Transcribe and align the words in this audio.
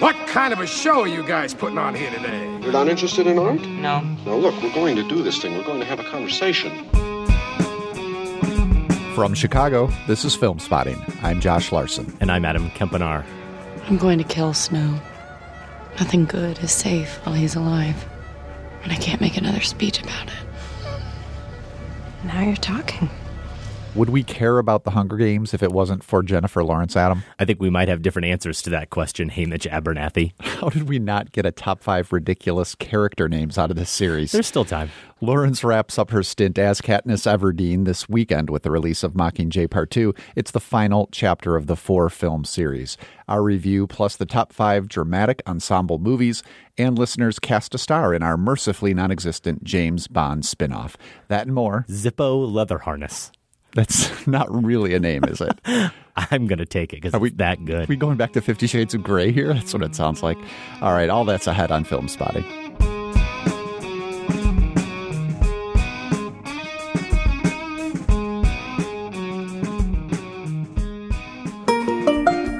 What 0.00 0.16
kind 0.26 0.54
of 0.54 0.60
a 0.60 0.66
show 0.66 1.02
are 1.02 1.06
you 1.06 1.22
guys 1.22 1.52
putting 1.52 1.76
on 1.76 1.94
here 1.94 2.10
today? 2.10 2.58
You're 2.62 2.72
not 2.72 2.88
interested 2.88 3.26
in 3.26 3.38
art? 3.38 3.60
No. 3.60 4.00
Now, 4.00 4.34
look, 4.34 4.54
we're 4.62 4.72
going 4.72 4.96
to 4.96 5.06
do 5.06 5.22
this 5.22 5.42
thing. 5.42 5.58
We're 5.58 5.62
going 5.62 5.80
to 5.80 5.84
have 5.84 6.00
a 6.00 6.04
conversation. 6.04 6.70
From 9.14 9.34
Chicago, 9.34 9.90
this 10.06 10.24
is 10.24 10.34
Film 10.34 10.58
Spotting. 10.58 11.04
I'm 11.20 11.38
Josh 11.38 11.70
Larsen. 11.70 12.16
And 12.18 12.32
I'm 12.32 12.46
Adam 12.46 12.70
Kempenaar. 12.70 13.26
I'm 13.88 13.98
going 13.98 14.16
to 14.16 14.24
kill 14.24 14.54
Snow. 14.54 14.98
Nothing 15.98 16.24
good 16.24 16.58
is 16.60 16.72
safe 16.72 17.16
while 17.26 17.34
he's 17.34 17.54
alive. 17.54 18.08
And 18.82 18.92
I 18.92 18.96
can't 18.96 19.20
make 19.20 19.36
another 19.36 19.60
speech 19.60 20.00
about 20.02 20.28
it. 20.28 21.04
Now 22.24 22.40
you're 22.40 22.56
talking. 22.56 23.10
Would 23.96 24.10
we 24.10 24.22
care 24.22 24.58
about 24.58 24.84
the 24.84 24.92
Hunger 24.92 25.16
Games 25.16 25.52
if 25.52 25.64
it 25.64 25.72
wasn't 25.72 26.04
for 26.04 26.22
Jennifer 26.22 26.62
Lawrence, 26.62 26.94
Adam? 26.94 27.24
I 27.40 27.44
think 27.44 27.60
we 27.60 27.70
might 27.70 27.88
have 27.88 28.02
different 28.02 28.26
answers 28.26 28.62
to 28.62 28.70
that 28.70 28.90
question, 28.90 29.28
Haymitch 29.28 29.68
Abernathy. 29.68 30.32
How 30.40 30.68
did 30.68 30.88
we 30.88 31.00
not 31.00 31.32
get 31.32 31.44
a 31.44 31.50
top 31.50 31.82
five 31.82 32.12
ridiculous 32.12 32.76
character 32.76 33.28
names 33.28 33.58
out 33.58 33.68
of 33.68 33.76
this 33.76 33.90
series? 33.90 34.30
There's 34.30 34.46
still 34.46 34.64
time. 34.64 34.90
Lawrence 35.20 35.64
wraps 35.64 35.98
up 35.98 36.12
her 36.12 36.22
stint 36.22 36.56
as 36.56 36.80
Katniss 36.80 37.26
Everdeen 37.26 37.84
this 37.84 38.08
weekend 38.08 38.48
with 38.48 38.62
the 38.62 38.70
release 38.70 39.02
of 39.02 39.14
Mockingjay 39.14 39.68
Part 39.68 39.90
2. 39.90 40.14
It's 40.36 40.52
the 40.52 40.60
final 40.60 41.08
chapter 41.10 41.56
of 41.56 41.66
the 41.66 41.76
four 41.76 42.08
film 42.10 42.44
series. 42.44 42.96
Our 43.26 43.42
review, 43.42 43.88
plus 43.88 44.14
the 44.14 44.24
top 44.24 44.52
five 44.52 44.86
dramatic 44.86 45.42
ensemble 45.48 45.98
movies, 45.98 46.44
and 46.78 46.96
listeners 46.96 47.40
cast 47.40 47.74
a 47.74 47.78
star 47.78 48.14
in 48.14 48.22
our 48.22 48.36
mercifully 48.36 48.94
non 48.94 49.10
existent 49.10 49.64
James 49.64 50.06
Bond 50.06 50.46
spin 50.46 50.72
off. 50.72 50.96
That 51.26 51.46
and 51.46 51.54
more. 51.54 51.86
Zippo 51.88 52.50
Leather 52.50 52.78
Harness. 52.78 53.32
That's 53.74 54.26
not 54.26 54.48
really 54.50 54.94
a 54.94 55.00
name, 55.00 55.24
is 55.24 55.40
it? 55.40 55.58
I'm 56.16 56.46
going 56.46 56.58
to 56.58 56.66
take 56.66 56.92
it 56.92 57.00
because 57.02 57.14
it's 57.14 57.36
that 57.36 57.64
good. 57.64 57.84
Are 57.84 57.86
we 57.86 57.96
going 57.96 58.16
back 58.16 58.32
to 58.32 58.40
Fifty 58.40 58.66
Shades 58.66 58.94
of 58.94 59.02
Grey 59.02 59.32
here? 59.32 59.52
That's 59.54 59.72
what 59.72 59.82
it 59.82 59.94
sounds 59.94 60.22
like. 60.22 60.38
All 60.82 60.92
right, 60.92 61.08
all 61.08 61.24
that's 61.24 61.46
ahead 61.46 61.70
on 61.70 61.84
Film 61.84 62.08
Spotting. 62.08 62.44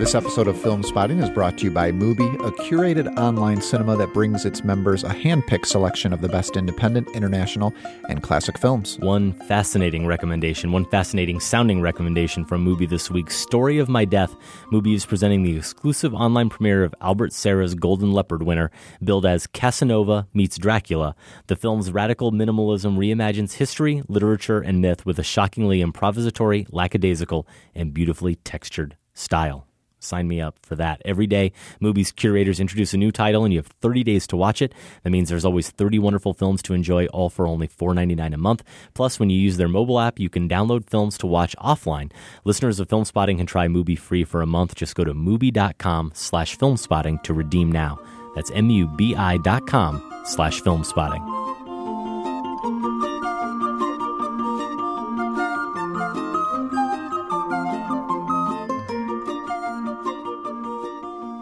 This 0.01 0.15
episode 0.15 0.49
of 0.49 0.59
Film 0.59 0.83
Spotting 0.83 1.19
is 1.19 1.29
brought 1.29 1.59
to 1.59 1.65
you 1.65 1.71
by 1.71 1.93
Mubi, 1.93 2.35
a 2.37 2.51
curated 2.53 3.19
online 3.19 3.61
cinema 3.61 3.99
that 3.99 4.15
brings 4.15 4.47
its 4.47 4.65
members 4.65 5.05
a 5.05 5.13
hand-picked 5.13 5.69
selection 5.69 6.15
of 6.15 6.23
the 6.23 6.29
best 6.31 6.57
independent, 6.57 7.11
international, 7.11 7.75
and 8.09 8.23
classic 8.23 8.57
films. 8.57 8.99
One 9.01 9.35
fascinating 9.47 10.07
recommendation, 10.07 10.73
one 10.73 10.87
fascinating 10.87 11.39
sounding 11.39 11.83
recommendation 11.83 12.47
from 12.47 12.65
Mubi 12.65 12.89
this 12.89 13.11
week 13.11 13.31
Story 13.31 13.77
of 13.77 13.91
My 13.91 14.07
Death. 14.07 14.35
Mubi 14.73 14.95
is 14.95 15.05
presenting 15.05 15.43
the 15.43 15.55
exclusive 15.55 16.15
online 16.15 16.49
premiere 16.49 16.83
of 16.83 16.95
Albert 17.03 17.35
Serra's 17.35 17.75
Golden 17.75 18.11
Leopard 18.11 18.43
winner, 18.43 18.71
billed 19.05 19.27
as 19.27 19.47
Casanova 19.47 20.27
meets 20.33 20.57
Dracula. 20.57 21.15
The 21.49 21.57
film's 21.57 21.93
radical 21.93 22.33
minimalism 22.33 22.97
reimagines 22.97 23.53
history, 23.53 24.03
literature, 24.09 24.61
and 24.61 24.81
myth 24.81 25.05
with 25.05 25.19
a 25.19 25.23
shockingly 25.23 25.85
improvisatory, 25.85 26.67
lackadaisical, 26.71 27.47
and 27.75 27.93
beautifully 27.93 28.37
textured 28.37 28.97
style. 29.13 29.67
Sign 30.01 30.27
me 30.27 30.41
up 30.41 30.59
for 30.63 30.75
that. 30.77 31.01
Every 31.05 31.27
day, 31.27 31.53
Mubi's 31.81 32.11
curators 32.11 32.59
introduce 32.59 32.93
a 32.93 32.97
new 32.97 33.13
title, 33.13 33.45
and 33.45 33.53
you 33.53 33.59
have 33.61 33.67
30 33.69 34.03
days 34.03 34.27
to 34.29 34.37
watch 34.37 34.61
it. 34.61 34.75
That 35.05 35.11
means 35.11 35.29
there's 35.29 35.45
always 35.45 35.71
30 35.71 35.99
wonderful 35.99 36.35
films 36.35 36.63
to 36.63 36.75
enjoy, 36.75 37.07
all 37.07 37.31
for 37.31 37.47
only 37.47 37.69
$4.99 37.69 38.35
a 38.35 38.37
month. 38.37 38.65
Plus, 38.95 39.21
when 39.21 39.31
you 39.31 39.39
use 39.39 39.57
their 39.57 39.69
mobile 39.69 40.01
app, 40.01 40.19
you 40.19 40.29
can 40.29 40.49
download 40.49 40.89
films 40.89 41.17
to 41.19 41.27
watch 41.27 41.55
offline. 41.59 42.11
Listeners 42.45 42.81
of 42.81 42.89
Film 42.89 43.05
Spotting 43.05 43.37
can 43.37 43.47
try 43.47 43.69
Mubi 43.69 43.99
free 43.99 44.25
for 44.25 44.43
a 44.43 44.47
month. 44.47 44.75
Just 44.75 44.95
go 44.95 45.05
to 45.05 45.15
Mubi.com 45.15 46.13
slash 46.15 46.57
filmspotting 46.57 47.23
to 47.23 47.35
redeem 47.35 47.71
now. 47.71 47.99
That's 48.35 48.51
M-U-B-I 48.53 49.39
dot 49.39 49.67
com 49.67 50.03
slash 50.25 50.63
filmspotting. 50.63 51.40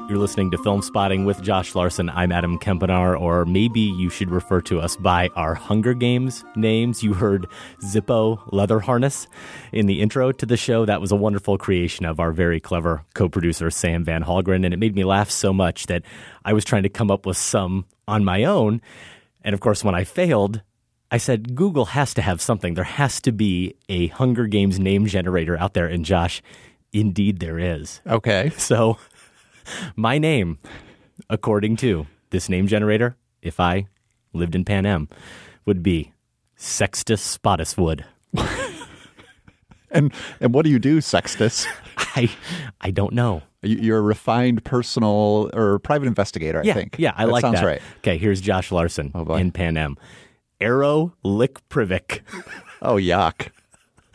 You're 0.08 0.16
listening 0.16 0.50
to 0.52 0.58
Film 0.58 0.80
Spotting 0.80 1.26
with 1.26 1.42
Josh 1.42 1.74
Larsen. 1.74 2.08
I'm 2.08 2.32
Adam 2.32 2.58
Kempenaar, 2.58 3.20
or 3.20 3.44
maybe 3.44 3.80
you 3.80 4.08
should 4.08 4.30
refer 4.30 4.62
to 4.62 4.80
us 4.80 4.96
by 4.96 5.28
our 5.36 5.52
Hunger 5.54 5.92
Games 5.92 6.46
names. 6.56 7.02
You 7.02 7.12
heard 7.12 7.46
Zippo 7.82 8.40
Leather 8.50 8.80
Harness 8.80 9.26
in 9.70 9.84
the 9.84 10.00
intro 10.00 10.32
to 10.32 10.46
the 10.46 10.56
show. 10.56 10.86
That 10.86 11.02
was 11.02 11.12
a 11.12 11.16
wonderful 11.16 11.58
creation 11.58 12.06
of 12.06 12.20
our 12.20 12.32
very 12.32 12.58
clever 12.58 13.04
co 13.12 13.28
producer, 13.28 13.70
Sam 13.70 14.02
Van 14.02 14.24
Hallgren, 14.24 14.64
and 14.64 14.72
it 14.72 14.78
made 14.78 14.94
me 14.94 15.04
laugh 15.04 15.30
so 15.30 15.52
much 15.52 15.88
that 15.88 16.04
I 16.42 16.54
was 16.54 16.64
trying 16.64 16.84
to 16.84 16.88
come 16.88 17.10
up 17.10 17.26
with 17.26 17.36
some 17.36 17.84
on 18.06 18.24
my 18.24 18.44
own. 18.44 18.80
And 19.44 19.52
of 19.52 19.60
course, 19.60 19.84
when 19.84 19.94
I 19.94 20.04
failed, 20.04 20.62
I 21.10 21.18
said, 21.18 21.54
Google 21.54 21.84
has 21.84 22.14
to 22.14 22.22
have 22.22 22.40
something. 22.40 22.72
There 22.72 22.82
has 22.82 23.20
to 23.20 23.30
be 23.32 23.74
a 23.90 24.06
Hunger 24.06 24.46
Games 24.46 24.80
name 24.80 25.04
generator 25.04 25.58
out 25.58 25.74
there. 25.74 25.86
And 25.86 26.02
Josh, 26.02 26.40
indeed 26.94 27.40
there 27.40 27.58
is. 27.58 28.00
Okay. 28.06 28.50
So 28.56 28.96
my 29.96 30.18
name, 30.18 30.58
according 31.30 31.76
to 31.76 32.06
this 32.30 32.48
name 32.48 32.66
generator, 32.66 33.16
if 33.42 33.58
I 33.60 33.86
lived 34.32 34.54
in 34.54 34.64
Panem, 34.64 35.08
would 35.66 35.82
be 35.82 36.12
Sextus 36.56 37.38
Spottiswood. 37.38 38.04
And 39.90 40.12
and 40.40 40.52
what 40.52 40.64
do 40.64 40.70
you 40.70 40.78
do, 40.78 41.00
Sextus? 41.00 41.66
I 41.96 42.30
I 42.80 42.90
don't 42.90 43.14
know. 43.14 43.42
You- 43.62 43.78
You're 43.78 43.98
a 43.98 44.02
refined 44.02 44.62
personal 44.64 45.50
or 45.54 45.78
private 45.78 46.06
investigator, 46.06 46.60
I 46.60 46.64
Yeah, 46.64 46.74
think. 46.74 46.96
yeah, 46.98 47.12
I 47.16 47.24
that 47.24 47.32
like 47.32 47.40
sounds 47.40 47.60
that. 47.60 47.66
right. 47.66 47.80
Okay, 47.98 48.18
here's 48.18 48.40
Josh 48.42 48.70
Larsen 48.70 49.12
Oh, 49.14 49.34
in 49.36 49.50
Pan 49.50 49.76
Am. 49.78 49.96
Arrow 50.60 51.14
Lick 51.22 51.66
Privik. 51.70 52.20
Oh, 52.82 52.94
yuck. 52.96 53.48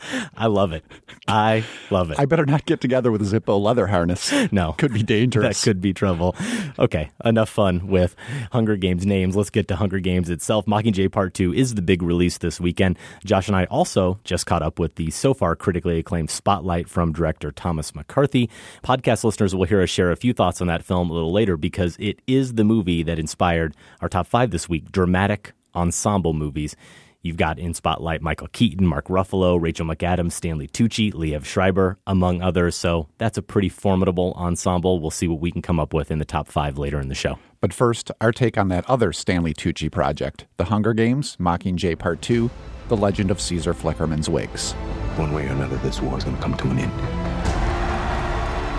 I 0.36 0.46
love 0.46 0.72
it. 0.72 0.84
I 1.26 1.64
love 1.90 2.10
it. 2.10 2.18
I 2.18 2.26
better 2.26 2.46
not 2.46 2.66
get 2.66 2.80
together 2.80 3.10
with 3.10 3.22
a 3.22 3.40
Zippo 3.40 3.60
leather 3.60 3.86
harness. 3.86 4.32
No. 4.52 4.72
Could 4.78 4.92
be 4.92 5.02
dangerous. 5.02 5.60
That 5.60 5.68
could 5.68 5.80
be 5.80 5.92
trouble. 5.92 6.36
Okay, 6.78 7.10
enough 7.24 7.48
fun 7.48 7.86
with 7.86 8.14
Hunger 8.52 8.76
Games 8.76 9.06
names. 9.06 9.36
Let's 9.36 9.50
get 9.50 9.68
to 9.68 9.76
Hunger 9.76 10.00
Games 10.00 10.28
itself. 10.28 10.66
Mockingjay 10.66 11.10
Part 11.10 11.34
2 11.34 11.54
is 11.54 11.74
the 11.74 11.82
big 11.82 12.02
release 12.02 12.38
this 12.38 12.60
weekend. 12.60 12.98
Josh 13.24 13.48
and 13.48 13.56
I 13.56 13.64
also 13.64 14.20
just 14.24 14.46
caught 14.46 14.62
up 14.62 14.78
with 14.78 14.96
the 14.96 15.10
so 15.10 15.32
far 15.34 15.56
critically 15.56 15.98
acclaimed 15.98 16.30
Spotlight 16.30 16.88
from 16.88 17.12
director 17.12 17.50
Thomas 17.50 17.94
McCarthy. 17.94 18.50
Podcast 18.82 19.24
listeners 19.24 19.54
will 19.54 19.64
hear 19.64 19.80
us 19.82 19.90
share 19.90 20.10
a 20.10 20.16
few 20.16 20.32
thoughts 20.32 20.60
on 20.60 20.66
that 20.66 20.84
film 20.84 21.10
a 21.10 21.14
little 21.14 21.32
later 21.32 21.56
because 21.56 21.96
it 21.98 22.20
is 22.26 22.54
the 22.54 22.64
movie 22.64 23.02
that 23.02 23.18
inspired 23.18 23.74
our 24.00 24.08
top 24.08 24.26
five 24.26 24.50
this 24.50 24.68
week 24.68 24.92
dramatic 24.92 25.52
ensemble 25.74 26.32
movies. 26.32 26.76
You've 27.24 27.38
got 27.38 27.58
in 27.58 27.72
Spotlight 27.72 28.20
Michael 28.20 28.48
Keaton, 28.48 28.86
Mark 28.86 29.08
Ruffalo, 29.08 29.58
Rachel 29.58 29.86
McAdams, 29.86 30.32
Stanley 30.32 30.68
Tucci, 30.68 31.10
Liev 31.14 31.46
Schreiber, 31.46 31.96
among 32.06 32.42
others. 32.42 32.76
So 32.76 33.08
that's 33.16 33.38
a 33.38 33.42
pretty 33.42 33.70
formidable 33.70 34.34
ensemble. 34.36 35.00
We'll 35.00 35.10
see 35.10 35.26
what 35.26 35.40
we 35.40 35.50
can 35.50 35.62
come 35.62 35.80
up 35.80 35.94
with 35.94 36.10
in 36.10 36.18
the 36.18 36.26
top 36.26 36.48
five 36.48 36.76
later 36.76 37.00
in 37.00 37.08
the 37.08 37.14
show. 37.14 37.38
But 37.62 37.72
first, 37.72 38.10
our 38.20 38.30
take 38.30 38.58
on 38.58 38.68
that 38.68 38.88
other 38.90 39.10
Stanley 39.10 39.54
Tucci 39.54 39.90
project 39.90 40.44
The 40.58 40.64
Hunger 40.64 40.92
Games, 40.92 41.38
Mockingjay 41.38 41.98
Part 41.98 42.20
2, 42.20 42.50
The 42.88 42.96
Legend 42.96 43.30
of 43.30 43.40
Caesar 43.40 43.72
Flickerman's 43.72 44.28
Wigs. 44.28 44.72
One 45.16 45.32
way 45.32 45.46
or 45.46 45.52
another, 45.52 45.78
this 45.78 46.02
war 46.02 46.18
is 46.18 46.24
going 46.24 46.36
to 46.36 46.42
come 46.42 46.58
to 46.58 46.68
an 46.68 46.78
end. 46.78 46.92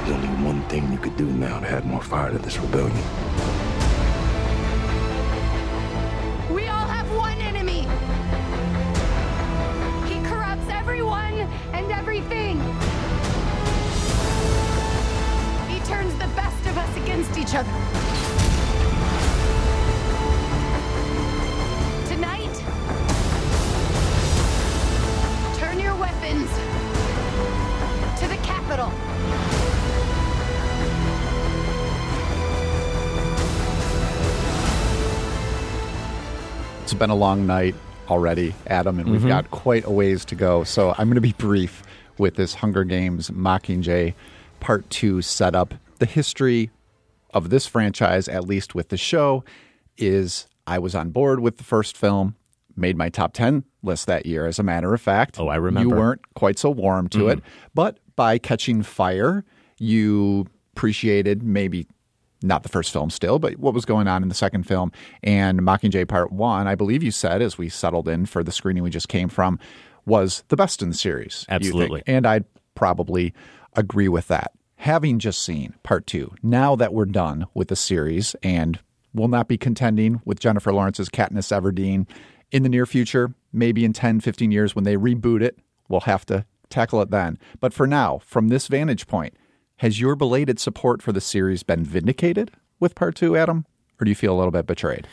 There's 0.08 0.24
only 0.24 0.44
one 0.46 0.62
thing 0.70 0.92
you 0.92 1.00
could 1.00 1.18
do 1.18 1.26
now 1.26 1.62
to 1.62 1.68
add 1.68 1.88
more 1.88 2.04
fire 2.04 2.30
to 2.32 2.38
this 2.38 2.60
rebellion. 2.60 3.65
Against 17.16 17.38
each 17.38 17.56
other. 17.56 17.72
Tonight, 22.08 22.54
turn 25.56 25.80
your 25.80 25.96
weapons 25.96 26.50
to 28.20 28.28
the 28.28 28.36
Capitol. 28.44 28.92
It's 36.84 36.94
been 36.94 37.10
a 37.10 37.16
long 37.16 37.48
night 37.48 37.76
already, 38.10 38.54
Adam, 38.68 39.00
and 39.00 39.10
we've 39.10 39.22
mm-hmm. 39.22 39.30
got 39.30 39.52
quite 39.52 39.86
a 39.86 39.90
ways 39.90 40.26
to 40.26 40.36
go. 40.36 40.66
So 40.66 40.94
I'm 40.98 41.08
going 41.08 41.16
to 41.16 41.22
be 41.22 41.34
brief 41.34 41.82
with 42.18 42.36
this 42.36 42.56
Hunger 42.56 42.84
Games 42.84 43.30
Mockingjay 43.30 44.14
Part 44.60 44.90
2 44.90 45.22
setup. 45.22 45.76
The 46.00 46.06
history 46.06 46.72
of 47.36 47.50
this 47.50 47.68
franchise, 47.68 48.28
at 48.28 48.46
least 48.46 48.74
with 48.74 48.90
the 48.90 48.98
show, 48.98 49.44
is 49.98 50.48
I 50.66 50.80
was 50.80 50.96
on 50.96 51.12
board 51.12 51.42
with 51.42 51.58
the 51.58 51.64
first 51.64 51.96
film, 51.96 52.36
made 52.76 52.98
my 52.98 53.10
top 53.10 53.34
10 53.34 53.66
list 53.84 54.08
that 54.08 54.26
year, 54.26 54.48
as 54.48 54.58
a 54.58 54.64
matter 54.64 54.94
of 54.94 55.02
fact. 55.02 55.40
Oh, 55.40 55.50
I 55.50 55.58
remember. 55.58 55.90
You 55.90 55.96
weren't 55.96 56.34
quite 56.34 56.58
so 56.58 56.72
warm 56.72 57.10
to 57.10 57.28
it, 57.28 57.40
mm-hmm. 57.40 57.70
but 57.76 58.00
by 58.16 58.38
catching 58.38 58.82
fire, 58.82 59.46
you 59.78 60.48
appreciated 60.74 61.44
maybe 61.44 61.88
not 62.42 62.64
the 62.64 62.70
first 62.70 62.92
film 62.92 63.10
still, 63.10 63.38
but 63.38 63.58
what 63.58 63.74
was 63.74 63.86
going 63.86 64.08
on 64.08 64.22
in 64.24 64.30
the 64.30 64.36
second 64.36 64.64
film. 64.64 64.92
And 65.24 65.62
Mockingjay 65.62 66.08
Part 66.08 66.32
1, 66.32 66.68
I 66.68 66.76
believe 66.76 67.04
you 67.04 67.12
said, 67.12 67.42
as 67.42 67.58
we 67.58 67.70
settled 67.70 68.08
in 68.08 68.26
for 68.26 68.44
the 68.44 68.52
screening 68.52 68.84
we 68.84 68.90
just 68.90 69.10
came 69.10 69.30
from, 69.30 69.60
was 70.06 70.44
the 70.50 70.56
best 70.56 70.82
in 70.82 70.90
the 70.90 70.96
series. 70.96 71.46
Absolutely. 71.50 72.04
And 72.08 72.26
I'd 72.26 72.46
probably 72.76 73.34
agree 73.76 74.08
with 74.08 74.28
that. 74.28 74.52
Having 74.78 75.20
just 75.20 75.42
seen 75.42 75.74
Part 75.84 76.06
2, 76.06 76.36
now 76.44 76.76
that 76.76 76.94
we're 76.94 77.06
done 77.06 77.48
with 77.54 77.70
the 77.70 77.76
series 77.76 78.36
and 78.44 78.80
will 79.14 79.28
not 79.28 79.48
be 79.48 79.58
contending 79.58 80.22
with 80.26 80.40
Jennifer 80.40 80.72
Lawrence's 80.72 81.10
Katniss 81.10 81.52
Everdeen 81.52 82.08
in 82.52 82.64
the 82.64 82.70
near 82.70 82.86
future, 82.86 83.34
maybe 83.52 83.84
in 83.84 83.94
10, 83.94 84.20
15 84.20 84.52
years 84.52 84.76
when 84.76 84.84
they 84.84 84.96
reboot 84.96 85.42
it, 85.42 85.58
we'll 85.88 86.02
have 86.02 86.26
to 86.28 86.46
tackle 86.70 87.02
it 87.02 87.10
then. 87.10 87.40
But 87.60 87.74
for 87.74 87.88
now, 87.88 88.20
from 88.20 88.50
this 88.50 88.68
vantage 88.68 89.08
point, 89.08 89.34
has 89.78 90.00
your 90.00 90.16
belated 90.16 90.60
support 90.60 91.02
for 91.02 91.12
the 91.12 91.22
series 91.22 91.64
been 91.64 91.84
vindicated 91.84 92.52
with 92.80 92.96
part 92.96 93.16
two, 93.16 93.36
Adam? 93.36 93.66
Or 94.00 94.06
do 94.06 94.12
you 94.12 94.16
feel 94.16 94.34
a 94.34 94.38
little 94.38 94.52
bit 94.52 94.68
betrayed? 94.68 95.08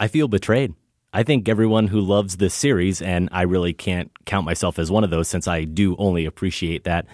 I 0.00 0.08
feel 0.08 0.28
betrayed. 0.28 0.74
I 1.12 1.22
think 1.22 1.48
everyone 1.48 1.86
who 1.86 2.00
loves 2.00 2.36
this 2.36 2.52
series, 2.52 3.00
and 3.00 3.28
I 3.32 3.42
really 3.42 3.72
can't 3.72 4.10
count 4.26 4.44
myself 4.44 4.78
as 4.78 4.90
one 4.90 5.04
of 5.04 5.10
those 5.10 5.28
since 5.28 5.48
I 5.48 5.64
do 5.64 5.96
only 5.98 6.26
appreciate 6.26 6.84
that 6.84 7.06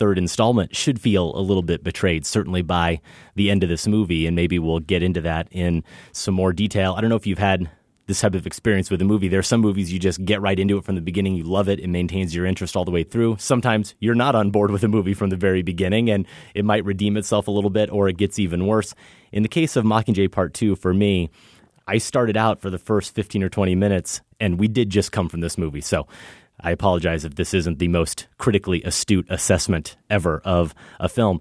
third 0.00 0.16
installment, 0.16 0.74
should 0.74 0.98
feel 0.98 1.36
a 1.36 1.42
little 1.42 1.62
bit 1.62 1.84
betrayed, 1.84 2.24
certainly 2.24 2.62
by 2.62 3.02
the 3.36 3.50
end 3.50 3.62
of 3.62 3.68
this 3.68 3.86
movie. 3.86 4.26
And 4.26 4.34
maybe 4.34 4.58
we'll 4.58 4.80
get 4.80 5.02
into 5.02 5.20
that 5.20 5.46
in 5.50 5.84
some 6.12 6.34
more 6.34 6.54
detail. 6.54 6.94
I 6.96 7.02
don't 7.02 7.10
know 7.10 7.16
if 7.16 7.26
you've 7.26 7.38
had 7.38 7.70
this 8.06 8.22
type 8.22 8.34
of 8.34 8.46
experience 8.46 8.90
with 8.90 9.02
a 9.02 9.04
movie. 9.04 9.28
There 9.28 9.38
are 9.38 9.42
some 9.42 9.60
movies 9.60 9.92
you 9.92 9.98
just 9.98 10.24
get 10.24 10.40
right 10.40 10.58
into 10.58 10.78
it 10.78 10.84
from 10.84 10.94
the 10.94 11.02
beginning. 11.02 11.36
You 11.36 11.44
love 11.44 11.68
it. 11.68 11.78
It 11.78 11.88
maintains 11.88 12.34
your 12.34 12.46
interest 12.46 12.76
all 12.76 12.86
the 12.86 12.90
way 12.90 13.04
through. 13.04 13.36
Sometimes 13.38 13.94
you're 14.00 14.14
not 14.14 14.34
on 14.34 14.50
board 14.50 14.70
with 14.70 14.82
a 14.82 14.88
movie 14.88 15.14
from 15.14 15.28
the 15.28 15.36
very 15.36 15.62
beginning 15.62 16.10
and 16.10 16.26
it 16.54 16.64
might 16.64 16.84
redeem 16.84 17.18
itself 17.18 17.46
a 17.46 17.50
little 17.50 17.70
bit 17.70 17.90
or 17.92 18.08
it 18.08 18.16
gets 18.16 18.38
even 18.38 18.66
worse. 18.66 18.94
In 19.32 19.44
the 19.44 19.48
case 19.48 19.76
of 19.76 19.84
Mockingjay 19.84 20.32
Part 20.32 20.54
2, 20.54 20.76
for 20.76 20.92
me, 20.94 21.30
I 21.86 21.98
started 21.98 22.36
out 22.36 22.60
for 22.60 22.70
the 22.70 22.78
first 22.78 23.14
15 23.14 23.42
or 23.42 23.48
20 23.48 23.74
minutes 23.74 24.22
and 24.40 24.58
we 24.58 24.66
did 24.66 24.90
just 24.90 25.12
come 25.12 25.28
from 25.28 25.40
this 25.40 25.58
movie. 25.58 25.80
So 25.80 26.08
I 26.62 26.70
apologize 26.70 27.24
if 27.24 27.34
this 27.34 27.54
isn't 27.54 27.78
the 27.78 27.88
most 27.88 28.26
critically 28.38 28.82
astute 28.82 29.26
assessment 29.30 29.96
ever 30.08 30.40
of 30.44 30.74
a 30.98 31.08
film. 31.08 31.40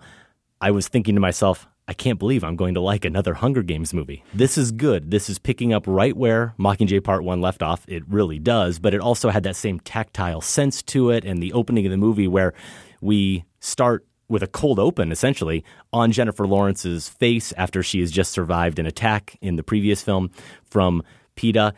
I 0.62 0.72
was 0.72 0.88
thinking 0.88 1.16
to 1.16 1.22
myself, 1.22 1.68
I 1.88 1.94
can't 1.94 2.20
believe 2.20 2.44
I'm 2.44 2.56
going 2.56 2.76
to 2.76 2.82
like 2.82 3.04
another 3.04 3.34
Hunger 3.34 3.64
Games 3.64 3.94
movie. 3.94 4.24
This 4.34 4.58
is 4.58 4.72
good. 4.72 5.10
This 5.10 5.28
is 5.28 5.40
picking 5.40 5.74
up 5.74 5.86
right 5.88 6.16
where 6.16 6.54
Mockingjay 6.60 7.04
Part 7.04 7.24
1 7.24 7.42
left 7.42 7.64
off. 7.64 7.84
It 7.88 8.04
really 8.08 8.38
does, 8.38 8.78
but 8.78 8.94
it 8.94 9.02
also 9.02 9.30
had 9.30 9.44
that 9.44 9.56
same 9.56 9.80
tactile 9.80 10.42
sense 10.42 10.84
to 10.84 11.10
it 11.10 11.26
and 11.26 11.42
the 11.42 11.54
opening 11.54 11.88
of 11.88 11.92
the 11.92 11.98
movie 11.98 12.28
where 12.28 12.54
we 13.02 13.46
start 13.60 14.06
with 14.28 14.44
a 14.44 14.48
cold 14.48 14.78
open 14.78 15.12
essentially 15.12 15.66
on 15.92 16.12
Jennifer 16.12 16.46
Lawrence's 16.46 17.10
face 17.10 17.52
after 17.58 17.82
she 17.82 18.00
has 18.00 18.12
just 18.12 18.32
survived 18.32 18.78
an 18.78 18.86
attack 18.86 19.36
in 19.42 19.56
the 19.56 19.64
previous 19.64 20.04
film 20.04 20.30
from 20.64 21.02
Peeta. 21.36 21.74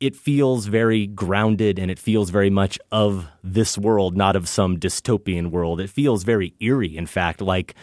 It 0.00 0.16
feels 0.16 0.66
very 0.66 1.06
grounded 1.06 1.78
and 1.78 1.90
it 1.90 1.98
feels 1.98 2.30
very 2.30 2.50
much 2.50 2.78
of 2.90 3.28
this 3.42 3.78
world, 3.78 4.16
not 4.16 4.36
of 4.36 4.48
some 4.48 4.78
dystopian 4.78 5.50
world. 5.50 5.80
It 5.80 5.88
feels 5.88 6.24
very 6.24 6.54
eerie, 6.60 6.96
in 6.96 7.06
fact, 7.06 7.40
like 7.40 7.74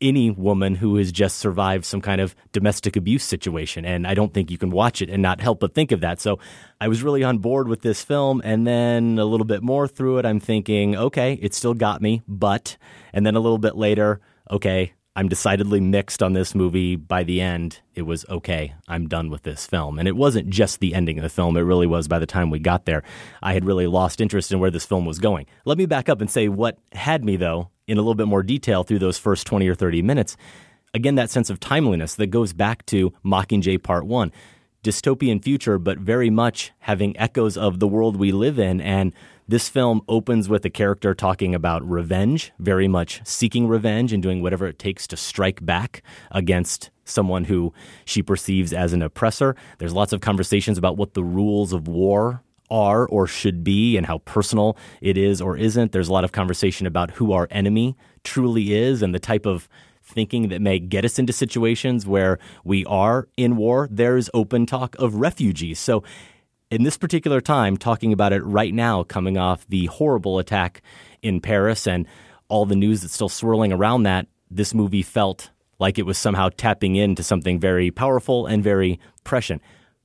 any 0.00 0.30
woman 0.30 0.76
who 0.76 0.96
has 0.96 1.12
just 1.12 1.38
survived 1.38 1.84
some 1.84 2.00
kind 2.00 2.20
of 2.20 2.34
domestic 2.52 2.96
abuse 2.96 3.24
situation. 3.24 3.84
And 3.84 4.06
I 4.06 4.14
don't 4.14 4.32
think 4.32 4.50
you 4.50 4.58
can 4.58 4.70
watch 4.70 5.02
it 5.02 5.10
and 5.10 5.22
not 5.22 5.40
help 5.40 5.60
but 5.60 5.74
think 5.74 5.92
of 5.92 6.00
that. 6.00 6.20
So 6.20 6.38
I 6.80 6.88
was 6.88 7.02
really 7.02 7.24
on 7.24 7.38
board 7.38 7.68
with 7.68 7.82
this 7.82 8.02
film. 8.02 8.40
And 8.44 8.66
then 8.66 9.18
a 9.18 9.24
little 9.24 9.46
bit 9.46 9.62
more 9.62 9.88
through 9.88 10.18
it, 10.18 10.26
I'm 10.26 10.40
thinking, 10.40 10.96
okay, 10.96 11.34
it 11.34 11.54
still 11.54 11.74
got 11.74 12.00
me, 12.00 12.22
but, 12.26 12.76
and 13.12 13.26
then 13.26 13.34
a 13.36 13.40
little 13.40 13.58
bit 13.58 13.76
later, 13.76 14.20
okay, 14.50 14.92
I'm 15.18 15.28
decidedly 15.28 15.80
mixed 15.80 16.22
on 16.22 16.34
this 16.34 16.54
movie. 16.54 16.94
By 16.94 17.24
the 17.24 17.40
end, 17.40 17.80
it 17.96 18.02
was 18.02 18.24
okay, 18.28 18.74
I'm 18.86 19.08
done 19.08 19.30
with 19.30 19.42
this 19.42 19.66
film. 19.66 19.98
And 19.98 20.06
it 20.06 20.14
wasn't 20.14 20.48
just 20.48 20.78
the 20.78 20.94
ending 20.94 21.18
of 21.18 21.24
the 21.24 21.28
film, 21.28 21.56
it 21.56 21.62
really 21.62 21.88
was 21.88 22.06
by 22.06 22.20
the 22.20 22.26
time 22.26 22.50
we 22.50 22.60
got 22.60 22.84
there. 22.84 23.02
I 23.42 23.52
had 23.52 23.64
really 23.64 23.88
lost 23.88 24.20
interest 24.20 24.52
in 24.52 24.60
where 24.60 24.70
this 24.70 24.86
film 24.86 25.06
was 25.06 25.18
going. 25.18 25.46
Let 25.64 25.76
me 25.76 25.86
back 25.86 26.08
up 26.08 26.20
and 26.20 26.30
say 26.30 26.46
what 26.46 26.78
had 26.92 27.24
me, 27.24 27.34
though, 27.34 27.68
in 27.88 27.98
a 27.98 28.00
little 28.00 28.14
bit 28.14 28.28
more 28.28 28.44
detail 28.44 28.84
through 28.84 29.00
those 29.00 29.18
first 29.18 29.44
20 29.48 29.66
or 29.66 29.74
30 29.74 30.02
minutes. 30.02 30.36
Again, 30.94 31.16
that 31.16 31.30
sense 31.30 31.50
of 31.50 31.58
timeliness 31.58 32.14
that 32.14 32.28
goes 32.28 32.52
back 32.52 32.86
to 32.86 33.12
Mockingjay 33.24 33.82
Part 33.82 34.06
1. 34.06 34.30
Dystopian 34.84 35.42
future, 35.42 35.80
but 35.80 35.98
very 35.98 36.30
much 36.30 36.70
having 36.78 37.18
echoes 37.18 37.56
of 37.56 37.80
the 37.80 37.88
world 37.88 38.14
we 38.14 38.30
live 38.30 38.60
in. 38.60 38.80
And 38.80 39.12
this 39.48 39.68
film 39.68 40.02
opens 40.08 40.48
with 40.48 40.64
a 40.66 40.70
character 40.70 41.14
talking 41.14 41.54
about 41.54 41.88
revenge, 41.88 42.52
very 42.58 42.86
much 42.86 43.26
seeking 43.26 43.66
revenge 43.66 44.12
and 44.12 44.22
doing 44.22 44.42
whatever 44.42 44.66
it 44.66 44.78
takes 44.78 45.06
to 45.08 45.16
strike 45.16 45.64
back 45.64 46.02
against 46.30 46.90
someone 47.04 47.44
who 47.44 47.72
she 48.04 48.22
perceives 48.22 48.74
as 48.74 48.92
an 48.92 49.00
oppressor. 49.00 49.56
There's 49.78 49.94
lots 49.94 50.12
of 50.12 50.20
conversations 50.20 50.76
about 50.76 50.98
what 50.98 51.14
the 51.14 51.24
rules 51.24 51.72
of 51.72 51.88
war 51.88 52.42
are 52.70 53.06
or 53.08 53.26
should 53.26 53.64
be 53.64 53.96
and 53.96 54.06
how 54.06 54.18
personal 54.18 54.76
it 55.00 55.16
is 55.16 55.40
or 55.40 55.56
isn't. 55.56 55.92
There's 55.92 56.08
a 56.08 56.12
lot 56.12 56.24
of 56.24 56.32
conversation 56.32 56.86
about 56.86 57.12
who 57.12 57.32
our 57.32 57.48
enemy 57.50 57.96
truly 58.24 58.74
is 58.74 59.00
and 59.02 59.14
the 59.14 59.18
type 59.18 59.46
of 59.46 59.66
thinking 60.02 60.48
that 60.48 60.60
may 60.60 60.78
get 60.78 61.04
us 61.04 61.18
into 61.18 61.32
situations 61.32 62.06
where 62.06 62.38
we 62.64 62.84
are 62.86 63.28
in 63.36 63.56
war. 63.56 63.88
There's 63.90 64.28
open 64.34 64.66
talk 64.66 64.96
of 64.98 65.14
refugees. 65.16 65.78
So, 65.78 66.02
in 66.70 66.82
this 66.82 66.96
particular 66.96 67.40
time, 67.40 67.76
talking 67.76 68.12
about 68.12 68.32
it 68.32 68.44
right 68.44 68.74
now, 68.74 69.02
coming 69.02 69.38
off 69.38 69.66
the 69.68 69.86
horrible 69.86 70.38
attack 70.38 70.82
in 71.22 71.40
Paris 71.40 71.86
and 71.86 72.06
all 72.48 72.66
the 72.66 72.76
news 72.76 73.02
that's 73.02 73.14
still 73.14 73.28
swirling 73.28 73.72
around 73.72 74.04
that, 74.04 74.26
this 74.50 74.74
movie 74.74 75.02
felt 75.02 75.50
like 75.78 75.98
it 75.98 76.06
was 76.06 76.18
somehow 76.18 76.48
tapping 76.56 76.96
into 76.96 77.22
something 77.22 77.60
very 77.60 77.90
powerful 77.90 78.46
and 78.46 78.62
very 78.62 78.98
prescient. 79.24 79.62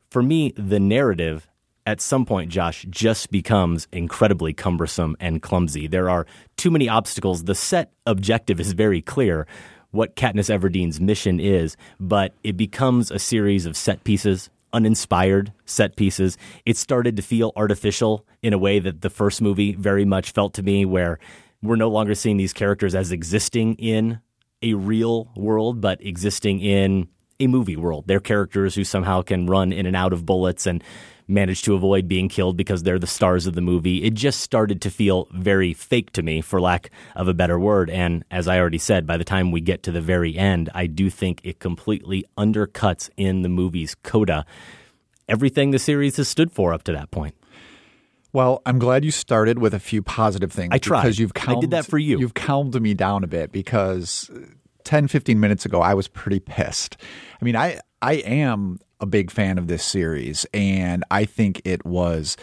For 0.10 0.22
me, 0.22 0.54
the 0.56 0.80
narrative 0.80 1.48
at 1.86 2.00
some 2.00 2.26
point, 2.26 2.50
Josh, 2.50 2.86
just 2.90 3.30
becomes 3.30 3.88
incredibly 3.92 4.54
cumbersome 4.54 5.18
and 5.20 5.42
clumsy. 5.42 5.88
There 5.88 6.10
are 6.10 6.26
too 6.56 6.72
many 6.72 6.88
obstacles. 6.88 7.44
The 7.44 7.56
set 7.56 7.92
objective 8.06 8.60
is 8.60 8.72
very 8.72 9.02
clear 9.02 9.48
what 9.92 10.16
Katniss 10.16 10.50
Everdeen's 10.50 11.02
mission 11.02 11.40
is, 11.40 11.76
but 12.00 12.34
it 12.44 12.56
becomes 12.56 13.12
a 13.12 13.20
series 13.20 13.66
of 13.66 13.76
set 13.76 14.04
pieces, 14.04 14.50
uninspired 14.74 15.54
set 15.66 15.96
pieces. 15.96 16.38
It 16.66 16.76
started 16.78 17.16
to 17.16 17.22
feel 17.22 17.54
artificial 17.56 18.26
in 18.42 18.54
a 18.54 18.58
way 18.58 18.80
that 18.80 19.02
the 19.02 19.10
first 19.10 19.42
movie 19.42 19.74
very 19.74 20.06
much 20.06 20.32
felt 20.32 20.54
to 20.56 20.64
me, 20.64 20.84
where 20.86 21.20
we're 21.62 21.76
no 21.78 21.90
longer 21.90 22.16
seeing 22.16 22.38
these 22.38 22.54
characters 22.54 22.96
as 22.96 23.12
existing 23.12 23.76
in 23.76 24.20
a 24.62 24.74
real 24.74 25.32
world, 25.36 25.80
but 25.80 26.04
existing 26.06 26.60
in 26.60 27.08
a 27.44 27.48
movie 27.48 27.76
world. 27.76 28.06
They're 28.08 28.20
characters 28.20 28.76
who 28.76 28.84
somehow 28.84 29.22
can 29.22 29.48
run 29.48 29.72
in 29.72 29.86
and 29.86 29.96
out 29.96 30.14
of 30.14 30.26
bullets 30.26 30.66
and 30.66 30.84
manage 31.28 31.62
to 31.64 31.74
avoid 31.74 32.08
being 32.08 32.28
killed 32.28 32.58
because 32.58 32.84
they're 32.84 33.00
the 33.00 33.08
stars 33.08 33.48
of 33.48 33.56
the 33.56 33.62
movie. 33.62 34.04
It 34.04 34.14
just 34.14 34.42
started 34.42 34.82
to 34.82 34.90
feel 34.90 35.28
very 35.32 35.74
fake 35.74 36.12
to 36.14 36.22
me, 36.22 36.42
for 36.42 36.60
lack 36.60 36.92
of 37.16 37.28
a 37.28 37.34
better 37.34 37.60
word. 37.60 37.90
And 37.90 38.26
as 38.30 38.48
I 38.48 38.60
already 38.60 38.78
said, 38.78 39.08
by 39.08 39.18
the 39.18 39.24
time 39.24 39.52
we 39.52 39.62
get 39.62 39.84
to 39.84 39.92
the 39.92 40.02
very 40.02 40.38
end, 40.38 40.70
I 40.74 40.88
do 40.88 41.10
think 41.10 41.40
it 41.44 41.60
completely 41.60 42.26
undercuts 42.38 43.10
in 43.16 43.42
the 43.42 43.50
movie's 43.50 43.96
coda 43.96 44.46
everything 45.30 45.72
the 45.72 45.80
series 45.80 46.18
has 46.18 46.28
stood 46.28 46.52
for 46.52 46.74
up 46.74 46.84
to 46.84 46.92
that 46.92 47.12
point. 47.12 47.36
Well, 48.34 48.62
I'm 48.66 48.80
glad 48.80 49.06
you 49.06 49.12
started 49.12 49.60
with 49.60 49.74
a 49.74 49.80
few 49.80 50.02
positive 50.02 50.52
things. 50.52 50.70
I 50.72 50.80
tried. 50.80 51.04
Because 51.04 51.20
you've 51.20 51.34
calmed, 51.34 51.58
I 51.58 51.62
did 51.62 51.72
that 51.72 51.86
for 51.86 52.00
you. 52.00 52.20
You've 52.20 52.34
calmed 52.34 52.80
me 52.82 52.94
down 52.96 53.24
a 53.24 53.28
bit 53.28 53.52
because 53.52 54.30
10, 54.84 55.08
15 55.08 55.40
minutes 55.40 55.66
ago, 55.66 55.82
I 55.82 55.94
was 55.94 56.08
pretty 56.08 56.40
pissed. 56.40 56.98
I 57.42 57.46
mean, 57.46 57.56
I, 57.56 57.80
I 58.02 58.14
am 58.14 58.80
a 59.00 59.06
big 59.06 59.32
fan 59.32 59.58
of 59.58 59.68
this 59.68 59.84
series, 59.84 60.46
and 60.54 61.04
I 61.12 61.26
think 61.26 61.62
it 61.66 61.86
was 61.86 62.38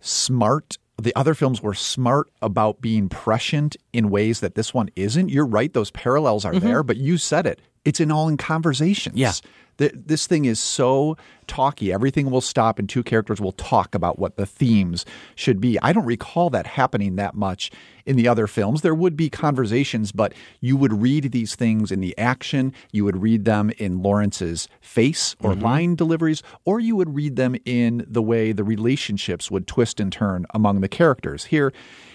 smart. 0.00 0.78
The 1.00 1.14
other 1.14 1.34
films 1.34 1.62
were 1.62 1.74
smart 1.74 2.30
about 2.40 2.80
being 2.80 3.08
prescient 3.08 3.76
in 3.92 4.10
ways 4.10 4.40
that 4.40 4.54
this 4.54 4.72
one 4.72 4.88
isn't. 4.96 5.28
You're 5.28 5.46
right; 5.46 5.72
those 5.72 5.90
parallels 5.90 6.44
are 6.44 6.52
mm-hmm. 6.52 6.66
there, 6.66 6.82
but 6.82 6.96
you 6.96 7.18
said 7.18 7.46
it. 7.46 7.60
It's 7.84 8.00
in 8.00 8.10
all 8.10 8.28
in 8.28 8.36
conversations. 8.36 9.16
Yeah. 9.16 9.32
Th- 9.78 9.92
This 9.94 10.26
thing 10.26 10.44
is 10.44 10.58
so 10.58 11.16
talky. 11.46 11.92
Everything 11.92 12.30
will 12.30 12.40
stop, 12.40 12.78
and 12.78 12.88
two 12.88 13.02
characters 13.02 13.40
will 13.40 13.52
talk 13.52 13.94
about 13.94 14.18
what 14.18 14.36
the 14.36 14.46
themes 14.46 15.04
should 15.34 15.60
be. 15.60 15.78
I 15.82 15.92
don't 15.92 16.06
recall 16.06 16.50
that 16.50 16.66
happening 16.66 17.16
that 17.16 17.34
much 17.34 17.70
in 18.04 18.16
the 18.16 18.28
other 18.28 18.46
films. 18.46 18.82
There 18.82 18.94
would 18.94 19.16
be 19.16 19.28
conversations, 19.28 20.12
but 20.12 20.32
you 20.60 20.76
would 20.76 20.92
read 20.92 21.32
these 21.32 21.54
things 21.54 21.92
in 21.92 22.00
the 22.00 22.16
action. 22.18 22.72
You 22.92 23.04
would 23.04 23.22
read 23.22 23.44
them 23.44 23.70
in 23.78 24.02
Lawrence's 24.02 24.68
face 24.80 25.36
or 25.40 25.52
mm-hmm. 25.52 25.62
line 25.62 25.94
deliveries, 25.94 26.42
or 26.64 26.80
you 26.80 26.96
would 26.96 27.14
read 27.14 27.36
them 27.36 27.56
in 27.64 28.04
the 28.08 28.22
way 28.22 28.52
the 28.52 28.64
relationships 28.64 29.50
would 29.50 29.66
twist 29.66 30.00
and 30.00 30.12
turn 30.12 30.46
among 30.50 30.80
the 30.80 30.88
characters. 30.88 31.44
Here, 31.44 31.72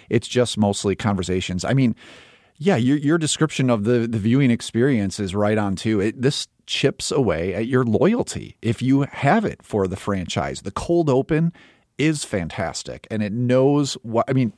it's 0.09 0.27
just 0.27 0.57
mostly 0.57 0.95
conversations. 0.95 1.63
I 1.63 1.73
mean, 1.73 1.95
yeah, 2.57 2.75
your 2.75 2.97
your 2.97 3.17
description 3.17 3.69
of 3.69 3.85
the 3.85 4.07
the 4.07 4.19
viewing 4.19 4.51
experience 4.51 5.19
is 5.19 5.33
right 5.33 5.57
on 5.57 5.75
too. 5.75 5.99
It, 5.99 6.21
this 6.21 6.47
chips 6.71 7.11
away 7.11 7.53
at 7.53 7.67
your 7.67 7.83
loyalty 7.83 8.55
if 8.61 8.81
you 8.81 9.01
have 9.01 9.43
it 9.43 9.61
for 9.61 9.87
the 9.87 9.97
franchise. 9.97 10.61
The 10.61 10.71
cold 10.71 11.09
open 11.09 11.51
is 11.97 12.23
fantastic, 12.23 13.05
and 13.11 13.21
it 13.21 13.33
knows 13.33 13.95
what 14.03 14.25
I 14.29 14.33
mean. 14.33 14.53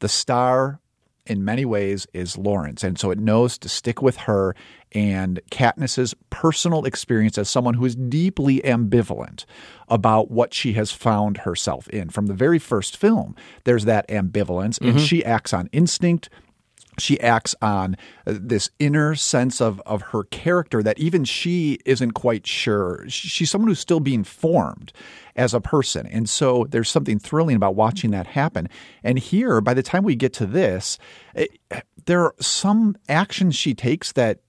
The 0.00 0.08
star 0.08 0.80
in 1.26 1.44
many 1.44 1.66
ways 1.66 2.06
is 2.14 2.38
Lawrence. 2.38 2.82
And 2.82 2.98
so 2.98 3.10
it 3.10 3.18
knows 3.18 3.58
to 3.58 3.68
stick 3.68 4.00
with 4.00 4.16
her 4.16 4.56
and 4.92 5.40
Katniss's 5.50 6.14
personal 6.30 6.86
experience 6.86 7.36
as 7.36 7.50
someone 7.50 7.74
who 7.74 7.84
is 7.84 7.94
deeply 7.94 8.60
ambivalent 8.60 9.44
about 9.88 10.30
what 10.30 10.54
she 10.54 10.72
has 10.72 10.90
found 10.90 11.38
herself 11.38 11.86
in. 11.88 12.08
From 12.08 12.26
the 12.26 12.34
very 12.34 12.58
first 12.58 12.96
film, 12.96 13.36
there's 13.64 13.84
that 13.84 14.08
ambivalence, 14.08 14.80
and 14.80 14.96
mm-hmm. 14.96 14.98
she 14.98 15.22
acts 15.22 15.52
on 15.52 15.68
instinct 15.72 16.30
she 17.00 17.20
acts 17.20 17.54
on 17.62 17.96
uh, 18.26 18.34
this 18.40 18.70
inner 18.78 19.14
sense 19.14 19.60
of 19.60 19.80
of 19.86 20.02
her 20.02 20.24
character 20.24 20.82
that 20.82 20.98
even 20.98 21.24
she 21.24 21.78
isn't 21.84 22.12
quite 22.12 22.46
sure. 22.46 23.04
She's 23.08 23.50
someone 23.50 23.68
who's 23.68 23.80
still 23.80 24.00
being 24.00 24.24
formed 24.24 24.92
as 25.36 25.54
a 25.54 25.60
person. 25.60 26.06
And 26.06 26.28
so 26.28 26.66
there's 26.68 26.90
something 26.90 27.18
thrilling 27.18 27.56
about 27.56 27.74
watching 27.76 28.10
that 28.10 28.26
happen. 28.26 28.68
And 29.04 29.18
here, 29.18 29.60
by 29.60 29.74
the 29.74 29.82
time 29.82 30.02
we 30.02 30.16
get 30.16 30.32
to 30.34 30.46
this, 30.46 30.98
it, 31.34 31.58
there 32.06 32.22
are 32.24 32.34
some 32.40 32.96
actions 33.08 33.54
she 33.54 33.74
takes 33.74 34.12
that 34.12 34.40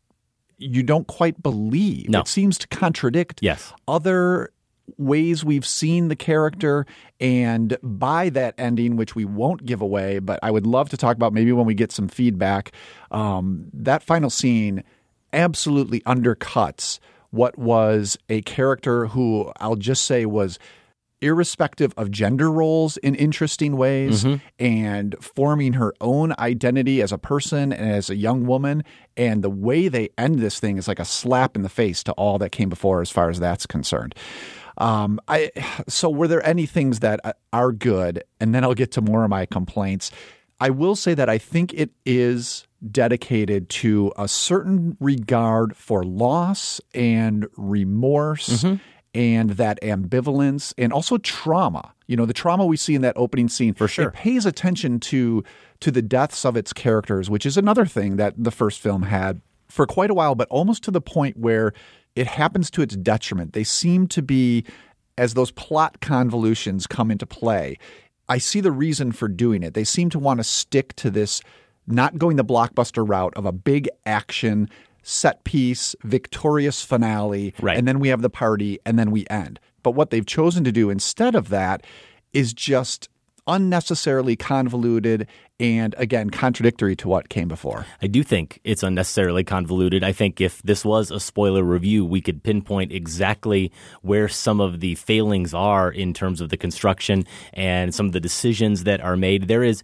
you 0.57 0.83
don't 0.83 1.07
quite 1.07 1.41
believe. 1.41 2.09
No. 2.09 2.19
It 2.21 2.27
seems 2.27 2.57
to 2.57 2.67
contradict 2.67 3.39
Yes. 3.41 3.71
other 3.87 4.51
ways 4.97 5.43
we've 5.43 5.65
seen 5.65 6.07
the 6.07 6.15
character 6.15 6.85
and 7.19 7.77
by 7.83 8.29
that 8.29 8.53
ending 8.57 8.95
which 8.95 9.15
we 9.15 9.25
won't 9.25 9.65
give 9.65 9.81
away 9.81 10.19
but 10.19 10.39
i 10.43 10.51
would 10.51 10.65
love 10.67 10.89
to 10.89 10.97
talk 10.97 11.15
about 11.15 11.33
maybe 11.33 11.51
when 11.51 11.65
we 11.65 11.73
get 11.73 11.91
some 11.91 12.07
feedback 12.07 12.71
um, 13.11 13.65
that 13.73 14.03
final 14.03 14.29
scene 14.29 14.83
absolutely 15.33 16.01
undercuts 16.01 16.99
what 17.31 17.57
was 17.57 18.17
a 18.29 18.41
character 18.43 19.07
who 19.07 19.51
i'll 19.59 19.75
just 19.75 20.05
say 20.05 20.25
was 20.25 20.59
irrespective 21.21 21.93
of 21.97 22.09
gender 22.11 22.49
roles 22.49 22.97
in 22.97 23.13
interesting 23.15 23.75
ways 23.75 24.23
and 24.57 25.15
forming 25.21 25.73
her 25.73 25.93
own 25.99 26.33
identity 26.39 27.01
as 27.01 27.11
a 27.11 27.17
person 27.17 27.73
and 27.73 27.91
as 27.91 28.09
a 28.09 28.15
young 28.15 28.45
woman. 28.45 28.83
And 29.17 29.43
the 29.43 29.49
way 29.49 29.89
they 29.89 30.09
end 30.17 30.39
this 30.39 30.59
thing 30.59 30.77
is 30.77 30.87
like 30.87 30.99
a 30.99 31.05
slap 31.05 31.57
in 31.57 31.61
the 31.63 31.69
face 31.69 32.03
to 32.03 32.13
all 32.13 32.37
that 32.39 32.51
came 32.51 32.69
before, 32.69 33.01
as 33.01 33.11
far 33.11 33.29
as 33.29 33.39
that's 33.39 33.65
concerned. 33.65 34.15
Um, 34.79 35.19
I 35.27 35.51
so 35.87 36.09
were 36.09 36.27
there 36.27 36.45
any 36.45 36.65
things 36.65 36.99
that 36.99 37.19
uh, 37.23 37.33
are 37.51 37.71
good, 37.71 38.23
and 38.39 38.55
then 38.55 38.63
I'll 38.63 38.73
get 38.73 38.91
to 38.93 39.01
more 39.01 39.23
of 39.23 39.29
my 39.29 39.45
complaints. 39.45 40.11
I 40.59 40.69
will 40.69 40.95
say 40.95 41.13
that 41.13 41.29
I 41.29 41.37
think 41.37 41.73
it 41.73 41.91
is 42.05 42.67
dedicated 42.91 43.69
to 43.69 44.11
a 44.17 44.27
certain 44.27 44.97
regard 44.99 45.75
for 45.75 46.03
loss 46.03 46.79
and 46.93 47.47
remorse 47.57 48.65
and 49.13 49.51
that 49.51 49.81
ambivalence 49.81 50.73
and 50.77 50.93
also 50.93 51.17
trauma. 51.17 51.93
You 52.07 52.15
know, 52.15 52.25
the 52.25 52.33
trauma 52.33 52.65
we 52.65 52.77
see 52.77 52.95
in 52.95 53.01
that 53.01 53.15
opening 53.17 53.49
scene. 53.49 53.73
For 53.73 53.87
sure. 53.87 54.09
It 54.09 54.13
pays 54.13 54.45
attention 54.45 54.99
to 55.01 55.43
to 55.81 55.91
the 55.91 56.01
deaths 56.01 56.45
of 56.45 56.57
its 56.57 56.73
characters, 56.73 57.29
which 57.29 57.45
is 57.45 57.57
another 57.57 57.85
thing 57.85 58.17
that 58.17 58.33
the 58.37 58.51
first 58.51 58.79
film 58.79 59.03
had 59.03 59.41
for 59.67 59.85
quite 59.85 60.09
a 60.09 60.13
while, 60.13 60.35
but 60.35 60.47
almost 60.49 60.83
to 60.83 60.91
the 60.91 61.01
point 61.01 61.37
where 61.37 61.73
it 62.15 62.27
happens 62.27 62.69
to 62.71 62.81
its 62.81 62.95
detriment. 62.95 63.53
They 63.53 63.63
seem 63.63 64.07
to 64.09 64.21
be 64.21 64.65
as 65.17 65.33
those 65.33 65.51
plot 65.51 65.99
convolutions 66.01 66.87
come 66.87 67.11
into 67.11 67.25
play. 67.25 67.77
I 68.27 68.37
see 68.37 68.61
the 68.61 68.71
reason 68.71 69.11
for 69.11 69.27
doing 69.27 69.63
it. 69.63 69.73
They 69.73 69.83
seem 69.83 70.09
to 70.11 70.19
want 70.19 70.39
to 70.39 70.43
stick 70.43 70.95
to 70.97 71.09
this 71.09 71.41
not 71.87 72.17
going 72.17 72.35
the 72.37 72.45
blockbuster 72.45 73.07
route 73.07 73.33
of 73.35 73.45
a 73.45 73.51
big 73.51 73.89
action 74.05 74.69
set 75.01 75.43
piece, 75.43 75.95
victorious 76.03 76.83
finale, 76.83 77.53
Right. 77.61 77.77
and 77.77 77.87
then 77.87 77.99
we 77.99 78.09
have 78.09 78.21
the 78.21 78.29
party, 78.29 78.79
and 78.85 78.99
then 78.99 79.11
we 79.11 79.25
end. 79.29 79.59
But 79.81 79.91
what 79.91 80.09
they've 80.11 80.25
chosen 80.25 80.63
to 80.65 80.71
do 80.71 80.89
instead 80.89 81.35
of 81.35 81.49
that 81.49 81.83
is 82.33 82.53
just 82.53 83.09
unnecessarily 83.49 84.35
convoluted 84.35 85.27
and 85.59 85.93
again 85.97 86.29
contradictory 86.29 86.95
to 86.95 87.09
what 87.09 87.27
came 87.27 87.47
before. 87.47 87.85
I 88.01 88.07
do 88.07 88.23
think 88.23 88.61
it's 88.63 88.83
unnecessarily 88.83 89.43
convoluted. 89.43 90.03
I 90.03 90.13
think 90.13 90.39
if 90.39 90.61
this 90.61 90.85
was 90.85 91.11
a 91.11 91.19
spoiler 91.19 91.63
review, 91.63 92.05
we 92.05 92.21
could 92.21 92.43
pinpoint 92.43 92.93
exactly 92.93 93.71
where 94.01 94.29
some 94.29 94.61
of 94.61 94.79
the 94.79 94.95
failings 94.95 95.53
are 95.53 95.91
in 95.91 96.13
terms 96.13 96.39
of 96.39 96.49
the 96.49 96.57
construction 96.57 97.25
and 97.51 97.93
some 97.93 98.05
of 98.05 98.13
the 98.13 98.21
decisions 98.21 98.85
that 98.85 99.01
are 99.01 99.17
made. 99.17 99.47
There 99.47 99.63
is 99.63 99.83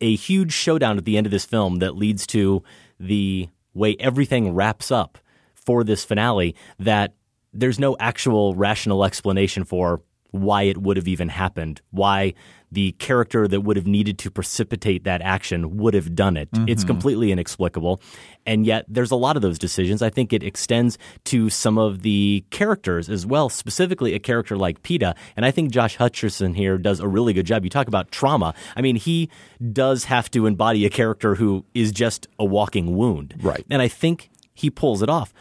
a 0.00 0.14
huge 0.14 0.52
showdown 0.52 0.96
at 0.96 1.04
the 1.04 1.18
end 1.18 1.26
of 1.26 1.30
this 1.30 1.44
film 1.44 1.80
that 1.80 1.96
leads 1.96 2.26
to 2.28 2.62
the 2.98 3.48
way 3.74 3.96
everything 3.98 4.54
wraps 4.54 4.90
up 4.90 5.18
for 5.54 5.84
this 5.84 6.04
finale 6.04 6.54
that 6.78 7.14
there's 7.52 7.78
no 7.78 7.96
actual 7.98 8.54
rational 8.54 9.04
explanation 9.04 9.64
for 9.64 10.00
why 10.32 10.62
it 10.62 10.78
would 10.78 10.96
have 10.96 11.08
even 11.08 11.28
happened, 11.28 11.80
why 11.90 12.34
the 12.72 12.92
character 12.92 13.48
that 13.48 13.62
would 13.62 13.76
have 13.76 13.86
needed 13.86 14.18
to 14.18 14.30
precipitate 14.30 15.04
that 15.04 15.20
action 15.22 15.76
would 15.76 15.92
have 15.92 16.14
done 16.14 16.36
it. 16.36 16.48
It's 16.52 16.82
mm-hmm. 16.82 16.86
completely 16.86 17.32
inexplicable. 17.32 18.00
And 18.46 18.64
yet, 18.64 18.84
there's 18.88 19.10
a 19.10 19.16
lot 19.16 19.34
of 19.36 19.42
those 19.42 19.58
decisions. 19.58 20.02
I 20.02 20.10
think 20.10 20.32
it 20.32 20.42
extends 20.42 20.96
to 21.24 21.50
some 21.50 21.78
of 21.78 22.02
the 22.02 22.44
characters 22.50 23.10
as 23.10 23.26
well, 23.26 23.48
specifically 23.48 24.14
a 24.14 24.20
character 24.20 24.56
like 24.56 24.82
Peeta. 24.82 25.16
And 25.36 25.44
I 25.44 25.50
think 25.50 25.72
Josh 25.72 25.98
Hutcherson 25.98 26.54
here 26.54 26.78
does 26.78 27.00
a 27.00 27.08
really 27.08 27.32
good 27.32 27.46
job. 27.46 27.64
You 27.64 27.70
talk 27.70 27.88
about 27.88 28.12
trauma. 28.12 28.54
I 28.76 28.82
mean, 28.82 28.96
he 28.96 29.30
does 29.72 30.04
have 30.04 30.30
to 30.30 30.46
embody 30.46 30.86
a 30.86 30.90
character 30.90 31.34
who 31.34 31.64
is 31.74 31.90
just 31.90 32.28
a 32.38 32.44
walking 32.44 32.96
wound. 32.96 33.34
Right. 33.42 33.64
And 33.68 33.82
I 33.82 33.88
think 33.88 34.30
he 34.54 34.70
pulls 34.70 35.02
it 35.02 35.10
off. 35.10 35.32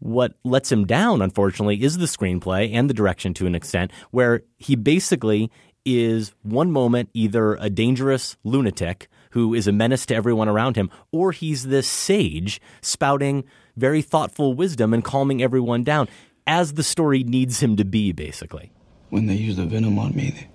What 0.00 0.34
lets 0.44 0.70
him 0.70 0.86
down, 0.86 1.22
unfortunately, 1.22 1.82
is 1.82 1.98
the 1.98 2.06
screenplay 2.06 2.72
and 2.72 2.88
the 2.88 2.94
direction 2.94 3.34
to 3.34 3.46
an 3.46 3.54
extent, 3.54 3.90
where 4.10 4.42
he 4.56 4.76
basically 4.76 5.50
is 5.84 6.32
one 6.42 6.70
moment 6.70 7.08
either 7.14 7.54
a 7.54 7.70
dangerous 7.70 8.36
lunatic 8.44 9.08
who 9.30 9.54
is 9.54 9.66
a 9.66 9.72
menace 9.72 10.06
to 10.06 10.14
everyone 10.14 10.48
around 10.48 10.76
him, 10.76 10.90
or 11.12 11.32
he's 11.32 11.64
this 11.64 11.88
sage 11.88 12.60
spouting 12.80 13.44
very 13.76 14.02
thoughtful 14.02 14.54
wisdom 14.54 14.92
and 14.92 15.04
calming 15.04 15.42
everyone 15.42 15.84
down, 15.84 16.08
as 16.46 16.74
the 16.74 16.82
story 16.82 17.22
needs 17.24 17.62
him 17.62 17.76
to 17.76 17.84
be, 17.84 18.12
basically. 18.12 18.72
When 19.10 19.26
they 19.26 19.34
used 19.34 19.58
the 19.58 19.66
venom 19.66 19.98
on 19.98 20.14
me, 20.14 20.30
they, 20.30 20.48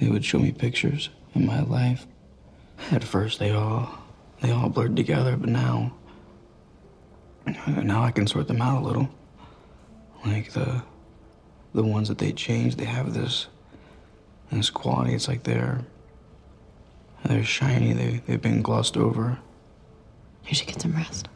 they 0.00 0.10
would 0.10 0.24
show 0.24 0.38
me 0.38 0.52
pictures 0.52 1.10
of 1.34 1.42
my 1.42 1.62
life. 1.62 2.06
At 2.90 3.04
first, 3.04 3.38
they 3.38 3.50
all 3.50 3.98
they 4.40 4.50
all 4.50 4.68
blurred 4.68 4.96
together, 4.96 5.36
but 5.36 5.48
now 5.48 5.92
now 7.66 8.02
I 8.02 8.10
can 8.10 8.26
sort 8.26 8.48
them 8.48 8.62
out 8.62 8.82
a 8.82 8.84
little. 8.84 9.08
Like 10.24 10.52
the 10.52 10.82
the 11.74 11.82
ones 11.82 12.08
that 12.08 12.18
they 12.18 12.32
changed, 12.32 12.78
they 12.78 12.84
have 12.84 13.14
this 13.14 13.46
this 14.50 14.70
quality. 14.70 15.14
It's 15.14 15.28
like 15.28 15.42
they're 15.44 15.84
they're 17.24 17.44
shiny. 17.44 17.92
They 17.92 18.22
they've 18.26 18.42
been 18.42 18.62
glossed 18.62 18.96
over. 18.96 19.38
You 20.46 20.54
should 20.54 20.68
get 20.68 20.80
some 20.80 20.94
rest. 20.94 21.28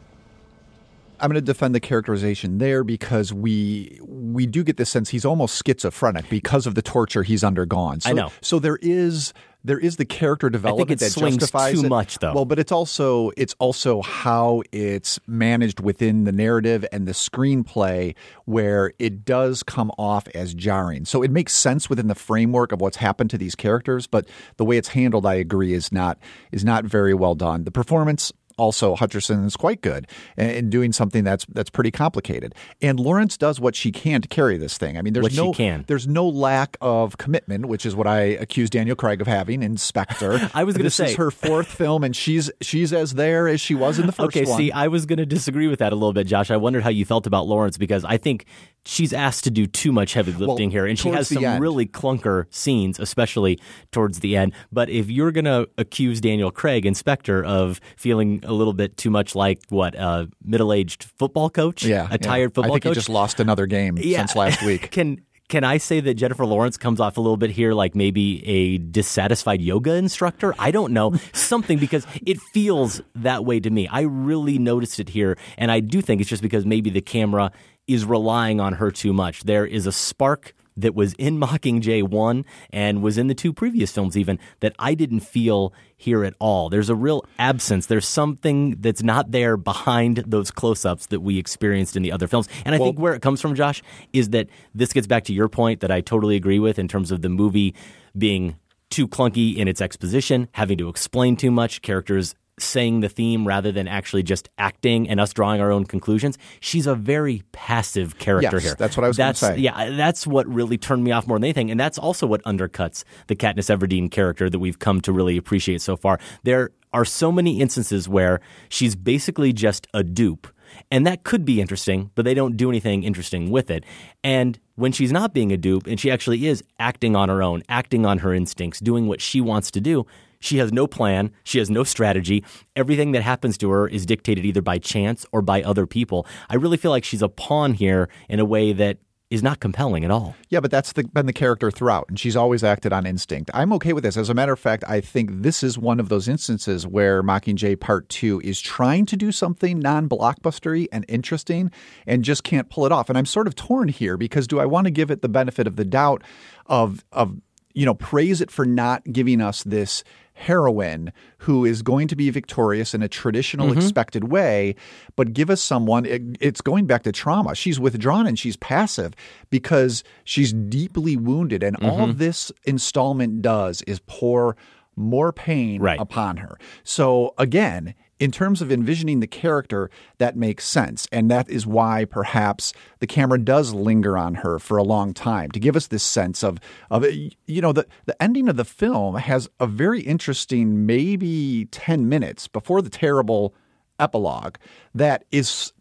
I'm 1.19 1.29
going 1.29 1.35
to 1.35 1.41
defend 1.41 1.73
the 1.73 1.79
characterization 1.79 2.59
there 2.59 2.83
because 2.83 3.33
we 3.33 3.99
we 4.03 4.45
do 4.45 4.63
get 4.63 4.77
this 4.77 4.89
sense 4.89 5.09
he's 5.09 5.25
almost 5.25 5.65
schizophrenic 5.65 6.29
because 6.29 6.67
of 6.67 6.75
the 6.75 6.81
torture 6.81 7.23
he's 7.23 7.43
undergone. 7.43 8.01
So, 8.01 8.09
I 8.09 8.13
know. 8.13 8.31
So 8.41 8.59
there 8.59 8.77
is 8.81 9.33
there 9.67 9.77
is 9.77 9.97
the 9.97 10.05
character 10.05 10.49
development 10.49 10.91
it 10.91 10.99
that 10.99 11.11
swings 11.11 11.37
justifies 11.37 11.73
too 11.73 11.85
it. 11.85 11.89
much, 11.89 12.19
though. 12.19 12.33
Well, 12.33 12.45
but 12.45 12.57
it's 12.57 12.71
also 12.71 13.31
it's 13.37 13.53
also 13.59 14.01
how 14.01 14.63
it's 14.71 15.19
managed 15.27 15.79
within 15.79 16.23
the 16.23 16.31
narrative 16.31 16.85
and 16.91 17.07
the 17.07 17.11
screenplay 17.11 18.15
where 18.45 18.93
it 18.97 19.25
does 19.25 19.63
come 19.63 19.91
off 19.97 20.27
as 20.29 20.53
jarring. 20.53 21.05
So 21.05 21.21
it 21.21 21.31
makes 21.31 21.53
sense 21.53 21.89
within 21.89 22.07
the 22.07 22.15
framework 22.15 22.71
of 22.71 22.81
what's 22.81 22.97
happened 22.97 23.29
to 23.31 23.37
these 23.37 23.55
characters, 23.55 24.07
but 24.07 24.27
the 24.55 24.65
way 24.65 24.77
it's 24.77 24.89
handled, 24.89 25.25
I 25.25 25.35
agree, 25.35 25.73
is 25.73 25.91
not 25.91 26.17
is 26.51 26.63
not 26.63 26.85
very 26.85 27.13
well 27.13 27.35
done. 27.35 27.65
The 27.65 27.71
performance 27.71 28.31
also 28.57 28.95
Hutcherson 28.95 29.45
is 29.45 29.55
quite 29.55 29.81
good 29.81 30.07
in- 30.37 30.49
in 30.49 30.69
doing 30.69 30.91
something 30.91 31.23
that's 31.23 31.45
that's 31.53 31.69
pretty 31.69 31.91
complicated. 31.91 32.53
And 32.81 32.99
Lawrence 32.99 33.37
does 33.37 33.59
what 33.59 33.75
she 33.75 33.91
can 33.91 34.21
to 34.21 34.27
carry 34.27 34.57
this 34.57 34.77
thing. 34.77 34.97
I 34.97 35.01
mean, 35.01 35.13
there's 35.13 35.23
What 35.23 35.57
no 35.59 35.83
there's 35.87 36.07
no 36.07 36.27
lack 36.27 36.77
of 36.81 37.17
commitment, 37.17 37.67
which 37.67 37.85
is 37.85 37.95
what 37.95 38.07
I 38.07 38.19
accuse 38.21 38.69
Daniel 38.69 38.95
Craig 38.95 39.21
of 39.21 39.27
having 39.27 39.63
in 39.63 39.77
Spectre. 39.77 40.49
I 40.53 40.63
was 40.63 40.75
gonna 40.77 40.89
say- 40.89 41.11
is 41.11 41.15
her 41.15 41.31
fourth 41.31 41.67
film, 41.67 42.03
and 42.03 42.15
she's 42.15 42.49
she's 42.61 42.91
as 42.93 43.13
there 43.13 43.47
as 43.47 43.61
she 43.61 43.75
was 43.75 43.99
in 43.99 44.05
the 44.07 44.11
first 44.13 44.35
okay, 44.35 44.45
one. 44.45 44.57
see, 44.57 44.71
I 44.71 44.87
was 44.87 45.05
going 45.05 45.17
to 45.19 45.25
disagree 45.25 45.67
with 45.67 45.79
that 45.79 45.91
a 45.93 45.95
little 45.95 46.13
bit, 46.13 46.27
Josh. 46.27 46.51
I 46.51 46.57
wondered 46.57 46.83
how 46.83 46.89
you 46.89 47.05
felt 47.05 47.27
about 47.27 47.47
Lawrence 47.47 47.77
because 47.77 48.03
I 48.03 48.17
think 48.17 48.45
she's 48.87 49.13
asked 49.13 49.43
to 49.43 49.51
do 49.51 49.67
too 49.67 49.91
much 49.91 50.13
heavy 50.13 50.31
lifting 50.31 50.71
here, 50.71 50.85
and 50.85 50.97
she 50.97 51.09
has 51.09 51.27
some 51.27 51.43
end. 51.43 51.61
really 51.61 51.85
clunker 51.85 52.45
scenes, 52.49 52.99
especially 52.99 53.59
towards 53.91 54.19
the 54.21 54.37
end. 54.37 54.53
But 54.71 54.89
if 54.89 55.09
you're 55.09 55.31
going 55.31 55.45
to 55.45 55.69
accuse 55.77 56.21
Daniel 56.21 56.51
Craig, 56.51 56.85
in 56.85 56.95
Spectre, 56.95 57.43
of 57.43 57.79
feeling 57.97 58.43
a 58.43 58.53
little 58.53 58.73
bit 58.73 58.97
too 58.97 59.09
much 59.09 59.35
like 59.35 59.61
what 59.69 59.95
a 59.95 60.29
middle-aged 60.43 61.03
football 61.03 61.49
coach, 61.49 61.83
yeah, 61.83 62.07
a 62.09 62.17
tired 62.17 62.51
yeah. 62.51 62.55
football 62.55 62.63
I 62.65 62.75
think 62.75 62.83
coach, 62.83 62.91
he 62.91 62.95
just 62.95 63.09
lost 63.09 63.39
another 63.39 63.65
game 63.65 63.97
since 63.97 64.35
last 64.35 64.63
week. 64.63 64.91
Can 64.97 65.21
can 65.49 65.63
I 65.63 65.77
say 65.77 66.01
that 66.01 66.15
Jennifer 66.15 66.45
Lawrence 66.45 66.75
comes 66.75 66.99
off 66.99 67.15
a 67.17 67.21
little 67.21 67.37
bit 67.37 67.51
here 67.51 67.73
like 67.73 67.95
maybe 67.95 68.45
a 68.45 68.79
dissatisfied 68.79 69.61
yoga 69.61 69.93
instructor? 69.93 70.53
I 70.59 70.71
don't 70.71 70.91
know. 70.91 71.15
Something 71.33 71.77
because 71.77 72.05
it 72.25 72.39
feels 72.53 73.01
that 73.15 73.45
way 73.45 73.61
to 73.61 73.69
me. 73.69 73.87
I 73.87 74.01
really 74.01 74.59
noticed 74.59 74.99
it 74.99 75.07
here. 75.07 75.37
And 75.57 75.71
I 75.71 75.79
do 75.79 76.01
think 76.01 76.19
it's 76.19 76.29
just 76.29 76.41
because 76.41 76.65
maybe 76.65 76.89
the 76.89 77.01
camera 77.01 77.51
is 77.87 78.05
relying 78.05 78.59
on 78.59 78.73
her 78.73 78.91
too 78.91 79.13
much. 79.13 79.43
There 79.43 79.65
is 79.65 79.87
a 79.87 79.91
spark 79.91 80.53
that 80.75 80.93
was 80.93 81.13
in 81.13 81.37
Mockingjay 81.39 82.03
1 82.03 82.45
and 82.71 83.01
was 83.01 83.17
in 83.17 83.27
the 83.27 83.33
two 83.33 83.51
previous 83.51 83.91
films, 83.91 84.15
even 84.15 84.37
that 84.59 84.75
I 84.77 84.93
didn't 84.93 85.21
feel 85.21 85.73
here 85.95 86.23
at 86.23 86.35
all. 86.39 86.69
There's 86.69 86.89
a 86.89 86.95
real 86.95 87.25
absence. 87.39 87.87
There's 87.87 88.07
something 88.07 88.75
that's 88.79 89.01
not 89.01 89.31
there 89.31 89.57
behind 89.57 90.17
those 90.27 90.51
close 90.51 90.85
ups 90.85 91.07
that 91.07 91.21
we 91.21 91.39
experienced 91.39 91.95
in 91.95 92.03
the 92.03 92.11
other 92.11 92.27
films. 92.27 92.47
And 92.65 92.75
I 92.75 92.77
Well- 92.77 92.89
think 92.89 92.99
where 92.99 93.15
it 93.15 93.21
comes 93.23 93.41
from, 93.41 93.55
Josh, 93.55 93.81
is 94.13 94.29
that 94.29 94.47
this 94.75 94.93
gets 94.93 95.07
back 95.07 95.23
to 95.25 95.33
your 95.33 95.49
point 95.49 95.79
that 95.79 95.89
I 95.89 96.01
totally 96.01 96.35
agree 96.35 96.59
with 96.59 96.77
in 96.77 96.87
terms 96.87 97.11
of 97.11 97.21
the 97.23 97.29
movie 97.29 97.73
being 98.15 98.55
too 98.89 99.07
clunky 99.07 99.55
in 99.57 99.67
its 99.67 99.81
exposition, 99.81 100.47
having 100.51 100.77
to 100.77 100.89
explain 100.89 101.35
too 101.35 101.51
much, 101.51 101.81
characters 101.81 102.35
saying 102.59 103.01
the 103.01 103.09
theme 103.09 103.47
rather 103.47 103.71
than 103.71 103.87
actually 103.87 104.23
just 104.23 104.49
acting 104.57 105.07
and 105.07 105.19
us 105.19 105.31
drawing 105.31 105.61
our 105.61 105.71
own 105.71 105.85
conclusions. 105.85 106.37
She's 106.59 106.87
a 106.87 106.95
very 106.95 107.43
passive 107.51 108.17
character 108.17 108.55
Yes, 108.57 108.63
here. 108.63 108.75
that's 108.77 108.97
what 108.97 109.03
I 109.03 109.07
was 109.07 109.17
gonna 109.17 109.33
That's- 109.33 109.55
say. 109.55 109.61
Yeah, 109.61 109.91
that's 109.91 110.25
what 110.25 110.47
really 110.47 110.77
turned 110.77 111.03
me 111.03 111.11
off 111.11 111.27
more 111.27 111.37
than 111.37 111.43
anything. 111.45 111.69
And 111.69 111.79
that's 111.79 111.97
also 111.99 112.25
what 112.25 112.41
undercuts 112.43 113.03
the 113.27 113.35
Katniss 113.35 113.69
Everdeen 113.75 114.09
character 114.09 114.49
that 114.49 114.59
we've 114.59 114.79
come 114.79 115.01
to 115.01 115.11
really 115.11 115.37
appreciate 115.37 115.81
so 115.81 115.95
far. 115.95 116.19
There 116.43 116.71
are 116.93 117.05
so 117.05 117.31
many 117.31 117.59
instances 117.59 118.09
where 118.09 118.39
she's 118.69 118.95
basically 118.95 119.53
just 119.53 119.85
a 119.93 120.03
dupe. 120.03 120.47
And 120.91 121.07
that 121.07 121.23
could 121.23 121.45
be 121.45 121.61
interesting, 121.61 122.11
but 122.15 122.25
they 122.25 122.33
don't 122.33 122.57
do 122.57 122.69
anything 122.69 123.03
interesting 123.03 123.51
with 123.51 123.69
it. 123.71 123.83
And 124.23 124.59
when 124.75 124.91
she's 124.91 125.11
not 125.11 125.33
being 125.33 125.51
a 125.51 125.57
dupe 125.57 125.87
and 125.87 125.99
she 125.99 126.11
actually 126.11 126.45
is 126.47 126.63
acting 126.79 127.15
on 127.15 127.29
her 127.29 127.41
own, 127.41 127.63
acting 127.69 128.05
on 128.05 128.19
her 128.19 128.33
instincts, 128.33 128.79
doing 128.79 129.07
what 129.07 129.21
she 129.21 129.39
wants 129.41 129.71
to 129.71 129.81
do, 129.81 130.05
she 130.39 130.57
has 130.57 130.71
no 130.71 130.87
plan. 130.87 131.31
She 131.43 131.59
has 131.59 131.69
no 131.69 131.83
strategy. 131.83 132.43
Everything 132.75 133.11
that 133.13 133.23
happens 133.23 133.57
to 133.59 133.69
her 133.69 133.87
is 133.87 134.05
dictated 134.05 134.45
either 134.45 134.61
by 134.61 134.77
chance 134.77 135.25
or 135.31 135.41
by 135.41 135.63
other 135.63 135.85
people. 135.85 136.25
I 136.49 136.55
really 136.55 136.77
feel 136.77 136.91
like 136.91 137.03
she's 137.03 137.21
a 137.21 137.29
pawn 137.29 137.73
here 137.73 138.09
in 138.29 138.39
a 138.39 138.45
way 138.45 138.73
that 138.73 138.97
is 139.29 139.43
not 139.43 139.59
compelling 139.59 140.05
at 140.05 140.11
all. 140.11 140.35
Yeah, 140.49 140.61
but 140.61 140.71
that's 140.71 140.93
the, 140.93 141.03
been 141.03 141.25
the 141.25 141.33
character 141.33 141.69
throughout, 141.69 142.05
and 142.07 142.17
she's 142.17 142.35
always 142.35 142.63
acted 142.63 142.93
on 142.93 143.05
instinct. 143.05 143.51
I'm 143.53 143.73
okay 143.73 143.91
with 143.91 144.03
this. 144.03 144.15
As 144.15 144.29
a 144.29 144.33
matter 144.33 144.53
of 144.53 144.59
fact, 144.59 144.85
I 144.87 145.01
think 145.01 145.41
this 145.41 145.63
is 145.63 145.77
one 145.77 145.99
of 145.99 146.07
those 146.07 146.27
instances 146.27 146.87
where 146.87 147.21
Mockingjay 147.21 147.79
Part 147.79 148.07
2 148.09 148.41
is 148.41 148.61
trying 148.61 149.05
to 149.07 149.17
do 149.17 149.31
something 149.31 149.79
non 149.79 150.07
blockbustery 150.07 150.87
and 150.91 151.03
interesting 151.09 151.71
and 152.05 152.23
just 152.23 152.43
can't 152.43 152.69
pull 152.69 152.85
it 152.85 152.91
off. 152.91 153.09
And 153.09 153.17
I'm 153.17 153.25
sort 153.25 153.47
of 153.47 153.55
torn 153.55 153.89
here 153.89 154.15
because 154.15 154.47
do 154.47 154.59
I 154.59 154.65
want 154.65 154.85
to 154.85 154.91
give 154.91 155.11
it 155.11 155.21
the 155.21 155.29
benefit 155.29 155.67
of 155.67 155.75
the 155.75 155.85
doubt 155.85 156.23
of, 156.67 157.03
of 157.11 157.35
you 157.73 157.85
know, 157.85 157.95
praise 157.95 158.39
it 158.39 158.49
for 158.49 158.65
not 158.65 159.03
giving 159.11 159.41
us 159.41 159.61
this 159.63 160.03
heroine 160.37 161.11
who 161.39 161.65
is 161.65 161.81
going 161.81 162.07
to 162.07 162.15
be 162.15 162.29
victorious 162.29 162.93
in 162.93 163.01
a 163.01 163.07
traditional 163.07 163.69
mm-hmm. 163.69 163.79
expected 163.79 164.25
way, 164.25 164.75
but 165.15 165.33
give 165.33 165.49
us 165.49 165.61
someone. 165.61 166.05
It, 166.05 166.21
it's 166.39 166.61
going 166.61 166.85
back 166.85 167.03
to 167.03 167.11
trauma. 167.11 167.55
She's 167.55 167.79
withdrawn 167.79 168.27
and 168.27 168.37
she's 168.37 168.55
passive 168.55 169.13
because 169.49 170.03
she's 170.23 170.53
deeply 170.53 171.17
wounded, 171.17 171.63
and 171.63 171.75
all 171.77 172.07
mm-hmm. 172.07 172.17
this 172.17 172.51
installment 172.65 173.41
does 173.41 173.81
is 173.83 173.99
pour 174.05 174.55
more 174.95 175.31
pain 175.33 175.81
Right. 175.81 175.99
upon 175.99 176.37
her. 176.37 176.57
So 176.83 177.33
again. 177.37 177.93
In 178.19 178.31
terms 178.31 178.61
of 178.61 178.71
envisioning 178.71 179.19
the 179.19 179.27
character, 179.27 179.89
that 180.17 180.35
makes 180.35 180.65
sense. 180.65 181.07
And 181.11 181.29
that 181.29 181.49
is 181.49 181.67
why 181.67 182.05
perhaps 182.05 182.73
the 182.99 183.07
camera 183.07 183.37
does 183.37 183.73
linger 183.73 184.17
on 184.17 184.35
her 184.35 184.57
for 184.57 184.77
a 184.77 184.83
long 184.83 185.13
time 185.13 185.51
to 185.51 185.59
give 185.59 185.75
us 185.75 185.87
this 185.87 186.03
sense 186.03 186.43
of, 186.43 186.59
of 186.89 187.05
you 187.05 187.61
know, 187.61 187.73
the, 187.73 187.85
the 188.05 188.21
ending 188.21 188.49
of 188.49 188.57
the 188.57 188.65
film 188.65 189.15
has 189.15 189.49
a 189.59 189.67
very 189.67 190.01
interesting, 190.01 190.85
maybe 190.85 191.65
10 191.71 192.09
minutes 192.09 192.47
before 192.47 192.81
the 192.81 192.89
terrible 192.89 193.53
epilogue 193.99 194.55
that 194.93 195.25
is 195.31 195.73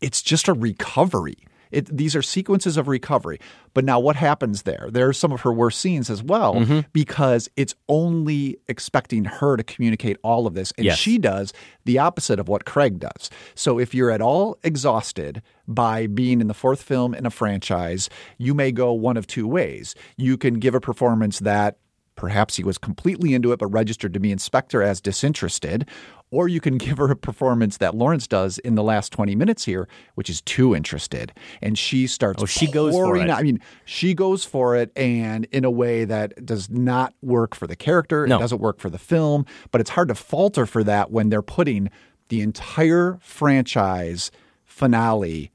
it's 0.00 0.22
just 0.22 0.48
a 0.48 0.52
recovery. 0.52 1.36
It, 1.70 1.94
these 1.94 2.14
are 2.16 2.22
sequences 2.22 2.76
of 2.76 2.88
recovery. 2.88 3.38
But 3.74 3.84
now 3.84 4.00
what 4.00 4.16
happens 4.16 4.62
there? 4.62 4.88
There 4.90 5.08
are 5.08 5.12
some 5.12 5.32
of 5.32 5.42
her 5.42 5.52
worst 5.52 5.80
scenes 5.80 6.10
as 6.10 6.22
well 6.22 6.54
Mm-hmm. 6.54 6.80
because 6.92 7.48
it's 7.56 7.74
only 7.88 8.58
expecting 8.68 9.24
her 9.24 9.56
to 9.56 9.62
communicate 9.62 10.16
all 10.22 10.46
of 10.46 10.54
this. 10.54 10.72
And 10.76 10.84
Yes. 10.86 10.98
she 10.98 11.18
does 11.18 11.52
the 11.84 11.98
opposite 11.98 12.38
of 12.40 12.48
what 12.48 12.64
Craig 12.64 12.98
does. 12.98 13.30
So 13.54 13.78
if 13.78 13.94
you're 13.94 14.10
at 14.10 14.20
all 14.20 14.58
exhausted 14.62 15.42
by 15.66 16.06
being 16.06 16.40
in 16.40 16.48
the 16.48 16.54
fourth 16.54 16.82
film 16.82 17.14
in 17.14 17.26
a 17.26 17.30
franchise, 17.30 18.08
you 18.38 18.54
may 18.54 18.72
go 18.72 18.92
one 18.92 19.16
of 19.16 19.26
two 19.26 19.46
ways. 19.46 19.94
You 20.16 20.36
can 20.36 20.54
give 20.54 20.74
a 20.74 20.80
performance 20.80 21.38
that 21.40 21.76
Perhaps 22.18 22.56
he 22.56 22.64
was 22.64 22.78
completely 22.78 23.32
into 23.32 23.52
it 23.52 23.60
but 23.60 23.68
registered 23.68 24.12
to 24.12 24.18
be 24.18 24.32
in 24.32 24.38
Spectre 24.38 24.82
as 24.82 25.00
disinterested. 25.00 25.88
Or 26.32 26.48
you 26.48 26.60
can 26.60 26.76
give 26.86 26.98
her 26.98 27.10
a 27.12 27.16
performance 27.16 27.76
that 27.76 27.94
Lawrence 27.94 28.26
does 28.26 28.58
in 28.58 28.74
the 28.74 28.82
last 28.82 29.12
20 29.12 29.36
minutes 29.36 29.64
here, 29.64 29.88
which 30.16 30.28
is 30.28 30.40
too 30.42 30.74
interested. 30.74 31.32
And 31.62 31.78
she 31.78 32.08
starts 32.08 32.42
Oh, 32.42 32.46
she 32.46 32.66
goes 32.70 32.92
for 32.92 33.16
it. 33.16 33.30
out- 33.30 33.38
I 33.38 33.42
mean, 33.44 33.60
she 33.84 34.14
goes 34.14 34.44
for 34.44 34.74
it 34.74 34.90
and 34.96 35.44
in 35.52 35.64
a 35.64 35.70
way 35.70 36.04
that 36.04 36.44
does 36.44 36.68
not 36.68 37.14
work 37.22 37.54
for 37.54 37.66
the 37.68 37.76
character. 37.76 38.26
No. 38.26 38.36
It 38.36 38.40
doesn't 38.40 38.60
work 38.60 38.80
for 38.80 38.90
the 38.90 38.98
film. 38.98 39.46
But 39.70 39.80
it's 39.80 39.90
hard 39.90 40.08
to 40.08 40.14
falter 40.16 40.66
for 40.66 40.82
that 40.84 41.10
when 41.12 41.28
they're 41.30 41.40
putting 41.40 41.88
the 42.30 42.40
entire 42.42 43.16
franchise 43.22 44.30
finale 44.64 45.50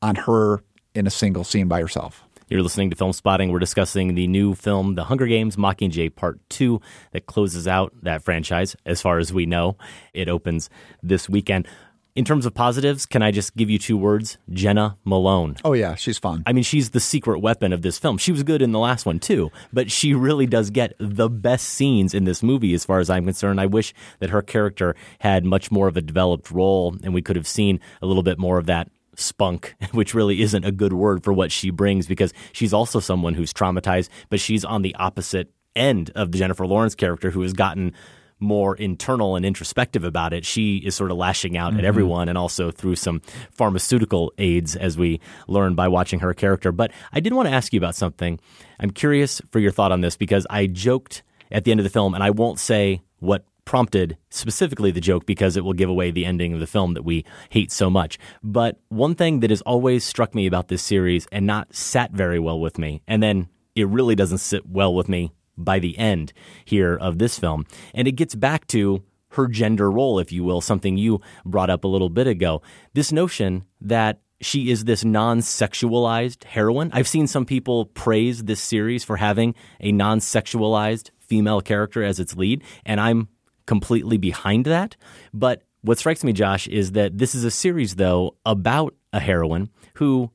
on 0.00 0.14
her 0.14 0.62
in 0.94 1.06
a 1.06 1.10
single 1.10 1.42
scene 1.44 1.66
by 1.68 1.80
herself. 1.80 2.24
You're 2.54 2.62
listening 2.62 2.90
to 2.90 2.94
Film 2.94 3.12
Spotting. 3.12 3.50
We're 3.50 3.58
discussing 3.58 4.14
the 4.14 4.28
new 4.28 4.54
film, 4.54 4.94
The 4.94 5.02
Hunger 5.02 5.26
Games 5.26 5.56
Mockingjay 5.56 6.14
Part 6.14 6.38
2, 6.50 6.80
that 7.10 7.26
closes 7.26 7.66
out 7.66 7.92
that 8.02 8.22
franchise, 8.22 8.76
as 8.86 9.02
far 9.02 9.18
as 9.18 9.32
we 9.32 9.44
know. 9.44 9.76
It 10.12 10.28
opens 10.28 10.70
this 11.02 11.28
weekend. 11.28 11.66
In 12.14 12.24
terms 12.24 12.46
of 12.46 12.54
positives, 12.54 13.06
can 13.06 13.22
I 13.22 13.32
just 13.32 13.56
give 13.56 13.70
you 13.70 13.78
two 13.80 13.96
words? 13.96 14.38
Jena 14.48 14.96
Malone. 15.04 15.56
Oh, 15.64 15.72
yeah, 15.72 15.96
she's 15.96 16.16
fun. 16.16 16.44
I 16.46 16.52
mean, 16.52 16.62
she's 16.62 16.90
the 16.90 17.00
secret 17.00 17.40
weapon 17.40 17.72
of 17.72 17.82
this 17.82 17.98
film. 17.98 18.18
She 18.18 18.30
was 18.30 18.44
good 18.44 18.62
in 18.62 18.70
the 18.70 18.78
last 18.78 19.04
one 19.04 19.18
too, 19.18 19.50
but 19.72 19.90
she 19.90 20.14
really 20.14 20.46
does 20.46 20.70
get 20.70 20.94
the 21.00 21.28
best 21.28 21.70
scenes 21.70 22.14
in 22.14 22.22
this 22.22 22.40
movie, 22.40 22.72
as 22.72 22.84
far 22.84 23.00
as 23.00 23.10
I'm 23.10 23.24
concerned. 23.24 23.60
I 23.60 23.66
wish 23.66 23.92
that 24.20 24.30
her 24.30 24.42
character 24.42 24.94
had 25.18 25.44
much 25.44 25.72
more 25.72 25.88
of 25.88 25.96
a 25.96 26.00
developed 26.00 26.52
role, 26.52 26.94
and 27.02 27.12
we 27.12 27.20
could 27.20 27.34
have 27.34 27.48
seen 27.48 27.80
a 28.00 28.06
little 28.06 28.22
bit 28.22 28.38
more 28.38 28.58
of 28.58 28.66
that 28.66 28.92
spunk, 29.16 29.74
which 29.92 30.14
really 30.14 30.42
isn't 30.42 30.64
a 30.64 30.72
good 30.72 30.92
word 30.92 31.24
for 31.24 31.32
what 31.32 31.52
she 31.52 31.70
brings, 31.70 32.06
because 32.06 32.32
she's 32.52 32.72
also 32.72 33.00
someone 33.00 33.34
who's 33.34 33.52
traumatized, 33.52 34.08
but 34.28 34.40
she's 34.40 34.64
on 34.64 34.82
the 34.82 34.94
opposite 34.96 35.50
end 35.76 36.10
of 36.14 36.32
the 36.32 36.38
Jennifer 36.38 36.66
Lawrence 36.66 36.94
character, 36.94 37.30
who 37.30 37.42
has 37.42 37.52
gotten 37.52 37.92
more 38.40 38.76
internal 38.76 39.36
and 39.36 39.46
introspective 39.46 40.04
about 40.04 40.32
it. 40.32 40.44
She 40.44 40.76
is 40.78 40.94
sort 40.94 41.10
of 41.10 41.16
lashing 41.16 41.56
out 41.56 41.72
at 41.72 41.78
mm-hmm. 41.78 41.86
everyone 41.86 42.28
and 42.28 42.36
also 42.36 42.70
through 42.70 42.96
some 42.96 43.20
pharmaceutical 43.50 44.32
aids, 44.38 44.76
as 44.76 44.98
we 44.98 45.20
learn 45.48 45.74
by 45.74 45.88
watching 45.88 46.20
her 46.20 46.34
character. 46.34 46.72
But 46.72 46.92
I 47.12 47.20
did 47.20 47.32
want 47.32 47.48
to 47.48 47.54
ask 47.54 47.72
you 47.72 47.78
about 47.78 47.94
something. 47.94 48.38
I'm 48.78 48.90
curious 48.90 49.40
for 49.50 49.58
your 49.58 49.72
thought 49.72 49.92
on 49.92 50.00
this 50.00 50.16
because 50.16 50.46
I 50.50 50.66
joked 50.66 51.22
at 51.50 51.64
the 51.64 51.70
end 51.70 51.80
of 51.80 51.84
the 51.84 51.90
film, 51.90 52.14
and 52.14 52.22
I 52.22 52.30
won't 52.30 52.58
say 52.58 53.02
what 53.18 53.44
prompted 53.64 54.16
specifically 54.30 54.90
the 54.90 55.00
joke 55.00 55.26
because 55.26 55.56
it 55.56 55.64
will 55.64 55.72
give 55.72 55.88
away 55.88 56.10
the 56.10 56.24
ending 56.24 56.52
of 56.52 56.60
the 56.60 56.66
film 56.66 56.94
that 56.94 57.04
we 57.04 57.24
hate 57.50 57.72
so 57.72 57.88
much. 57.88 58.18
But 58.42 58.80
one 58.88 59.14
thing 59.14 59.40
that 59.40 59.50
has 59.50 59.62
always 59.62 60.04
struck 60.04 60.34
me 60.34 60.46
about 60.46 60.68
this 60.68 60.82
series 60.82 61.26
and 61.32 61.46
not 61.46 61.74
sat 61.74 62.12
very 62.12 62.38
well 62.38 62.60
with 62.60 62.78
me, 62.78 63.02
and 63.06 63.22
then 63.22 63.48
it 63.74 63.88
really 63.88 64.14
doesn't 64.14 64.38
sit 64.38 64.66
well 64.66 64.94
with 64.94 65.08
me 65.08 65.32
by 65.56 65.78
the 65.78 65.96
end 65.98 66.32
here 66.64 66.96
of 66.96 67.18
this 67.18 67.38
film. 67.38 67.64
And 67.94 68.08
it 68.08 68.12
gets 68.12 68.34
back 68.34 68.66
to 68.68 69.02
her 69.30 69.48
gender 69.48 69.90
role, 69.90 70.18
if 70.18 70.32
you 70.32 70.44
will, 70.44 70.60
something 70.60 70.96
you 70.96 71.20
brought 71.44 71.70
up 71.70 71.84
a 71.84 71.88
little 71.88 72.08
bit 72.08 72.26
ago. 72.26 72.62
This 72.92 73.12
notion 73.12 73.64
that 73.80 74.20
she 74.40 74.70
is 74.70 74.84
this 74.84 75.04
non 75.04 75.40
sexualized 75.40 76.44
heroine. 76.44 76.90
I've 76.92 77.08
seen 77.08 77.26
some 77.26 77.44
people 77.44 77.86
praise 77.86 78.44
this 78.44 78.60
series 78.60 79.04
for 79.04 79.16
having 79.16 79.54
a 79.80 79.92
non 79.92 80.18
sexualized 80.18 81.10
female 81.18 81.60
character 81.60 82.02
as 82.02 82.20
its 82.20 82.36
lead, 82.36 82.62
and 82.84 83.00
I'm 83.00 83.28
completely 83.66 84.18
behind 84.18 84.64
that. 84.66 84.96
But 85.32 85.62
what 85.82 85.98
strikes 85.98 86.24
me, 86.24 86.32
Josh, 86.32 86.66
is 86.68 86.92
that 86.92 87.18
this 87.18 87.34
is 87.34 87.44
a 87.44 87.50
series, 87.50 87.96
though, 87.96 88.36
about 88.46 88.94
a 89.12 89.20
heroine 89.20 89.70
who 89.94 90.30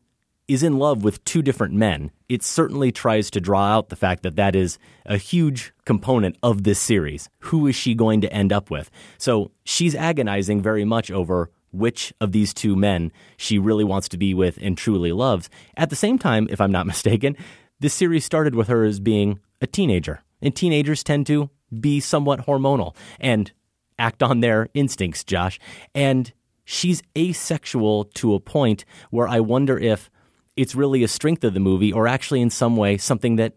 is 0.47 0.63
in 0.63 0.79
love 0.79 1.03
with 1.03 1.23
two 1.25 1.43
different 1.43 1.75
men, 1.75 2.09
it 2.27 2.41
certainly 2.41 2.91
tries 2.91 3.29
to 3.29 3.39
draw 3.39 3.65
out 3.65 3.89
the 3.89 3.95
fact 3.95 4.23
that 4.23 4.35
that 4.35 4.55
is 4.55 4.79
a 5.05 5.15
huge 5.15 5.71
component 5.85 6.35
of 6.41 6.63
this 6.63 6.79
series. 6.79 7.29
Who 7.39 7.67
is 7.67 7.75
she 7.75 7.93
going 7.93 8.21
to 8.21 8.33
end 8.33 8.51
up 8.51 8.71
with? 8.71 8.89
So 9.19 9.51
she's 9.63 9.93
agonizing 9.93 10.61
very 10.61 10.85
much 10.85 11.11
over 11.11 11.51
which 11.71 12.11
of 12.19 12.31
these 12.31 12.51
two 12.51 12.75
men 12.75 13.11
she 13.37 13.59
really 13.59 13.83
wants 13.83 14.09
to 14.09 14.17
be 14.17 14.33
with 14.33 14.57
and 14.59 14.75
truly 14.75 15.11
loves. 15.11 15.51
At 15.77 15.91
the 15.91 15.95
same 15.95 16.17
time, 16.17 16.47
if 16.49 16.59
I'm 16.59 16.71
not 16.71 16.87
mistaken, 16.93 17.37
this 17.79 17.93
series 17.93 18.25
started 18.25 18.55
with 18.55 18.69
her 18.69 18.83
as 18.83 18.99
being 18.99 19.39
a 19.61 19.67
teenager. 19.67 20.23
And 20.41 20.55
teenagers 20.55 21.03
tend 21.03 21.27
to 21.27 21.51
be 21.77 21.99
somewhat 21.99 22.45
hormonal 22.45 22.95
and 23.19 23.51
act 23.97 24.23
on 24.23 24.39
their 24.39 24.69
instincts, 24.73 25.23
Josh. 25.23 25.59
And 25.93 26.31
she's 26.63 27.01
asexual 27.17 28.05
to 28.05 28.33
a 28.33 28.39
point 28.39 28.85
where 29.09 29.27
I 29.27 29.39
wonder 29.39 29.77
if 29.77 30.09
it's 30.55 30.75
really 30.75 31.03
a 31.03 31.07
strength 31.07 31.43
of 31.43 31.53
the 31.53 31.59
movie 31.59 31.93
or 31.93 32.07
actually 32.07 32.41
in 32.41 32.49
some 32.49 32.75
way 32.75 32.97
something 32.97 33.35
that 33.37 33.55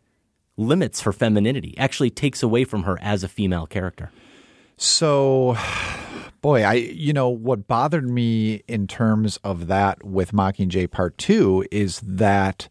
limits 0.56 1.02
her 1.02 1.12
femininity, 1.12 1.76
actually 1.78 2.10
takes 2.10 2.42
away 2.42 2.64
from 2.64 2.84
her 2.84 2.98
as 3.00 3.24
a 3.24 3.28
female 3.28 3.66
character. 3.66 4.10
So, 4.76 5.56
boy, 6.40 6.62
I 6.62 6.74
you 6.74 7.12
know 7.12 7.28
what 7.28 7.66
bothered 7.66 8.08
me 8.08 8.62
in 8.68 8.86
terms 8.86 9.36
of 9.38 9.66
that 9.68 10.04
with 10.04 10.32
Mockingjay 10.32 10.90
Part 10.90 11.18
Two 11.18 11.64
is 11.70 12.00
that 12.00 12.68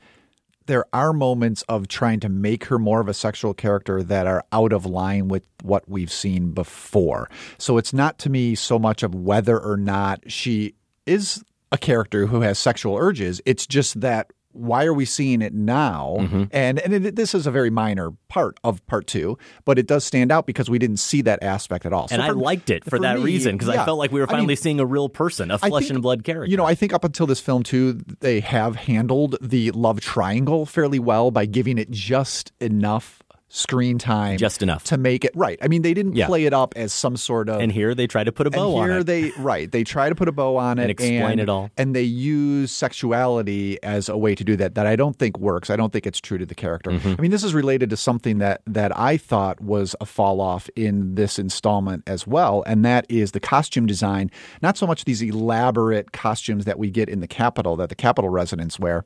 there 0.67 0.85
are 0.93 1.13
moments 1.13 1.63
of 1.63 1.87
trying 1.87 2.19
to 2.21 2.29
make 2.29 2.65
her 2.65 2.79
more 2.79 3.01
of 3.01 3.07
a 3.07 3.13
sexual 3.13 3.53
character 3.53 4.03
that 4.03 4.27
are 4.27 4.43
out 4.51 4.73
of 4.73 4.85
line 4.85 5.27
with 5.27 5.47
what 5.63 5.87
we've 5.89 6.11
seen 6.11 6.51
before. 6.51 7.29
So 7.57 7.77
it's 7.77 7.93
not 7.93 8.19
to 8.19 8.29
me 8.29 8.55
so 8.55 8.77
much 8.79 9.03
of 9.03 9.15
whether 9.15 9.59
or 9.59 9.77
not 9.77 10.31
she 10.31 10.75
is 11.05 11.43
a 11.71 11.77
character 11.77 12.27
who 12.27 12.41
has 12.41 12.59
sexual 12.59 12.95
urges. 12.95 13.41
It's 13.45 13.65
just 13.65 14.01
that 14.01 14.31
why 14.53 14.85
are 14.85 14.93
we 14.93 15.05
seeing 15.05 15.41
it 15.41 15.53
now? 15.53 16.17
Mm-hmm. 16.19 16.43
And 16.51 16.79
and 16.79 17.05
it, 17.05 17.15
this 17.15 17.33
is 17.33 17.47
a 17.47 17.51
very 17.51 17.69
minor 17.69 18.11
part 18.27 18.57
of 18.63 18.85
part 18.87 19.07
two, 19.07 19.37
but 19.65 19.77
it 19.79 19.87
does 19.87 20.03
stand 20.03 20.31
out 20.31 20.45
because 20.45 20.69
we 20.69 20.79
didn't 20.79 20.97
see 20.97 21.21
that 21.23 21.41
aspect 21.43 21.85
at 21.85 21.93
all. 21.93 22.07
So 22.07 22.15
and 22.15 22.21
I 22.21 22.29
liked 22.29 22.69
it 22.69 22.85
for, 22.85 22.99
that 22.99 23.17
me, 23.17 23.23
reason 23.23 23.57
because 23.57 23.73
yeah. 23.73 23.81
I 23.81 23.85
felt 23.85 23.97
like 23.97 24.11
we 24.11 24.19
were 24.19 24.27
I 24.27 24.33
mean, 24.33 24.39
finally 24.41 24.55
seeing 24.55 24.79
a 24.79 24.85
real 24.85 25.09
person, 25.09 25.51
a 25.51 25.57
flesh 25.57 25.83
think- 25.83 25.93
and 25.93 26.01
blood 26.01 26.23
character. 26.23 26.49
You 26.49 26.57
know, 26.57 26.65
I 26.65 26.75
think 26.75 26.93
up 26.93 27.03
until 27.03 27.27
this 27.27 27.39
film 27.39 27.63
too, 27.63 27.93
they 28.19 28.39
have 28.39 28.75
handled 28.75 29.37
the 29.41 29.71
love 29.71 29.99
triangle 30.01 30.65
fairly 30.65 30.99
well 30.99 31.31
by 31.31 31.45
giving 31.45 31.77
it 31.77 31.91
just 31.91 32.51
enough 32.59 33.20
screen 33.53 33.97
time, 33.97 34.37
Just 34.37 34.61
enough. 34.63 34.85
to 34.85 34.97
make 34.97 35.25
it 35.25 35.31
right. 35.35 35.59
I 35.61 35.67
mean, 35.67 35.81
they 35.81 35.93
didn't 35.93 36.15
Yeah. 36.15 36.27
play 36.27 36.45
it 36.45 36.53
up 36.53 36.73
as 36.77 36.93
some 36.93 37.17
sort 37.17 37.49
of 37.49 37.59
and 37.59 37.69
here 37.69 37.93
they 37.93 38.07
try 38.07 38.23
to 38.23 38.31
put 38.31 38.47
a 38.47 38.49
and 38.49 38.55
bow 38.55 38.75
on 38.77 38.89
here 38.89 38.99
it. 38.99 39.05
they 39.07 39.31
right 39.37 39.69
they 39.69 39.83
try 39.83 40.07
to 40.07 40.15
put 40.15 40.29
a 40.29 40.31
bow 40.31 40.55
on 40.55 40.79
it 40.79 40.83
And 40.83 40.91
explain 40.91 41.37
it 41.39 41.49
all. 41.49 41.69
and 41.77 41.93
they 41.93 42.03
use 42.03 42.71
sexuality 42.71 43.81
as 43.83 44.07
a 44.07 44.17
way 44.17 44.35
to 44.35 44.43
do 44.43 44.55
that 44.55 44.75
that 44.75 44.87
I 44.87 44.95
don't 44.95 45.17
think 45.17 45.37
works. 45.37 45.69
I 45.69 45.75
don't 45.75 45.91
think 45.91 46.07
it's 46.07 46.21
true 46.21 46.37
to 46.37 46.45
the 46.45 46.55
character. 46.55 46.91
Mm-hmm. 46.91 47.15
I 47.17 47.21
mean, 47.21 47.31
this 47.31 47.43
is 47.43 47.53
related 47.53 47.89
to 47.89 47.97
something 47.97 48.37
that 48.37 48.61
that 48.67 48.97
I 48.97 49.17
thought 49.17 49.59
was 49.59 49.95
a 49.99 50.05
fall 50.05 50.39
off 50.39 50.69
in 50.75 51.15
this 51.15 51.37
installment 51.37 52.03
as 52.07 52.25
well, 52.25 52.63
and 52.65 52.85
that 52.85 53.05
is 53.09 53.31
the 53.31 53.39
costume 53.41 53.85
design. 53.85 54.31
Not 54.61 54.77
so 54.77 54.87
much 54.87 55.03
these 55.05 55.21
elaborate 55.21 56.13
costumes 56.13 56.63
that 56.65 56.79
we 56.79 56.89
get 56.89 57.09
in 57.09 57.19
the 57.19 57.27
Capitol 57.27 57.75
that 57.77 57.89
the 57.89 57.95
Capitol 57.95 58.29
residents 58.29 58.79
wear, 58.79 59.03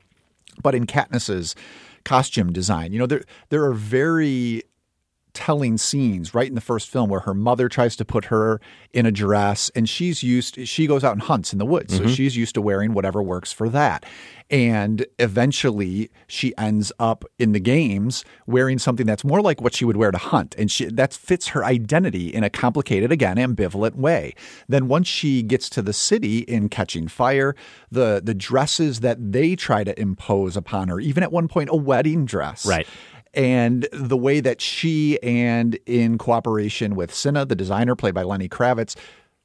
but 0.62 0.74
in 0.74 0.86
Katniss's 0.86 1.54
costume 2.06 2.52
design. 2.52 2.92
You 2.92 3.00
know, 3.00 3.06
there 3.06 3.24
there 3.50 3.64
are 3.64 3.74
very 3.74 4.62
telling 5.36 5.76
scenes 5.76 6.34
right 6.34 6.48
in 6.48 6.54
the 6.54 6.62
first 6.62 6.88
film 6.88 7.10
where 7.10 7.20
her 7.20 7.34
mother 7.34 7.68
tries 7.68 7.94
to 7.94 8.06
put 8.06 8.24
her 8.24 8.58
in 8.94 9.04
a 9.04 9.12
dress 9.12 9.70
and 9.74 9.86
she's 9.86 10.22
used 10.22 10.66
she 10.66 10.86
goes 10.86 11.04
out 11.04 11.12
and 11.12 11.20
hunts 11.20 11.52
in 11.52 11.58
the 11.58 11.66
woods. 11.66 11.94
So 11.94 12.04
mm-hmm. 12.04 12.12
she's 12.12 12.38
used 12.38 12.54
to 12.54 12.62
wearing 12.62 12.94
whatever 12.94 13.22
works 13.22 13.52
for 13.52 13.68
that. 13.68 14.06
And 14.48 15.04
eventually 15.18 16.10
she 16.26 16.56
ends 16.56 16.90
up 16.98 17.26
in 17.38 17.52
the 17.52 17.60
games 17.60 18.24
wearing 18.46 18.78
something 18.78 19.04
that's 19.04 19.24
more 19.24 19.42
like 19.42 19.60
what 19.60 19.74
she 19.74 19.84
would 19.84 19.98
wear 19.98 20.10
to 20.10 20.16
hunt. 20.16 20.54
And 20.56 20.70
she 20.70 20.86
that 20.86 21.12
fits 21.12 21.48
her 21.48 21.62
identity 21.62 22.28
in 22.28 22.42
a 22.42 22.48
complicated 22.48 23.12
again 23.12 23.36
ambivalent 23.36 23.96
way. 23.96 24.32
Then 24.68 24.88
once 24.88 25.06
she 25.06 25.42
gets 25.42 25.68
to 25.70 25.82
the 25.82 25.92
city 25.92 26.38
in 26.38 26.70
catching 26.70 27.08
fire 27.08 27.54
the 27.90 28.22
the 28.24 28.34
dresses 28.34 29.00
that 29.00 29.32
they 29.32 29.54
try 29.54 29.84
to 29.84 30.00
impose 30.00 30.56
upon 30.56 30.88
her 30.88 30.98
even 30.98 31.22
at 31.22 31.30
one 31.30 31.46
point 31.46 31.68
a 31.70 31.76
wedding 31.76 32.24
dress. 32.24 32.64
Right. 32.64 32.86
And 33.34 33.88
the 33.92 34.16
way 34.16 34.40
that 34.40 34.60
she 34.60 35.22
and 35.22 35.78
in 35.86 36.18
cooperation 36.18 36.94
with 36.94 37.14
Cinna, 37.14 37.44
the 37.44 37.56
designer 37.56 37.94
played 37.94 38.14
by 38.14 38.22
Lenny 38.22 38.48
Kravitz, 38.48 38.96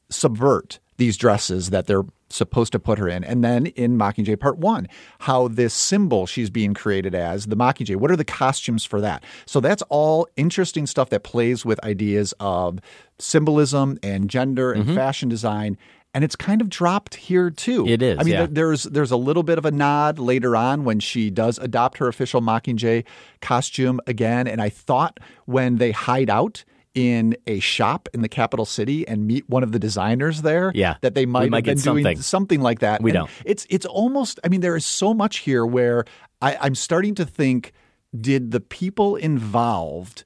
subvert 0.09 0.79
these 0.97 1.17
dresses 1.17 1.71
that 1.71 1.87
they're 1.87 2.03
supposed 2.29 2.71
to 2.71 2.79
put 2.79 2.97
her 2.99 3.07
in. 3.07 3.23
And 3.23 3.43
then 3.43 3.67
in 3.67 3.97
Mockingjay 3.97 4.39
Part 4.39 4.57
1, 4.57 4.87
how 5.19 5.47
this 5.47 5.73
symbol 5.73 6.25
she's 6.25 6.49
being 6.49 6.73
created 6.73 7.15
as, 7.15 7.47
the 7.47 7.57
Mockingjay, 7.57 7.95
what 7.95 8.11
are 8.11 8.15
the 8.15 8.25
costumes 8.25 8.85
for 8.85 9.01
that? 9.01 9.23
So 9.45 9.59
that's 9.59 9.81
all 9.89 10.27
interesting 10.35 10.85
stuff 10.87 11.09
that 11.09 11.23
plays 11.23 11.65
with 11.65 11.83
ideas 11.83 12.33
of 12.39 12.79
symbolism 13.19 13.97
and 14.03 14.29
gender 14.29 14.71
and 14.71 14.85
mm-hmm. 14.85 14.95
fashion 14.95 15.29
design. 15.29 15.77
And 16.13 16.23
it's 16.25 16.35
kind 16.35 16.59
of 16.61 16.67
dropped 16.69 17.15
here 17.15 17.49
too. 17.49 17.87
It 17.87 18.01
is, 18.01 18.19
I 18.19 18.23
mean, 18.23 18.33
yeah. 18.33 18.39
there- 18.39 18.47
there's 18.47 18.83
there's 18.83 19.11
a 19.11 19.17
little 19.17 19.43
bit 19.43 19.57
of 19.57 19.65
a 19.65 19.71
nod 19.71 20.19
later 20.19 20.55
on 20.57 20.83
when 20.83 20.99
she 20.99 21.29
does 21.29 21.57
adopt 21.57 21.99
her 21.99 22.07
official 22.09 22.41
Mockingjay 22.41 23.05
costume 23.39 23.99
again. 24.07 24.45
And 24.47 24.61
I 24.61 24.69
thought 24.69 25.19
when 25.45 25.77
they 25.77 25.91
hide 25.91 26.29
out 26.29 26.63
in 26.93 27.37
a 27.47 27.61
shop 27.61 28.09
in 28.13 28.21
the 28.21 28.27
capital 28.27 28.65
city 28.65 29.07
and 29.07 29.25
meet 29.25 29.49
one 29.49 29.63
of 29.63 29.71
the 29.71 29.79
designers 29.79 30.41
there, 30.41 30.73
Yeah. 30.75 30.95
that 30.99 31.15
they 31.15 31.25
We 31.25 31.31
might, 31.31 31.49
might 31.49 31.57
have 31.59 31.63
been 31.63 31.75
get 31.77 31.83
doing 31.85 32.03
something. 32.03 32.21
something 32.21 32.61
like 32.61 32.79
that. 32.79 33.01
We 33.01 33.11
And 33.11 33.15
don't. 33.19 33.29
It's 33.45 33.65
it's 33.69 33.85
almost. 33.85 34.41
I 34.43 34.49
mean, 34.49 34.59
there 34.59 34.75
is 34.75 34.85
so 34.85 35.13
much 35.13 35.37
here 35.37 35.65
where 35.65 36.03
I, 36.41 36.57
I'm 36.59 36.75
starting 36.75 37.15
to 37.15 37.25
think: 37.25 37.71
Did 38.19 38.51
the 38.51 38.59
people 38.59 39.15
involved? 39.15 40.25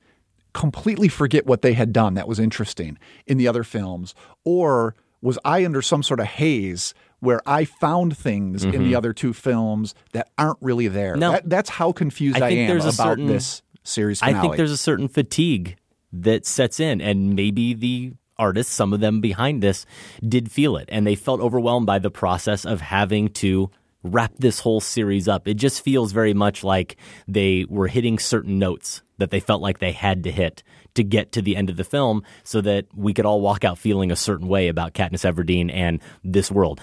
completely 0.54 1.10
forget 1.10 1.46
what 1.46 1.62
they 1.62 1.74
had 1.74 1.92
done 1.92 2.14
that 2.14 2.30
was 2.30 2.40
interesting 2.40 2.98
in 3.28 3.38
the 3.38 3.46
other 3.46 3.62
films 3.62 4.16
or 4.46 4.96
was 5.26 5.38
I 5.44 5.66
under 5.66 5.82
some 5.82 6.04
sort 6.04 6.20
of 6.20 6.28
haze 6.28 6.94
where 7.20 7.42
I 7.48 7.66
found 7.66 8.16
things 8.18 8.64
in 8.64 8.84
the 8.84 8.96
other 8.96 9.12
two 9.14 9.34
films 9.34 9.96
that 10.14 10.30
aren't 10.38 10.60
really 10.62 10.88
there? 10.88 11.14
Mm-hmm. 11.14 11.20
No. 11.20 11.32
That- 11.34 11.50
that's 11.50 11.70
how 11.70 11.92
confused 11.92 12.42
I 12.42 12.48
I, 12.48 12.50
am 12.52 12.68
there's 12.68 12.86
a 12.86 12.90
about 12.90 12.96
certain- 13.18 13.28
this 13.28 13.62
series 13.84 14.22
I 14.22 14.40
think 14.40 14.56
there's 14.58 14.72
a 14.72 14.78
certain 14.78 15.08
fatigue 15.08 15.78
that 16.14 16.46
sets 16.46 16.80
in, 16.80 17.02
and 17.02 17.36
maybe 17.36 17.74
the 17.74 18.14
artists, 18.38 18.74
some 18.74 18.94
of 18.94 19.00
them 19.00 19.22
behind 19.22 19.62
this, 19.64 19.86
did 20.28 20.52
feel 20.52 20.78
it, 20.78 20.88
and 20.92 21.06
they 21.06 21.16
felt 21.16 21.42
overwhelmed 21.42 21.86
by 21.86 22.00
the 22.00 22.10
process 22.12 22.66
of 22.66 22.82
having 22.82 23.30
to 23.30 23.70
wrap 24.04 24.32
this 24.38 24.60
whole 24.60 24.80
series 24.80 25.28
up. 25.28 25.48
It 25.48 25.56
just 25.56 25.82
feels 25.82 26.12
very 26.12 26.34
much 26.34 26.64
like 26.64 26.98
they 27.28 27.66
were 27.70 27.88
hitting 27.88 28.20
certain 28.20 28.60
notes 28.60 29.02
that 29.18 29.32
they 29.32 29.40
felt 29.40 29.62
like 29.62 29.80
they 29.80 29.92
had 29.94 30.24
to 30.26 30.32
hit 30.32 30.62
to 30.96 31.04
get 31.04 31.32
to 31.34 31.42
the 31.42 31.56
end 31.56 31.70
of 31.70 31.78
the 31.78 31.84
film 31.84 32.24
so 32.44 32.62
that 32.62 32.86
we 32.96 33.14
could 33.14 33.26
all 33.26 33.42
walk 33.42 33.64
out 33.64 33.78
feeling 33.78 34.12
a 34.12 34.16
certain 34.16 34.48
way 34.48 34.68
about 34.68 34.94
Katniss 34.94 35.30
Everdeen 35.30 35.72
and 35.72 36.02
this 36.24 36.52
world. 36.52 36.82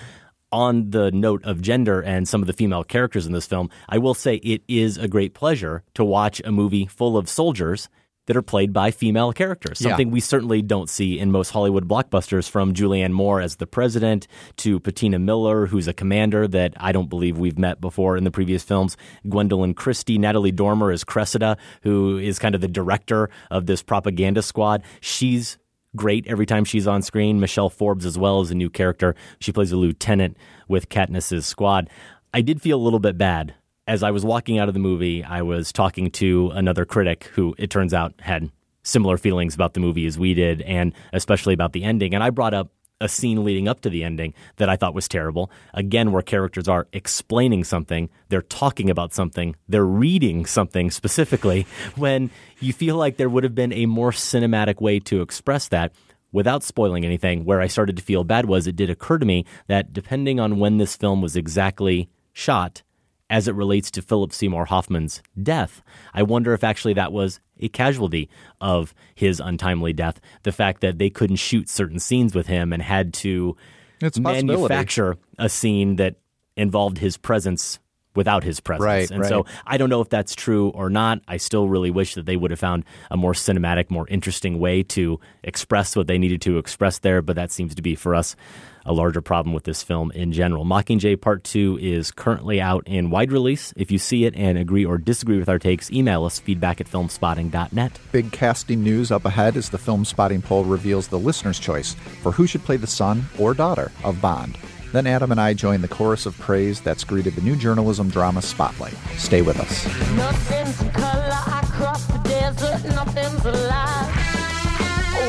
On 0.53 0.91
the 0.91 1.11
note 1.11 1.43
of 1.45 1.63
gender 1.63 2.01
and 2.01 2.29
some 2.29 2.43
of 2.43 2.47
the 2.47 2.53
female 2.53 2.85
characters 2.85 3.27
in 3.27 3.33
this 3.33 3.47
film, 3.47 3.71
I 3.89 3.99
will 3.99 4.15
say 4.15 4.37
it 4.37 4.63
is 4.69 4.99
a 4.99 5.09
great 5.09 5.33
pleasure 5.33 5.83
to 5.95 6.05
watch 6.05 6.43
a 6.45 6.53
movie 6.53 6.87
full 6.87 7.17
of 7.17 7.29
soldiers 7.29 7.89
that 8.27 8.37
are 8.37 8.43
played 8.43 8.73
by 8.73 8.91
female 8.91 9.33
characters. 9.33 9.81
Yeah. 9.81 9.91
Something 9.91 10.11
we 10.11 10.21
certainly 10.21 10.63
don't 10.63 10.89
see 10.89 11.19
in 11.19 11.33
most 11.33 11.51
Hollywood 11.51 11.89
blockbusters 11.89 12.49
from 12.49 12.73
Julianne 12.73 13.13
Moore 13.13 13.41
as 13.41 13.57
the 13.57 13.67
president 13.67 14.29
to 14.59 14.79
Patina 14.79 15.19
Miller, 15.19 15.67
who's 15.67 15.89
a 15.89 15.93
commander 15.93 16.47
that 16.49 16.75
I 16.77 16.93
don't 16.93 17.09
believe 17.09 17.39
we've 17.39 17.59
met 17.59 17.81
before 17.81 18.17
in 18.17 18.25
the 18.25 18.31
previous 18.31 18.63
films, 18.63 18.97
Gwendoline 19.27 19.75
Christie, 19.75 20.19
Natalie 20.19 20.53
Dormer 20.53 20.93
as 20.93 21.05
Cressida, 21.05 21.57
who 21.83 22.19
is 22.19 22.39
kind 22.39 22.55
of 22.55 22.61
the 22.61 22.69
director 22.69 23.29
of 23.51 23.67
this 23.67 23.83
propaganda 23.83 24.43
squad. 24.43 24.83
She's 25.01 25.59
great 25.97 26.27
every 26.27 26.47
time 26.47 26.65
she's 26.65 26.87
on 26.87 27.03
screen. 27.03 27.41
Michelle 27.41 27.71
Forbes 27.71 28.07
as 28.07 28.19
well 28.19 28.41
as 28.41 28.51
a 28.51 28.55
new 28.55 28.71
character. 28.71 29.15
She 29.41 29.53
plays 29.53 29.73
a 29.73 29.77
lieutenant 29.77 30.37
with 30.69 30.89
Katniss's 30.89 31.47
squad. 31.47 31.91
I 32.33 32.41
did 32.41 32.63
feel 32.63 32.79
a 32.79 32.83
little 32.83 32.99
bit 33.01 33.19
bad. 33.19 33.55
As 33.87 34.05
I 34.05 34.13
was 34.13 34.25
walking 34.25 34.61
out 34.61 34.69
of 34.69 34.75
the 34.75 34.81
movie, 34.81 35.25
I 35.25 35.43
was 35.43 35.73
talking 35.73 36.13
to 36.13 36.53
another 36.55 36.85
critic 36.85 37.25
who 37.35 37.53
it 37.59 37.69
turns 37.69 37.93
out 37.93 38.15
had 38.21 38.53
similar 38.85 39.19
feelings 39.19 39.57
about 39.57 39.75
the 39.75 39.81
movie 39.81 40.07
as 40.07 40.17
we 40.17 40.35
did, 40.35 40.63
and 40.63 40.93
especially 41.13 41.53
about 41.53 41.73
the 41.73 41.83
ending. 41.83 42.15
And 42.15 42.23
I 42.23 42.31
brought 42.31 42.55
up 42.55 42.71
a 43.01 43.09
scene 43.09 43.43
leading 43.43 43.67
up 43.67 43.81
to 43.81 43.91
the 43.91 44.05
ending 44.05 44.35
that 44.59 44.69
I 44.69 44.77
thought 44.77 44.95
was 44.95 45.09
terrible. 45.09 45.51
Again, 45.75 46.13
where 46.13 46.23
characters 46.23 46.69
are 46.69 46.87
explaining 46.93 47.65
something, 47.65 48.09
they're 48.29 48.43
talking 48.43 48.89
about 48.89 49.13
something, 49.13 49.57
they're 49.69 49.85
reading 49.85 50.47
something 50.47 50.93
specifically, 50.93 51.67
when 51.97 52.31
you 52.61 52.73
feel 52.73 52.97
like 52.97 53.17
there 53.17 53.29
would 53.29 53.43
have 53.43 53.57
been 53.57 53.73
a 53.73 53.87
more 53.87 54.13
cinematic 54.13 54.81
way 54.81 55.01
to 55.01 55.23
express 55.23 55.67
that 55.69 55.93
without 56.31 56.63
spoiling 56.63 57.05
anything. 57.05 57.45
Where 57.45 57.61
I 57.61 57.67
started 57.67 57.97
to 57.97 58.03
feel 58.05 58.23
bad 58.23 58.47
was 58.47 58.69
it 58.69 58.77
did 58.77 58.91
occur 58.91 59.19
to 59.19 59.27
me 59.27 59.45
that 59.67 59.93
depending 59.93 60.39
on 60.39 60.61
when 60.61 60.79
this 60.79 60.95
film 60.95 61.21
was 61.21 61.35
exactly 61.35 62.09
shot, 62.33 62.85
as 63.33 63.49
it 63.49 63.55
relates 63.55 63.91
to 63.91 64.03
Philip 64.03 64.31
Seymour 64.31 64.67
Hoffman's 64.67 65.23
death. 65.43 65.83
I 66.13 66.23
wonder 66.23 66.53
if 66.53 66.63
actually 66.63 66.93
that 66.95 67.13
was 67.13 67.41
a 67.59 67.69
casualty 67.69 68.29
of 68.61 68.95
his 69.15 69.41
untimely 69.41 69.95
death. 69.95 70.21
The 70.43 70.53
fact 70.53 70.83
that 70.83 70.99
they 70.99 71.09
couldn't 71.09 71.37
shoot 71.37 71.71
certain 71.71 71.99
scenes 71.99 72.35
with 72.35 72.47
him 72.47 72.75
and 72.75 72.83
had 72.83 73.15
to 73.15 73.57
It's 74.03 74.19
manufacture 74.19 75.17
a 75.39 75.49
scene 75.49 75.97
that 75.97 76.17
involved 76.59 76.99
his 76.99 77.17
presence 77.17 77.79
without 78.15 78.45
his 78.45 78.61
presence. 78.61 78.85
Right, 78.85 79.11
and 79.11 79.25
so. 79.25 79.47
I 79.67 79.79
don't 79.79 79.89
know 79.89 80.03
if 80.03 80.11
that's 80.11 80.35
true 80.35 80.69
or 80.69 80.91
not. 80.91 81.23
I 81.27 81.39
still 81.39 81.71
really 81.71 81.91
wish 81.91 82.15
that 82.17 82.27
they 82.27 82.37
would 82.37 82.51
have 82.51 82.61
found 82.61 82.85
a 83.11 83.17
more 83.17 83.33
cinematic, 83.33 83.91
more 83.91 84.07
interesting 84.09 84.59
way 84.59 84.83
to 84.83 85.19
express 85.43 85.97
what 85.97 86.07
they 86.07 86.19
needed 86.19 86.43
to 86.43 86.59
express 86.59 86.99
there, 86.99 87.23
but 87.23 87.37
that 87.37 87.51
seems 87.51 87.75
to 87.77 87.81
be 87.83 87.95
for 87.95 88.15
us 88.15 88.37
a 88.85 88.93
larger 88.93 89.21
problem 89.21 89.55
with 89.55 89.65
this 89.65 89.83
film 89.83 90.11
in 90.13 90.33
general. 90.33 90.65
Mockingjay 90.65 91.21
Part 91.21 91.45
2 91.45 91.79
is 91.81 92.11
currently 92.11 92.61
out 92.61 92.87
in 92.87 93.11
wide 93.11 93.33
release. 93.33 93.73
If 93.77 93.91
you 93.91 93.99
see 93.99 94.25
it 94.25 94.35
and 94.37 94.59
agree 94.59 94.85
or 94.85 94.99
disagree 94.99 95.39
with 95.39 95.49
our 95.49 95.59
takes, 95.59 95.91
email 95.91 96.25
us 96.25 96.39
feedback 96.39 96.81
at 96.81 96.89
filmspotting.net. 96.89 97.99
Big 98.11 98.33
casting 98.33 98.83
news 98.83 99.11
up 99.11 99.25
ahead 99.25 99.57
as 99.57 99.71
the 99.71 99.79
film 99.79 100.05
spotting 100.05 100.43
poll 100.43 100.65
reveals 100.65 101.09
the 101.09 101.19
listener's 101.19 101.59
choice 101.59 101.95
for 102.23 102.33
who 102.33 102.47
should 102.47 102.65
play 102.65 102.77
the 102.77 102.87
son 102.87 103.25
or 103.39 103.55
daughter 103.55 103.93
of 104.05 104.21
Bond. 104.21 104.59
Then 104.93 105.07
Adam 105.07 105.31
and 105.31 105.41
I 105.41 105.55
join 105.55 105.81
the 105.81 105.89
chorus 105.89 106.27
of 106.27 106.39
praise 106.39 106.81
that's 106.81 107.03
greeted 107.03 107.35
the 107.35 107.41
new 107.41 107.57
journalism 107.57 108.11
drama 108.11 108.43
Spotlight. 108.43 108.95
Stay 109.17 109.41
with 109.41 109.59
us. 109.59 109.87
Nothing's 110.15 110.93
color 110.93 111.31
across 111.47 112.05
the 112.07 112.19
desert, 112.19 112.85
nothing's 112.95 113.45
alive. 113.45 114.15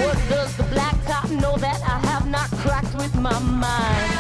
What 0.04 0.18
does 0.30 0.58
the 0.58 0.64
black 0.64 1.02
top 1.06 1.30
know 1.30 1.56
that 1.58 1.82
I 1.82 1.86
have 1.86 1.93
not 2.34 2.50
cracked 2.50 2.96
with 2.96 3.14
my 3.14 3.38
mind? 3.38 4.13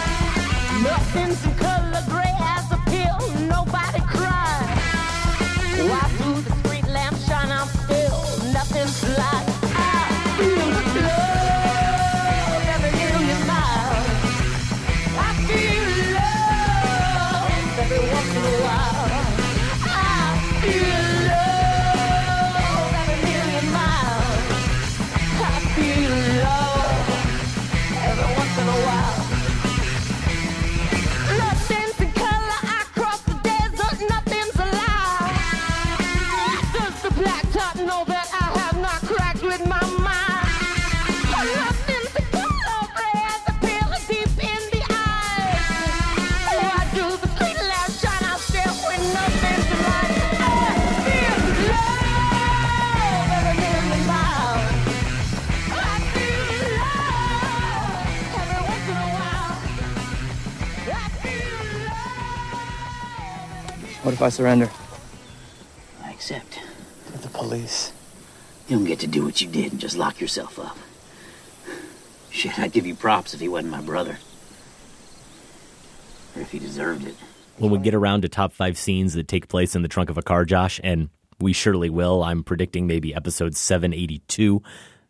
What 64.03 64.13
if 64.13 64.21
I 64.21 64.27
surrender? 64.27 64.69
I 66.03 66.11
accept. 66.11 66.59
To 67.13 67.17
the 67.19 67.29
police. 67.29 67.93
You 68.67 68.75
don't 68.75 68.85
get 68.85 68.99
to 68.99 69.07
do 69.07 69.23
what 69.23 69.39
you 69.39 69.47
did 69.47 69.71
and 69.71 69.79
just 69.79 69.95
lock 69.97 70.19
yourself 70.19 70.59
up. 70.59 70.77
Shit, 72.29 72.59
I'd 72.59 72.73
give 72.73 72.85
you 72.85 72.95
props 72.95 73.33
if 73.33 73.39
he 73.39 73.47
wasn't 73.47 73.71
my 73.71 73.79
brother. 73.79 74.19
Or 76.35 76.41
if 76.41 76.51
he 76.51 76.59
deserved 76.59 77.07
it. 77.07 77.15
When 77.57 77.71
we 77.71 77.77
get 77.77 77.93
around 77.93 78.23
to 78.23 78.29
top 78.29 78.51
five 78.51 78.77
scenes 78.77 79.13
that 79.13 79.29
take 79.29 79.47
place 79.47 79.73
in 79.73 79.83
the 79.83 79.87
trunk 79.87 80.09
of 80.09 80.17
a 80.17 80.21
car, 80.21 80.43
Josh, 80.43 80.81
and 80.83 81.07
we 81.39 81.53
surely 81.53 81.89
will, 81.89 82.23
I'm 82.23 82.43
predicting 82.43 82.87
maybe 82.87 83.15
episode 83.15 83.55
782. 83.55 84.61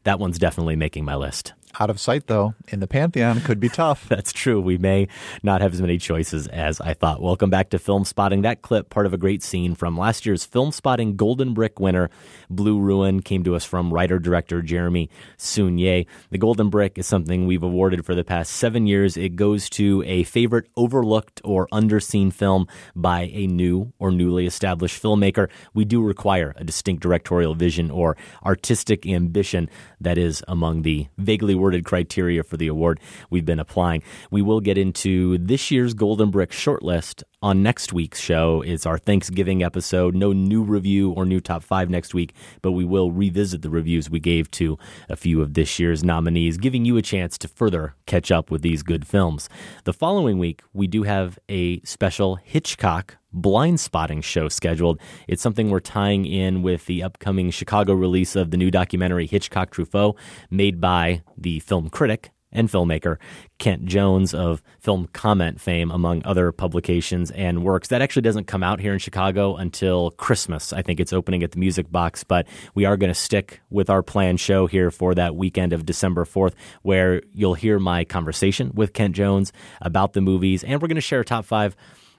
That 0.03 0.19
one's 0.19 0.38
definitely 0.38 0.75
making 0.75 1.03
my 1.03 1.15
list. 1.15 1.53
Out 1.79 1.89
of 1.89 1.99
sight, 1.99 2.27
though, 2.27 2.53
in 2.67 2.81
the 2.81 2.88
Pantheon 2.88 3.41
could 3.41 3.59
be 3.59 3.67
tough. 3.67 4.05
That's 4.09 4.31
true. 4.31 4.62
We 4.62 4.77
may 4.77 5.07
not 5.41 5.62
have 5.62 5.73
as 5.73 5.81
many 5.81 5.97
choices 5.97 6.45
as 6.47 6.79
I 6.79 6.93
thought. 6.93 7.19
Welcome 7.19 7.49
back 7.49 7.71
to 7.71 7.79
Film 7.79 8.05
Spotting. 8.05 8.43
That 8.43 8.62
clip, 8.62 8.91
part 8.91 9.07
of 9.07 9.13
a 9.13 9.17
great 9.17 9.41
scene 9.41 9.73
from 9.73 9.97
last 9.97 10.23
year's 10.23 10.45
Film 10.45 10.71
Spotting 10.71 11.15
Golden 11.15 11.55
Brick 11.55 11.79
winner, 11.79 12.12
Blue 12.47 12.79
Ruin, 12.79 13.23
came 13.23 13.43
to 13.45 13.55
us 13.55 13.65
from 13.65 13.91
writer 13.91 14.19
director 14.19 14.62
Jeremy 14.62 15.09
Saulnier. 15.38 16.05
The 16.29 16.38
Golden 16.38 16.69
Brick 16.69 16.99
is 16.99 17.07
something 17.07 17.47
we've 17.47 17.63
awarded 17.63 18.05
for 18.05 18.13
the 18.13 18.23
past 18.23 18.51
seven 18.51 18.86
years. 18.86 19.17
It 19.17 19.36
goes 19.36 19.67
to 19.71 20.03
a 20.05 20.25
favorite 20.25 20.69
overlooked 20.77 21.41
or 21.43 21.67
underseen 21.73 22.31
film 22.31 22.67
by 22.95 23.31
a 23.33 23.47
new 23.47 23.93
or 23.97 24.12
newly 24.12 24.45
established 24.45 25.01
filmmaker. 25.01 25.49
We 25.73 25.86
do 25.86 26.03
require 26.03 26.53
a 26.55 26.63
distinct 26.63 27.01
directorial 27.01 27.55
vision 27.55 27.89
or 27.89 28.15
artistic 28.45 29.07
ambition 29.07 29.71
that 29.99 30.19
is 30.19 30.43
among 30.47 30.83
the 30.83 31.07
vaguely 31.17 31.55
criteria 31.86 32.43
for 32.43 32.58
the 32.58 32.67
award 32.67 32.99
we've 33.30 33.45
been 33.45 33.60
applying. 33.60 34.04
We 34.32 34.41
will 34.41 34.60
get 34.60 34.78
into 34.78 35.38
this 35.38 35.71
year's 35.71 35.93
Golden 35.93 36.32
Brick 36.32 36.52
shortlist 36.52 37.23
on 37.41 37.62
next 37.62 37.91
week's 37.91 38.19
show. 38.19 38.62
It's 38.62 38.86
our 38.86 38.97
Thanksgiving 38.97 39.63
episode. 39.63 40.15
No 40.15 40.32
new 40.32 40.63
review 40.63 41.12
or 41.12 41.26
new 41.26 41.39
top 41.39 41.63
five 41.63 41.89
next 41.89 42.13
week, 42.13 42.34
but 42.62 42.71
we 42.71 42.86
will 42.86 43.12
revisit 43.12 43.62
the 43.62 43.69
reviews 43.69 44.10
we 44.10 44.19
gave 44.19 44.49
to 44.52 44.78
a 45.10 45.15
few 45.15 45.41
of 45.41 45.54
this 45.54 45.80
year's 45.80 46.04
nominees, 46.04 46.58
giving 46.58 46.86
you 46.86 46.97
a 46.97 47.02
chance 47.02 47.38
to 47.39 47.47
further 47.47 47.95
catch 48.06 48.32
up 48.32 48.49
with 48.49 48.62
these 48.62 48.84
good 48.84 49.06
films. 49.06 49.49
The 49.84 49.93
following 49.93 50.39
week, 50.39 50.62
we 50.73 50.88
do 50.88 51.04
have 51.04 51.38
a 51.49 51.82
special 51.82 52.36
Hitchcock 52.36 53.17
blind 53.34 53.80
spotting 53.80 54.22
show 54.22 54.48
scheduled. 54.48 55.00
It's 55.28 55.41
something 55.41 55.69
we're 55.69 55.80
tying 55.80 56.26
in 56.26 56.62
with 56.62 56.86
the 56.86 57.04
upcoming 57.04 57.52
Chicago 57.52 57.93
release 57.93 58.36
of 58.36 58.52
the 58.52 58.58
new 58.58 58.72
documentary 58.72 59.28
Hitchcock 59.28 59.72
Truffaut, 59.72 60.15
made 60.50 60.80
by 60.80 61.24
the 61.38 61.60
film 61.60 61.89
critic 61.89 62.32
and 62.54 62.69
filmmaker 62.69 63.17
Kent 63.58 63.86
Jones 63.86 64.34
of 64.34 64.62
Film 64.80 65.08
Comment 65.12 65.60
fame, 65.60 65.89
among 65.89 66.22
other 66.24 66.52
publications 66.52 67.32
and 67.32 67.63
works. 67.63 67.88
That 67.88 68.02
actually 68.02 68.22
doesn't 68.22 68.46
come 68.46 68.63
out 68.63 68.80
here 68.80 68.93
in 68.93 69.00
Chicago 69.00 69.56
until 69.56 70.12
Christmas. 70.12 70.72
I 70.72 70.84
think 70.84 71.00
it's 71.00 71.12
opening 71.12 71.43
at 71.43 71.52
the 71.52 71.60
Music 71.60 71.91
Box, 71.91 72.24
but 72.24 72.48
we 72.76 72.86
are 72.86 72.96
going 72.96 73.12
to 73.12 73.19
stick 73.19 73.62
with 73.72 73.89
our 73.89 74.04
planned 74.04 74.39
show 74.39 74.67
here 74.67 74.91
for 74.91 75.15
that 75.15 75.36
weekend 75.36 75.74
of 75.74 75.86
December 75.86 76.26
4th, 76.26 76.54
where 76.84 77.22
you'll 77.34 77.56
hear 77.56 77.80
my 77.80 78.06
conversation 78.06 78.72
with 78.76 78.93
Kent 78.93 79.15
Jones 79.15 79.52
about 79.82 80.13
the 80.13 80.22
movies, 80.22 80.63
and 80.63 80.82
we're 80.82 80.88
going 80.88 80.96
to 80.96 81.02
share 81.02 81.22
a 81.22 81.26
top 81.26 81.46
five 81.46 81.76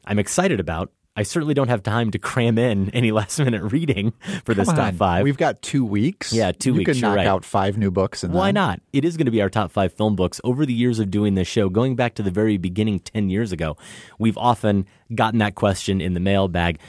I'm 0.07 0.19
excited 0.19 0.61
about 0.61 0.93
I 1.17 1.23
certainly 1.23 1.55
don't 1.55 1.69
have 1.69 1.83
time 1.85 2.11
to 2.11 2.19
cram 2.19 2.59
in 2.59 2.91
any 2.95 3.13
last 3.13 3.39
minute 3.39 3.63
reading 3.73 4.13
for 4.45 4.53
this 4.53 4.67
Come 4.67 4.77
top 4.77 4.95
five. 4.95 5.23
We've 5.23 5.37
got 5.37 5.63
two 5.63 5.85
weeks. 5.85 6.33
Yeah, 6.33 6.51
two 6.51 6.71
you 6.71 6.79
weeks. 6.79 6.91
can 6.93 6.99
you're 6.99 7.09
knock 7.11 7.17
right. 7.19 7.27
out 7.27 7.45
five 7.45 7.79
new 7.79 7.93
books. 7.93 8.25
And 8.25 8.35
Why 8.35 8.49
then- 8.49 8.55
not? 8.55 8.81
It 8.93 9.05
is 9.05 9.17
going 9.17 9.27
to 9.27 9.31
be 9.31 9.41
our 9.41 9.51
top 9.51 9.71
five 9.71 9.93
film 9.93 10.17
books. 10.17 10.41
Over 10.43 10.67
the 10.67 10.75
years 10.75 10.99
of 10.99 11.11
doing 11.13 11.35
this 11.35 11.47
show, 11.47 11.69
going 11.69 11.95
back 11.95 12.15
to 12.17 12.23
the 12.25 12.33
very 12.33 12.57
beginning 12.57 12.99
10 12.99 13.31
years 13.31 13.53
ago, 13.53 13.77
we've 14.19 14.37
often 14.39 14.87
gotten 15.15 15.39
that 15.39 15.55
question 15.55 16.01
in 16.01 16.15
the 16.15 16.21
mailbag. 16.21 16.81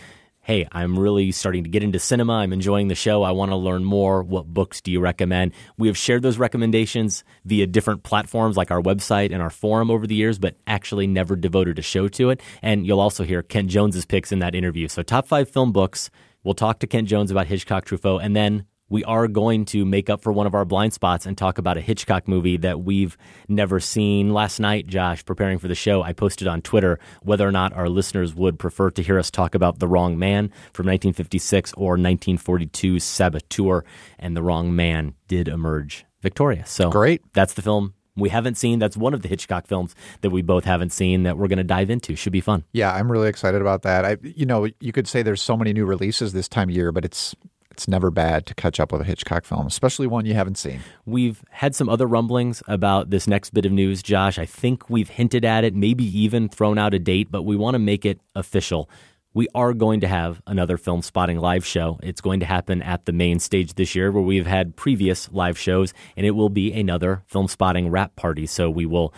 Hey, 0.45 0.67
I'm 0.71 0.99
really 0.99 1.31
starting 1.31 1.63
to 1.63 1.71
get 1.71 1.81
into 1.81 1.97
cinema. 1.97 2.33
I'm 2.33 2.53
enjoying 2.53 2.87
the 2.87 2.93
show. 2.93 3.23
I 3.23 3.31
want 3.31 3.49
to 3.49 3.55
learn 3.55 3.83
more. 3.83 4.21
What 4.21 4.45
books 4.45 4.79
do 4.79 4.91
you 4.91 4.99
recommend? 4.99 5.53
We 5.75 5.87
have 5.87 5.97
shared 5.97 6.21
those 6.21 6.37
recommendations 6.37 7.23
via 7.45 7.65
different 7.65 8.03
platforms 8.03 8.55
like 8.55 8.69
our 8.69 8.79
website 8.79 9.33
and 9.33 9.41
our 9.41 9.49
forum 9.49 9.89
over 9.89 10.05
the 10.05 10.13
years, 10.13 10.37
but 10.37 10.55
actually 10.67 11.07
never 11.07 11.35
devoted 11.35 11.79
a 11.79 11.81
show 11.81 12.07
to 12.09 12.29
it. 12.29 12.41
And 12.61 12.85
you'll 12.85 12.99
also 12.99 13.23
hear 13.23 13.41
Kent 13.41 13.69
Jones's 13.69 14.05
picks 14.05 14.31
in 14.31 14.37
that 14.37 14.53
interview. 14.53 14.87
So, 14.87 15.01
top 15.01 15.27
five 15.27 15.49
film 15.49 15.71
books. 15.71 16.11
We'll 16.43 16.53
talk 16.53 16.77
to 16.81 16.85
Kent 16.85 17.07
Jones 17.07 17.31
about 17.31 17.47
Hitchcock 17.47 17.85
Truffaut, 17.85 18.23
and 18.23 18.35
then 18.35 18.67
we 18.89 19.03
are 19.03 19.27
going 19.27 19.65
to 19.65 19.85
make 19.85 20.09
up 20.09 20.21
for 20.21 20.31
one 20.31 20.45
of 20.45 20.53
our 20.53 20.65
blind 20.65 20.93
spots 20.93 21.25
and 21.25 21.37
talk 21.37 21.57
about 21.57 21.77
a 21.77 21.81
Hitchcock 21.81 22.27
movie 22.27 22.57
that 22.57 22.81
we've 22.81 23.17
never 23.47 23.79
seen. 23.79 24.33
Last 24.33 24.59
night, 24.59 24.87
Josh, 24.87 25.25
preparing 25.25 25.57
for 25.57 25.67
the 25.67 25.75
show, 25.75 26.03
I 26.03 26.13
posted 26.13 26.47
on 26.47 26.61
Twitter 26.61 26.99
whether 27.23 27.47
or 27.47 27.51
not 27.51 27.73
our 27.73 27.89
listeners 27.89 28.35
would 28.35 28.59
prefer 28.59 28.91
to 28.91 29.01
hear 29.01 29.17
us 29.17 29.31
talk 29.31 29.55
about 29.55 29.79
The 29.79 29.87
Wrong 29.87 30.19
Man 30.19 30.49
from 30.73 30.85
1956 30.85 31.73
or 31.77 31.97
1942's 31.97 33.03
Saboteur, 33.03 33.83
and 34.19 34.37
The 34.37 34.43
Wrong 34.43 34.75
Man 34.75 35.15
did 35.27 35.47
emerge 35.47 36.05
victorious. 36.21 36.69
So 36.69 36.89
Great. 36.89 37.21
That's 37.33 37.53
the 37.53 37.61
film 37.61 37.93
we 38.15 38.29
haven't 38.29 38.55
seen. 38.55 38.79
That's 38.79 38.95
one 38.95 39.13
of 39.13 39.21
the 39.21 39.27
Hitchcock 39.27 39.67
films 39.67 39.95
that 40.21 40.29
we 40.29 40.41
both 40.41 40.63
haven't 40.63 40.91
seen 40.91 41.23
that 41.23 41.37
we're 41.37 41.47
going 41.47 41.57
to 41.57 41.63
dive 41.63 41.89
into. 41.89 42.15
Should 42.15 42.33
be 42.33 42.41
fun. 42.41 42.63
Yeah, 42.71 42.93
I'm 42.93 43.11
really 43.11 43.27
excited 43.29 43.61
about 43.61 43.81
that. 43.81 44.05
I, 44.05 44.17
you 44.21 44.45
know, 44.45 44.67
you 44.79 44.91
could 44.91 45.07
say 45.07 45.21
there's 45.21 45.41
so 45.41 45.57
many 45.57 45.73
new 45.73 45.85
releases 45.85 46.33
this 46.33 46.47
time 46.47 46.69
of 46.69 46.75
year, 46.75 46.91
but 46.91 47.03
it's 47.03 47.35
it's 47.75 47.89
never 47.89 48.09
bad 48.09 48.45
to 48.45 48.55
catch 48.55 48.79
up 48.79 48.93
with 48.93 49.01
a 49.01 49.03
Hitchcock 49.03 49.43
film, 49.43 49.67
especially 49.67 50.07
one 50.07 50.25
you 50.25 50.33
haven't 50.33 50.57
seen. 50.57 50.79
We've 51.05 51.43
had 51.49 51.75
some 51.75 51.89
other 51.89 52.07
rumblings 52.07 52.63
about 52.69 53.09
this 53.09 53.27
next 53.27 53.53
bit 53.53 53.65
of 53.65 53.73
news, 53.73 54.01
Josh. 54.01 54.39
I 54.39 54.45
think 54.45 54.89
we've 54.89 55.09
hinted 55.09 55.43
at 55.43 55.65
it, 55.65 55.75
maybe 55.75 56.05
even 56.17 56.47
thrown 56.47 56.77
out 56.77 56.93
a 56.93 56.99
date, 56.99 57.27
but 57.29 57.43
we 57.43 57.57
want 57.57 57.75
to 57.75 57.79
make 57.79 58.05
it 58.05 58.21
official. 58.33 58.89
We 59.33 59.49
are 59.53 59.73
going 59.73 59.99
to 59.99 60.07
have 60.07 60.41
another 60.47 60.77
film 60.77 61.01
spotting 61.01 61.37
live 61.37 61.65
show. 61.65 61.99
It's 62.01 62.21
going 62.21 62.39
to 62.39 62.45
happen 62.45 62.81
at 62.81 63.03
the 63.03 63.11
main 63.11 63.39
stage 63.39 63.73
this 63.73 63.93
year 63.93 64.09
where 64.09 64.23
we've 64.23 64.47
had 64.47 64.77
previous 64.77 65.29
live 65.33 65.57
shows, 65.57 65.93
and 66.15 66.25
it 66.25 66.31
will 66.31 66.47
be 66.47 66.71
another 66.71 67.23
film 67.27 67.49
spotting 67.49 67.89
wrap 67.89 68.15
party. 68.15 68.45
So 68.45 68.69
we 68.69 68.85
will 68.85 69.13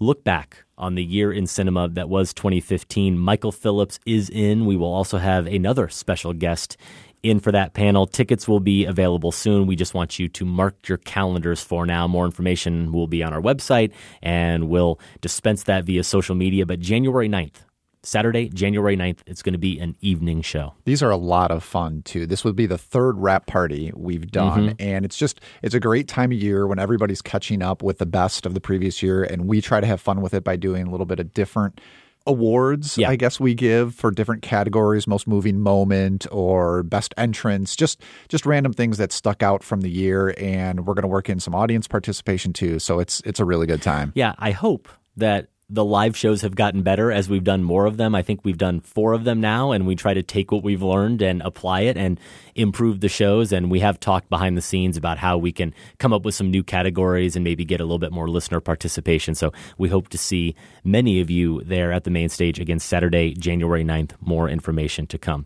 look 0.00 0.24
back 0.24 0.64
on 0.78 0.94
the 0.94 1.04
year 1.04 1.32
in 1.32 1.46
cinema 1.46 1.88
that 1.88 2.08
was 2.08 2.32
2015. 2.32 3.18
Michael 3.18 3.52
Phillips 3.52 3.98
is 4.06 4.30
in. 4.30 4.64
We 4.64 4.76
will 4.76 4.92
also 4.92 5.18
have 5.18 5.46
another 5.46 5.88
special 5.88 6.32
guest 6.32 6.76
in 7.22 7.40
for 7.40 7.52
that 7.52 7.74
panel. 7.74 8.06
Tickets 8.06 8.46
will 8.46 8.60
be 8.60 8.84
available 8.84 9.32
soon. 9.32 9.66
We 9.66 9.76
just 9.76 9.94
want 9.94 10.18
you 10.18 10.28
to 10.28 10.44
mark 10.44 10.88
your 10.88 10.98
calendars 10.98 11.62
for 11.62 11.86
now. 11.86 12.06
More 12.06 12.24
information 12.24 12.92
will 12.92 13.08
be 13.08 13.22
on 13.22 13.32
our 13.32 13.40
website 13.40 13.92
and 14.22 14.68
we'll 14.68 15.00
dispense 15.20 15.64
that 15.64 15.84
via 15.84 16.04
social 16.04 16.34
media. 16.34 16.66
But 16.66 16.80
January 16.80 17.28
9th, 17.28 17.64
Saturday, 18.02 18.48
January 18.48 18.96
9th, 18.96 19.18
it's 19.26 19.42
going 19.42 19.52
to 19.52 19.58
be 19.58 19.78
an 19.78 19.96
evening 20.00 20.40
show. 20.40 20.74
These 20.84 21.02
are 21.02 21.10
a 21.10 21.16
lot 21.16 21.50
of 21.50 21.64
fun 21.64 22.02
too. 22.02 22.26
This 22.26 22.44
would 22.44 22.56
be 22.56 22.66
the 22.66 22.78
third 22.78 23.18
wrap 23.18 23.46
party 23.46 23.92
we've 23.94 24.30
done, 24.30 24.68
mm-hmm. 24.68 24.76
and 24.78 25.04
it's 25.04 25.18
just 25.18 25.40
it's 25.62 25.74
a 25.74 25.80
great 25.80 26.06
time 26.06 26.30
of 26.30 26.38
year 26.38 26.66
when 26.66 26.78
everybody's 26.78 27.20
catching 27.20 27.60
up 27.60 27.82
with 27.82 27.98
the 27.98 28.06
best 28.06 28.46
of 28.46 28.54
the 28.54 28.60
previous 28.60 29.02
year, 29.02 29.24
and 29.24 29.46
we 29.46 29.60
try 29.60 29.80
to 29.80 29.86
have 29.86 30.00
fun 30.00 30.20
with 30.20 30.32
it 30.32 30.44
by 30.44 30.56
doing 30.56 30.86
a 30.86 30.90
little 30.90 31.06
bit 31.06 31.18
of 31.18 31.34
different 31.34 31.80
awards 32.26 32.98
Yeah. 32.98 33.08
i 33.10 33.16
guess 33.16 33.40
we 33.40 33.54
give 33.54 33.94
for 33.94 34.10
different 34.10 34.42
categories 34.42 35.06
most 35.06 35.26
moving 35.26 35.58
moment 35.60 36.26
or 36.30 36.82
best 36.82 37.14
entrance 37.16 37.74
just 37.74 38.00
just 38.28 38.44
random 38.44 38.72
things 38.72 38.98
that 38.98 39.12
stuck 39.12 39.42
out 39.42 39.62
from 39.62 39.80
the 39.80 39.90
year 39.90 40.34
and 40.38 40.86
we're 40.86 40.94
going 40.94 41.02
to 41.02 41.08
work 41.08 41.28
in 41.30 41.40
some 41.40 41.54
audience 41.54 41.88
participation 41.88 42.52
too 42.52 42.78
so 42.78 42.98
it's 42.98 43.20
it's 43.24 43.40
a 43.40 43.44
really 43.44 43.66
good 43.66 43.82
time 43.82 44.12
Yeah, 44.14 44.34
I 44.38 44.50
hope 44.50 44.88
that 45.16 45.48
the 45.70 45.84
live 45.84 46.16
shows 46.16 46.40
have 46.40 46.56
gotten 46.56 46.82
better 46.82 47.12
as 47.12 47.28
we've 47.28 47.44
done 47.44 47.62
more 47.62 47.84
of 47.84 47.98
them. 47.98 48.14
I 48.14 48.22
think 48.22 48.40
we've 48.42 48.56
done 48.56 48.80
four 48.80 49.12
of 49.12 49.24
them 49.24 49.38
now, 49.40 49.72
and 49.72 49.86
we 49.86 49.94
try 49.94 50.14
to 50.14 50.22
take 50.22 50.50
what 50.50 50.62
we've 50.62 50.82
learned 50.82 51.20
and 51.20 51.42
apply 51.42 51.82
it 51.82 51.98
and 51.98 52.18
improve 52.54 53.00
the 53.00 53.08
shows. 53.08 53.52
And 53.52 53.70
we 53.70 53.80
have 53.80 54.00
talked 54.00 54.30
behind 54.30 54.56
the 54.56 54.62
scenes 54.62 54.96
about 54.96 55.18
how 55.18 55.36
we 55.36 55.52
can 55.52 55.74
come 55.98 56.14
up 56.14 56.24
with 56.24 56.34
some 56.34 56.50
new 56.50 56.62
categories 56.62 57.36
and 57.36 57.44
maybe 57.44 57.66
get 57.66 57.80
a 57.80 57.84
little 57.84 57.98
bit 57.98 58.12
more 58.12 58.30
listener 58.30 58.60
participation. 58.60 59.34
So 59.34 59.52
we 59.76 59.90
hope 59.90 60.08
to 60.08 60.18
see 60.18 60.54
many 60.84 61.20
of 61.20 61.28
you 61.28 61.62
there 61.64 61.92
at 61.92 62.04
the 62.04 62.10
main 62.10 62.30
stage 62.30 62.58
again 62.58 62.78
Saturday, 62.78 63.34
January 63.34 63.84
9th. 63.84 64.12
More 64.22 64.48
information 64.48 65.06
to 65.08 65.18
come. 65.18 65.44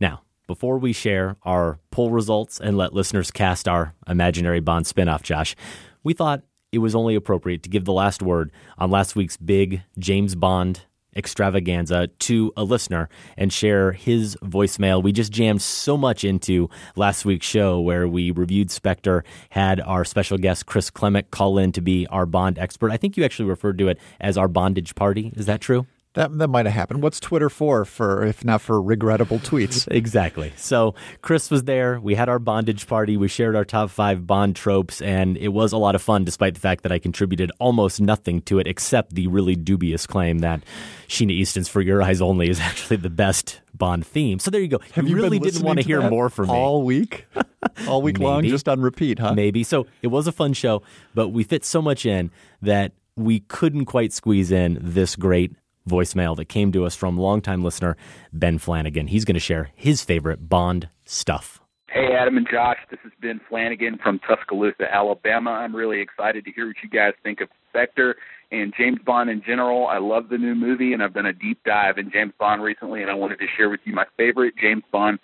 Now, 0.00 0.22
before 0.46 0.78
we 0.78 0.92
share 0.92 1.38
our 1.42 1.80
poll 1.90 2.10
results 2.10 2.60
and 2.60 2.76
let 2.76 2.92
listeners 2.92 3.32
cast 3.32 3.66
our 3.66 3.94
imaginary 4.06 4.60
Bond 4.60 4.86
spinoff, 4.86 5.22
Josh, 5.22 5.56
we 6.04 6.14
thought 6.14 6.44
it 6.76 6.80
was 6.80 6.94
only 6.94 7.14
appropriate 7.14 7.62
to 7.62 7.70
give 7.70 7.86
the 7.86 7.92
last 7.92 8.20
word 8.20 8.52
on 8.76 8.90
last 8.90 9.16
week's 9.16 9.38
big 9.38 9.80
James 9.98 10.34
Bond 10.34 10.82
extravaganza 11.16 12.08
to 12.18 12.52
a 12.54 12.64
listener 12.64 13.08
and 13.38 13.50
share 13.50 13.92
his 13.92 14.36
voicemail. 14.42 15.02
We 15.02 15.10
just 15.12 15.32
jammed 15.32 15.62
so 15.62 15.96
much 15.96 16.22
into 16.22 16.68
last 16.94 17.24
week's 17.24 17.46
show 17.46 17.80
where 17.80 18.06
we 18.06 18.30
reviewed 18.30 18.70
Spectre, 18.70 19.24
had 19.48 19.80
our 19.80 20.04
special 20.04 20.36
guest 20.36 20.66
Chris 20.66 20.90
Klimek 20.90 21.30
call 21.30 21.56
in 21.56 21.72
to 21.72 21.80
be 21.80 22.06
our 22.08 22.26
Bond 22.26 22.58
expert. 22.58 22.90
I 22.90 22.98
think 22.98 23.16
you 23.16 23.24
actually 23.24 23.48
referred 23.48 23.78
to 23.78 23.88
it 23.88 23.98
as 24.20 24.36
our 24.36 24.48
bondage 24.48 24.94
party. 24.94 25.32
Is 25.34 25.46
that 25.46 25.62
true? 25.62 25.86
That 26.16 26.36
that 26.38 26.48
might 26.48 26.64
have 26.64 26.74
happened. 26.74 27.02
What's 27.02 27.20
Twitter 27.20 27.50
for? 27.50 27.84
For 27.84 28.24
if 28.24 28.42
not 28.42 28.62
for 28.62 28.80
regrettable 28.80 29.38
tweets. 29.38 29.86
Exactly. 29.96 30.52
So 30.56 30.94
Chris 31.20 31.50
was 31.50 31.64
there. 31.64 32.00
We 32.00 32.14
had 32.14 32.28
our 32.28 32.38
bondage 32.38 32.86
party. 32.86 33.16
We 33.16 33.28
shared 33.28 33.54
our 33.54 33.64
top 33.64 33.90
five 33.90 34.26
Bond 34.26 34.56
tropes, 34.56 35.00
and 35.02 35.36
it 35.36 35.48
was 35.48 35.72
a 35.72 35.76
lot 35.76 35.94
of 35.94 36.02
fun, 36.02 36.24
despite 36.24 36.54
the 36.54 36.60
fact 36.60 36.82
that 36.82 36.92
I 36.92 36.98
contributed 36.98 37.52
almost 37.58 38.00
nothing 38.00 38.40
to 38.42 38.58
it, 38.58 38.66
except 38.66 39.14
the 39.14 39.26
really 39.26 39.54
dubious 39.54 40.06
claim 40.06 40.40
that 40.40 40.62
Sheena 41.08 41.32
Easton's 41.32 41.68
"For 41.68 41.80
Your 41.80 42.02
Eyes 42.02 42.20
Only" 42.20 42.48
is 42.48 42.60
actually 42.70 42.96
the 42.96 43.10
best 43.10 43.60
Bond 43.74 44.06
theme. 44.06 44.38
So 44.38 44.50
there 44.50 44.60
you 44.60 44.68
go. 44.68 44.80
Have 44.92 45.06
you, 45.06 45.16
really 45.16 45.38
didn't 45.38 45.62
want 45.62 45.78
to 45.78 45.84
hear 45.84 46.08
more 46.08 46.30
from 46.30 46.48
me 46.48 46.54
all 46.54 46.82
week, 46.82 47.26
all 47.88 48.00
week 48.00 48.18
long, 48.18 48.44
just 48.44 48.68
on 48.68 48.80
repeat, 48.80 49.18
huh? 49.18 49.34
Maybe. 49.34 49.64
So 49.64 49.86
it 50.02 50.08
was 50.08 50.26
a 50.26 50.32
fun 50.32 50.54
show, 50.54 50.82
but 51.14 51.28
we 51.28 51.44
fit 51.44 51.64
so 51.64 51.82
much 51.82 52.06
in 52.06 52.30
that 52.62 52.92
we 53.16 53.40
couldn't 53.40 53.84
quite 53.84 54.12
squeeze 54.12 54.50
in 54.50 54.78
this 54.80 55.16
great 55.16 55.52
voicemail 55.88 56.36
that 56.36 56.46
came 56.46 56.72
to 56.72 56.84
us 56.84 56.94
from 56.94 57.16
longtime 57.16 57.62
listener 57.62 57.96
Ben 58.32 58.58
Flanagan. 58.58 59.06
He's 59.06 59.24
going 59.24 59.34
to 59.34 59.40
share 59.40 59.70
his 59.74 60.02
favorite 60.02 60.48
Bond 60.48 60.88
stuff. 61.04 61.60
Hey, 61.88 62.14
Adam 62.18 62.36
and 62.36 62.46
Josh, 62.50 62.78
this 62.90 62.98
is 63.04 63.12
Ben 63.22 63.40
Flanagan 63.48 63.98
from 64.02 64.18
Tuscaloosa, 64.28 64.92
Alabama. 64.92 65.50
I'm 65.50 65.74
really 65.74 66.00
excited 66.00 66.44
to 66.44 66.52
hear 66.52 66.66
what 66.66 66.76
you 66.82 66.90
guys 66.90 67.14
think 67.22 67.40
of 67.40 67.48
Spectre 67.70 68.16
and 68.50 68.74
James 68.76 68.98
Bond 69.06 69.30
in 69.30 69.42
general. 69.46 69.86
I 69.86 69.98
love 69.98 70.28
the 70.28 70.38
new 70.38 70.54
movie, 70.54 70.92
and 70.92 71.02
I've 71.02 71.14
done 71.14 71.26
a 71.26 71.32
deep 71.32 71.62
dive 71.64 71.98
in 71.98 72.10
James 72.10 72.32
Bond 72.38 72.62
recently, 72.62 73.02
and 73.02 73.10
I 73.10 73.14
wanted 73.14 73.38
to 73.38 73.46
share 73.56 73.70
with 73.70 73.80
you 73.84 73.94
my 73.94 74.04
favorite 74.16 74.54
James 74.60 74.82
Bond 74.92 75.18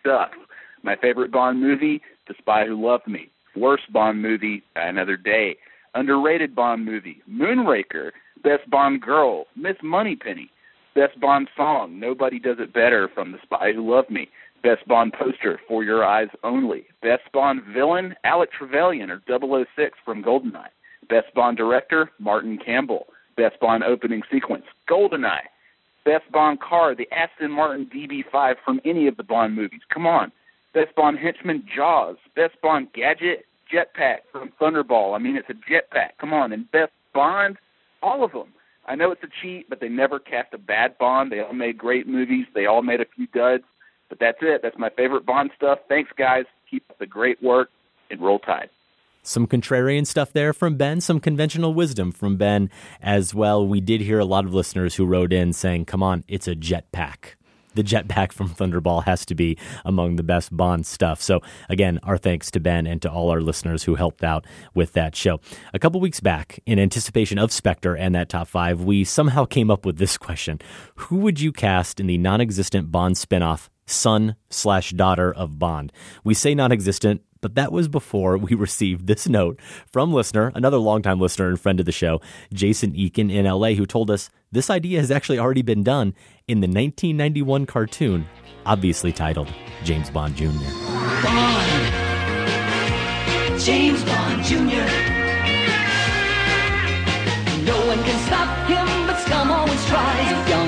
stuff. 0.00 0.30
My 0.82 0.96
favorite 0.96 1.32
Bond 1.32 1.60
movie, 1.60 2.00
The 2.28 2.34
Spy 2.38 2.64
Who 2.66 2.84
Loved 2.84 3.06
Me. 3.06 3.30
Worst 3.54 3.92
Bond 3.92 4.20
movie, 4.20 4.62
Another 4.74 5.16
Day. 5.16 5.56
Underrated 5.94 6.54
Bond 6.54 6.84
movie, 6.84 7.22
Moonraker. 7.30 8.10
Best 8.46 8.70
Bond 8.70 9.02
girl, 9.02 9.46
Miss 9.56 9.74
Moneypenny. 9.82 10.48
Best 10.94 11.18
Bond 11.20 11.48
song, 11.56 11.98
Nobody 11.98 12.38
Does 12.38 12.58
It 12.60 12.72
Better 12.72 13.10
from 13.12 13.32
The 13.32 13.38
Spy 13.42 13.72
Who 13.72 13.92
Loved 13.92 14.08
Me. 14.08 14.28
Best 14.62 14.86
Bond 14.86 15.12
poster, 15.12 15.58
For 15.66 15.82
Your 15.82 16.04
Eyes 16.04 16.28
Only. 16.44 16.84
Best 17.02 17.24
Bond 17.32 17.62
villain, 17.74 18.14
Alec 18.22 18.50
Trevelyan 18.52 19.10
or 19.10 19.20
006 19.26 19.98
from 20.04 20.22
Goldeneye. 20.22 20.68
Best 21.08 21.34
Bond 21.34 21.56
director, 21.56 22.12
Martin 22.20 22.56
Campbell. 22.64 23.08
Best 23.36 23.58
Bond 23.58 23.82
opening 23.82 24.22
sequence, 24.32 24.62
Goldeneye. 24.88 25.48
Best 26.04 26.30
Bond 26.30 26.60
car, 26.60 26.94
the 26.94 27.08
Aston 27.10 27.50
Martin 27.50 27.90
DB5 27.92 28.54
from 28.64 28.80
any 28.84 29.08
of 29.08 29.16
the 29.16 29.24
Bond 29.24 29.56
movies. 29.56 29.82
Come 29.92 30.06
on. 30.06 30.30
Best 30.72 30.94
Bond 30.94 31.18
henchman, 31.18 31.64
Jaws. 31.74 32.14
Best 32.36 32.54
Bond 32.62 32.92
gadget, 32.94 33.46
Jetpack 33.74 34.18
from 34.30 34.52
Thunderball. 34.60 35.16
I 35.16 35.18
mean, 35.18 35.36
it's 35.36 35.50
a 35.50 35.54
jetpack. 35.54 36.10
Come 36.20 36.32
on. 36.32 36.52
And 36.52 36.70
Best 36.70 36.92
Bond, 37.12 37.56
all 38.02 38.24
of 38.24 38.32
them. 38.32 38.48
I 38.86 38.94
know 38.94 39.10
it's 39.10 39.22
a 39.22 39.28
cheat, 39.42 39.68
but 39.68 39.80
they 39.80 39.88
never 39.88 40.18
cast 40.18 40.54
a 40.54 40.58
bad 40.58 40.96
Bond. 40.98 41.32
They 41.32 41.40
all 41.40 41.52
made 41.52 41.76
great 41.76 42.06
movies. 42.06 42.46
They 42.54 42.66
all 42.66 42.82
made 42.82 43.00
a 43.00 43.06
few 43.16 43.26
duds. 43.28 43.64
But 44.08 44.20
that's 44.20 44.38
it. 44.40 44.60
That's 44.62 44.78
my 44.78 44.90
favorite 44.90 45.26
Bond 45.26 45.50
stuff. 45.56 45.80
Thanks, 45.88 46.10
guys. 46.16 46.44
Keep 46.70 46.84
up 46.90 46.98
the 46.98 47.06
great 47.06 47.42
work 47.42 47.70
and 48.10 48.20
roll 48.20 48.38
tide. 48.38 48.70
Some 49.22 49.48
contrarian 49.48 50.06
stuff 50.06 50.32
there 50.32 50.52
from 50.52 50.76
Ben, 50.76 51.00
some 51.00 51.18
conventional 51.18 51.74
wisdom 51.74 52.12
from 52.12 52.36
Ben 52.36 52.70
as 53.02 53.34
well. 53.34 53.66
We 53.66 53.80
did 53.80 54.00
hear 54.02 54.20
a 54.20 54.24
lot 54.24 54.44
of 54.44 54.54
listeners 54.54 54.94
who 54.94 55.04
wrote 55.04 55.32
in 55.32 55.52
saying, 55.52 55.86
come 55.86 56.00
on, 56.00 56.22
it's 56.28 56.46
a 56.46 56.54
jetpack. 56.54 57.34
The 57.76 57.84
jetpack 57.84 58.32
from 58.32 58.48
Thunderball 58.48 59.04
has 59.04 59.26
to 59.26 59.34
be 59.34 59.58
among 59.84 60.16
the 60.16 60.22
best 60.22 60.56
Bond 60.56 60.86
stuff. 60.86 61.20
So, 61.20 61.42
again, 61.68 62.00
our 62.02 62.16
thanks 62.16 62.50
to 62.52 62.60
Ben 62.60 62.86
and 62.86 63.02
to 63.02 63.10
all 63.10 63.30
our 63.30 63.42
listeners 63.42 63.84
who 63.84 63.96
helped 63.96 64.24
out 64.24 64.46
with 64.74 64.94
that 64.94 65.14
show. 65.14 65.40
A 65.74 65.78
couple 65.78 66.00
weeks 66.00 66.20
back, 66.20 66.58
in 66.64 66.78
anticipation 66.78 67.38
of 67.38 67.52
Spectre 67.52 67.94
and 67.94 68.14
that 68.14 68.30
top 68.30 68.48
five, 68.48 68.82
we 68.82 69.04
somehow 69.04 69.44
came 69.44 69.70
up 69.70 69.84
with 69.84 69.98
this 69.98 70.16
question 70.26 70.58
Who 70.96 71.16
would 71.16 71.38
you 71.38 71.52
cast 71.52 72.00
in 72.00 72.06
the 72.06 72.18
non 72.18 72.40
existent 72.40 72.90
Bond 72.90 73.16
spinoff, 73.16 73.68
son 73.84 74.36
slash 74.48 74.92
daughter 74.92 75.32
of 75.32 75.58
Bond? 75.58 75.92
We 76.24 76.32
say 76.32 76.54
non 76.54 76.72
existent 76.72 77.20
but 77.46 77.54
that 77.54 77.70
was 77.70 77.86
before 77.86 78.36
we 78.36 78.56
received 78.56 79.06
this 79.06 79.28
note 79.28 79.60
from 79.86 80.12
listener, 80.12 80.50
another 80.56 80.78
longtime 80.78 81.20
listener 81.20 81.46
and 81.46 81.60
friend 81.60 81.78
of 81.78 81.86
the 81.86 81.92
show, 81.92 82.20
Jason 82.52 82.92
Eakin 82.92 83.32
in 83.32 83.44
LA, 83.44 83.68
who 83.68 83.86
told 83.86 84.10
us 84.10 84.30
this 84.50 84.68
idea 84.68 84.98
has 84.98 85.12
actually 85.12 85.38
already 85.38 85.62
been 85.62 85.84
done 85.84 86.12
in 86.48 86.58
the 86.58 86.66
1991 86.66 87.64
cartoon, 87.66 88.26
obviously 88.64 89.12
titled 89.12 89.46
James 89.84 90.10
Bond 90.10 90.34
Jr. 90.34 90.48
Bond. 91.22 91.70
James 93.60 94.02
Bond 94.02 94.42
Jr. 94.42 94.90
No 97.64 97.86
one 97.86 98.02
can 98.02 98.26
stop 98.26 98.66
him, 98.66 99.06
but 99.06 99.20
scum 99.20 99.52
always 99.52 99.86
tries. 99.86 100.65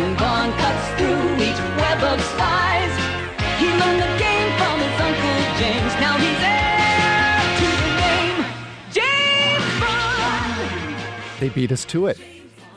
They 11.41 11.49
beat 11.49 11.73
us 11.73 11.85
to 11.87 12.07
it. 12.07 12.19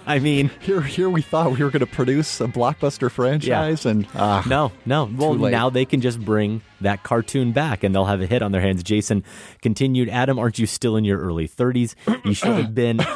I 0.05 0.19
mean, 0.19 0.49
here, 0.61 0.81
here 0.81 1.09
we 1.09 1.21
thought 1.21 1.51
we 1.51 1.63
were 1.63 1.69
going 1.69 1.81
to 1.81 1.85
produce 1.85 2.41
a 2.41 2.47
blockbuster 2.47 3.09
franchise, 3.11 3.85
and 3.85 4.07
ah, 4.15 4.43
no, 4.47 4.71
no. 4.85 5.05
Well, 5.05 5.35
now 5.35 5.69
they 5.69 5.85
can 5.85 6.01
just 6.01 6.19
bring 6.19 6.61
that 6.81 7.03
cartoon 7.03 7.51
back, 7.51 7.83
and 7.83 7.93
they'll 7.93 8.05
have 8.05 8.19
a 8.21 8.25
hit 8.25 8.41
on 8.41 8.51
their 8.51 8.61
hands. 8.61 8.81
Jason 8.83 9.23
continued, 9.61 10.09
Adam, 10.09 10.39
aren't 10.39 10.57
you 10.57 10.65
still 10.65 10.95
in 10.95 11.03
your 11.05 11.19
early 11.19 11.47
30s? 11.47 11.95
You 12.25 12.33
should 12.33 12.55
have 12.55 12.75
been. 12.75 12.99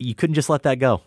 You 0.00 0.14
couldn't 0.14 0.34
just 0.34 0.48
let 0.48 0.62
that 0.62 0.78
go. 0.78 1.00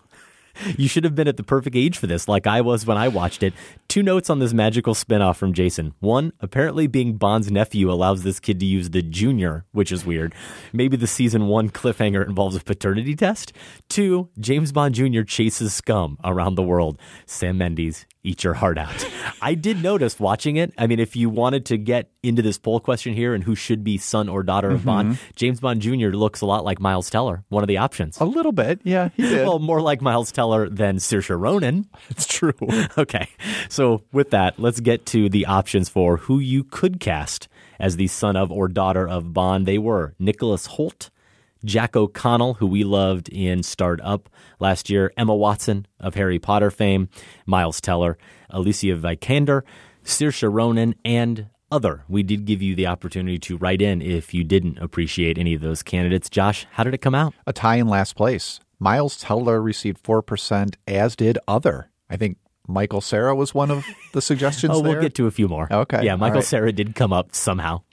You 0.77 0.87
should 0.87 1.03
have 1.03 1.15
been 1.15 1.27
at 1.27 1.37
the 1.37 1.43
perfect 1.43 1.75
age 1.75 1.97
for 1.97 2.07
this, 2.07 2.27
like 2.27 2.47
I 2.47 2.61
was 2.61 2.85
when 2.85 2.97
I 2.97 3.07
watched 3.07 3.43
it. 3.43 3.53
Two 3.87 4.03
notes 4.03 4.29
on 4.29 4.39
this 4.39 4.53
magical 4.53 4.93
spinoff 4.93 5.35
from 5.35 5.53
Jason. 5.53 5.93
One, 5.99 6.33
apparently 6.39 6.87
being 6.87 7.17
Bond's 7.17 7.51
nephew 7.51 7.91
allows 7.91 8.23
this 8.23 8.39
kid 8.39 8.59
to 8.59 8.65
use 8.65 8.89
the 8.89 9.01
junior, 9.01 9.65
which 9.71 9.91
is 9.91 10.05
weird. 10.05 10.33
Maybe 10.73 10.97
the 10.97 11.07
season 11.07 11.47
one 11.47 11.69
cliffhanger 11.69 12.25
involves 12.25 12.55
a 12.55 12.61
paternity 12.61 13.15
test. 13.15 13.53
Two, 13.89 14.29
James 14.39 14.71
Bond 14.71 14.95
Jr. 14.95 15.23
chases 15.23 15.73
scum 15.73 16.17
around 16.23 16.55
the 16.55 16.63
world. 16.63 16.99
Sam 17.25 17.57
Mendes, 17.57 18.05
eat 18.23 18.43
your 18.43 18.53
heart 18.53 18.77
out. 18.77 19.05
I 19.41 19.55
did 19.55 19.81
notice 19.81 20.19
watching 20.19 20.57
it. 20.57 20.73
I 20.77 20.87
mean, 20.87 20.99
if 20.99 21.15
you 21.15 21.29
wanted 21.29 21.65
to 21.67 21.77
get 21.77 22.09
into 22.23 22.41
this 22.41 22.57
poll 22.57 22.79
question 22.79 23.13
here 23.13 23.33
and 23.33 23.43
who 23.43 23.55
should 23.55 23.83
be 23.83 23.97
son 23.97 24.29
or 24.29 24.43
daughter 24.43 24.69
of 24.69 24.85
Bond, 24.85 25.13
mm-hmm. 25.13 25.31
James 25.35 25.59
Bond 25.59 25.81
Jr. 25.81 26.09
looks 26.09 26.41
a 26.41 26.45
lot 26.45 26.63
like 26.63 26.79
Miles 26.79 27.09
Teller, 27.09 27.43
one 27.49 27.63
of 27.63 27.67
the 27.67 27.77
options. 27.77 28.19
a 28.19 28.25
little 28.25 28.51
bit, 28.51 28.81
yeah, 28.83 29.09
he 29.15 29.23
did. 29.23 29.45
Well, 29.45 29.59
more 29.59 29.81
like 29.81 30.01
Miles 30.01 30.31
Teller 30.31 30.69
than 30.69 30.97
Saoirse 30.97 31.37
Ronan. 31.39 31.87
it's 32.09 32.27
true. 32.27 32.53
okay. 32.97 33.27
So, 33.69 34.03
with 34.11 34.31
that, 34.31 34.59
let's 34.59 34.79
get 34.79 35.05
to 35.07 35.29
the 35.29 35.45
options 35.45 35.89
for 35.89 36.17
who 36.17 36.39
you 36.39 36.63
could 36.63 36.99
cast 36.99 37.47
as 37.79 37.95
the 37.95 38.07
son 38.07 38.35
of 38.35 38.51
or 38.51 38.67
daughter 38.67 39.07
of 39.07 39.33
Bond. 39.33 39.65
They 39.65 39.77
were 39.77 40.13
Nicholas 40.19 40.67
Hoult, 40.67 41.09
Jack 41.63 41.95
O'Connell, 41.95 42.55
who 42.55 42.67
we 42.67 42.83
loved 42.83 43.29
in 43.29 43.63
Starred 43.63 44.01
Up 44.03 44.29
last 44.59 44.89
year, 44.89 45.11
Emma 45.17 45.35
Watson 45.35 45.85
of 45.99 46.15
Harry 46.15 46.39
Potter 46.39 46.71
fame, 46.71 47.09
Miles 47.45 47.79
Teller, 47.79 48.17
Alicia 48.49 48.95
Vikander, 48.95 49.61
Saoirse 50.03 50.51
Ronan, 50.51 50.95
and 51.05 51.47
other. 51.71 52.03
We 52.09 52.23
did 52.23 52.45
give 52.45 52.61
you 52.61 52.75
the 52.75 52.87
opportunity 52.87 53.37
to 53.39 53.57
write 53.57 53.81
in 53.81 54.01
if 54.01 54.33
you 54.33 54.43
didn't 54.43 54.77
appreciate 54.79 55.37
any 55.37 55.53
of 55.53 55.61
those 55.61 55.83
candidates. 55.83 56.29
Josh, 56.29 56.65
how 56.71 56.83
did 56.83 56.93
it 56.93 56.99
come 56.99 57.15
out? 57.15 57.33
A 57.47 57.53
tie 57.53 57.75
in 57.75 57.87
last 57.87 58.15
place. 58.15 58.59
Miles 58.79 59.17
Teller 59.17 59.61
received 59.61 59.99
four 59.99 60.21
percent, 60.21 60.77
as 60.87 61.15
did 61.15 61.37
other. 61.47 61.91
I 62.09 62.17
think 62.17 62.37
Michael 62.67 63.01
Cera 63.01 63.35
was 63.35 63.53
one 63.53 63.71
of 63.71 63.85
the 64.13 64.21
suggestions. 64.21 64.75
Oh, 64.75 64.81
we'll 64.81 64.99
get 65.01 65.15
to 65.15 65.27
a 65.27 65.31
few 65.31 65.47
more. 65.47 65.71
Okay. 65.71 66.03
Yeah, 66.03 66.15
Michael 66.15 66.37
right. 66.39 66.45
Cera 66.45 66.71
did 66.71 66.95
come 66.95 67.13
up 67.13 67.35
somehow. 67.35 67.83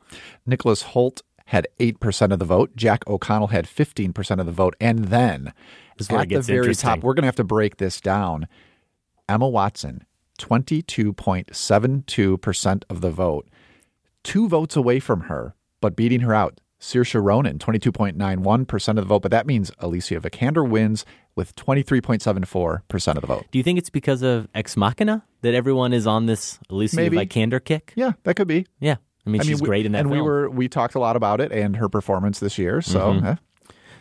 Nicholas 0.46 0.82
Hoult 0.82 1.20
had 1.48 1.66
8% 1.80 2.32
of 2.32 2.38
the 2.38 2.44
vote. 2.44 2.76
Jack 2.76 3.08
O'Connell 3.08 3.48
had 3.48 3.66
15% 3.66 4.38
of 4.38 4.44
the 4.44 4.52
vote. 4.52 4.76
And 4.80 5.06
then 5.06 5.54
at 5.98 6.28
the 6.28 6.42
very 6.42 6.74
top, 6.74 7.02
we're 7.02 7.14
going 7.14 7.22
to 7.22 7.28
have 7.28 7.36
to 7.36 7.44
break 7.44 7.78
this 7.78 8.02
down. 8.02 8.46
Emma 9.26 9.48
Watson, 9.48 10.04
22.72% 10.38 12.82
of 12.90 13.00
the 13.00 13.10
vote. 13.10 13.48
Two 14.22 14.46
votes 14.46 14.76
away 14.76 15.00
from 15.00 15.22
her, 15.22 15.54
but 15.80 15.96
beating 15.96 16.20
her 16.20 16.34
out. 16.34 16.60
Saoirse 16.80 17.20
Ronan, 17.20 17.58
22.91% 17.58 18.88
of 18.88 18.96
the 18.96 19.02
vote, 19.02 19.22
but 19.22 19.30
that 19.30 19.46
means 19.46 19.72
Alicia 19.78 20.20
Vikander 20.20 20.68
wins 20.68 21.06
with 21.34 21.56
23.74% 21.56 23.16
of 23.16 23.22
the 23.22 23.26
vote. 23.26 23.46
Do 23.50 23.58
you 23.58 23.64
think 23.64 23.78
it's 23.78 23.90
because 23.90 24.22
of 24.22 24.48
Ex 24.54 24.76
Machina 24.76 25.24
that 25.40 25.54
everyone 25.54 25.94
is 25.94 26.06
on 26.06 26.26
this 26.26 26.58
Alicia 26.70 26.96
Maybe. 26.96 27.16
Vikander 27.16 27.64
kick? 27.64 27.94
Yeah, 27.96 28.12
that 28.24 28.34
could 28.34 28.48
be. 28.48 28.66
Yeah. 28.78 28.96
I 29.26 29.30
mean, 29.30 29.42
she's 29.42 29.60
we- 29.60 29.66
great 29.66 29.86
in 29.86 29.92
that 29.92 30.00
And 30.00 30.10
we 30.10 30.20
were 30.20 30.48
we 30.48 30.68
talked 30.68 30.94
a 30.94 31.00
lot 31.00 31.16
about 31.16 31.40
it 31.40 31.52
and 31.52 31.76
her 31.76 31.88
performance 31.88 32.40
this 32.40 32.58
year. 32.58 32.80
So 32.80 33.12
Mhm. 33.14 33.24
eh, 33.24 33.34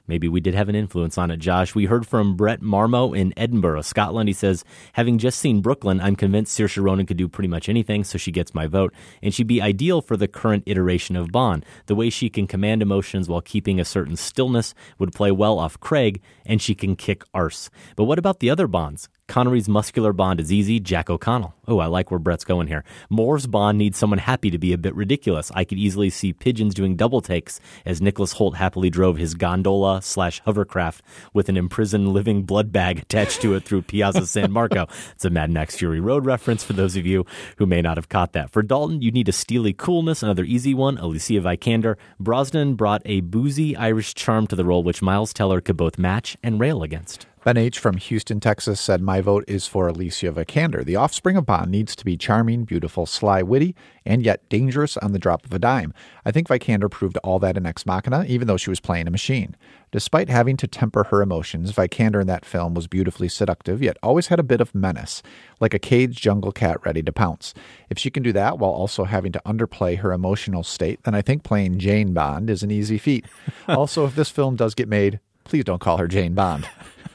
Maybe 0.10 0.30
we 0.30 0.40
did 0.40 0.56
have 0.56 0.70
an 0.70 0.76
influence 0.76 1.18
on 1.18 1.32
it, 1.32 1.38
Josh. 1.42 1.76
We 1.76 1.84
heard 1.84 2.08
from 2.08 2.38
Brett 2.38 2.62
Marmo 2.62 3.14
in 3.14 3.34
Edinburgh, 3.36 3.82
Scotland. 3.82 4.30
He 4.30 4.34
says, 4.34 4.64
Having 4.94 5.18
just 5.18 5.38
seen 5.38 5.60
Brooklyn, 5.60 6.00
I'm 6.00 6.16
convinced 6.16 6.58
Saoirse 6.58 6.82
Ronan 6.82 7.06
could 7.06 7.18
do 7.18 7.28
pretty 7.28 7.50
much 7.50 7.68
anything, 7.68 8.06
so 8.06 8.18
she 8.18 8.32
gets 8.32 8.56
my 8.56 8.68
vote. 8.68 8.94
And 9.22 9.34
she'd 9.34 9.48
be 9.48 9.62
ideal 9.62 10.00
for 10.02 10.16
the 10.16 10.30
current 10.30 10.64
iteration 10.66 11.18
of 11.18 11.34
Bond. 11.34 11.66
The 11.88 11.96
way 11.96 12.10
she 12.10 12.30
can 12.30 12.48
command 12.48 12.82
emotions 12.82 13.28
while 13.28 13.42
keeping 13.42 13.82
a 13.82 13.84
certain 13.86 14.16
stillness 14.16 14.74
would 14.98 15.12
play 15.12 15.30
well 15.30 15.60
off 15.60 15.78
Craig, 15.82 16.22
and 16.46 16.62
she 16.62 16.74
can 16.74 16.96
kick 16.96 17.26
arse. 17.34 17.70
But 17.98 18.06
what 18.06 18.18
about 18.18 18.40
the 18.40 18.50
other 18.50 18.68
Bonds? 18.68 19.10
Connery's 19.28 19.68
muscular 19.68 20.14
Bond 20.14 20.40
is 20.40 20.54
easy. 20.54 20.80
Jack 20.80 21.10
O'Connell. 21.10 21.54
Oh, 21.68 21.80
I 21.80 21.88
like 21.88 22.12
where 22.12 22.20
Brett's 22.20 22.46
going 22.46 22.68
here. 22.68 22.86
Moore's 23.10 23.46
Bond 23.46 23.78
needs 23.78 23.98
someone 23.98 24.20
happy 24.20 24.50
to 24.50 24.58
be 24.58 24.72
a 24.72 24.78
bit 24.78 24.96
ridiculous. 24.96 25.52
I 25.54 25.66
could 25.66 25.78
easily 25.78 26.10
see 26.10 26.32
Pigeons 26.32 26.74
doing 26.74 26.96
double 26.96 27.20
takes 27.20 27.60
as 27.86 28.02
Nicholas 28.02 28.36
Hoult 28.36 28.56
happily 28.56 28.90
drove 28.90 29.18
his 29.18 29.34
gondola 29.34 30.02
slash 30.02 30.40
hovercraft 30.46 31.04
with 31.34 31.50
an 31.50 31.58
imprisoned 31.58 32.14
living 32.14 32.44
blood 32.44 32.72
bag 32.72 33.00
attached 33.00 33.42
to 33.42 33.54
it 33.56 33.64
through 33.64 33.82
Piazza 33.82 34.26
San 34.26 34.52
Marco. 34.52 34.88
It's 35.18 35.26
a 35.26 35.30
Mad 35.30 35.50
Max 35.50 35.76
Fury 35.76 36.00
Road 36.00 36.26
reference 36.26 36.64
for 36.64 36.74
those 36.74 36.96
of 36.96 37.06
you 37.06 37.26
who 37.58 37.66
may 37.66 37.82
not 37.82 37.98
have 37.98 38.10
caught 38.10 38.34
that. 38.34 38.52
For 38.52 38.62
Dalton, 38.62 39.02
you 39.02 39.12
need 39.12 39.28
a 39.28 39.32
steely 39.32 39.74
coolness, 39.74 40.22
another 40.22 40.44
easy 40.44 40.74
one. 40.74 40.98
Alicia 40.98 41.42
Vikander. 41.42 41.96
Brosnan 42.20 42.76
brought 42.76 43.02
a 43.06 43.22
boozy 43.22 43.76
Irish 43.76 44.14
charm 44.14 44.48
to 44.48 44.56
the 44.56 44.66
role, 44.66 44.84
which 44.84 45.02
Miles 45.02 45.34
Teller 45.34 45.60
could 45.60 45.78
both 45.78 45.98
match 45.98 46.38
and 46.44 46.60
rail 46.60 46.84
against. 46.84 47.26
Ben 47.48 47.56
H. 47.56 47.80
from 47.80 47.96
Houston, 47.96 48.42
Texas 48.42 48.78
said, 48.78 49.02
My 49.02 49.22
vote 49.22 49.46
is 49.48 49.66
for 49.66 49.88
Alicia 49.88 50.34
Vikander. 50.34 50.84
The 50.84 50.98
offspring 50.98 51.38
of 51.38 51.46
Bond 51.46 51.72
needs 51.72 51.96
to 51.96 52.04
be 52.04 52.18
charming, 52.18 52.66
beautiful, 52.66 53.06
sly, 53.06 53.42
witty, 53.42 53.74
and 54.06 54.22
yet 54.22 54.50
dangerous 54.50 54.98
on 54.98 55.14
the 55.14 55.18
drop 55.18 55.46
of 55.46 55.54
a 55.54 55.58
dime. 55.58 55.94
I 56.26 56.32
think 56.32 56.50
Vikander 56.50 56.92
proved 56.92 57.16
all 57.24 57.40
that 57.40 57.56
in 57.56 57.66
Ex 57.66 57.86
Machina, 57.86 58.26
even 58.28 58.50
though 58.50 58.58
she 58.58 58.70
was 58.70 58.82
playing 58.82 59.08
a 59.08 59.12
machine. 59.12 59.56
Despite 59.94 60.28
having 60.28 60.58
to 60.58 60.68
temper 60.68 61.06
her 61.06 61.22
emotions, 61.22 61.72
Vikander 61.72 62.20
in 62.20 62.28
that 62.28 62.44
film 62.44 62.74
was 62.74 62.88
beautifully 62.88 63.30
seductive, 63.30 63.82
yet 63.82 63.96
always 64.04 64.28
had 64.28 64.42
a 64.42 64.44
bit 64.44 64.60
of 64.60 64.76
menace, 64.76 65.24
like 65.62 65.74
a 65.74 65.80
caged 65.80 66.22
jungle 66.22 66.52
cat 66.52 66.86
ready 66.86 67.02
to 67.02 67.14
pounce. 67.14 67.54
If 67.90 67.98
she 67.98 68.10
can 68.10 68.24
do 68.24 68.34
that 68.34 68.60
while 68.60 68.72
also 68.72 69.06
having 69.06 69.32
to 69.32 69.42
underplay 69.46 70.00
her 70.00 70.12
emotional 70.12 70.64
state, 70.64 71.02
then 71.04 71.16
I 71.16 71.22
think 71.22 71.44
playing 71.44 71.80
Jane 71.80 72.12
Bond 72.12 72.50
is 72.50 72.62
an 72.62 72.72
easy 72.72 72.98
feat. 72.98 73.26
also, 73.70 74.06
if 74.06 74.16
this 74.16 74.30
film 74.30 74.58
does 74.58 74.76
get 74.76 74.90
made, 74.90 75.22
please 75.46 75.64
don't 75.64 75.80
call 75.80 75.96
her 75.96 76.10
Jane 76.10 76.34
Bond. 76.34 76.68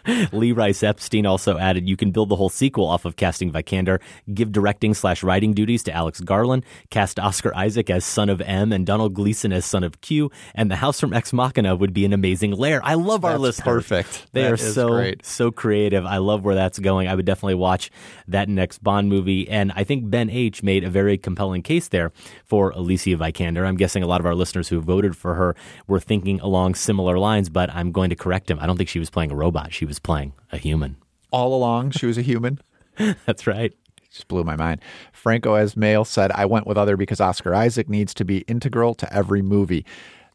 Lee 0.32 0.52
Rice 0.52 0.82
Epstein 0.82 1.26
also 1.26 1.58
added, 1.58 1.88
"You 1.88 1.96
can 1.96 2.10
build 2.10 2.28
the 2.28 2.36
whole 2.36 2.48
sequel 2.48 2.86
off 2.86 3.04
of 3.04 3.16
casting 3.16 3.50
Vikander, 3.52 4.00
give 4.32 4.52
directing 4.52 4.94
slash 4.94 5.22
writing 5.22 5.52
duties 5.54 5.82
to 5.84 5.92
Alex 5.92 6.20
Garland, 6.20 6.64
cast 6.90 7.18
Oscar 7.18 7.54
Isaac 7.56 7.90
as 7.90 8.04
son 8.04 8.28
of 8.28 8.40
M 8.42 8.72
and 8.72 8.86
Domhnall 8.86 9.08
Gleeson 9.10 9.52
as 9.52 9.64
son 9.64 9.84
of 9.84 10.00
Q, 10.00 10.30
and 10.54 10.70
the 10.70 10.76
house 10.76 10.98
from 11.00 11.12
Ex 11.12 11.32
Machina 11.32 11.76
would 11.76 11.92
be 11.92 12.04
an 12.04 12.12
amazing 12.12 12.52
lair." 12.52 12.80
I 12.84 12.94
love 12.94 13.24
our 13.24 13.32
That's 13.32 13.42
listeners. 13.42 13.64
perfect. 13.64 14.26
They 14.32 14.42
That 14.42 14.52
are 14.52 14.56
so 14.56 14.88
great. 14.88 15.24
so 15.24 15.50
creative. 15.50 16.04
I 16.06 16.18
love 16.18 16.44
where 16.44 16.54
that's 16.54 16.78
going. 16.78 17.08
I 17.08 17.14
would 17.14 17.26
definitely 17.26 17.54
watch 17.54 17.90
that 18.28 18.48
next 18.48 18.82
Bond 18.82 19.08
movie, 19.08 19.48
and 19.48 19.72
I 19.76 19.84
think 19.84 20.10
Ben 20.10 20.30
H 20.30 20.62
made 20.62 20.84
a 20.84 20.90
very 20.90 21.18
compelling 21.18 21.62
case 21.62 21.88
there 21.88 22.12
for 22.44 22.70
Alicia 22.70 23.16
Vikander. 23.16 23.66
I'm 23.66 23.76
guessing 23.76 24.02
a 24.02 24.06
lot 24.06 24.20
of 24.20 24.26
our 24.26 24.34
listeners 24.34 24.68
who 24.68 24.80
voted 24.80 25.16
for 25.16 25.34
her 25.34 25.54
were 25.86 26.00
thinking 26.00 26.40
along 26.40 26.74
similar 26.74 27.18
lines, 27.18 27.48
but 27.48 27.70
I'm 27.70 27.92
going 27.92 28.10
to 28.10 28.16
correct 28.16 28.50
him. 28.50 28.58
I 28.60 28.66
don't 28.66 28.76
think 28.76 28.88
she 28.88 28.98
was 28.98 29.10
playing 29.10 29.30
a 29.30 29.34
robot. 29.36 29.72
She 29.72 29.84
was 29.84 29.91
playing 29.98 30.32
a 30.50 30.58
human. 30.58 30.96
All 31.30 31.54
along, 31.54 31.92
she 31.92 32.06
was 32.06 32.18
a 32.18 32.22
human. 32.22 32.60
That's 33.26 33.46
right. 33.46 33.72
Just 34.10 34.28
blew 34.28 34.44
my 34.44 34.56
mind. 34.56 34.82
Franco 35.12 35.54
Esmail 35.54 36.06
said, 36.06 36.30
I 36.32 36.44
went 36.44 36.66
with 36.66 36.76
other 36.76 36.96
because 36.96 37.20
Oscar 37.20 37.54
Isaac 37.54 37.88
needs 37.88 38.12
to 38.14 38.24
be 38.24 38.38
integral 38.40 38.94
to 38.94 39.12
every 39.12 39.40
movie. 39.40 39.86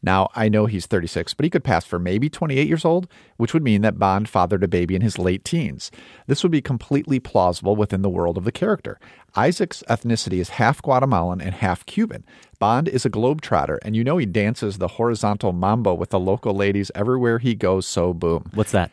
Now, 0.02 0.28
I 0.34 0.48
know 0.48 0.66
he's 0.66 0.86
36, 0.86 1.34
but 1.34 1.44
he 1.44 1.50
could 1.50 1.64
pass 1.64 1.84
for 1.84 1.98
maybe 1.98 2.28
28 2.28 2.68
years 2.68 2.84
old, 2.84 3.08
which 3.36 3.52
would 3.52 3.64
mean 3.64 3.82
that 3.82 3.98
Bond 3.98 4.28
fathered 4.28 4.62
a 4.62 4.68
baby 4.68 4.94
in 4.94 5.02
his 5.02 5.18
late 5.18 5.44
teens. 5.44 5.90
This 6.26 6.42
would 6.42 6.52
be 6.52 6.60
completely 6.60 7.18
plausible 7.18 7.74
within 7.74 8.02
the 8.02 8.08
world 8.08 8.38
of 8.38 8.44
the 8.44 8.52
character. 8.52 9.00
Isaac's 9.34 9.82
ethnicity 9.88 10.38
is 10.38 10.50
half 10.50 10.80
Guatemalan 10.82 11.40
and 11.40 11.54
half 11.54 11.84
Cuban. 11.86 12.24
Bond 12.58 12.88
is 12.88 13.04
a 13.04 13.10
globetrotter, 13.10 13.78
and 13.82 13.96
you 13.96 14.04
know 14.04 14.18
he 14.18 14.26
dances 14.26 14.78
the 14.78 14.88
horizontal 14.88 15.52
mambo 15.52 15.94
with 15.94 16.10
the 16.10 16.20
local 16.20 16.54
ladies 16.54 16.92
everywhere 16.94 17.38
he 17.38 17.54
goes, 17.54 17.86
so 17.86 18.14
boom. 18.14 18.50
What's 18.54 18.72
that? 18.72 18.90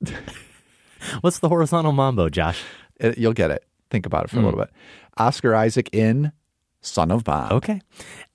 What's 1.20 1.38
the 1.38 1.48
horizontal 1.48 1.92
mambo, 1.92 2.28
Josh? 2.28 2.62
Uh, 3.02 3.12
You'll 3.16 3.32
get 3.32 3.50
it. 3.50 3.64
Think 3.90 4.06
about 4.06 4.24
it 4.24 4.30
for 4.30 4.36
a 4.38 4.40
Mm. 4.40 4.44
little 4.44 4.60
bit. 4.60 4.70
Oscar 5.16 5.54
Isaac 5.54 5.88
in 5.92 6.32
Son 6.80 7.10
of 7.10 7.24
Bond. 7.24 7.52
Okay. 7.52 7.80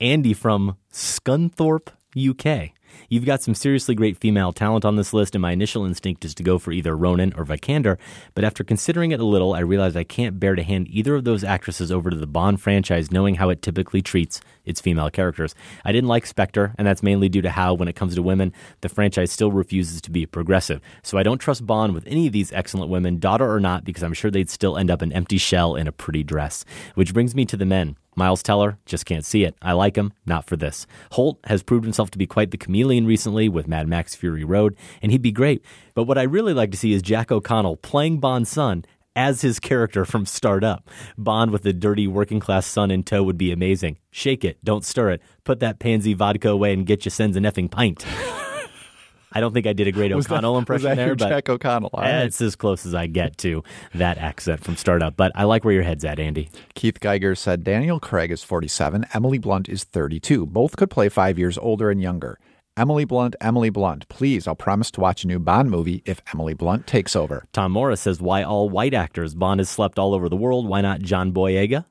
Andy 0.00 0.34
from 0.34 0.76
Scunthorpe, 0.92 1.88
UK. 2.16 2.73
You've 3.08 3.24
got 3.24 3.42
some 3.42 3.54
seriously 3.54 3.94
great 3.94 4.16
female 4.16 4.52
talent 4.52 4.84
on 4.84 4.96
this 4.96 5.12
list, 5.12 5.34
and 5.34 5.42
my 5.42 5.52
initial 5.52 5.84
instinct 5.84 6.24
is 6.24 6.34
to 6.34 6.42
go 6.42 6.58
for 6.58 6.72
either 6.72 6.96
Ronan 6.96 7.32
or 7.36 7.44
Vikander. 7.44 7.98
But 8.34 8.44
after 8.44 8.64
considering 8.64 9.12
it 9.12 9.20
a 9.20 9.24
little, 9.24 9.54
I 9.54 9.60
realized 9.60 9.96
I 9.96 10.04
can't 10.04 10.40
bear 10.40 10.54
to 10.54 10.62
hand 10.62 10.88
either 10.90 11.14
of 11.14 11.24
those 11.24 11.44
actresses 11.44 11.92
over 11.92 12.10
to 12.10 12.16
the 12.16 12.26
Bond 12.26 12.60
franchise, 12.60 13.10
knowing 13.10 13.36
how 13.36 13.50
it 13.50 13.62
typically 13.62 14.02
treats 14.02 14.40
its 14.64 14.80
female 14.80 15.10
characters. 15.10 15.54
I 15.84 15.92
didn't 15.92 16.08
like 16.08 16.26
Spectre, 16.26 16.74
and 16.78 16.86
that's 16.86 17.02
mainly 17.02 17.28
due 17.28 17.42
to 17.42 17.50
how, 17.50 17.74
when 17.74 17.88
it 17.88 17.96
comes 17.96 18.14
to 18.14 18.22
women, 18.22 18.52
the 18.80 18.88
franchise 18.88 19.30
still 19.30 19.52
refuses 19.52 20.00
to 20.02 20.10
be 20.10 20.26
progressive. 20.26 20.80
So 21.02 21.18
I 21.18 21.22
don't 21.22 21.38
trust 21.38 21.66
Bond 21.66 21.94
with 21.94 22.06
any 22.06 22.26
of 22.26 22.32
these 22.32 22.52
excellent 22.52 22.90
women, 22.90 23.18
daughter 23.18 23.50
or 23.50 23.60
not, 23.60 23.84
because 23.84 24.02
I'm 24.02 24.14
sure 24.14 24.30
they'd 24.30 24.50
still 24.50 24.76
end 24.76 24.90
up 24.90 25.02
an 25.02 25.12
empty 25.12 25.38
shell 25.38 25.76
in 25.76 25.86
a 25.86 25.92
pretty 25.92 26.22
dress. 26.22 26.64
Which 26.94 27.12
brings 27.12 27.34
me 27.34 27.44
to 27.46 27.56
the 27.56 27.66
men. 27.66 27.96
Miles 28.16 28.42
Teller, 28.42 28.78
just 28.86 29.06
can't 29.06 29.24
see 29.24 29.44
it. 29.44 29.54
I 29.62 29.72
like 29.72 29.96
him, 29.96 30.12
not 30.26 30.46
for 30.46 30.56
this. 30.56 30.86
Hoult 31.12 31.38
has 31.44 31.62
proved 31.62 31.84
himself 31.84 32.10
to 32.12 32.18
be 32.18 32.26
quite 32.26 32.50
the 32.50 32.56
chameleon 32.56 33.06
recently 33.06 33.48
with 33.48 33.68
Mad 33.68 33.88
Max 33.88 34.14
Fury 34.14 34.44
Road, 34.44 34.76
and 35.02 35.12
he'd 35.12 35.22
be 35.22 35.32
great. 35.32 35.64
But 35.94 36.04
what 36.04 36.18
I 36.18 36.22
really 36.22 36.54
like 36.54 36.70
to 36.72 36.76
see 36.76 36.92
is 36.92 37.02
Jack 37.02 37.30
O'Connell 37.32 37.76
playing 37.76 38.20
Bond's 38.20 38.50
son 38.50 38.84
as 39.16 39.42
his 39.42 39.60
character 39.60 40.04
from 40.04 40.26
Starred 40.26 40.64
Up. 40.64 40.90
Bond 41.16 41.50
with 41.50 41.64
a 41.66 41.72
dirty 41.72 42.06
working 42.06 42.40
class 42.40 42.66
son 42.66 42.90
in 42.90 43.02
tow 43.02 43.22
would 43.22 43.38
be 43.38 43.52
amazing. 43.52 43.98
Shake 44.10 44.44
it, 44.44 44.58
don't 44.64 44.84
stir 44.84 45.10
it. 45.12 45.22
Put 45.44 45.60
that 45.60 45.78
pansy 45.78 46.14
vodka 46.14 46.50
away 46.50 46.72
and 46.72 46.86
get 46.86 47.04
your 47.04 47.10
sons 47.10 47.36
an 47.36 47.44
effing 47.44 47.70
pint. 47.70 48.04
I 49.34 49.40
don't 49.40 49.52
think 49.52 49.66
I 49.66 49.72
did 49.72 49.86
a 49.88 49.92
great 49.92 50.08
that- 50.12 50.18
O'Connell 50.18 50.52
was 50.54 50.60
impression 50.60 50.88
that 50.90 50.96
there, 50.96 51.14
but 51.16 51.28
Jack 51.28 51.48
O'Connell? 51.48 51.90
Right. 51.92 52.24
it's 52.24 52.40
as 52.40 52.56
close 52.56 52.86
as 52.86 52.94
I 52.94 53.06
get 53.06 53.36
to 53.38 53.62
that 53.94 54.18
accent 54.18 54.62
from 54.62 54.76
Starred 54.76 55.02
Up. 55.02 55.16
But 55.16 55.32
I 55.34 55.44
like 55.44 55.64
where 55.64 55.74
your 55.74 55.82
head's 55.82 56.04
at, 56.04 56.18
Andy. 56.18 56.48
Keith 56.74 57.00
Geiger 57.00 57.34
said 57.34 57.64
Daniel 57.64 57.98
Craig 58.00 58.30
is 58.30 58.42
47, 58.44 59.06
Emily 59.12 59.38
Blunt 59.38 59.68
is 59.68 59.84
32. 59.84 60.46
Both 60.46 60.76
could 60.76 60.90
play 60.90 61.08
five 61.08 61.38
years 61.38 61.58
older 61.58 61.90
and 61.90 62.00
younger. 62.00 62.38
Emily 62.76 63.04
Blunt, 63.04 63.36
Emily 63.40 63.70
Blunt. 63.70 64.08
Please, 64.08 64.48
I'll 64.48 64.56
promise 64.56 64.90
to 64.92 65.00
watch 65.00 65.22
a 65.22 65.28
new 65.28 65.38
Bond 65.38 65.70
movie 65.70 66.02
if 66.04 66.20
Emily 66.32 66.54
Blunt 66.54 66.88
takes 66.88 67.14
over. 67.14 67.46
Tom 67.52 67.70
Morris 67.70 68.00
says, 68.00 68.20
Why 68.20 68.42
all 68.42 68.68
white 68.68 68.94
actors? 68.94 69.34
Bond 69.36 69.60
has 69.60 69.68
slept 69.68 69.96
all 69.96 70.12
over 70.12 70.28
the 70.28 70.36
world. 70.36 70.66
Why 70.68 70.80
not 70.80 71.00
John 71.00 71.32
Boyega 71.32 71.84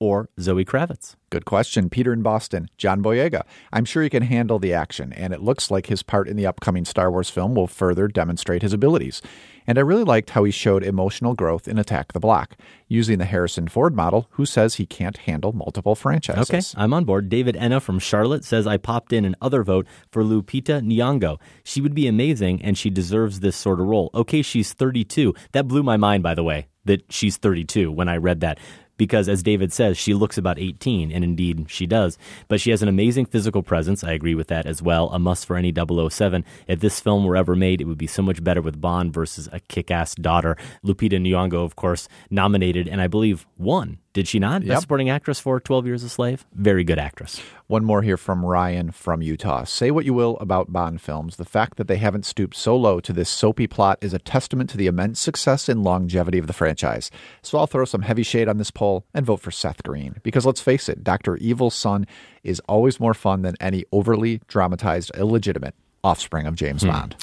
or 0.00 0.28
Zoe 0.40 0.64
Kravitz? 0.64 1.16
Good 1.30 1.44
question. 1.44 1.90
Peter 1.90 2.12
in 2.12 2.22
Boston, 2.22 2.68
John 2.78 3.02
Boyega. 3.02 3.42
I'm 3.72 3.84
sure 3.84 4.02
he 4.02 4.10
can 4.10 4.22
handle 4.22 4.58
the 4.58 4.72
action, 4.72 5.12
and 5.12 5.32
it 5.32 5.42
looks 5.42 5.70
like 5.70 5.86
his 5.86 6.02
part 6.02 6.28
in 6.28 6.36
the 6.36 6.46
upcoming 6.46 6.84
Star 6.84 7.10
Wars 7.10 7.28
film 7.28 7.54
will 7.54 7.66
further 7.66 8.08
demonstrate 8.08 8.62
his 8.62 8.72
abilities. 8.72 9.20
And 9.66 9.76
I 9.76 9.82
really 9.82 10.04
liked 10.04 10.30
how 10.30 10.44
he 10.44 10.50
showed 10.50 10.82
emotional 10.82 11.34
growth 11.34 11.68
in 11.68 11.78
Attack 11.78 12.14
the 12.14 12.20
Block, 12.20 12.56
using 12.88 13.18
the 13.18 13.26
Harrison 13.26 13.68
Ford 13.68 13.94
model, 13.94 14.26
who 14.30 14.46
says 14.46 14.76
he 14.76 14.86
can't 14.86 15.18
handle 15.18 15.52
multiple 15.52 15.94
franchises. 15.94 16.74
Okay, 16.74 16.82
I'm 16.82 16.94
on 16.94 17.04
board. 17.04 17.28
David 17.28 17.54
Enna 17.54 17.78
from 17.78 17.98
Charlotte 17.98 18.46
says 18.46 18.66
I 18.66 18.78
popped 18.78 19.12
in 19.12 19.26
an 19.26 19.36
other 19.42 19.62
vote 19.62 19.86
for 20.10 20.22
Lupita 20.22 20.80
Nyong'o. 20.80 21.38
She 21.64 21.82
would 21.82 21.94
be 21.94 22.06
amazing, 22.06 22.62
and 22.62 22.78
she 22.78 22.88
deserves 22.88 23.40
this 23.40 23.56
sort 23.56 23.78
of 23.78 23.86
role. 23.86 24.08
Okay, 24.14 24.40
she's 24.40 24.72
32. 24.72 25.34
That 25.52 25.68
blew 25.68 25.82
my 25.82 25.98
mind, 25.98 26.22
by 26.22 26.34
the 26.34 26.44
way, 26.44 26.68
that 26.86 27.12
she's 27.12 27.36
32 27.36 27.92
when 27.92 28.08
I 28.08 28.16
read 28.16 28.40
that. 28.40 28.58
Because, 28.98 29.28
as 29.28 29.42
David 29.42 29.72
says, 29.72 29.96
she 29.96 30.12
looks 30.12 30.36
about 30.36 30.58
18, 30.58 31.10
and 31.10 31.24
indeed 31.24 31.70
she 31.70 31.86
does. 31.86 32.18
But 32.48 32.60
she 32.60 32.70
has 32.70 32.82
an 32.82 32.88
amazing 32.88 33.24
physical 33.24 33.62
presence. 33.62 34.04
I 34.04 34.12
agree 34.12 34.34
with 34.34 34.48
that 34.48 34.66
as 34.66 34.82
well. 34.82 35.08
A 35.08 35.18
must 35.18 35.46
for 35.46 35.56
any 35.56 35.72
007. 35.72 36.44
If 36.66 36.80
this 36.80 37.00
film 37.00 37.24
were 37.24 37.36
ever 37.36 37.54
made, 37.54 37.80
it 37.80 37.86
would 37.86 37.96
be 37.96 38.06
so 38.06 38.20
much 38.20 38.44
better 38.44 38.60
with 38.60 38.80
Bond 38.80 39.14
versus 39.14 39.48
a 39.52 39.60
kick 39.60 39.90
ass 39.90 40.14
daughter. 40.14 40.56
Lupita 40.84 41.18
Nyong'o, 41.18 41.64
of 41.64 41.76
course, 41.76 42.08
nominated 42.28 42.86
and 42.86 43.00
I 43.00 43.06
believe 43.06 43.46
won. 43.56 43.98
Did 44.14 44.26
she 44.26 44.38
not? 44.38 44.62
Yep. 44.62 44.68
Best 44.70 44.80
supporting 44.82 45.10
actress 45.10 45.38
for 45.38 45.60
12 45.60 45.86
Years 45.86 46.02
a 46.02 46.08
Slave? 46.08 46.44
Very 46.54 46.82
good 46.82 46.98
actress. 46.98 47.40
One 47.66 47.84
more 47.84 48.02
here 48.02 48.16
from 48.16 48.44
Ryan 48.44 48.90
from 48.90 49.20
Utah. 49.22 49.64
Say 49.64 49.90
what 49.90 50.06
you 50.06 50.14
will 50.14 50.38
about 50.38 50.72
Bond 50.72 51.00
films. 51.00 51.36
The 51.36 51.44
fact 51.44 51.76
that 51.76 51.86
they 51.88 51.98
haven't 51.98 52.24
stooped 52.24 52.56
so 52.56 52.74
low 52.74 53.00
to 53.00 53.12
this 53.12 53.28
soapy 53.28 53.66
plot 53.66 53.98
is 54.00 54.14
a 54.14 54.18
testament 54.18 54.70
to 54.70 54.76
the 54.78 54.86
immense 54.86 55.20
success 55.20 55.68
and 55.68 55.84
longevity 55.84 56.38
of 56.38 56.46
the 56.46 56.52
franchise. 56.54 57.10
So 57.42 57.58
I'll 57.58 57.66
throw 57.66 57.84
some 57.84 58.02
heavy 58.02 58.22
shade 58.22 58.48
on 58.48 58.56
this 58.56 58.70
poll 58.70 59.04
and 59.12 59.26
vote 59.26 59.40
for 59.40 59.50
Seth 59.50 59.82
Green. 59.82 60.16
Because 60.22 60.46
let's 60.46 60.62
face 60.62 60.88
it, 60.88 61.04
Dr. 61.04 61.36
Evil's 61.36 61.74
son 61.74 62.06
is 62.42 62.60
always 62.68 62.98
more 62.98 63.14
fun 63.14 63.42
than 63.42 63.54
any 63.60 63.84
overly 63.92 64.40
dramatized, 64.48 65.10
illegitimate 65.16 65.74
offspring 66.02 66.46
of 66.46 66.54
James 66.56 66.82
Hmm. 66.82 66.88
Bond. 66.88 67.16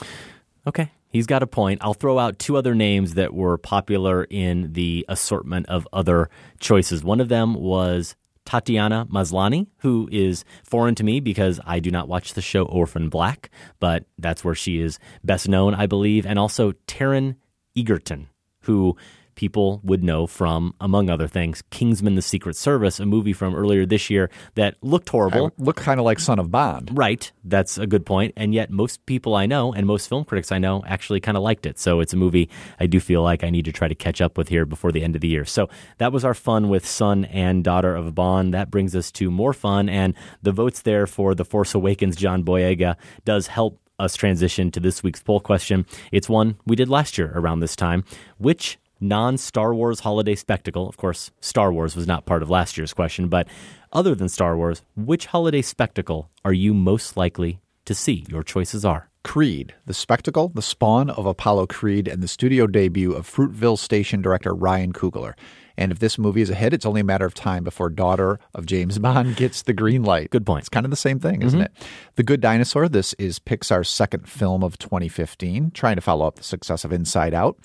Okay. 0.67 0.91
He's 1.15 1.27
got 1.27 1.43
a 1.43 1.47
point. 1.47 1.79
I'll 1.81 1.93
throw 1.93 2.19
out 2.19 2.39
two 2.39 2.57
other 2.57 2.75
names 2.75 3.13
that 3.13 3.33
were 3.33 3.57
popular 3.57 4.25
in 4.25 4.73
the 4.73 5.05
assortment 5.07 5.65
of 5.67 5.87
other 5.93 6.29
choices. 6.59 7.05
One 7.05 7.21
of 7.21 7.29
them 7.29 7.53
was 7.53 8.17
Tatiana 8.43 9.07
Maslany, 9.09 9.67
who 9.77 10.09
is 10.11 10.43
foreign 10.65 10.93
to 10.95 11.05
me 11.05 11.21
because 11.21 11.61
I 11.65 11.79
do 11.79 11.89
not 11.89 12.09
watch 12.09 12.33
the 12.33 12.41
show 12.41 12.65
Orphan 12.65 13.07
Black, 13.07 13.49
but 13.79 14.03
that's 14.17 14.43
where 14.43 14.55
she 14.55 14.81
is 14.81 14.99
best 15.23 15.47
known, 15.47 15.73
I 15.73 15.85
believe. 15.85 16.25
And 16.25 16.37
also 16.37 16.73
Taron 16.85 17.37
Egerton, 17.77 18.27
who 18.63 18.97
people 19.35 19.81
would 19.83 20.03
know 20.03 20.27
from, 20.27 20.73
among 20.81 21.09
other 21.09 21.27
things, 21.27 21.63
Kingsman: 21.69 22.15
The 22.15 22.21
Secret 22.21 22.55
Service, 22.55 22.99
a 22.99 23.05
movie 23.05 23.33
from 23.33 23.55
earlier 23.55 23.85
this 23.85 24.09
year 24.09 24.29
that 24.55 24.75
looked 24.81 25.09
horrible. 25.09 25.51
looked 25.57 25.79
kind 25.79 25.99
of 25.99 26.05
like 26.05 26.19
Son 26.19 26.39
of 26.39 26.51
Bond. 26.51 26.91
Right, 26.93 27.31
that's 27.43 27.77
a 27.77 27.87
good 27.87 28.05
point. 28.05 28.33
And 28.35 28.53
yet, 28.53 28.71
most 28.71 29.05
people 29.05 29.35
I 29.35 29.45
know 29.45 29.73
and 29.73 29.85
most 29.85 30.07
film 30.07 30.25
critics 30.25 30.51
I 30.51 30.57
know 30.57 30.83
actually 30.87 31.19
kind 31.19 31.37
of 31.37 31.43
liked 31.43 31.65
it. 31.65 31.79
So 31.79 31.99
it's 31.99 32.13
a 32.13 32.17
movie 32.17 32.49
I 32.79 32.87
do 32.87 32.99
feel 32.99 33.21
like 33.21 33.43
I 33.43 33.49
need 33.49 33.65
to 33.65 33.71
try 33.71 33.87
to 33.87 33.95
catch 33.95 34.21
up 34.21 34.37
with 34.37 34.49
here 34.49 34.65
before 34.65 34.91
the 34.91 35.03
end 35.03 35.15
of 35.15 35.21
the 35.21 35.27
year. 35.27 35.45
So 35.45 35.69
that 35.97 36.11
was 36.11 36.25
our 36.25 36.33
fun 36.33 36.69
with 36.69 36.85
son 36.85 37.25
and 37.25 37.63
daughter 37.63 37.95
of 37.95 38.15
Bond. 38.15 38.53
That 38.53 38.71
brings 38.71 38.95
us 38.95 39.11
to 39.13 39.29
more 39.29 39.53
fun, 39.53 39.89
and 39.89 40.13
the 40.41 40.51
votes 40.51 40.81
there 40.81 41.07
for 41.07 41.35
The 41.35 41.45
Force 41.45 41.73
Awakens. 41.73 42.15
John 42.15 42.43
Boyega 42.43 42.95
does 43.25 43.47
help 43.47 43.79
us 43.99 44.15
transition 44.15 44.71
to 44.71 44.79
this 44.79 45.03
week's 45.03 45.21
poll 45.21 45.39
question. 45.39 45.85
It's 46.11 46.29
one 46.29 46.57
we 46.65 46.75
did 46.75 46.89
last 46.89 47.17
year 47.17 47.31
around 47.35 47.59
this 47.59 47.75
time. 47.75 48.03
Which 48.37 48.77
non 48.99 49.37
Star 49.37 49.73
Wars 49.73 50.01
holiday 50.01 50.35
spectacle, 50.35 50.87
of 50.87 50.97
course, 50.97 51.31
Star 51.41 51.71
Wars 51.71 51.95
was 51.95 52.07
not 52.07 52.25
part 52.25 52.41
of 52.43 52.49
last 52.49 52.77
year's 52.77 52.93
question, 52.93 53.27
but 53.27 53.47
other 53.93 54.15
than 54.15 54.29
Star 54.29 54.55
Wars, 54.57 54.81
which 54.95 55.27
holiday 55.27 55.61
spectacle 55.61 56.29
are 56.43 56.53
you 56.53 56.73
most 56.73 57.15
likely 57.17 57.59
to 57.85 57.93
see? 57.95 58.25
Your 58.29 58.43
choices 58.43 58.83
are. 58.85 59.09
Creed, 59.23 59.73
the 59.85 59.93
spectacle, 59.93 60.49
the 60.53 60.61
spawn 60.61 61.09
of 61.09 61.25
Apollo 61.25 61.67
Creed, 61.67 62.07
and 62.07 62.21
the 62.21 62.27
studio 62.27 62.67
debut 62.67 63.13
of 63.13 63.27
Fruitvale 63.29 63.77
Station 63.77 64.21
director 64.21 64.53
Ryan 64.53 64.93
Coogler. 64.93 65.33
And 65.77 65.91
if 65.91 65.99
this 65.99 66.17
movie 66.17 66.41
is 66.41 66.49
a 66.49 66.55
hit, 66.55 66.73
it's 66.73 66.85
only 66.85 67.01
a 67.01 67.05
matter 67.05 67.25
of 67.25 67.33
time 67.33 67.63
before 67.63 67.89
daughter 67.89 68.39
of 68.53 68.65
James 68.65 68.97
Bond 68.99 69.35
gets 69.35 69.63
the 69.63 69.73
green 69.73 70.03
light. 70.03 70.29
Good 70.29 70.45
point. 70.45 70.61
It's 70.61 70.69
kind 70.69 70.85
of 70.85 70.89
the 70.91 70.95
same 70.95 71.19
thing, 71.19 71.41
isn't 71.41 71.59
Mhm. 71.59 71.65
it? 71.65 71.71
The 72.15 72.23
Good 72.23 72.39
Dinosaur, 72.39 72.87
this 72.87 73.13
is 73.15 73.39
Pixar's 73.39 73.89
second 73.89 74.29
film 74.29 74.63
of 74.63 74.77
2015, 74.77 75.71
trying 75.73 75.95
to 75.95 76.01
follow 76.01 76.27
up 76.27 76.35
the 76.35 76.43
success 76.43 76.85
of 76.85 76.93
Inside 76.93 77.33
Out. 77.33 77.57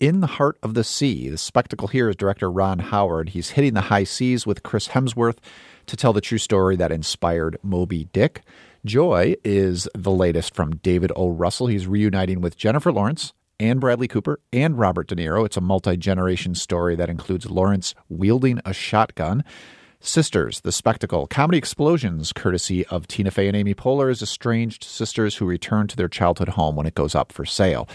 In 0.00 0.20
the 0.20 0.28
Heart 0.28 0.58
of 0.62 0.74
the 0.74 0.84
Sea, 0.84 1.28
the 1.28 1.36
spectacle 1.36 1.88
here 1.88 2.08
is 2.08 2.14
director 2.14 2.48
Ron 2.48 2.78
Howard. 2.78 3.30
He's 3.30 3.50
hitting 3.50 3.74
the 3.74 3.80
high 3.80 4.04
seas 4.04 4.46
with 4.46 4.62
Chris 4.62 4.86
Hemsworth 4.88 5.38
to 5.86 5.96
tell 5.96 6.12
the 6.12 6.20
true 6.20 6.38
story 6.38 6.76
that 6.76 6.92
inspired 6.92 7.58
Moby 7.64 8.04
Dick. 8.12 8.42
Joy 8.84 9.34
is 9.42 9.88
the 9.96 10.12
latest 10.12 10.54
from 10.54 10.76
David 10.76 11.10
O. 11.16 11.30
Russell. 11.30 11.66
He's 11.66 11.88
reuniting 11.88 12.40
with 12.40 12.56
Jennifer 12.56 12.92
Lawrence 12.92 13.32
and 13.58 13.80
Bradley 13.80 14.06
Cooper 14.06 14.38
and 14.52 14.78
Robert 14.78 15.08
De 15.08 15.16
Niro. 15.16 15.44
It's 15.44 15.56
a 15.56 15.60
multi 15.60 15.96
generation 15.96 16.54
story 16.54 16.94
that 16.94 17.10
includes 17.10 17.50
Lawrence 17.50 17.96
wielding 18.08 18.60
a 18.64 18.72
shotgun. 18.72 19.42
Sisters, 19.98 20.60
the 20.60 20.70
spectacle, 20.70 21.26
comedy 21.26 21.58
explosions, 21.58 22.32
courtesy 22.32 22.86
of 22.86 23.08
Tina 23.08 23.32
Fey 23.32 23.48
and 23.48 23.56
Amy 23.56 23.74
Poehler's 23.74 24.22
estranged 24.22 24.84
sisters 24.84 25.34
who 25.34 25.44
return 25.44 25.88
to 25.88 25.96
their 25.96 26.06
childhood 26.06 26.50
home 26.50 26.76
when 26.76 26.86
it 26.86 26.94
goes 26.94 27.16
up 27.16 27.32
for 27.32 27.44
sale. 27.44 27.88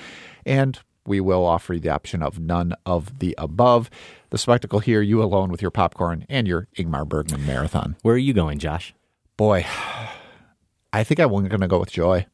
And 0.45 0.77
we 1.05 1.19
will 1.19 1.45
offer 1.45 1.73
you 1.73 1.79
the 1.79 1.89
option 1.89 2.21
of 2.23 2.39
none 2.39 2.73
of 2.85 3.19
the 3.19 3.35
above. 3.37 3.89
The 4.29 4.37
spectacle 4.37 4.79
here, 4.79 5.01
you 5.01 5.21
alone 5.21 5.49
with 5.51 5.61
your 5.61 5.71
popcorn 5.71 6.25
and 6.29 6.47
your 6.47 6.67
Ingmar 6.77 7.07
Bergman 7.07 7.45
marathon. 7.45 7.95
Where 8.01 8.15
are 8.15 8.17
you 8.19 8.33
going, 8.33 8.59
Josh? 8.59 8.93
Boy, 9.37 9.65
I 10.91 11.03
think 11.03 11.19
I'm 11.19 11.29
going 11.29 11.49
to 11.49 11.67
go 11.67 11.79
with 11.79 11.91
Joy. 11.91 12.25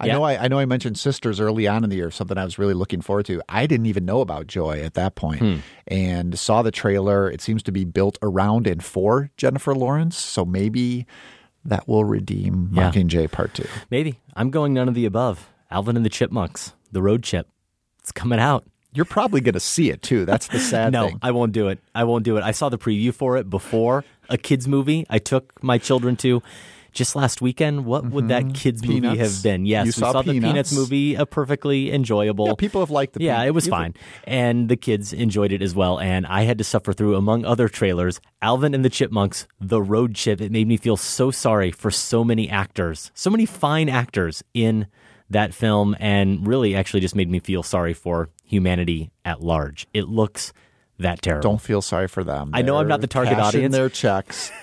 I 0.00 0.06
Yeah. 0.06 0.14
know 0.14 0.22
I, 0.24 0.44
I 0.44 0.48
know 0.48 0.58
I 0.58 0.64
mentioned 0.64 0.98
Sisters 0.98 1.38
early 1.40 1.68
on 1.68 1.84
in 1.84 1.90
the 1.90 1.96
year, 1.96 2.10
something 2.10 2.36
I 2.36 2.44
was 2.44 2.58
really 2.58 2.74
looking 2.74 3.00
forward 3.00 3.26
to. 3.26 3.40
I 3.48 3.66
didn't 3.66 3.86
even 3.86 4.04
know 4.04 4.20
about 4.20 4.46
Joy 4.48 4.80
at 4.82 4.94
that 4.94 5.14
point 5.14 5.40
Hmm. 5.40 5.56
and 5.86 6.38
saw 6.38 6.62
the 6.62 6.70
trailer. 6.72 7.30
It 7.30 7.40
seems 7.40 7.62
to 7.64 7.72
be 7.72 7.84
built 7.84 8.18
around 8.22 8.66
and 8.66 8.82
for 8.82 9.30
Jennifer 9.36 9.74
Lawrence, 9.74 10.16
so 10.16 10.44
maybe 10.44 11.06
that 11.64 11.86
will 11.86 12.04
redeem 12.04 12.70
Yeah. 12.72 12.90
Mockingjay 12.90 13.30
Part 13.30 13.54
2. 13.54 13.64
Maybe. 13.90 14.18
I'm 14.34 14.50
going 14.50 14.74
none 14.74 14.88
of 14.88 14.94
the 14.94 15.06
above. 15.06 15.48
Alvin 15.70 15.96
and 15.96 16.04
the 16.04 16.10
Chipmunks, 16.10 16.72
the 16.90 17.02
road 17.02 17.22
chip. 17.22 17.48
It's 18.02 18.12
coming 18.12 18.38
out. 18.38 18.64
You're 18.94 19.04
probably 19.06 19.40
going 19.40 19.54
to 19.54 19.60
see 19.60 19.90
it 19.90 20.02
too. 20.02 20.24
That's 20.26 20.48
the 20.48 20.58
sad 20.58 20.92
no, 20.92 21.06
thing. 21.06 21.14
No, 21.14 21.18
I 21.22 21.30
won't 21.30 21.52
do 21.52 21.68
it. 21.68 21.78
I 21.94 22.04
won't 22.04 22.24
do 22.24 22.36
it. 22.36 22.42
I 22.42 22.50
saw 22.50 22.68
the 22.68 22.78
preview 22.78 23.14
for 23.14 23.36
it 23.38 23.48
before 23.48 24.04
a 24.28 24.36
kids 24.36 24.68
movie. 24.68 25.06
I 25.08 25.18
took 25.18 25.62
my 25.62 25.78
children 25.78 26.16
to 26.16 26.42
just 26.92 27.16
last 27.16 27.40
weekend. 27.40 27.86
What 27.86 28.04
would 28.10 28.28
that 28.28 28.52
kids 28.52 28.82
movie 28.84 29.00
Mm-hmm. 29.00 29.18
Have 29.18 29.42
been? 29.42 29.64
Yes, 29.64 29.86
You 29.86 29.88
we 29.88 29.92
saw 29.92 30.12
saw 30.12 30.20
the 30.20 30.32
Peanuts. 30.32 30.46
Peanuts 30.52 30.72
movie, 30.74 31.14
a 31.14 31.24
perfectly 31.24 31.90
enjoyable. 31.90 32.48
Yeah, 32.48 32.54
people 32.58 32.82
have 32.82 32.90
liked 32.90 33.14
the 33.14 33.22
Yeah, 33.22 33.36
Peanuts. 33.36 33.48
it 33.48 33.54
was 33.54 33.68
fine, 33.68 33.94
and 34.24 34.68
the 34.68 34.76
kids 34.76 35.14
enjoyed 35.14 35.52
it 35.52 35.62
as 35.62 35.74
well. 35.74 35.98
And 35.98 36.26
I 36.26 36.42
had 36.42 36.58
to 36.58 36.64
suffer 36.64 36.92
through, 36.92 37.16
among 37.16 37.46
other 37.46 37.68
trailers, 37.70 38.20
Alvin 38.42 38.74
and 38.74 38.84
the 38.84 38.90
Chipmunks, 38.90 39.46
The 39.58 39.80
Road 39.80 40.14
Chip. 40.14 40.42
It 40.42 40.52
made 40.52 40.68
me 40.68 40.76
feel 40.76 40.98
so 40.98 41.30
sorry 41.30 41.70
for 41.70 41.90
so 41.90 42.24
many 42.24 42.46
actors, 42.50 43.10
so 43.14 43.30
many 43.30 43.46
fine 43.46 43.88
actors 43.88 44.44
in 44.52 44.86
that 45.32 45.52
film, 45.52 45.94
and 46.00 46.46
really 46.46 46.74
actually 46.74 47.00
just 47.00 47.14
made 47.14 47.28
me 47.30 47.38
feel 47.40 47.62
sorry 47.62 47.92
for 47.94 48.30
humanity 48.44 49.10
at 49.24 49.40
large. 49.42 49.86
It 49.92 50.08
looks 50.08 50.52
that 50.98 51.20
terrible. 51.22 51.50
Don't 51.50 51.60
feel 51.60 51.82
sorry 51.82 52.08
for 52.08 52.22
them. 52.24 52.50
I 52.54 52.62
know 52.62 52.76
I'm 52.76 52.88
not 52.88 53.00
the 53.00 53.06
target 53.06 53.38
audience. 53.38 53.74
Their 53.74 53.88
checks. 53.88 54.50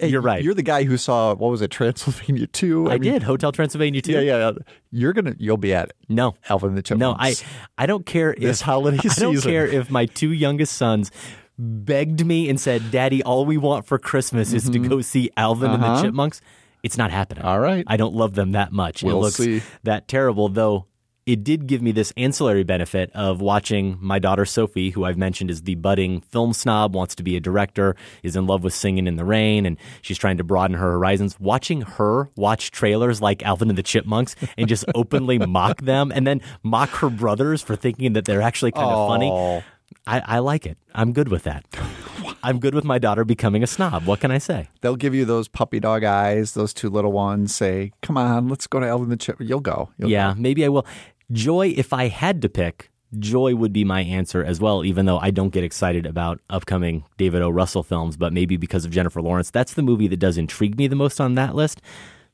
Hey, 0.00 0.10
You're 0.10 0.20
right. 0.20 0.44
You're 0.44 0.54
the 0.54 0.62
guy 0.62 0.84
who 0.84 0.96
saw 0.96 1.34
what 1.34 1.50
was 1.50 1.60
it, 1.60 1.72
Transylvania 1.72 2.46
Two? 2.46 2.88
I, 2.88 2.98
did 2.98 3.24
Hotel 3.24 3.50
Transylvania 3.50 4.00
Two. 4.00 4.12
Yeah, 4.12 4.20
yeah, 4.20 4.38
yeah. 4.38 4.52
You're 4.92 5.12
gonna, 5.12 5.34
you'll 5.40 5.56
be 5.56 5.74
at 5.74 5.88
it. 5.88 5.96
No, 6.08 6.36
Alvin 6.48 6.68
and 6.68 6.78
the 6.78 6.82
Chipmunks. 6.82 7.00
No, 7.00 7.16
I 7.18 7.34
I 7.82 7.86
don't 7.86 8.06
care 8.06 8.32
if 8.32 8.38
This 8.38 8.60
holiday 8.60 8.98
I 9.04 9.14
don't 9.18 9.42
care 9.42 9.66
if 9.66 9.90
my 9.90 10.06
two 10.06 10.30
youngest 10.30 10.74
sons 10.76 11.10
begged 11.58 12.24
me 12.24 12.48
and 12.48 12.60
said, 12.60 12.92
"Daddy, 12.92 13.24
all 13.24 13.44
we 13.44 13.56
want 13.56 13.86
for 13.86 13.98
Christmas 13.98 14.52
is 14.52 14.70
to 14.70 14.78
go 14.78 15.00
see 15.00 15.30
Alvin 15.36 15.72
and 15.72 15.82
the 15.82 15.86
Uh-huh. 15.88 16.02
Chipmunks." 16.04 16.40
It's 16.88 16.96
not 16.96 17.10
happening. 17.10 17.44
All 17.44 17.60
right. 17.60 17.84
I 17.86 17.98
don't 17.98 18.14
love 18.14 18.34
them 18.34 18.52
that 18.52 18.72
much. 18.72 19.02
We'll 19.02 19.18
it 19.18 19.20
looks 19.20 19.36
see. 19.36 19.60
that 19.82 20.08
terrible, 20.08 20.48
though. 20.48 20.86
It 21.26 21.44
did 21.44 21.66
give 21.66 21.82
me 21.82 21.92
this 21.92 22.14
ancillary 22.16 22.64
benefit 22.64 23.10
of 23.14 23.42
watching 23.42 23.98
my 24.00 24.18
daughter 24.18 24.46
Sophie, 24.46 24.88
who 24.88 25.04
I've 25.04 25.18
mentioned 25.18 25.50
is 25.50 25.60
the 25.60 25.74
budding 25.74 26.22
film 26.22 26.54
snob, 26.54 26.94
wants 26.94 27.14
to 27.16 27.22
be 27.22 27.36
a 27.36 27.40
director, 27.40 27.94
is 28.22 28.36
in 28.36 28.46
love 28.46 28.64
with 28.64 28.72
Singing 28.72 29.06
in 29.06 29.16
the 29.16 29.26
Rain, 29.26 29.66
and 29.66 29.76
she's 30.00 30.16
trying 30.16 30.38
to 30.38 30.44
broaden 30.44 30.78
her 30.78 30.92
horizons. 30.92 31.38
Watching 31.38 31.82
her 31.82 32.30
watch 32.34 32.70
trailers 32.70 33.20
like 33.20 33.42
Alvin 33.42 33.68
and 33.68 33.76
the 33.76 33.82
Chipmunks 33.82 34.34
and 34.56 34.66
just 34.66 34.86
openly 34.94 35.36
mock 35.36 35.82
them 35.82 36.10
and 36.10 36.26
then 36.26 36.40
mock 36.62 36.88
her 36.88 37.10
brothers 37.10 37.60
for 37.60 37.76
thinking 37.76 38.14
that 38.14 38.24
they're 38.24 38.40
actually 38.40 38.72
kind 38.72 38.86
of 38.90 39.08
funny. 39.08 39.62
I, 40.08 40.36
I 40.36 40.38
like 40.38 40.66
it. 40.66 40.78
I'm 40.94 41.12
good 41.12 41.28
with 41.28 41.42
that. 41.44 41.66
I'm 42.42 42.60
good 42.60 42.74
with 42.74 42.84
my 42.84 42.98
daughter 42.98 43.24
becoming 43.24 43.62
a 43.62 43.66
snob. 43.66 44.06
What 44.06 44.20
can 44.20 44.30
I 44.30 44.38
say? 44.38 44.68
They'll 44.80 44.96
give 44.96 45.14
you 45.14 45.24
those 45.24 45.48
puppy 45.48 45.80
dog 45.80 46.04
eyes. 46.04 46.52
Those 46.52 46.72
two 46.72 46.88
little 46.88 47.12
ones 47.12 47.54
say, 47.54 47.92
"Come 48.00 48.16
on, 48.16 48.48
let's 48.48 48.66
go 48.66 48.80
to 48.80 48.86
Alvin 48.86 49.04
and 49.04 49.12
the 49.12 49.16
Chip." 49.16 49.36
You'll 49.40 49.60
go. 49.60 49.90
You'll 49.98 50.10
yeah, 50.10 50.34
go. 50.34 50.40
maybe 50.40 50.64
I 50.64 50.68
will. 50.68 50.86
Joy, 51.30 51.74
if 51.76 51.92
I 51.92 52.08
had 52.08 52.40
to 52.42 52.48
pick, 52.48 52.90
Joy 53.18 53.54
would 53.54 53.72
be 53.72 53.84
my 53.84 54.02
answer 54.02 54.44
as 54.44 54.60
well, 54.60 54.84
even 54.84 55.06
though 55.06 55.18
I 55.18 55.30
don't 55.30 55.50
get 55.50 55.64
excited 55.64 56.06
about 56.06 56.40
upcoming 56.48 57.04
David 57.16 57.42
O. 57.42 57.50
Russell 57.50 57.82
films, 57.82 58.16
but 58.16 58.32
maybe 58.32 58.56
because 58.56 58.84
of 58.84 58.90
Jennifer 58.90 59.20
Lawrence. 59.20 59.50
That's 59.50 59.74
the 59.74 59.82
movie 59.82 60.08
that 60.08 60.18
does 60.18 60.38
intrigue 60.38 60.78
me 60.78 60.86
the 60.86 60.96
most 60.96 61.20
on 61.20 61.34
that 61.34 61.54
list. 61.54 61.82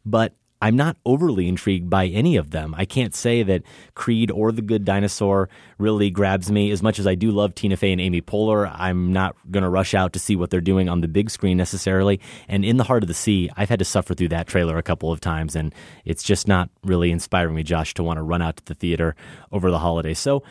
But 0.04 0.34
I'm 0.64 0.76
not 0.76 0.96
overly 1.04 1.46
intrigued 1.46 1.90
by 1.90 2.06
any 2.06 2.36
of 2.36 2.50
them. 2.50 2.74
I 2.74 2.86
can't 2.86 3.14
say 3.14 3.42
that 3.42 3.64
Creed 3.94 4.30
or 4.30 4.50
The 4.50 4.62
Good 4.62 4.86
Dinosaur 4.86 5.50
really 5.76 6.08
grabs 6.08 6.50
me 6.50 6.70
as 6.70 6.82
much 6.82 6.98
as 6.98 7.06
I 7.06 7.14
do 7.14 7.32
love 7.32 7.54
Tina 7.54 7.76
Fey 7.76 7.92
and 7.92 8.00
Amy 8.00 8.22
Poehler. 8.22 8.74
I'm 8.74 9.12
not 9.12 9.36
going 9.50 9.62
to 9.62 9.68
rush 9.68 9.92
out 9.92 10.14
to 10.14 10.18
see 10.18 10.36
what 10.36 10.48
they're 10.48 10.62
doing 10.62 10.88
on 10.88 11.02
the 11.02 11.06
big 11.06 11.28
screen 11.28 11.58
necessarily. 11.58 12.18
And 12.48 12.64
In 12.64 12.78
the 12.78 12.84
Heart 12.84 13.02
of 13.02 13.08
the 13.08 13.14
Sea, 13.14 13.50
I've 13.58 13.68
had 13.68 13.78
to 13.80 13.84
suffer 13.84 14.14
through 14.14 14.28
that 14.28 14.46
trailer 14.46 14.78
a 14.78 14.82
couple 14.82 15.12
of 15.12 15.20
times, 15.20 15.54
and 15.54 15.74
it's 16.06 16.22
just 16.22 16.48
not 16.48 16.70
really 16.82 17.10
inspiring 17.10 17.54
me, 17.54 17.62
Josh, 17.62 17.92
to 17.92 18.02
want 18.02 18.16
to 18.16 18.22
run 18.22 18.40
out 18.40 18.56
to 18.56 18.64
the 18.64 18.74
theater 18.74 19.14
over 19.52 19.70
the 19.70 19.80
holidays. 19.80 20.18
So, 20.18 20.44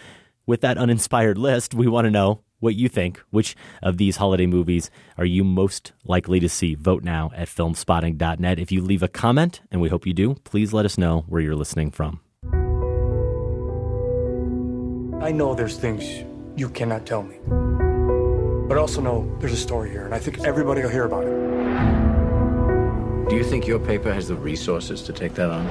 with 0.45 0.61
that 0.61 0.77
uninspired 0.77 1.39
list, 1.39 1.73
we 1.73 1.87
want 1.87 2.05
to 2.05 2.11
know 2.11 2.43
what 2.63 2.75
you 2.75 2.87
think. 2.87 3.21
Which 3.29 3.55
of 3.81 3.97
these 3.97 4.15
holiday 4.17 4.45
movies 4.45 4.89
are 5.17 5.25
you 5.25 5.43
most 5.43 5.91
likely 6.05 6.39
to 6.39 6.47
see? 6.49 6.75
Vote 6.75 7.03
now 7.03 7.31
at 7.35 7.49
filmspotting.net. 7.49 8.57
If 8.57 8.71
you 8.71 8.81
leave 8.81 9.03
a 9.03 9.07
comment, 9.07 9.61
and 9.69 9.81
we 9.81 9.89
hope 9.89 10.07
you 10.07 10.13
do, 10.13 10.35
please 10.45 10.73
let 10.73 10.85
us 10.85 10.97
know 10.97 11.25
where 11.27 11.41
you're 11.41 11.55
listening 11.55 11.91
from. 11.91 12.21
I 15.21 15.31
know 15.31 15.53
there's 15.53 15.77
things 15.77 16.23
you 16.55 16.69
cannot 16.69 17.05
tell 17.05 17.23
me. 17.23 17.37
But 18.67 18.77
I 18.77 18.81
also 18.81 19.01
know 19.01 19.29
there's 19.39 19.53
a 19.53 19.57
story 19.57 19.89
here, 19.89 20.05
and 20.05 20.15
I 20.15 20.19
think 20.19 20.39
everybody 20.45 20.81
will 20.81 20.89
hear 20.89 21.03
about 21.05 21.25
it. 21.25 21.33
Do 23.29 23.35
you 23.35 23.43
think 23.43 23.67
your 23.67 23.79
paper 23.79 24.13
has 24.13 24.27
the 24.27 24.35
resources 24.35 25.01
to 25.03 25.13
take 25.13 25.33
that 25.35 25.49
on? 25.49 25.67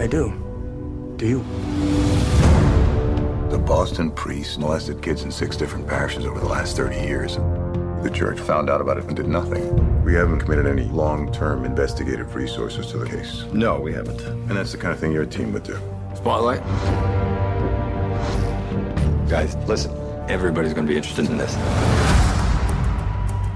I 0.00 0.06
do. 0.06 0.32
Do 1.16 1.26
you? 1.26 1.44
The 3.50 3.56
Boston 3.56 4.10
priests 4.10 4.58
molested 4.58 5.00
kids 5.00 5.22
in 5.22 5.32
six 5.32 5.56
different 5.56 5.88
parishes 5.88 6.26
over 6.26 6.38
the 6.38 6.44
last 6.44 6.76
30 6.76 6.96
years. 6.96 7.36
The 8.02 8.10
church 8.12 8.38
found 8.38 8.68
out 8.68 8.82
about 8.82 8.98
it 8.98 9.04
and 9.04 9.16
did 9.16 9.26
nothing. 9.26 10.04
We 10.04 10.12
haven't 10.12 10.40
committed 10.40 10.66
any 10.66 10.84
long-term 10.84 11.64
investigative 11.64 12.34
resources 12.34 12.88
to 12.88 12.98
the 12.98 13.06
case. 13.06 13.44
No, 13.54 13.80
we 13.80 13.94
haven't. 13.94 14.20
And 14.20 14.50
that's 14.50 14.72
the 14.72 14.76
kind 14.76 14.92
of 14.92 15.00
thing 15.00 15.12
your 15.12 15.24
team 15.24 15.54
would 15.54 15.62
do. 15.62 15.80
Spotlight. 16.14 16.60
Guys, 19.30 19.56
listen. 19.66 19.92
Everybody's 20.28 20.74
going 20.74 20.86
to 20.86 20.90
be 20.90 20.98
interested 20.98 21.24
in 21.24 21.38
this. 21.38 21.54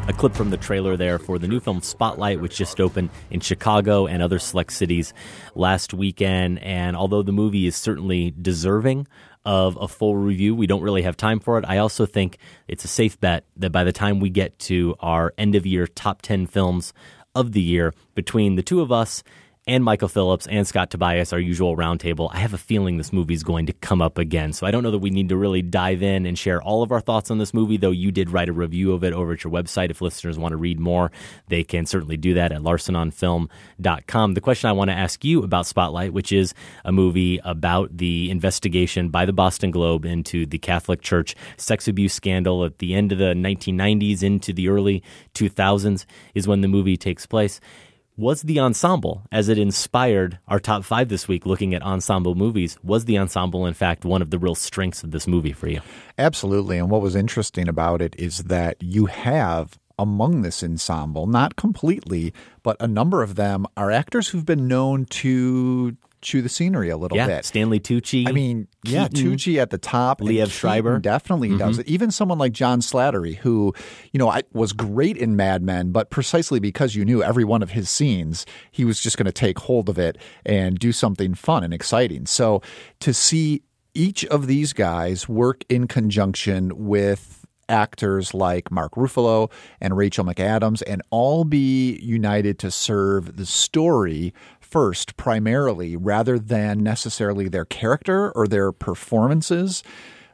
A 0.09 0.12
clip 0.12 0.34
from 0.34 0.51
the 0.51 0.57
trailer 0.57 0.97
there 0.97 1.18
for 1.18 1.38
the 1.38 1.47
new 1.47 1.61
film 1.61 1.80
Spotlight, 1.80 2.40
which 2.40 2.57
just 2.57 2.80
opened 2.80 3.11
in 3.30 3.40
Chicago 3.40 4.07
and 4.07 4.20
other 4.20 4.38
select 4.38 4.72
cities 4.72 5.14
last 5.55 5.95
weekend. 5.95 6.59
And 6.59 6.97
although 6.97 7.22
the 7.22 7.30
movie 7.30 7.66
is 7.66 7.76
certainly 7.76 8.32
deserving 8.40 9.07
of 9.45 9.76
a 9.80 9.88
full 9.88 10.16
review. 10.16 10.55
We 10.55 10.66
don't 10.66 10.82
really 10.82 11.03
have 11.03 11.16
time 11.16 11.40
for 11.40 11.59
it. 11.59 11.64
I 11.66 11.78
also 11.78 12.07
think 12.07 12.38
it's 12.68 12.84
a 12.84 12.88
safe 12.88 13.18
bet 13.20 13.45
that 13.57 13.70
by 13.70 13.84
the 13.84 13.93
time 13.93 14.20
we 14.20 14.30
get 14.30 14.59
to 14.61 14.95
our 15.01 15.34
end 15.36 15.55
of 15.55 15.66
year 15.66 15.86
top 15.86 16.22
10 16.22 16.47
films 16.47 16.93
of 17.34 17.53
the 17.53 17.61
year, 17.61 17.95
between 18.14 18.57
the 18.57 18.62
two 18.62 18.80
of 18.80 18.93
us 18.93 19.22
and 19.65 19.85
Michael 19.85 20.09
Phillips 20.09 20.49
and 20.49 20.67
Scott 20.67 20.91
Tobias, 20.91 21.33
our 21.33 21.39
usual 21.39 21.77
roundtable, 21.77 22.29
I 22.33 22.39
have 22.39 22.53
a 22.53 22.59
feeling 22.59 22.97
this 22.97 23.13
movie 23.13 23.35
is 23.35 23.45
going 23.45 23.67
to 23.67 23.73
come 23.73 24.03
up 24.03 24.19
again. 24.19 24.53
So 24.53 24.67
I 24.67 24.73
don't 24.73 24.83
know 24.83 24.91
that 24.91 24.99
we 24.99 25.11
need 25.11 25.29
to 25.29 25.37
really 25.37 25.63
dive 25.63 26.03
in 26.03 26.27
and 26.27 26.37
share 26.37 26.61
all 26.61 26.83
of 26.83 26.91
our 26.91 27.01
thoughts 27.01 27.31
on 27.31 27.39
this 27.39 27.55
movie, 27.55 27.77
though 27.77 27.93
you 27.93 28.11
did 28.11 28.31
write 28.31 28.49
a 28.49 28.53
review 28.53 28.93
of 28.93 29.05
it 29.05 29.13
over 29.13 29.33
at 29.33 29.45
your 29.45 29.53
website. 29.53 29.91
If 29.91 30.01
listeners 30.01 30.37
want 30.37 30.51
to 30.51 30.57
read 30.57 30.81
more, 30.81 31.13
they 31.47 31.63
can 31.63 31.87
certainly 31.87 32.17
do 32.17 32.35
that 32.35 32.51
at 32.51 32.61
larsenonfilm.com. 32.61 34.35
The 34.35 34.41
question 34.41 34.69
I 34.69 34.73
want 34.73 34.91
to 34.91 34.97
ask 34.97 35.25
you 35.25 35.45
about 35.45 35.67
Spotlight, 35.67 36.13
which 36.13 36.33
is 36.33 36.55
a 36.85 36.91
movie 36.91 37.41
about 37.45 37.97
the 37.97 38.33
investigation 38.33 39.11
by 39.11 39.27
the 39.27 39.33
Boston 39.33 39.71
Globe 39.71 40.05
into 40.05 40.45
the 40.45 40.59
Catholic 40.59 41.03
Church 41.03 41.37
sex 41.57 41.87
abuse 41.87 42.15
scandal 42.15 42.65
at 42.65 42.79
the 42.79 42.95
end 42.95 43.13
of 43.13 43.19
the 43.19 43.33
1990s 43.35 44.25
into 44.25 44.53
the 44.53 44.69
early 44.69 45.05
2000s, 45.35 46.05
is 46.35 46.49
when 46.49 46.63
the 46.63 46.69
movie 46.69 46.97
takes 46.97 47.27
place 47.27 47.61
was 48.23 48.43
the 48.43 48.61
ensemble, 48.61 49.25
as 49.33 49.49
it 49.49 49.59
inspired 49.59 50.39
our 50.47 50.61
top 50.61 50.85
five 50.85 51.09
this 51.09 51.27
week, 51.27 51.45
looking 51.45 51.75
at 51.75 51.83
ensemble 51.83 52.37
movies, 52.37 52.79
was 52.85 53.05
the 53.05 53.18
ensemble, 53.18 53.66
in 53.66 53.75
fact, 53.75 54.05
one 54.05 54.23
of 54.23 54.31
the 54.31 54.39
real 54.39 54.55
strengths 54.55 55.03
of 55.03 55.11
this 55.11 55.27
movie 55.27 55.53
for 55.53 55.66
you? 55.66 55.81
Absolutely. 56.16 56.79
And 56.79 56.89
what 56.89 57.03
was 57.03 57.16
interesting 57.16 57.68
about 57.68 58.01
it 58.01 58.14
is 58.16 58.45
that 58.45 58.77
you 58.81 59.07
have 59.07 59.77
among 59.99 60.43
this 60.43 60.62
ensemble, 60.62 61.27
not 61.27 61.57
completely, 61.57 62.33
but 62.62 62.77
a 62.79 62.87
number 62.87 63.25
of 63.25 63.35
them 63.35 63.66
are 63.77 63.91
actors 63.91 64.29
who've 64.29 64.47
been 64.47 64.68
known 64.68 65.05
to 65.07 65.97
chew 66.23 66.41
the 66.41 66.49
scenery 66.49 66.89
a 66.89 66.97
little 66.97 67.16
yeah, 67.16 67.27
bit. 67.27 67.45
Stanley 67.45 67.81
Tucci. 67.81 68.29
I 68.29 68.33
mean, 68.33 68.68
yeah, 68.85 69.09
Keaton, 69.09 69.33
Tucci 69.33 69.59
at 69.61 69.70
the 69.70 69.79
top. 69.79 70.20
Liev 70.20 70.51
Schreiber. 70.51 70.99
definitely 70.99 71.51
Mhm. 71.51 71.59
does 71.59 71.79
it. 71.79 71.87
Even 71.89 72.11
someone 72.11 72.39
like 72.39 72.53
John 72.53 72.81
Slattery, 72.81 73.37
who 73.37 73.75
you 74.12 74.18
know 74.18 74.29
I, 74.31 74.43
was 74.53 74.73
great 74.73 75.16
in 75.16 75.37
Mad 75.37 75.62
Men, 75.62 75.91
but 75.91 76.11
precisely 76.11 76.61
because 76.61 76.95
you 76.95 77.05
knew 77.05 77.23
every 77.23 77.45
one 77.45 77.62
of 77.62 77.73
his 77.73 77.91
scenes, 77.91 78.47
he 78.70 78.85
was 78.85 79.01
just 79.01 79.18
going 79.18 79.27
to 79.27 79.33
take 79.33 79.59
hold 79.59 79.89
of 79.89 79.99
it 79.99 80.16
and 80.47 80.79
do 80.79 80.93
something 80.93 81.35
fun 81.35 81.64
and 81.64 81.75
exciting. 81.75 82.27
So 82.27 82.62
to 83.01 83.12
see 83.12 83.62
each 83.95 84.25
of 84.27 84.47
these 84.47 84.73
guys 84.73 85.29
work 85.29 85.64
in 85.68 85.87
conjunction 85.87 86.73
with 86.87 87.45
actors 87.68 88.35
like 88.35 88.70
Mark 88.70 88.95
Ruffalo 88.95 89.51
and 89.81 89.97
Rachel 89.97 90.25
McAdams 90.25 90.83
and 90.87 91.01
all 91.11 91.45
be 91.45 91.99
united 92.03 92.59
to 92.61 92.70
serve 92.70 93.37
the 93.37 93.47
story 93.47 94.35
first 94.73 95.16
primarily 95.18 95.97
rather 95.97 96.39
than 96.39 96.83
necessarily 96.83 97.47
their 97.49 97.66
character 97.66 98.33
or 98.33 98.49
their 98.49 98.73
performances 98.73 99.83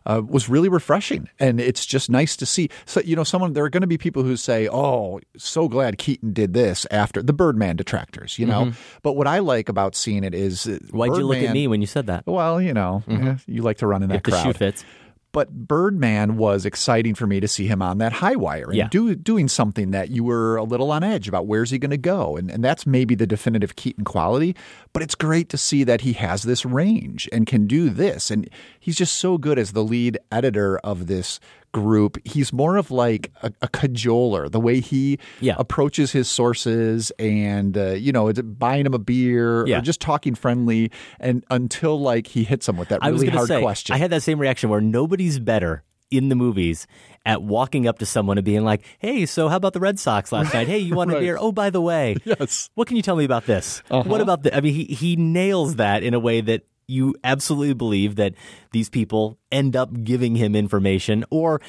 uh, 0.07 0.23
was 0.27 0.49
really 0.49 0.69
refreshing 0.71 1.29
and 1.39 1.61
it's 1.61 1.85
just 1.85 2.09
nice 2.09 2.37
to 2.37 2.47
see 2.47 2.71
so 2.87 3.01
you 3.01 3.15
know 3.17 3.25
someone 3.25 3.53
there 3.53 3.65
are 3.65 3.69
going 3.69 3.83
to 3.83 3.87
be 3.89 3.99
people 3.99 4.23
who 4.23 4.37
say 4.37 4.69
oh 4.73 5.19
so 5.37 5.69
glad 5.69 5.99
keaton 5.99 6.33
did 6.33 6.55
this 6.55 6.87
after 6.91 7.21
the 7.23 7.33
birdman 7.33 7.77
detractors 7.77 8.39
you 8.39 8.47
know 8.47 8.67
Mhm. 8.67 8.75
but 9.03 9.15
what 9.17 9.27
i 9.27 9.41
like 9.41 9.69
about 9.69 9.95
seeing 9.97 10.23
it 10.25 10.35
is 10.35 10.65
Why'd 10.93 11.17
you 11.17 11.27
look 11.27 11.43
at 11.43 11.53
me 11.53 11.67
when 11.67 11.81
you 11.83 11.87
said 11.89 12.07
that? 12.07 12.23
well 12.27 12.63
you 12.63 12.73
know 12.73 13.03
Mhm. 13.09 13.35
eh, 13.35 13.39
you 13.47 13.63
like 13.63 13.79
to 13.79 13.87
run 13.87 14.03
in 14.03 14.09
that 14.11 14.19
If 14.19 14.23
the 14.23 14.31
crowd 14.31 14.43
shoe 14.45 14.53
fits. 14.55 14.85
But 15.33 15.51
Birdman 15.69 16.37
was 16.37 16.65
exciting 16.65 17.15
for 17.15 17.27
me 17.27 17.39
to 17.41 17.47
see 17.49 17.67
him 17.67 17.83
on 17.83 17.99
that 17.99 18.15
high 18.15 18.35
wire 18.37 18.65
and 18.67 18.75
Yeah. 18.75 18.89
do, 18.91 19.15
doing 19.15 19.47
something 19.49 19.91
that 19.91 20.11
you 20.11 20.25
were 20.25 20.57
a 20.57 20.65
little 20.65 20.91
on 20.91 21.03
edge 21.05 21.29
about 21.29 21.47
where's 21.47 21.71
he 21.71 21.79
going 21.79 21.91
to 21.91 21.99
go. 21.99 22.37
And, 22.37 22.51
and 22.51 22.65
that's 22.65 22.87
maybe 22.87 23.15
the 23.15 23.27
definitive 23.27 23.77
Keaton 23.77 24.05
quality. 24.05 24.57
But 24.93 25.03
it's 25.03 25.15
great 25.15 25.49
to 25.51 25.59
see 25.59 25.85
that 25.85 26.01
he 26.01 26.15
has 26.15 26.45
this 26.45 26.65
range 26.65 27.29
and 27.31 27.47
can 27.47 27.67
do 27.67 27.91
this. 27.91 28.31
And 28.31 28.49
he's 28.81 28.97
just 28.97 29.15
so 29.19 29.37
good 29.39 29.59
as 29.59 29.73
the 29.73 29.85
lead 29.85 30.19
editor 30.33 30.79
of 30.79 31.07
this 31.09 31.41
group. 31.73 32.17
He's 32.25 32.53
more 32.53 32.77
of 32.77 32.91
like 32.91 33.31
a, 33.43 33.53
a 33.63 33.69
cajoler, 33.69 34.51
the 34.51 34.61
way 34.61 34.81
he 34.81 35.19
Yeah. 35.41 35.55
approaches 35.59 36.13
his 36.13 36.29
sources 36.29 37.11
and, 37.19 37.77
uh, 37.77 37.91
you 37.93 38.13
know, 38.13 38.33
buying 38.33 38.87
him 38.87 38.95
a 38.95 38.99
beer 38.99 39.67
Yeah. 39.67 39.79
or 39.79 39.81
just 39.83 40.01
talking 40.01 40.35
friendly 40.35 40.91
and 41.21 41.45
until 41.51 42.01
like 42.01 42.27
he 42.29 42.45
hits 42.45 42.69
him 42.69 42.77
with 42.77 42.89
that 42.89 43.01
really 43.03 43.29
hard 43.29 43.49
say, 43.49 43.61
question. 43.61 43.95
I 43.95 43.99
had 43.99 44.11
that 44.11 44.23
same 44.23 44.39
reaction 44.39 44.71
where 44.71 44.81
nobody's 44.81 45.39
better 45.39 45.83
in 46.11 46.31
the 46.31 46.35
movies 46.35 46.87
at 47.27 47.43
walking 47.43 47.87
up 47.87 47.99
to 47.99 48.07
someone 48.07 48.39
and 48.39 48.45
being 48.45 48.65
like, 48.65 48.83
"Hey, 48.99 49.27
so 49.27 49.49
how 49.49 49.57
about 49.57 49.75
the 49.75 49.81
Red 49.81 49.99
Sox 49.99 50.33
last 50.33 50.55
night? 50.55 50.67
Hey, 50.67 50.79
you 50.79 50.95
want 50.95 51.11
a 51.11 51.15
Right. 51.15 51.21
beer? 51.21 51.37
Oh, 51.39 51.53
by 51.53 51.69
the 51.69 51.83
way, 51.83 52.17
yes. 52.25 52.71
What 52.77 52.89
can 52.89 52.97
you 52.97 53.03
tell 53.03 53.15
me 53.17 53.25
about 53.27 53.45
this? 53.45 53.83
Uh-huh. 53.91 54.09
What 54.09 54.23
about 54.23 54.43
the? 54.43 54.57
I 54.57 54.63
mean, 54.63 54.73
he 54.73 54.85
he 54.85 55.17
nails 55.17 55.75
that 55.77 56.03
in 56.03 56.15
a 56.15 56.19
way 56.19 56.41
that 56.41 56.63
you 56.89 57.15
absolutely 57.23 57.75
believe 57.75 58.17
that 58.17 58.35
these 58.73 58.89
people 58.91 59.39
end 59.53 59.77
up 59.77 60.03
giving 60.03 60.35
him 60.35 60.57
information, 60.57 61.25
or 61.31 61.61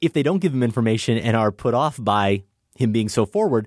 if 0.00 0.12
they 0.12 0.22
don't 0.22 0.38
give 0.38 0.52
him 0.54 0.62
information 0.62 1.18
and 1.18 1.36
are 1.36 1.50
put 1.50 1.74
off 1.74 1.96
by 1.98 2.44
him 2.76 2.92
being 2.92 3.08
so 3.08 3.26
forward. 3.26 3.66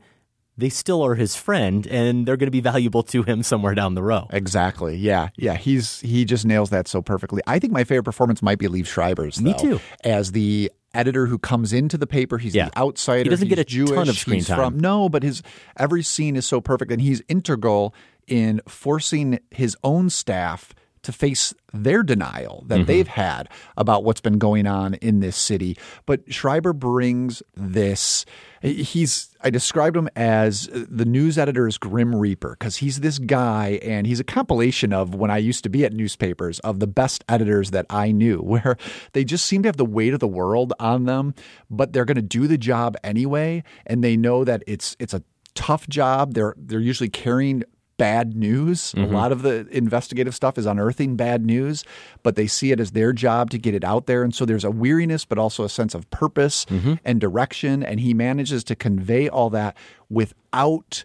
They 0.57 0.67
still 0.67 1.01
are 1.05 1.15
his 1.15 1.37
friend, 1.37 1.87
and 1.87 2.25
they're 2.25 2.35
going 2.35 2.47
to 2.47 2.51
be 2.51 2.59
valuable 2.59 3.01
to 3.03 3.23
him 3.23 3.43
somewhere 3.43 3.73
down 3.75 3.95
the 3.95 4.03
road. 4.03 4.27
Exactly. 4.31 4.97
Yeah. 4.97 5.29
Yeah. 5.37 5.55
He's 5.55 6.01
he 6.01 6.25
just 6.25 6.45
nails 6.45 6.69
that 6.71 6.85
so 6.89 7.01
perfectly. 7.01 7.41
I 7.47 7.59
think 7.59 7.71
my 7.71 7.85
favorite 7.85 8.03
performance 8.03 8.41
might 8.41 8.59
be 8.59 8.67
Liev 8.67 8.85
Schreiber's. 8.85 9.41
Me 9.41 9.53
too. 9.53 9.79
As 10.03 10.33
the 10.33 10.69
editor 10.93 11.27
who 11.27 11.37
comes 11.37 11.71
into 11.71 11.97
the 11.97 12.05
paper, 12.05 12.37
he's 12.37 12.53
Yeah. 12.53 12.65
the 12.71 12.77
outsider. 12.77 13.23
He 13.23 13.29
doesn't 13.29 13.47
he's 13.47 13.55
get 13.55 13.59
a 13.61 13.63
Jewish, 13.63 13.91
ton 13.91 14.09
of 14.09 14.17
screen 14.17 14.43
time. 14.43 14.57
From, 14.57 14.79
no, 14.81 15.07
but 15.07 15.23
his 15.23 15.41
every 15.77 16.03
scene 16.03 16.35
is 16.35 16.45
so 16.45 16.59
perfect, 16.59 16.91
and 16.91 16.99
he's 17.01 17.21
integral 17.29 17.95
in 18.27 18.59
forcing 18.67 19.39
his 19.51 19.77
own 19.81 20.09
staff 20.09 20.73
to 21.03 21.11
face 21.11 21.53
their 21.73 22.03
denial 22.03 22.63
that 22.67 22.79
Mhm. 22.81 22.85
they've 22.87 23.07
had 23.07 23.47
about 23.77 24.03
what's 24.03 24.21
been 24.21 24.37
going 24.39 24.65
on 24.67 24.95
in 24.95 25.19
this 25.19 25.35
city. 25.35 25.77
But 26.05 26.21
Schreiber 26.33 26.73
brings 26.73 27.43
this. 27.55 28.25
He's 28.61 29.29
I 29.41 29.49
described 29.49 29.95
him 29.95 30.09
as 30.17 30.67
the 30.73 31.05
news 31.05 31.37
editor's 31.37 31.77
grim 31.77 32.13
reaper 32.13 32.57
because 32.59 32.77
he's 32.77 32.99
this 32.99 33.17
guy 33.17 33.79
and 33.83 34.05
he's 34.05 34.19
a 34.19 34.23
compilation 34.25 34.91
of 34.91 35.15
when 35.15 35.31
I 35.31 35.37
used 35.37 35.63
to 35.63 35.69
be 35.69 35.85
at 35.85 35.93
newspapers 35.93 36.59
of 36.59 36.79
the 36.81 36.87
best 36.87 37.23
editors 37.29 37.71
that 37.71 37.85
I 37.89 38.11
knew 38.11 38.39
where 38.41 38.75
they 39.13 39.23
just 39.23 39.45
seem 39.45 39.61
to 39.63 39.69
have 39.69 39.77
the 39.77 39.85
weight 39.85 40.13
of 40.13 40.19
the 40.19 40.27
world 40.27 40.73
on 40.79 41.05
them 41.05 41.33
but 41.69 41.93
they're 41.93 42.03
going 42.05 42.15
to 42.15 42.21
do 42.21 42.47
the 42.47 42.57
job 42.57 42.97
anyway 43.01 43.63
and 43.85 44.03
they 44.03 44.17
know 44.17 44.43
that 44.43 44.61
it's 44.67 44.97
it's 44.99 45.13
a 45.13 45.23
tough 45.55 45.87
job 45.87 46.33
they're 46.33 46.53
they're 46.57 46.79
usually 46.81 47.09
carrying 47.09 47.63
bad 47.99 48.35
news. 48.35 48.93
Mhm. 48.93 49.03
A 49.03 49.07
lot 49.13 49.31
of 49.31 49.43
the 49.43 49.67
investigative 49.69 50.33
stuff 50.33 50.57
is 50.57 50.65
unearthing 50.65 51.15
bad 51.15 51.45
news, 51.45 51.83
but 52.23 52.35
they 52.35 52.47
see 52.47 52.71
it 52.71 52.79
as 52.79 52.91
their 52.91 53.13
job 53.13 53.51
to 53.51 53.59
get 53.59 53.75
it 53.75 53.83
out 53.83 54.07
there. 54.07 54.23
And 54.23 54.33
so 54.33 54.43
there's 54.45 54.63
a 54.63 54.71
weariness, 54.71 55.23
but 55.25 55.37
also 55.37 55.63
a 55.63 55.69
sense 55.69 55.93
of 55.93 56.09
purpose 56.09 56.65
and 57.05 57.21
direction. 57.21 57.83
And 57.83 57.99
he 57.99 58.15
manages 58.15 58.63
to 58.63 58.75
convey 58.75 59.29
all 59.29 59.51
that 59.51 59.77
without 60.09 61.03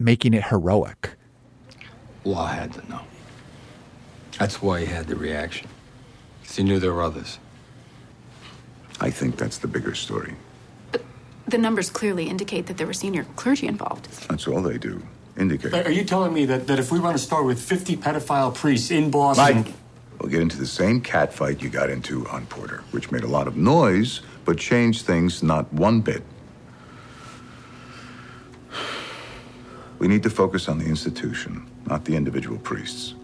making 0.00 0.34
it 0.34 0.44
heroic. 0.44 1.10
Law 2.24 2.46
had 2.46 2.72
to 2.72 2.88
know. 2.90 3.00
That's 4.38 4.60
why 4.60 4.80
he 4.80 4.86
had 4.86 5.06
the 5.06 5.16
reaction. 5.16 5.68
Because 6.42 6.56
he 6.56 6.64
knew 6.64 6.78
there 6.80 6.92
were 6.94 7.02
others. 7.02 7.38
I 9.00 9.10
think 9.10 9.36
that's 9.36 9.58
the 9.58 9.68
bigger 9.68 9.94
story. 9.94 10.34
But 10.92 11.02
The 11.46 11.58
numbers 11.58 11.90
clearly 11.90 12.28
indicate 12.28 12.66
that 12.66 12.76
there 12.76 12.86
were 12.86 12.92
senior 12.92 13.24
clergy 13.36 13.66
involved. 13.66 14.08
That's 14.28 14.46
all 14.46 14.62
they 14.62 14.78
do. 14.78 15.02
Indicate. 15.40 15.72
Are 15.86 15.90
you 15.90 16.04
telling 16.04 16.34
me 16.34 16.44
that, 16.44 16.66
that 16.66 16.78
if 16.78 16.92
we 16.92 16.98
run 16.98 17.14
a 17.14 17.18
store 17.18 17.42
with 17.42 17.60
50 17.60 17.96
pedophile 17.96 18.54
priests 18.54 18.90
in 18.90 19.10
Boston. 19.10 19.64
Mike, 19.64 19.72
we'll 20.20 20.28
get 20.28 20.42
into 20.42 20.58
the 20.58 20.66
same 20.66 21.00
cat 21.00 21.32
fight 21.32 21.62
you 21.62 21.70
got 21.70 21.88
into 21.88 22.28
on 22.28 22.44
Porter, 22.46 22.84
which 22.90 23.10
made 23.10 23.24
a 23.24 23.26
lot 23.26 23.48
of 23.48 23.56
noise, 23.56 24.20
but 24.44 24.58
changed 24.58 25.06
things 25.06 25.42
not 25.42 25.72
one 25.72 26.02
bit. 26.02 26.22
We 29.98 30.08
need 30.08 30.22
to 30.24 30.30
focus 30.30 30.68
on 30.68 30.78
the 30.78 30.84
institution, 30.84 31.66
not 31.86 32.04
the 32.04 32.16
individual 32.16 32.58
priests. 32.58 33.14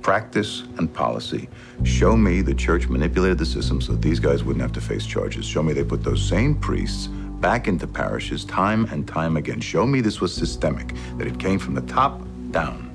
Practice 0.00 0.62
and 0.78 0.92
policy. 0.92 1.48
Show 1.82 2.16
me 2.16 2.40
the 2.40 2.54
church 2.54 2.88
manipulated 2.88 3.36
the 3.36 3.46
system 3.46 3.82
so 3.82 3.92
that 3.92 4.02
these 4.02 4.20
guys 4.20 4.44
wouldn't 4.44 4.62
have 4.62 4.72
to 4.72 4.80
face 4.80 5.04
charges. 5.04 5.44
Show 5.44 5.62
me 5.62 5.74
they 5.74 5.84
put 5.84 6.04
those 6.04 6.26
same 6.26 6.54
priests 6.54 7.08
back 7.40 7.68
into 7.68 7.86
parishes 7.86 8.44
time 8.44 8.86
and 8.86 9.06
time 9.06 9.36
again. 9.36 9.60
Show 9.60 9.86
me 9.86 10.00
this 10.00 10.20
was 10.20 10.34
systemic, 10.34 10.94
that 11.18 11.26
it 11.26 11.38
came 11.38 11.58
from 11.58 11.74
the 11.74 11.82
top 11.82 12.20
down. 12.50 12.90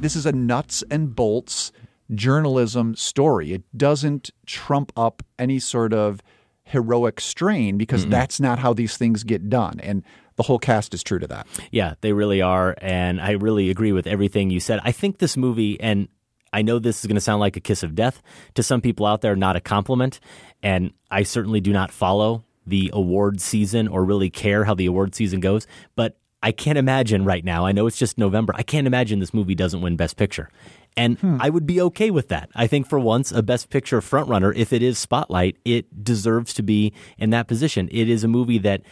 This 0.00 0.16
is 0.16 0.26
a 0.26 0.32
nuts 0.32 0.82
and 0.90 1.14
bolts 1.14 1.72
journalism 2.12 2.94
story. 2.94 3.52
It 3.52 3.62
doesn't 3.76 4.30
trump 4.46 4.92
up 4.96 5.22
any 5.38 5.58
sort 5.58 5.92
of 5.92 6.20
heroic 6.64 7.20
strain 7.20 7.78
because 7.78 8.04
Mm-mm. 8.04 8.10
that's 8.10 8.40
not 8.40 8.58
how 8.58 8.72
these 8.72 8.96
things 8.96 9.24
get 9.24 9.48
done. 9.48 9.80
And 9.80 10.02
the 10.36 10.42
whole 10.42 10.58
cast 10.58 10.94
is 10.94 11.02
true 11.02 11.18
to 11.18 11.26
that. 11.28 11.46
Yeah, 11.70 11.94
they 12.00 12.12
really 12.12 12.42
are. 12.42 12.74
And 12.78 13.20
I 13.20 13.32
really 13.32 13.70
agree 13.70 13.92
with 13.92 14.06
everything 14.06 14.50
you 14.50 14.60
said. 14.60 14.80
I 14.82 14.92
think 14.92 15.18
this 15.18 15.36
movie, 15.36 15.80
and 15.80 16.08
I 16.52 16.62
know 16.62 16.78
this 16.78 17.00
is 17.00 17.06
going 17.06 17.16
to 17.16 17.20
sound 17.20 17.40
like 17.40 17.56
a 17.56 17.60
kiss 17.60 17.82
of 17.82 17.94
death 17.94 18.22
to 18.54 18.62
some 18.62 18.80
people 18.80 19.06
out 19.06 19.20
there, 19.20 19.36
not 19.36 19.56
a 19.56 19.60
compliment. 19.60 20.20
And 20.62 20.92
I 21.10 21.22
certainly 21.22 21.60
do 21.60 21.72
not 21.72 21.90
follow 21.90 22.44
the 22.66 22.90
award 22.92 23.40
season 23.40 23.88
or 23.88 24.04
really 24.04 24.30
care 24.30 24.64
how 24.64 24.74
the 24.74 24.86
award 24.86 25.14
season 25.14 25.40
goes. 25.40 25.66
But 25.96 26.16
I 26.42 26.52
can't 26.52 26.78
imagine 26.78 27.24
right 27.24 27.44
now. 27.44 27.64
I 27.64 27.72
know 27.72 27.86
it's 27.86 27.98
just 27.98 28.18
November. 28.18 28.52
I 28.56 28.62
can't 28.62 28.86
imagine 28.86 29.20
this 29.20 29.32
movie 29.32 29.54
doesn't 29.54 29.80
win 29.80 29.96
Best 29.96 30.16
Picture. 30.16 30.50
And 30.96 31.18
hmm. 31.18 31.38
I 31.40 31.48
would 31.48 31.66
be 31.66 31.80
okay 31.80 32.10
with 32.10 32.28
that. 32.28 32.50
I 32.54 32.66
think 32.66 32.88
for 32.88 32.98
once, 32.98 33.32
a 33.32 33.42
Best 33.42 33.70
Picture 33.70 34.00
frontrunner, 34.00 34.54
if 34.54 34.72
it 34.72 34.82
is 34.82 34.98
Spotlight, 34.98 35.56
it 35.64 36.04
deserves 36.04 36.52
to 36.54 36.62
be 36.62 36.92
in 37.16 37.30
that 37.30 37.46
position. 37.46 37.88
It 37.92 38.08
is 38.08 38.24
a 38.24 38.28
movie 38.28 38.58
that 38.58 38.82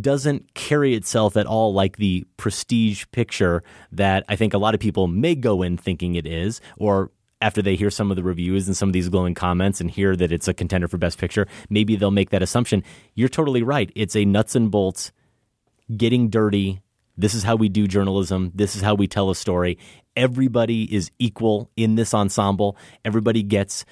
doesn't 0.00 0.54
carry 0.54 0.94
itself 0.94 1.36
at 1.36 1.46
all 1.46 1.72
like 1.72 1.96
the 1.96 2.24
prestige 2.36 3.06
picture 3.10 3.64
that 3.90 4.24
I 4.28 4.36
think 4.36 4.54
a 4.54 4.58
lot 4.58 4.74
of 4.74 4.80
people 4.80 5.08
may 5.08 5.34
go 5.34 5.62
in 5.62 5.76
thinking 5.76 6.14
it 6.14 6.26
is, 6.26 6.60
or 6.78 7.10
after 7.40 7.62
they 7.62 7.76
hear 7.76 7.90
some 7.90 8.10
of 8.10 8.16
the 8.16 8.22
reviews 8.22 8.66
and 8.66 8.76
some 8.76 8.88
of 8.88 8.92
these 8.92 9.08
glowing 9.08 9.34
comments 9.34 9.80
and 9.80 9.90
hear 9.90 10.14
that 10.16 10.32
it's 10.32 10.48
a 10.48 10.54
contender 10.54 10.88
for 10.88 10.98
Best 10.98 11.18
Picture, 11.18 11.46
maybe 11.68 11.96
they'll 11.96 12.10
make 12.10 12.30
that 12.30 12.42
assumption. 12.42 12.84
You're 13.14 13.28
totally 13.28 13.62
right. 13.62 13.90
It's 13.94 14.16
a 14.16 14.24
nuts 14.24 14.54
and 14.54 14.70
bolts, 14.70 15.12
getting 15.96 16.28
dirty. 16.28 16.80
This 17.16 17.34
is 17.34 17.42
how 17.42 17.56
we 17.56 17.68
do 17.68 17.86
journalism. 17.86 18.52
This 18.54 18.76
is 18.76 18.82
how 18.82 18.94
we 18.94 19.06
tell 19.06 19.30
a 19.30 19.34
story. 19.34 19.78
Everybody 20.16 20.84
is 20.94 21.10
equal 21.18 21.70
in 21.76 21.94
this 21.94 22.14
ensemble. 22.14 22.76
Everybody 23.04 23.42
gets 23.42 23.84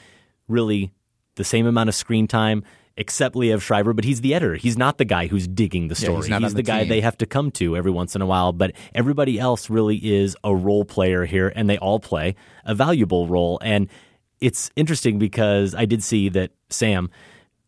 really 0.46 0.92
the 1.36 1.44
same 1.44 1.66
amount 1.66 1.88
of 1.88 1.94
screen 1.94 2.26
time, 2.26 2.64
except 2.98 3.34
Liev 3.34 3.62
Schreiber, 3.62 3.92
but 3.94 4.04
he's 4.04 4.20
the 4.20 4.34
editor. 4.34 4.56
He's 4.56 4.76
not 4.76 4.98
the 4.98 5.04
guy 5.06 5.26
who's 5.28 5.46
digging 5.48 5.88
the 5.88 5.94
Yeah, 5.94 6.08
story. 6.20 6.28
he's 6.28 6.52
the, 6.52 6.56
the 6.56 6.62
guy 6.62 6.84
they 6.84 7.00
have 7.00 7.16
to 7.18 7.26
come 7.26 7.50
to 7.52 7.76
every 7.76 7.90
once 7.90 8.14
in 8.16 8.20
a 8.22 8.26
while. 8.26 8.52
But 8.52 8.72
everybody 8.94 9.38
else 9.38 9.70
really 9.70 9.96
is 9.96 10.36
a 10.44 10.54
role 10.54 10.84
player 10.84 11.24
here, 11.24 11.50
and 11.54 11.70
they 11.70 11.78
all 11.78 12.00
play 12.00 12.34
a 12.64 12.74
valuable 12.74 13.26
role. 13.28 13.58
And 13.62 13.88
it's 14.40 14.70
interesting 14.76 15.18
because 15.18 15.74
I 15.74 15.84
did 15.86 16.02
see 16.02 16.28
that 16.30 16.50
Sam 16.70 17.10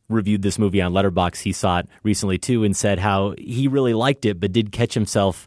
reviewed 0.09 0.43
this 0.43 0.59
movie 0.59 0.83
on 0.83 0.93
Letterboxd. 0.93 1.43
He 1.43 1.53
saw 1.53 1.79
it 1.79 1.89
recently 2.03 2.37
too, 2.37 2.65
and 2.65 2.77
said 2.77 2.99
how 2.99 3.35
he 3.39 3.69
really 3.69 3.95
liked 3.95 4.25
it, 4.27 4.41
but 4.41 4.53
did 4.53 4.73
catch 4.73 4.95
himself 4.95 5.47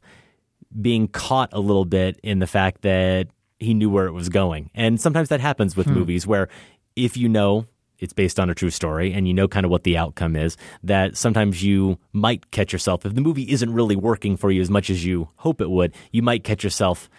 being 0.81 1.07
caught 1.07 1.49
a 1.51 1.59
little 1.59 1.86
bit 1.86 2.19
in 2.23 2.39
the 2.39 2.47
fact 2.47 2.81
that 2.81 3.27
he 3.59 3.73
knew 3.73 3.89
where 3.89 4.05
it 4.07 4.11
was 4.13 4.29
going. 4.29 4.69
And 4.73 4.99
sometimes 4.99 5.29
that 5.29 5.39
happens 5.39 5.75
with 5.77 5.88
Hmm. 5.88 5.93
movies 5.93 6.25
where 6.25 6.47
if 6.95 7.15
you 7.17 7.29
know 7.29 7.65
it's 7.99 8.13
based 8.13 8.39
on 8.39 8.49
a 8.49 8.55
true 8.55 8.69
story 8.69 9.13
and 9.13 9.27
you 9.27 9.33
know 9.33 9.47
kind 9.47 9.65
of 9.65 9.71
what 9.71 9.83
the 9.83 9.97
outcome 9.97 10.35
is, 10.35 10.57
that 10.83 11.17
sometimes 11.17 11.63
you 11.63 11.97
might 12.11 12.51
catch 12.51 12.73
yourself 12.73 13.05
if 13.05 13.15
the 13.15 13.21
movie 13.21 13.49
isn't 13.51 13.73
really 13.73 13.95
working 13.95 14.37
for 14.37 14.51
you 14.51 14.61
as 14.61 14.69
much 14.69 14.89
as 14.89 15.05
you 15.05 15.29
hope 15.37 15.61
it 15.61 15.69
would, 15.69 15.93
you 16.11 16.21
might 16.21 16.43
catch 16.43 16.63
yourself 16.63 17.09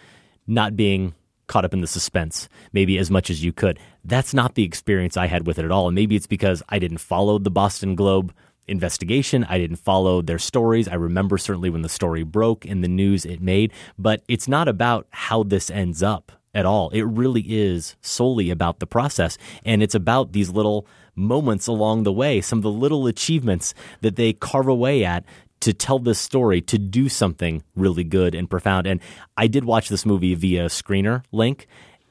not 0.47 0.75
being 0.75 1.13
caught 1.47 1.65
up 1.65 1.73
in 1.73 1.81
the 1.81 1.87
suspense 1.87 2.49
maybe 2.73 2.97
as 2.97 3.11
much 3.11 3.29
as 3.29 3.43
you 3.43 3.53
could. 3.53 3.79
That's 4.03 4.33
not 4.33 4.55
the 4.55 4.63
experience 4.63 5.17
I 5.17 5.27
had 5.27 5.47
with 5.47 5.59
it 5.59 5.65
at 5.65 5.71
all. 5.71 5.87
And 5.87 5.95
maybe 5.95 6.15
it's 6.15 6.27
because 6.27 6.63
I 6.69 6.79
didn't 6.79 6.97
follow 6.97 7.39
the 7.39 7.51
Boston 7.51 7.95
Globe 7.95 8.33
investigation. 8.67 9.43
I 9.43 9.57
didn't 9.57 9.77
follow 9.77 10.21
their 10.21 10.39
stories. 10.39 10.87
I 10.87 10.95
remember 10.95 11.37
certainly 11.37 11.69
when 11.69 11.83
the 11.83 11.89
story 11.89 12.23
broke 12.23 12.65
and 12.65 12.83
the 12.83 12.87
news 12.87 13.25
it 13.25 13.41
made, 13.41 13.71
but 13.97 14.23
it's 14.27 14.47
not 14.47 14.67
about 14.67 15.07
how 15.11 15.43
this 15.43 15.69
ends 15.69 16.01
up 16.01 16.31
at 16.55 16.65
all. 16.65 16.89
It 16.89 17.03
really 17.03 17.41
is 17.41 17.95
solely 18.01 18.49
about 18.49 18.79
the 18.79 18.87
process. 18.87 19.37
And 19.63 19.83
it's 19.83 19.93
about 19.93 20.31
these 20.31 20.49
little 20.49 20.87
moments 21.15 21.67
along 21.67 22.03
the 22.03 22.11
way, 22.11 22.41
some 22.41 22.59
of 22.59 22.63
the 22.63 22.71
little 22.71 23.05
achievements 23.07 23.73
that 24.01 24.15
they 24.15 24.33
carve 24.33 24.67
away 24.67 25.05
at 25.05 25.25
to 25.61 25.73
tell 25.73 25.99
this 25.99 26.19
story, 26.19 26.61
to 26.61 26.77
do 26.77 27.09
something 27.09 27.63
really 27.75 28.03
good 28.03 28.35
and 28.35 28.49
profound. 28.49 28.87
And 28.87 28.99
I 29.37 29.47
did 29.47 29.65
watch 29.65 29.89
this 29.89 30.05
movie 30.05 30.35
via 30.35 30.65
screener 30.65 31.23
link. 31.31 31.67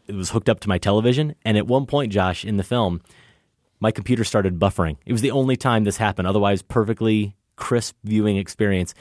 It 0.07 0.15
was 0.15 0.31
hooked 0.31 0.49
up 0.49 0.61
to 0.61 0.69
my 0.69 0.79
television. 0.79 1.35
And 1.45 1.57
at 1.57 1.67
one 1.67 1.87
point, 1.87 2.13
Josh, 2.13 2.45
in 2.45 2.57
the 2.57 2.63
film, 2.63 3.01
my 3.81 3.91
computer 3.91 4.25
started 4.25 4.59
buffering. 4.59 4.97
It 5.07 5.13
was 5.13 5.21
the 5.21 5.31
only 5.31 5.57
time 5.57 5.85
this 5.85 5.99
happened. 5.99 6.29
Otherwise, 6.29 6.63
perfectly 6.63 7.37
crisp 7.57 7.97
viewing 8.05 8.37
experience. 8.37 8.95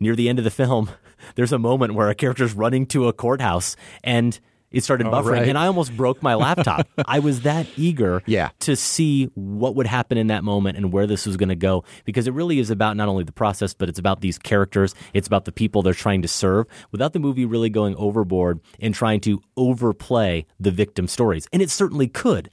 Near 0.00 0.16
the 0.16 0.28
end 0.28 0.38
of 0.38 0.44
the 0.44 0.50
film, 0.50 0.90
there's 1.34 1.52
a 1.52 1.58
moment 1.58 1.94
where 1.94 2.08
a 2.08 2.14
character's 2.14 2.54
running 2.54 2.86
to 2.86 3.08
a 3.08 3.12
courthouse 3.12 3.76
and 4.02 4.40
it 4.72 4.84
started 4.84 5.06
buffering 5.06 5.32
right. 5.40 5.48
and 5.48 5.58
I 5.58 5.66
almost 5.66 5.96
broke 5.96 6.22
my 6.22 6.34
laptop. 6.34 6.88
I 7.06 7.18
was 7.18 7.42
that 7.42 7.66
eager 7.76 8.22
Yeah. 8.26 8.50
to 8.60 8.76
see 8.76 9.26
what 9.34 9.74
would 9.76 9.86
happen 9.86 10.18
in 10.18 10.28
that 10.28 10.44
moment 10.44 10.76
and 10.76 10.92
where 10.92 11.06
this 11.06 11.26
was 11.26 11.36
going 11.36 11.48
to 11.50 11.54
go 11.56 11.84
because 12.04 12.26
it 12.26 12.32
really 12.34 12.58
is 12.58 12.70
about 12.70 12.96
not 12.96 13.08
only 13.08 13.24
the 13.24 13.32
process 13.32 13.74
but 13.74 13.88
it's 13.88 13.98
about 13.98 14.20
these 14.20 14.38
characters, 14.38 14.94
it's 15.14 15.26
about 15.26 15.44
the 15.44 15.52
people 15.52 15.82
they're 15.82 15.94
trying 15.94 16.22
to 16.22 16.28
serve 16.28 16.66
without 16.90 17.12
the 17.12 17.18
movie 17.18 17.44
really 17.44 17.70
going 17.70 17.94
overboard 17.96 18.60
and 18.80 18.94
trying 18.94 19.20
to 19.20 19.40
overplay 19.56 20.46
the 20.60 20.70
victim 20.70 21.06
stories. 21.06 21.46
And 21.52 21.62
it 21.62 21.70
certainly 21.70 22.08
could. 22.08 22.50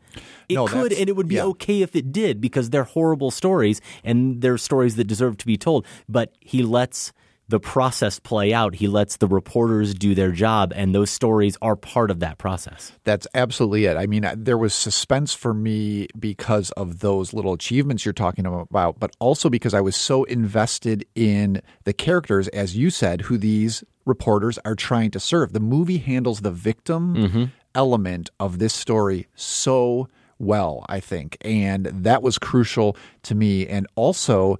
It 0.48 0.56
No, 0.56 0.68
could 0.68 0.92
and 0.94 1.08
it 1.10 1.16
would 1.16 1.28
be 1.28 1.36
yeah. 1.36 1.44
okay 1.46 1.82
if 1.82 1.96
it 1.96 2.12
did 2.12 2.42
because 2.42 2.70
they're 2.72 2.84
horrible 2.84 3.32
stories 3.32 3.82
and 4.04 4.42
they're 4.42 4.58
stories 4.58 4.96
that 4.96 5.06
deserve 5.06 5.38
to 5.38 5.46
be 5.46 5.58
told, 5.58 5.86
but 6.08 6.34
he 6.40 6.64
lets 6.64 7.14
the 7.50 7.60
process 7.60 8.20
play 8.20 8.54
out. 8.54 8.76
He 8.76 8.88
lets 8.88 9.18
the 9.18 9.28
reporters 9.28 9.94
do 9.94 10.16
their 10.16 10.32
job, 10.32 10.72
and 10.76 10.96
those 10.96 11.10
stories 11.10 11.58
are 11.62 11.76
part 11.76 12.12
of 12.12 12.20
that 12.22 12.38
process. 12.38 12.94
That's 13.04 13.28
absolutely 13.34 13.86
it. 13.86 13.98
I 13.98 14.06
mean, 14.06 14.30
there 14.38 14.58
was 14.58 14.74
suspense 14.74 15.34
for 15.34 15.54
me 15.54 16.08
because 16.18 16.72
of 16.72 17.00
those 17.00 17.34
little 17.34 17.54
achievements 17.54 18.06
you're 18.06 18.14
talking 18.14 18.46
about, 18.46 19.00
but 19.00 19.16
also 19.20 19.50
because 19.50 19.74
I 19.74 19.82
was 19.82 19.96
so 19.96 20.24
invested 20.26 21.06
in 21.16 21.62
the 21.84 21.94
characters, 21.94 22.48
as 22.50 22.78
you 22.78 22.90
said, 22.90 23.22
who 23.22 23.38
these 23.38 23.84
reporters 24.06 24.58
are 24.64 24.76
trying 24.76 25.12
to 25.12 25.20
serve. 25.20 25.52
The 25.54 25.60
movie 25.60 25.98
handles 25.98 26.42
the 26.42 26.52
victim 26.52 27.16
Mm-hmm. 27.16 27.44
element 27.76 28.30
of 28.40 28.60
this 28.60 28.74
story 28.74 29.28
so 29.36 30.08
well, 30.40 30.86
I 30.88 31.00
think. 31.02 31.38
And 31.42 31.86
that 31.88 32.24
was 32.24 32.38
crucial 32.38 32.96
to 33.24 33.36
me. 33.36 33.68
And 33.68 33.86
also, 33.96 34.58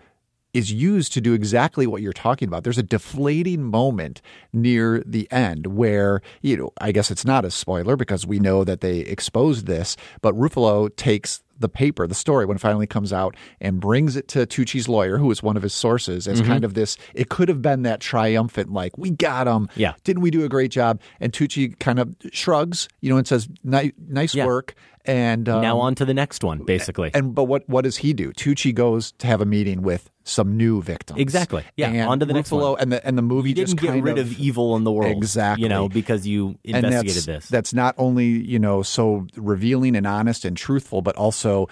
is 0.54 0.72
used 0.72 1.14
to 1.14 1.22
do 1.22 1.34
exactly 1.34 1.86
what 1.86 2.02
you're 2.02 2.12
talking 2.14 2.48
about. 2.48 2.64
There's 2.64 2.78
a 2.78 2.84
deflating 2.84 3.64
moment 3.64 4.22
near 4.52 5.04
the 5.06 5.32
end 5.32 5.68
where, 5.68 6.22
you 6.42 6.58
know, 6.58 6.72
I 6.82 6.92
guess 6.92 7.12
it's 7.12 7.26
not 7.26 7.46
a 7.46 7.52
spoiler 7.52 7.96
because 7.96 8.26
we 8.26 8.40
know 8.40 8.64
that 8.64 8.82
they 8.82 9.00
exposed 9.00 9.68
this, 9.68 9.96
but 10.22 10.34
Ruffalo 10.36 10.96
takes 10.96 11.44
the 11.60 11.70
paper, 11.70 12.08
the 12.08 12.16
story, 12.16 12.46
when 12.46 12.56
it 12.56 12.62
finally 12.62 12.88
comes 12.88 13.12
out 13.12 13.36
and 13.60 13.82
brings 13.82 14.16
it 14.16 14.28
to 14.30 14.46
Tucci's 14.48 14.88
lawyer, 14.88 15.18
who 15.18 15.30
is 15.30 15.44
one 15.44 15.58
of 15.58 15.62
his 15.64 15.74
sources, 15.74 16.26
as 16.26 16.42
Mhm. 16.42 16.46
kind 16.46 16.64
of 16.64 16.74
this, 16.74 16.98
it 17.14 17.28
could 17.30 17.50
have 17.50 17.62
been 17.62 17.82
that 17.84 18.00
triumphant, 18.00 18.72
like, 18.72 18.98
we 18.98 19.10
got 19.12 19.46
him. 19.46 19.68
Yeah. 19.76 19.94
Didn't 20.06 20.22
we 20.22 20.32
do 20.32 20.46
a 20.46 20.50
great 20.50 20.72
job? 20.72 21.02
And 21.20 21.34
Tucci 21.34 21.78
kind 21.80 22.00
of 22.00 22.16
shrugs, 22.32 22.88
you 23.02 23.10
know, 23.10 23.18
and 23.18 23.28
says, 23.28 23.50
"Ni- 23.64 23.92
nice 24.08 24.34
Yeah. 24.34 24.46
work. 24.46 24.74
And 25.06 25.48
um, 25.48 25.62
now 25.62 25.80
on 25.80 25.96
to 25.96 26.06
the 26.06 26.14
next 26.14 26.44
one, 26.44 26.64
basically. 26.66 27.10
and 27.14 27.34
but 27.34 27.46
what 27.46 27.68
what 27.68 27.84
does 27.84 27.98
he 27.98 28.14
do? 28.14 28.32
Tucci 28.34 28.74
goes 28.76 29.14
to 29.14 29.28
have 29.28 29.42
a 29.42 29.46
meeting 29.46 29.82
with 29.82 30.12
some 30.24 30.58
new 30.58 30.82
victims. 30.82 31.20
Exactly. 31.20 31.64
Yeah, 31.78 31.88
And 31.88 32.10
on 32.10 32.20
to 32.20 32.26
the 32.26 32.34
next 32.34 32.52
one. 32.52 32.76
And 32.80 32.92
the 32.92 33.06
and 33.06 33.18
the 33.18 33.22
movie 33.22 33.50
you 33.50 33.56
didn't 33.56 33.78
just 33.80 33.82
get 33.82 34.04
rid 34.04 34.18
of, 34.20 34.38
evil 34.38 34.76
in 34.76 34.84
the 34.84 34.92
world, 34.92 35.16
Exactly. 35.18 35.64
You 35.64 35.70
know, 35.70 35.90
because 35.90 36.28
you 36.28 36.60
investigated 36.64 37.16
that's, 37.16 37.26
this. 37.26 37.48
That's 37.48 37.74
not 37.74 37.96
only 37.98 38.26
you 38.26 38.60
know 38.60 38.84
so 38.84 39.26
revealing 39.36 39.96
and 39.96 40.06
honest 40.06 40.46
and 40.46 40.56
truthful, 40.56 41.02
but 41.02 41.16
also 41.16 41.68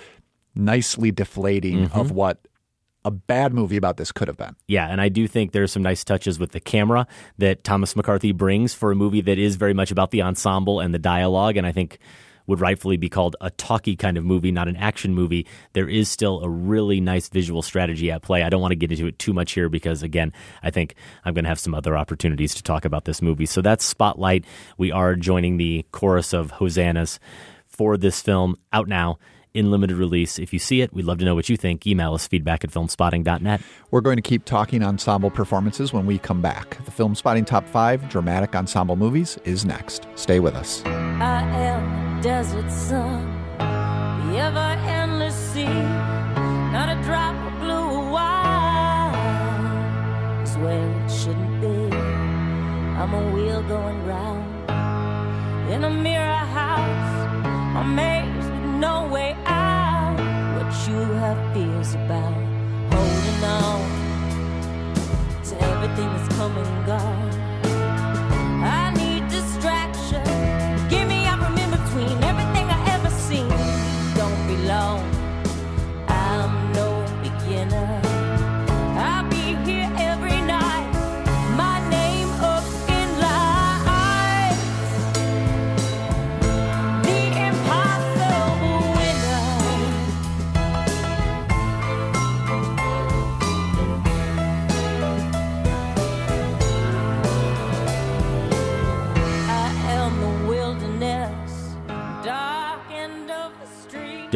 nicely 0.55 1.11
deflating 1.11 1.87
Mm-hmm. 1.87 1.99
of 1.99 2.11
what 2.11 2.47
a 3.05 3.11
bad 3.11 3.53
movie 3.53 3.77
about 3.77 3.97
this 3.97 4.11
could 4.11 4.27
have 4.27 4.37
been. 4.37 4.55
Yeah, 4.67 4.87
and 4.87 4.99
I 4.99 5.07
do 5.09 5.27
think 5.27 5.51
there's 5.51 5.71
some 5.71 5.83
nice 5.83 6.03
touches 6.03 6.39
with 6.39 6.51
the 6.51 6.59
camera 6.59 7.07
that 7.37 7.63
Thomas 7.63 7.95
McCarthy 7.95 8.31
brings 8.31 8.73
for 8.73 8.91
a 8.91 8.95
movie 8.95 9.21
that 9.21 9.37
is 9.37 9.55
very 9.55 9.73
much 9.73 9.91
about 9.91 10.11
the 10.11 10.21
ensemble 10.23 10.79
and 10.79 10.93
the 10.93 10.99
dialogue, 10.99 11.55
and 11.57 11.65
I 11.67 11.71
think 11.71 11.99
would 12.47 12.59
rightfully 12.59 12.97
be 12.97 13.09
called 13.09 13.35
a 13.41 13.51
talky 13.51 13.95
kind 13.95 14.17
of 14.17 14.25
movie, 14.25 14.51
not 14.51 14.67
an 14.67 14.75
action 14.77 15.13
movie. 15.13 15.45
There 15.73 15.87
is 15.87 16.09
still 16.09 16.41
a 16.41 16.49
really 16.49 16.99
nice 16.99 17.29
visual 17.29 17.61
strategy 17.61 18.09
at 18.09 18.23
play. 18.23 18.43
I 18.43 18.49
don't 18.49 18.61
want 18.61 18.71
to 18.71 18.77
get 18.77 18.91
into 18.91 19.05
it 19.05 19.19
too 19.19 19.33
much 19.33 19.51
here 19.51 19.69
because, 19.69 20.01
again, 20.01 20.33
I 20.63 20.71
think 20.71 20.95
I'm 21.25 21.33
going 21.33 21.45
to 21.45 21.49
have 21.49 21.59
some 21.59 21.75
other 21.75 21.97
opportunities 21.97 22.55
to 22.55 22.63
talk 22.63 22.85
about 22.85 23.05
this 23.05 23.21
movie. 23.21 23.45
So 23.45 23.61
that's 23.61 23.85
Spotlight. 23.85 24.45
We 24.77 24.91
are 24.91 25.15
joining 25.15 25.57
the 25.57 25.85
chorus 25.91 26.33
of 26.33 26.51
hosannas 26.51 27.19
for 27.67 27.97
this 27.97 28.21
film 28.21 28.55
out 28.73 28.87
now 28.87 29.19
in 29.53 29.71
limited 29.71 29.97
release. 29.97 30.37
If 30.37 30.53
you 30.53 30.59
see 30.59 30.81
it, 30.81 30.93
we'd 30.93 31.05
love 31.05 31.17
to 31.17 31.25
know 31.25 31.35
what 31.35 31.49
you 31.49 31.57
think. 31.57 31.87
Email 31.87 32.13
us 32.13 32.27
feedback 32.27 32.63
at 32.63 32.69
filmspotting.net. 32.69 33.61
We're 33.91 34.01
going 34.01 34.17
to 34.17 34.21
keep 34.21 34.45
talking 34.45 34.83
ensemble 34.83 35.31
performances 35.31 35.91
when 35.91 36.05
we 36.05 36.19
come 36.19 36.41
back. 36.41 36.83
The 36.85 36.91
Film 36.91 37.15
Spotting 37.15 37.45
Top 37.45 37.67
5 37.67 38.07
Dramatic 38.07 38.55
Ensemble 38.55 38.95
Movies 38.95 39.37
is 39.45 39.65
next. 39.65 40.07
Stay 40.15 40.39
with 40.39 40.55
us. 40.55 40.83
Desert 42.27 42.69
sun, 42.69 43.23
the 43.57 44.37
ever 44.37 44.69
endless 44.85 45.33
sea. 45.33 45.81
Not 46.75 46.89
a 46.89 47.01
drop 47.05 47.35
of 47.47 47.53
blue 47.61 48.11
wine 48.11 49.15
is 50.43 50.57
where 50.57 50.89
it 50.91 51.09
shouldn't 51.09 51.61
be. 51.61 51.95
I'm 52.99 53.13
a 53.13 53.31
wheel 53.33 53.63
going 53.63 54.05
round 54.05 54.43
in 55.71 55.85
a 55.85 55.89
mirror 55.89 56.45
house, 56.59 57.15
amazed 57.77 58.49
with 58.51 58.71
no 58.87 59.07
way 59.07 59.33
out. 59.45 60.17
What 60.57 60.69
you 60.85 60.99
have 61.23 61.39
fears 61.53 61.93
about, 61.93 62.35
holding 62.91 63.43
on 63.63 63.79
to 65.45 65.53
everything 65.71 66.09
that's 66.13 66.35
come 66.35 66.57
and 66.57 66.85
gone. 66.85 67.36
Between 71.97 72.26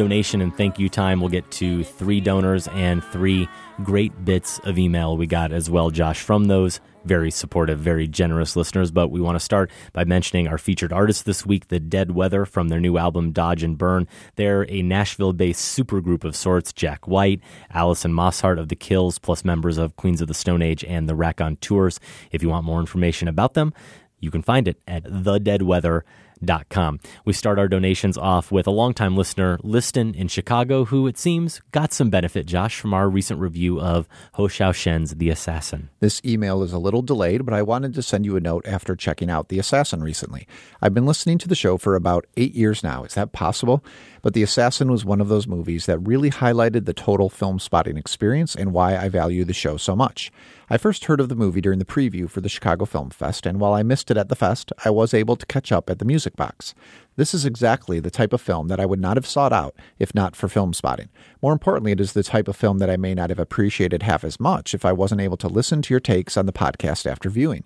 donation 0.02 0.40
and 0.40 0.56
thank 0.56 0.80
you 0.80 0.88
time. 0.88 1.20
We'll 1.20 1.28
get 1.28 1.48
to 1.52 1.84
three 1.84 2.20
donors 2.20 2.66
and 2.68 3.04
three 3.04 3.48
great 3.84 4.24
bits 4.24 4.58
of 4.64 4.76
email 4.76 5.16
we 5.16 5.28
got 5.28 5.52
as 5.52 5.70
well, 5.70 5.90
Josh, 5.90 6.20
from 6.20 6.46
those 6.46 6.80
very 7.04 7.30
supportive, 7.30 7.78
very 7.78 8.08
generous 8.08 8.56
listeners. 8.56 8.90
But 8.90 9.12
we 9.12 9.20
want 9.20 9.36
to 9.36 9.40
start 9.40 9.70
by 9.92 10.02
mentioning 10.04 10.48
our 10.48 10.58
featured 10.58 10.92
artist 10.92 11.24
this 11.24 11.46
week, 11.46 11.68
The 11.68 11.78
Dead 11.78 12.10
Weather, 12.10 12.44
from 12.44 12.68
their 12.68 12.80
new 12.80 12.98
album 12.98 13.30
Dodge 13.30 13.62
and 13.62 13.78
Burn. 13.78 14.08
They're 14.34 14.68
a 14.68 14.82
Nashville 14.82 15.32
based 15.32 15.78
supergroup 15.78 16.24
of 16.24 16.34
sorts 16.34 16.72
Jack 16.72 17.06
White, 17.06 17.40
Allison 17.70 18.12
Mosshart 18.12 18.58
of 18.58 18.70
The 18.70 18.76
Kills, 18.76 19.20
plus 19.20 19.44
members 19.44 19.78
of 19.78 19.94
Queens 19.94 20.20
of 20.20 20.26
the 20.26 20.34
Stone 20.34 20.62
Age 20.62 20.82
and 20.84 21.08
the 21.08 21.14
Raconteurs. 21.14 22.00
If 22.32 22.42
you 22.42 22.48
want 22.48 22.66
more 22.66 22.80
information 22.80 23.28
about 23.28 23.54
them, 23.54 23.72
you 24.18 24.32
can 24.32 24.42
find 24.42 24.66
it 24.66 24.80
at 24.88 25.04
The 25.04 25.38
Dead 25.38 25.60
thedeadweather.com 25.60 26.02
com. 26.68 27.00
We 27.24 27.32
start 27.32 27.58
our 27.58 27.68
donations 27.68 28.18
off 28.18 28.50
with 28.50 28.66
a 28.66 28.70
longtime 28.70 29.16
listener, 29.16 29.58
Liston 29.62 30.14
in 30.14 30.28
Chicago, 30.28 30.84
who 30.84 31.06
it 31.06 31.18
seems 31.18 31.60
got 31.72 31.92
some 31.92 32.10
benefit, 32.10 32.46
Josh, 32.46 32.78
from 32.78 32.94
our 32.94 33.08
recent 33.08 33.40
review 33.40 33.80
of 33.80 34.08
Hou 34.34 34.48
Hsiao-hsien's 34.48 35.16
The 35.16 35.30
Assassin. 35.30 35.90
This 36.00 36.20
email 36.24 36.62
is 36.62 36.72
a 36.72 36.78
little 36.78 37.02
delayed, 37.02 37.44
but 37.44 37.54
I 37.54 37.62
wanted 37.62 37.94
to 37.94 38.02
send 38.02 38.24
you 38.24 38.36
a 38.36 38.40
note 38.40 38.66
after 38.66 38.96
checking 38.96 39.30
out 39.30 39.48
The 39.48 39.58
Assassin 39.58 40.02
recently. 40.02 40.46
I've 40.80 40.94
been 40.94 41.06
listening 41.06 41.38
to 41.38 41.48
the 41.48 41.54
show 41.54 41.78
for 41.78 41.94
about 41.94 42.26
eight 42.36 42.54
years 42.54 42.82
now. 42.82 43.04
Is 43.04 43.14
that 43.14 43.32
possible? 43.32 43.84
But 44.22 44.34
The 44.34 44.44
Assassin 44.44 44.88
was 44.88 45.04
one 45.04 45.20
of 45.20 45.26
those 45.26 45.48
movies 45.48 45.86
that 45.86 45.98
really 45.98 46.30
highlighted 46.30 46.84
the 46.84 46.94
total 46.94 47.28
film 47.28 47.58
spotting 47.58 47.96
experience 47.96 48.54
and 48.54 48.72
why 48.72 48.96
I 48.96 49.08
value 49.08 49.44
the 49.44 49.52
show 49.52 49.76
so 49.76 49.96
much. 49.96 50.30
I 50.70 50.78
first 50.78 51.06
heard 51.06 51.20
of 51.20 51.28
the 51.28 51.34
movie 51.34 51.60
during 51.60 51.80
the 51.80 51.84
preview 51.84 52.30
for 52.30 52.40
the 52.40 52.48
Chicago 52.48 52.84
Film 52.84 53.10
Fest, 53.10 53.46
and 53.46 53.58
while 53.58 53.74
I 53.74 53.82
missed 53.82 54.12
it 54.12 54.16
at 54.16 54.28
the 54.28 54.36
fest, 54.36 54.72
I 54.84 54.90
was 54.90 55.12
able 55.12 55.34
to 55.34 55.46
catch 55.46 55.72
up 55.72 55.90
at 55.90 55.98
the 55.98 56.04
Music 56.04 56.36
Box. 56.36 56.72
This 57.16 57.34
is 57.34 57.44
exactly 57.44 57.98
the 57.98 58.12
type 58.12 58.32
of 58.32 58.40
film 58.40 58.68
that 58.68 58.78
I 58.78 58.86
would 58.86 59.00
not 59.00 59.16
have 59.16 59.26
sought 59.26 59.52
out 59.52 59.74
if 59.98 60.14
not 60.14 60.36
for 60.36 60.48
film 60.48 60.72
spotting. 60.72 61.08
More 61.42 61.52
importantly, 61.52 61.90
it 61.90 62.00
is 62.00 62.12
the 62.12 62.22
type 62.22 62.46
of 62.46 62.54
film 62.54 62.78
that 62.78 62.88
I 62.88 62.96
may 62.96 63.14
not 63.14 63.30
have 63.30 63.40
appreciated 63.40 64.04
half 64.04 64.22
as 64.22 64.38
much 64.38 64.72
if 64.72 64.84
I 64.84 64.92
wasn't 64.92 65.20
able 65.20 65.36
to 65.38 65.48
listen 65.48 65.82
to 65.82 65.92
your 65.92 66.00
takes 66.00 66.36
on 66.36 66.46
the 66.46 66.52
podcast 66.52 67.10
after 67.10 67.28
viewing. 67.28 67.64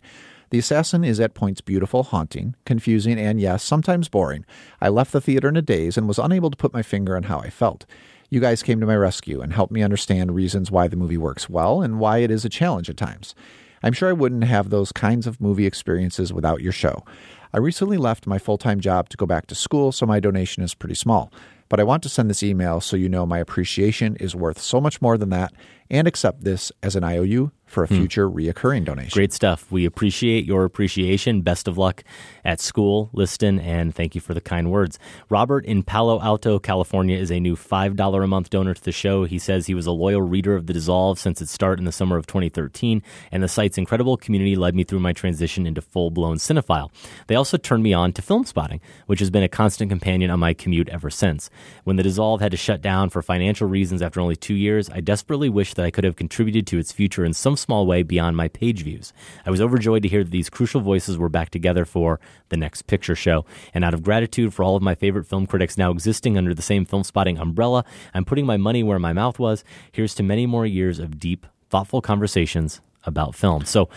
The 0.50 0.58
Assassin 0.58 1.02
is 1.02 1.18
at 1.18 1.34
points 1.34 1.60
beautiful, 1.60 2.04
haunting, 2.04 2.54
confusing, 2.64 3.18
and 3.18 3.40
yes, 3.40 3.64
sometimes 3.64 4.08
boring. 4.08 4.44
I 4.80 4.88
left 4.88 5.12
the 5.12 5.20
theater 5.20 5.48
in 5.48 5.56
a 5.56 5.62
daze 5.62 5.98
and 5.98 6.06
was 6.06 6.20
unable 6.20 6.50
to 6.50 6.56
put 6.56 6.72
my 6.72 6.82
finger 6.82 7.16
on 7.16 7.24
how 7.24 7.40
I 7.40 7.50
felt. 7.50 7.84
You 8.30 8.38
guys 8.38 8.62
came 8.62 8.78
to 8.80 8.86
my 8.86 8.96
rescue 8.96 9.40
and 9.40 9.52
helped 9.52 9.72
me 9.72 9.82
understand 9.82 10.34
reasons 10.34 10.70
why 10.70 10.86
the 10.86 10.96
movie 10.96 11.18
works 11.18 11.48
well 11.48 11.82
and 11.82 11.98
why 11.98 12.18
it 12.18 12.30
is 12.30 12.44
a 12.44 12.48
challenge 12.48 12.88
at 12.88 12.96
times. 12.96 13.34
I'm 13.82 13.92
sure 13.92 14.08
I 14.08 14.14
wouldn't 14.14 14.44
have 14.44 14.70
those 14.70 14.92
kinds 14.92 15.26
of 15.26 15.40
movie 15.40 15.66
experiences 15.66 16.32
without 16.32 16.60
your 16.60 16.72
show. 16.72 17.04
I 17.52 17.58
recently 17.58 17.96
left 17.96 18.26
my 18.26 18.38
full 18.38 18.58
time 18.58 18.80
job 18.80 19.08
to 19.08 19.16
go 19.16 19.26
back 19.26 19.46
to 19.46 19.54
school, 19.54 19.90
so 19.90 20.06
my 20.06 20.20
donation 20.20 20.62
is 20.62 20.74
pretty 20.74 20.94
small. 20.94 21.32
But 21.68 21.80
I 21.80 21.84
want 21.84 22.02
to 22.04 22.08
send 22.08 22.30
this 22.30 22.42
email 22.42 22.80
so 22.80 22.96
you 22.96 23.08
know 23.08 23.26
my 23.26 23.38
appreciation 23.38 24.16
is 24.16 24.36
worth 24.36 24.60
so 24.60 24.80
much 24.80 25.02
more 25.02 25.18
than 25.18 25.30
that 25.30 25.52
and 25.90 26.06
accept 26.06 26.44
this 26.44 26.72
as 26.82 26.96
an 26.96 27.04
IOU 27.04 27.52
for 27.66 27.82
a 27.82 27.88
future 27.88 28.28
hmm. 28.28 28.38
reoccurring 28.38 28.84
donation. 28.84 29.10
Great 29.12 29.32
stuff. 29.32 29.70
We 29.70 29.84
appreciate 29.84 30.44
your 30.44 30.64
appreciation. 30.64 31.42
Best 31.42 31.66
of 31.66 31.76
luck 31.76 32.04
at 32.44 32.60
school, 32.60 33.10
Liston, 33.12 33.58
and 33.58 33.94
thank 33.94 34.14
you 34.14 34.20
for 34.20 34.34
the 34.34 34.40
kind 34.40 34.70
words. 34.70 34.98
Robert 35.28 35.64
in 35.66 35.82
Palo 35.82 36.20
Alto, 36.20 36.60
California 36.60 37.18
is 37.18 37.30
a 37.30 37.40
new 37.40 37.56
$5 37.56 38.24
a 38.24 38.26
month 38.26 38.50
donor 38.50 38.72
to 38.72 38.82
the 38.82 38.92
show. 38.92 39.24
He 39.24 39.38
says 39.38 39.66
he 39.66 39.74
was 39.74 39.86
a 39.86 39.92
loyal 39.92 40.22
reader 40.22 40.54
of 40.54 40.66
The 40.66 40.72
Dissolve 40.72 41.18
since 41.18 41.42
its 41.42 41.50
start 41.50 41.80
in 41.80 41.84
the 41.84 41.92
summer 41.92 42.16
of 42.16 42.26
2013, 42.26 43.02
and 43.32 43.42
the 43.42 43.48
site's 43.48 43.78
incredible 43.78 44.16
community 44.16 44.54
led 44.54 44.76
me 44.76 44.84
through 44.84 45.00
my 45.00 45.12
transition 45.12 45.66
into 45.66 45.82
full 45.82 46.10
blown 46.10 46.36
cinephile. 46.36 46.90
They 47.26 47.34
also 47.34 47.56
turned 47.56 47.82
me 47.82 47.92
on 47.92 48.12
to 48.12 48.22
film 48.22 48.44
spotting, 48.44 48.80
which 49.06 49.18
has 49.20 49.30
been 49.30 49.42
a 49.42 49.48
constant 49.48 49.90
companion 49.90 50.30
on 50.30 50.38
my 50.38 50.54
commute 50.54 50.88
ever 50.88 51.10
since. 51.10 51.50
When 51.82 51.96
The 51.96 52.04
Dissolve 52.04 52.40
had 52.40 52.52
to 52.52 52.56
shut 52.56 52.80
down 52.80 53.10
for 53.10 53.22
financial 53.22 53.68
reasons 53.68 54.02
after 54.02 54.20
only 54.20 54.36
two 54.36 54.54
years, 54.54 54.88
I 54.88 55.00
desperately 55.00 55.48
wished 55.48 55.75
that 55.76 55.84
I 55.86 55.90
could 55.90 56.04
have 56.04 56.16
contributed 56.16 56.66
to 56.66 56.78
its 56.78 56.92
future 56.92 57.24
in 57.24 57.32
some 57.32 57.56
small 57.56 57.86
way 57.86 58.02
beyond 58.02 58.36
my 58.36 58.48
page 58.48 58.82
views. 58.82 59.12
I 59.46 59.50
was 59.50 59.60
overjoyed 59.60 60.02
to 60.02 60.08
hear 60.08 60.24
that 60.24 60.30
these 60.30 60.50
crucial 60.50 60.80
voices 60.80 61.16
were 61.16 61.28
back 61.28 61.50
together 61.50 61.84
for 61.84 62.20
the 62.48 62.56
next 62.56 62.82
picture 62.86 63.14
show. 63.14 63.44
And 63.72 63.84
out 63.84 63.94
of 63.94 64.02
gratitude 64.02 64.52
for 64.52 64.62
all 64.64 64.76
of 64.76 64.82
my 64.82 64.94
favorite 64.94 65.26
film 65.26 65.46
critics 65.46 65.78
now 65.78 65.90
existing 65.90 66.36
under 66.36 66.54
the 66.54 66.62
same 66.62 66.84
film 66.84 67.04
spotting 67.04 67.38
umbrella, 67.38 67.84
I'm 68.12 68.24
putting 68.24 68.46
my 68.46 68.56
money 68.56 68.82
where 68.82 68.98
my 68.98 69.12
mouth 69.12 69.38
was. 69.38 69.64
Here's 69.92 70.14
to 70.16 70.22
many 70.22 70.46
more 70.46 70.66
years 70.66 70.98
of 70.98 71.18
deep, 71.18 71.46
thoughtful 71.70 72.02
conversations 72.02 72.80
about 73.04 73.34
film. 73.34 73.64
So, 73.64 73.88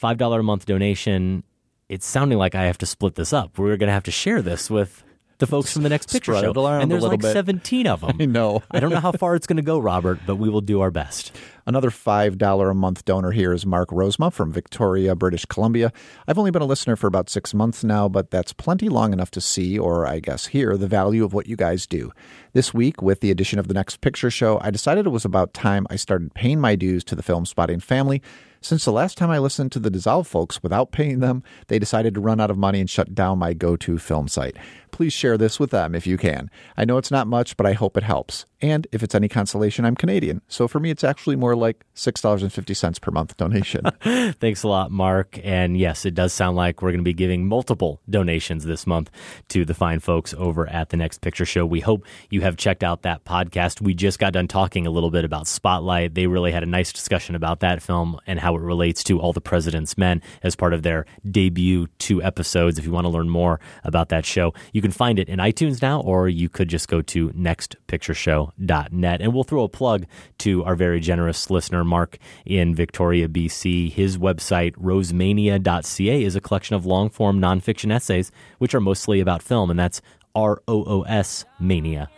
$5 0.00 0.38
a 0.38 0.42
month 0.42 0.66
donation. 0.66 1.44
It's 1.88 2.06
sounding 2.06 2.38
like 2.38 2.54
I 2.54 2.64
have 2.64 2.78
to 2.78 2.86
split 2.86 3.14
this 3.14 3.32
up. 3.32 3.58
We're 3.58 3.76
going 3.76 3.88
to 3.88 3.92
have 3.94 4.02
to 4.04 4.10
share 4.10 4.42
this 4.42 4.70
with 4.70 5.02
the 5.38 5.46
folks 5.46 5.72
from 5.72 5.82
the 5.82 5.88
next 5.88 6.12
picture 6.12 6.34
show. 6.34 6.66
And 6.66 6.90
there's 6.90 7.02
like 7.02 7.20
bit. 7.20 7.32
17 7.32 7.86
of 7.86 8.00
them. 8.02 8.16
I 8.20 8.26
know. 8.26 8.62
I 8.70 8.80
don't 8.80 8.90
know 8.90 9.00
how 9.00 9.12
far 9.18 9.34
it's 9.34 9.46
going 9.46 9.56
to 9.56 9.62
go, 9.62 9.78
Robert, 9.78 10.20
but 10.26 10.36
we 10.36 10.48
will 10.48 10.60
do 10.60 10.80
our 10.80 10.90
best. 10.90 11.34
Another 11.66 11.90
$5 11.90 12.70
a 12.70 12.74
month 12.74 13.04
donor 13.04 13.30
here 13.30 13.52
is 13.52 13.64
Mark 13.64 13.88
Rosema 13.88 14.32
from 14.32 14.52
Victoria, 14.52 15.14
British 15.14 15.46
Columbia. 15.46 15.92
I've 16.28 16.38
only 16.38 16.50
been 16.50 16.62
a 16.62 16.66
listener 16.66 16.94
for 16.94 17.06
about 17.06 17.30
six 17.30 17.54
months 17.54 17.82
now, 17.82 18.08
but 18.08 18.30
that's 18.30 18.52
plenty 18.52 18.88
long 18.88 19.12
enough 19.12 19.30
to 19.32 19.40
see, 19.40 19.78
or 19.78 20.06
I 20.06 20.20
guess 20.20 20.46
hear, 20.46 20.76
the 20.76 20.86
value 20.86 21.24
of 21.24 21.32
what 21.32 21.46
you 21.46 21.56
guys 21.56 21.86
do. 21.86 22.12
This 22.52 22.74
week, 22.74 23.00
with 23.00 23.20
the 23.20 23.30
addition 23.30 23.58
of 23.58 23.68
the 23.68 23.74
next 23.74 24.02
picture 24.02 24.30
show, 24.30 24.60
I 24.60 24.70
decided 24.70 25.06
it 25.06 25.10
was 25.10 25.24
about 25.24 25.54
time 25.54 25.86
I 25.88 25.96
started 25.96 26.34
paying 26.34 26.60
my 26.60 26.76
dues 26.76 27.02
to 27.04 27.14
the 27.14 27.22
film 27.22 27.46
spotting 27.46 27.80
family 27.80 28.22
since 28.64 28.86
the 28.86 28.92
last 28.92 29.18
time 29.18 29.28
I 29.28 29.38
listened 29.40 29.72
to 29.72 29.78
the 29.78 29.90
Dissolve 29.90 30.26
folks 30.26 30.62
without 30.62 30.90
paying 30.90 31.20
them, 31.20 31.42
they 31.66 31.78
decided 31.78 32.14
to 32.14 32.20
run 32.20 32.40
out 32.40 32.50
of 32.50 32.56
money 32.56 32.80
and 32.80 32.88
shut 32.88 33.14
down 33.14 33.38
my 33.38 33.52
go 33.52 33.76
to 33.76 33.98
film 33.98 34.26
site. 34.26 34.56
Please 34.94 35.12
share 35.12 35.36
this 35.36 35.58
with 35.58 35.70
them 35.70 35.92
if 35.92 36.06
you 36.06 36.16
can. 36.16 36.48
I 36.76 36.84
know 36.84 36.98
it's 36.98 37.10
not 37.10 37.26
much, 37.26 37.56
but 37.56 37.66
I 37.66 37.72
hope 37.72 37.96
it 37.96 38.04
helps. 38.04 38.46
And 38.62 38.86
if 38.92 39.02
it's 39.02 39.14
any 39.14 39.28
consolation, 39.28 39.84
I'm 39.84 39.96
Canadian. 39.96 40.40
So 40.46 40.68
for 40.68 40.78
me, 40.78 40.88
it's 40.88 41.02
actually 41.02 41.34
more 41.34 41.56
like 41.56 41.84
$6.50 41.96 43.00
per 43.00 43.10
month 43.10 43.36
donation. 43.36 43.82
Thanks 44.40 44.62
a 44.62 44.68
lot, 44.68 44.92
Mark. 44.92 45.38
And 45.42 45.76
yes, 45.76 46.06
it 46.06 46.14
does 46.14 46.32
sound 46.32 46.56
like 46.56 46.80
we're 46.80 46.92
going 46.92 47.00
to 47.00 47.04
be 47.04 47.12
giving 47.12 47.46
multiple 47.46 48.00
donations 48.08 48.64
this 48.64 48.86
month 48.86 49.10
to 49.48 49.64
the 49.64 49.74
fine 49.74 49.98
folks 49.98 50.32
over 50.38 50.66
at 50.68 50.90
the 50.90 50.96
Next 50.96 51.20
Picture 51.20 51.44
Show. 51.44 51.66
We 51.66 51.80
hope 51.80 52.06
you 52.30 52.42
have 52.42 52.56
checked 52.56 52.84
out 52.84 53.02
that 53.02 53.24
podcast. 53.24 53.80
We 53.80 53.94
just 53.94 54.20
got 54.20 54.32
done 54.32 54.46
talking 54.46 54.86
a 54.86 54.90
little 54.90 55.10
bit 55.10 55.24
about 55.24 55.48
Spotlight. 55.48 56.14
They 56.14 56.28
really 56.28 56.52
had 56.52 56.62
a 56.62 56.66
nice 56.66 56.92
discussion 56.92 57.34
about 57.34 57.60
that 57.60 57.82
film 57.82 58.20
and 58.28 58.38
how 58.38 58.54
it 58.54 58.62
relates 58.62 59.02
to 59.04 59.20
All 59.20 59.32
the 59.32 59.40
President's 59.40 59.98
Men 59.98 60.22
as 60.44 60.54
part 60.54 60.72
of 60.72 60.84
their 60.84 61.04
debut 61.28 61.88
two 61.98 62.22
episodes. 62.22 62.78
If 62.78 62.86
you 62.86 62.92
want 62.92 63.06
to 63.06 63.10
learn 63.10 63.28
more 63.28 63.58
about 63.82 64.08
that 64.10 64.24
show, 64.24 64.54
you 64.72 64.83
can 64.84 64.92
find 64.92 65.18
it 65.18 65.28
in 65.28 65.38
iTunes 65.38 65.80
now, 65.80 66.00
or 66.00 66.28
you 66.28 66.48
could 66.48 66.68
just 66.68 66.88
go 66.88 67.00
to 67.00 67.30
nextpictureshow.com 67.30 68.84
net. 68.90 69.20
And 69.20 69.34
we'll 69.34 69.44
throw 69.44 69.64
a 69.64 69.68
plug 69.68 70.06
to 70.38 70.64
our 70.64 70.74
very 70.74 71.00
generous 71.00 71.50
listener, 71.50 71.84
Mark 71.84 72.18
in 72.44 72.74
Victoria, 72.74 73.28
BC. 73.28 73.92
His 73.92 74.18
website, 74.18 74.72
roosmania.ca, 74.72 76.22
is 76.22 76.36
a 76.36 76.40
collection 76.40 76.76
of 76.76 76.86
long 76.86 77.10
form 77.10 77.40
nonfiction 77.40 77.92
essays, 77.92 78.32
which 78.58 78.74
are 78.74 78.80
mostly 78.80 79.20
about 79.20 79.42
film, 79.42 79.70
and 79.70 79.78
that's 79.78 80.00
R 80.34 80.62
O 80.68 80.84
O 80.84 81.02
S 81.02 81.44
mania.ca. 81.60 82.08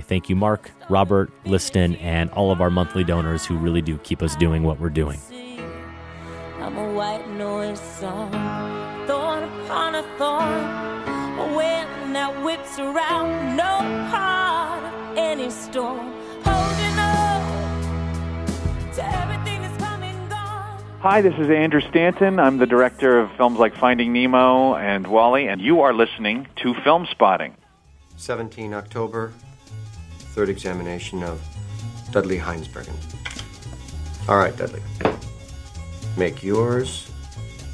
Thank 0.00 0.28
you, 0.28 0.36
Mark, 0.36 0.70
Robert, 0.88 1.30
Liston, 1.44 1.96
and 1.96 2.30
all 2.30 2.50
of 2.50 2.60
our 2.60 2.70
monthly 2.70 3.04
donors 3.04 3.44
who 3.44 3.56
really 3.56 3.82
do 3.82 3.98
keep 3.98 4.22
us 4.22 4.34
doing 4.36 4.62
what 4.62 4.80
we're 4.80 4.90
doing. 4.90 5.20
I'm 6.60 6.78
a 6.78 6.92
white 6.94 7.28
noise 7.30 7.80
song, 7.80 8.30
thorn 9.06 9.42
upon 9.42 9.94
a 9.96 10.02
thorn, 10.16 11.03
wind 11.54 12.14
that 12.14 12.42
whips 12.44 12.78
around, 12.78 13.56
no 13.56 13.74
any 15.16 15.50
storm. 15.50 16.12
Holding 16.44 16.98
on 16.98 18.46
to 18.94 19.04
everything 19.20 19.62
that's 19.62 19.82
coming 19.82 20.28
gone. 20.28 20.82
Hi, 21.00 21.20
this 21.20 21.34
is 21.34 21.50
Andrew 21.50 21.80
Stanton. 21.80 22.38
I'm 22.38 22.58
the 22.58 22.66
director 22.66 23.18
of 23.18 23.30
films 23.36 23.58
like 23.58 23.76
Finding 23.76 24.12
Nemo 24.12 24.74
and 24.74 25.06
WALL-E, 25.06 25.46
and 25.48 25.60
you 25.60 25.82
are 25.82 25.92
listening 25.92 26.46
to 26.56 26.74
Film 26.82 27.06
Spotting. 27.10 27.54
17 28.16 28.74
October, 28.74 29.32
third 30.34 30.48
examination 30.48 31.22
of 31.22 31.42
Dudley 32.10 32.38
Heinsbucher. 32.38 32.94
All 34.28 34.38
right, 34.38 34.56
Dudley. 34.56 34.82
Make 36.16 36.42
yours 36.42 37.10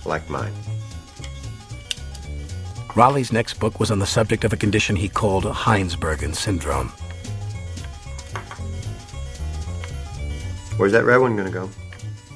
like 0.04 0.28
mine. 0.30 0.52
Raleigh's 2.96 3.32
next 3.32 3.54
book 3.54 3.78
was 3.78 3.92
on 3.92 4.00
the 4.00 4.06
subject 4.06 4.42
of 4.42 4.52
a 4.52 4.56
condition 4.56 4.96
he 4.96 5.08
called 5.08 5.44
Heinsbucher 5.44 6.34
syndrome. 6.34 6.88
Where's 10.76 10.92
that 10.92 11.04
red 11.04 11.18
one 11.18 11.36
going 11.36 11.46
to 11.46 11.52
go? 11.52 11.70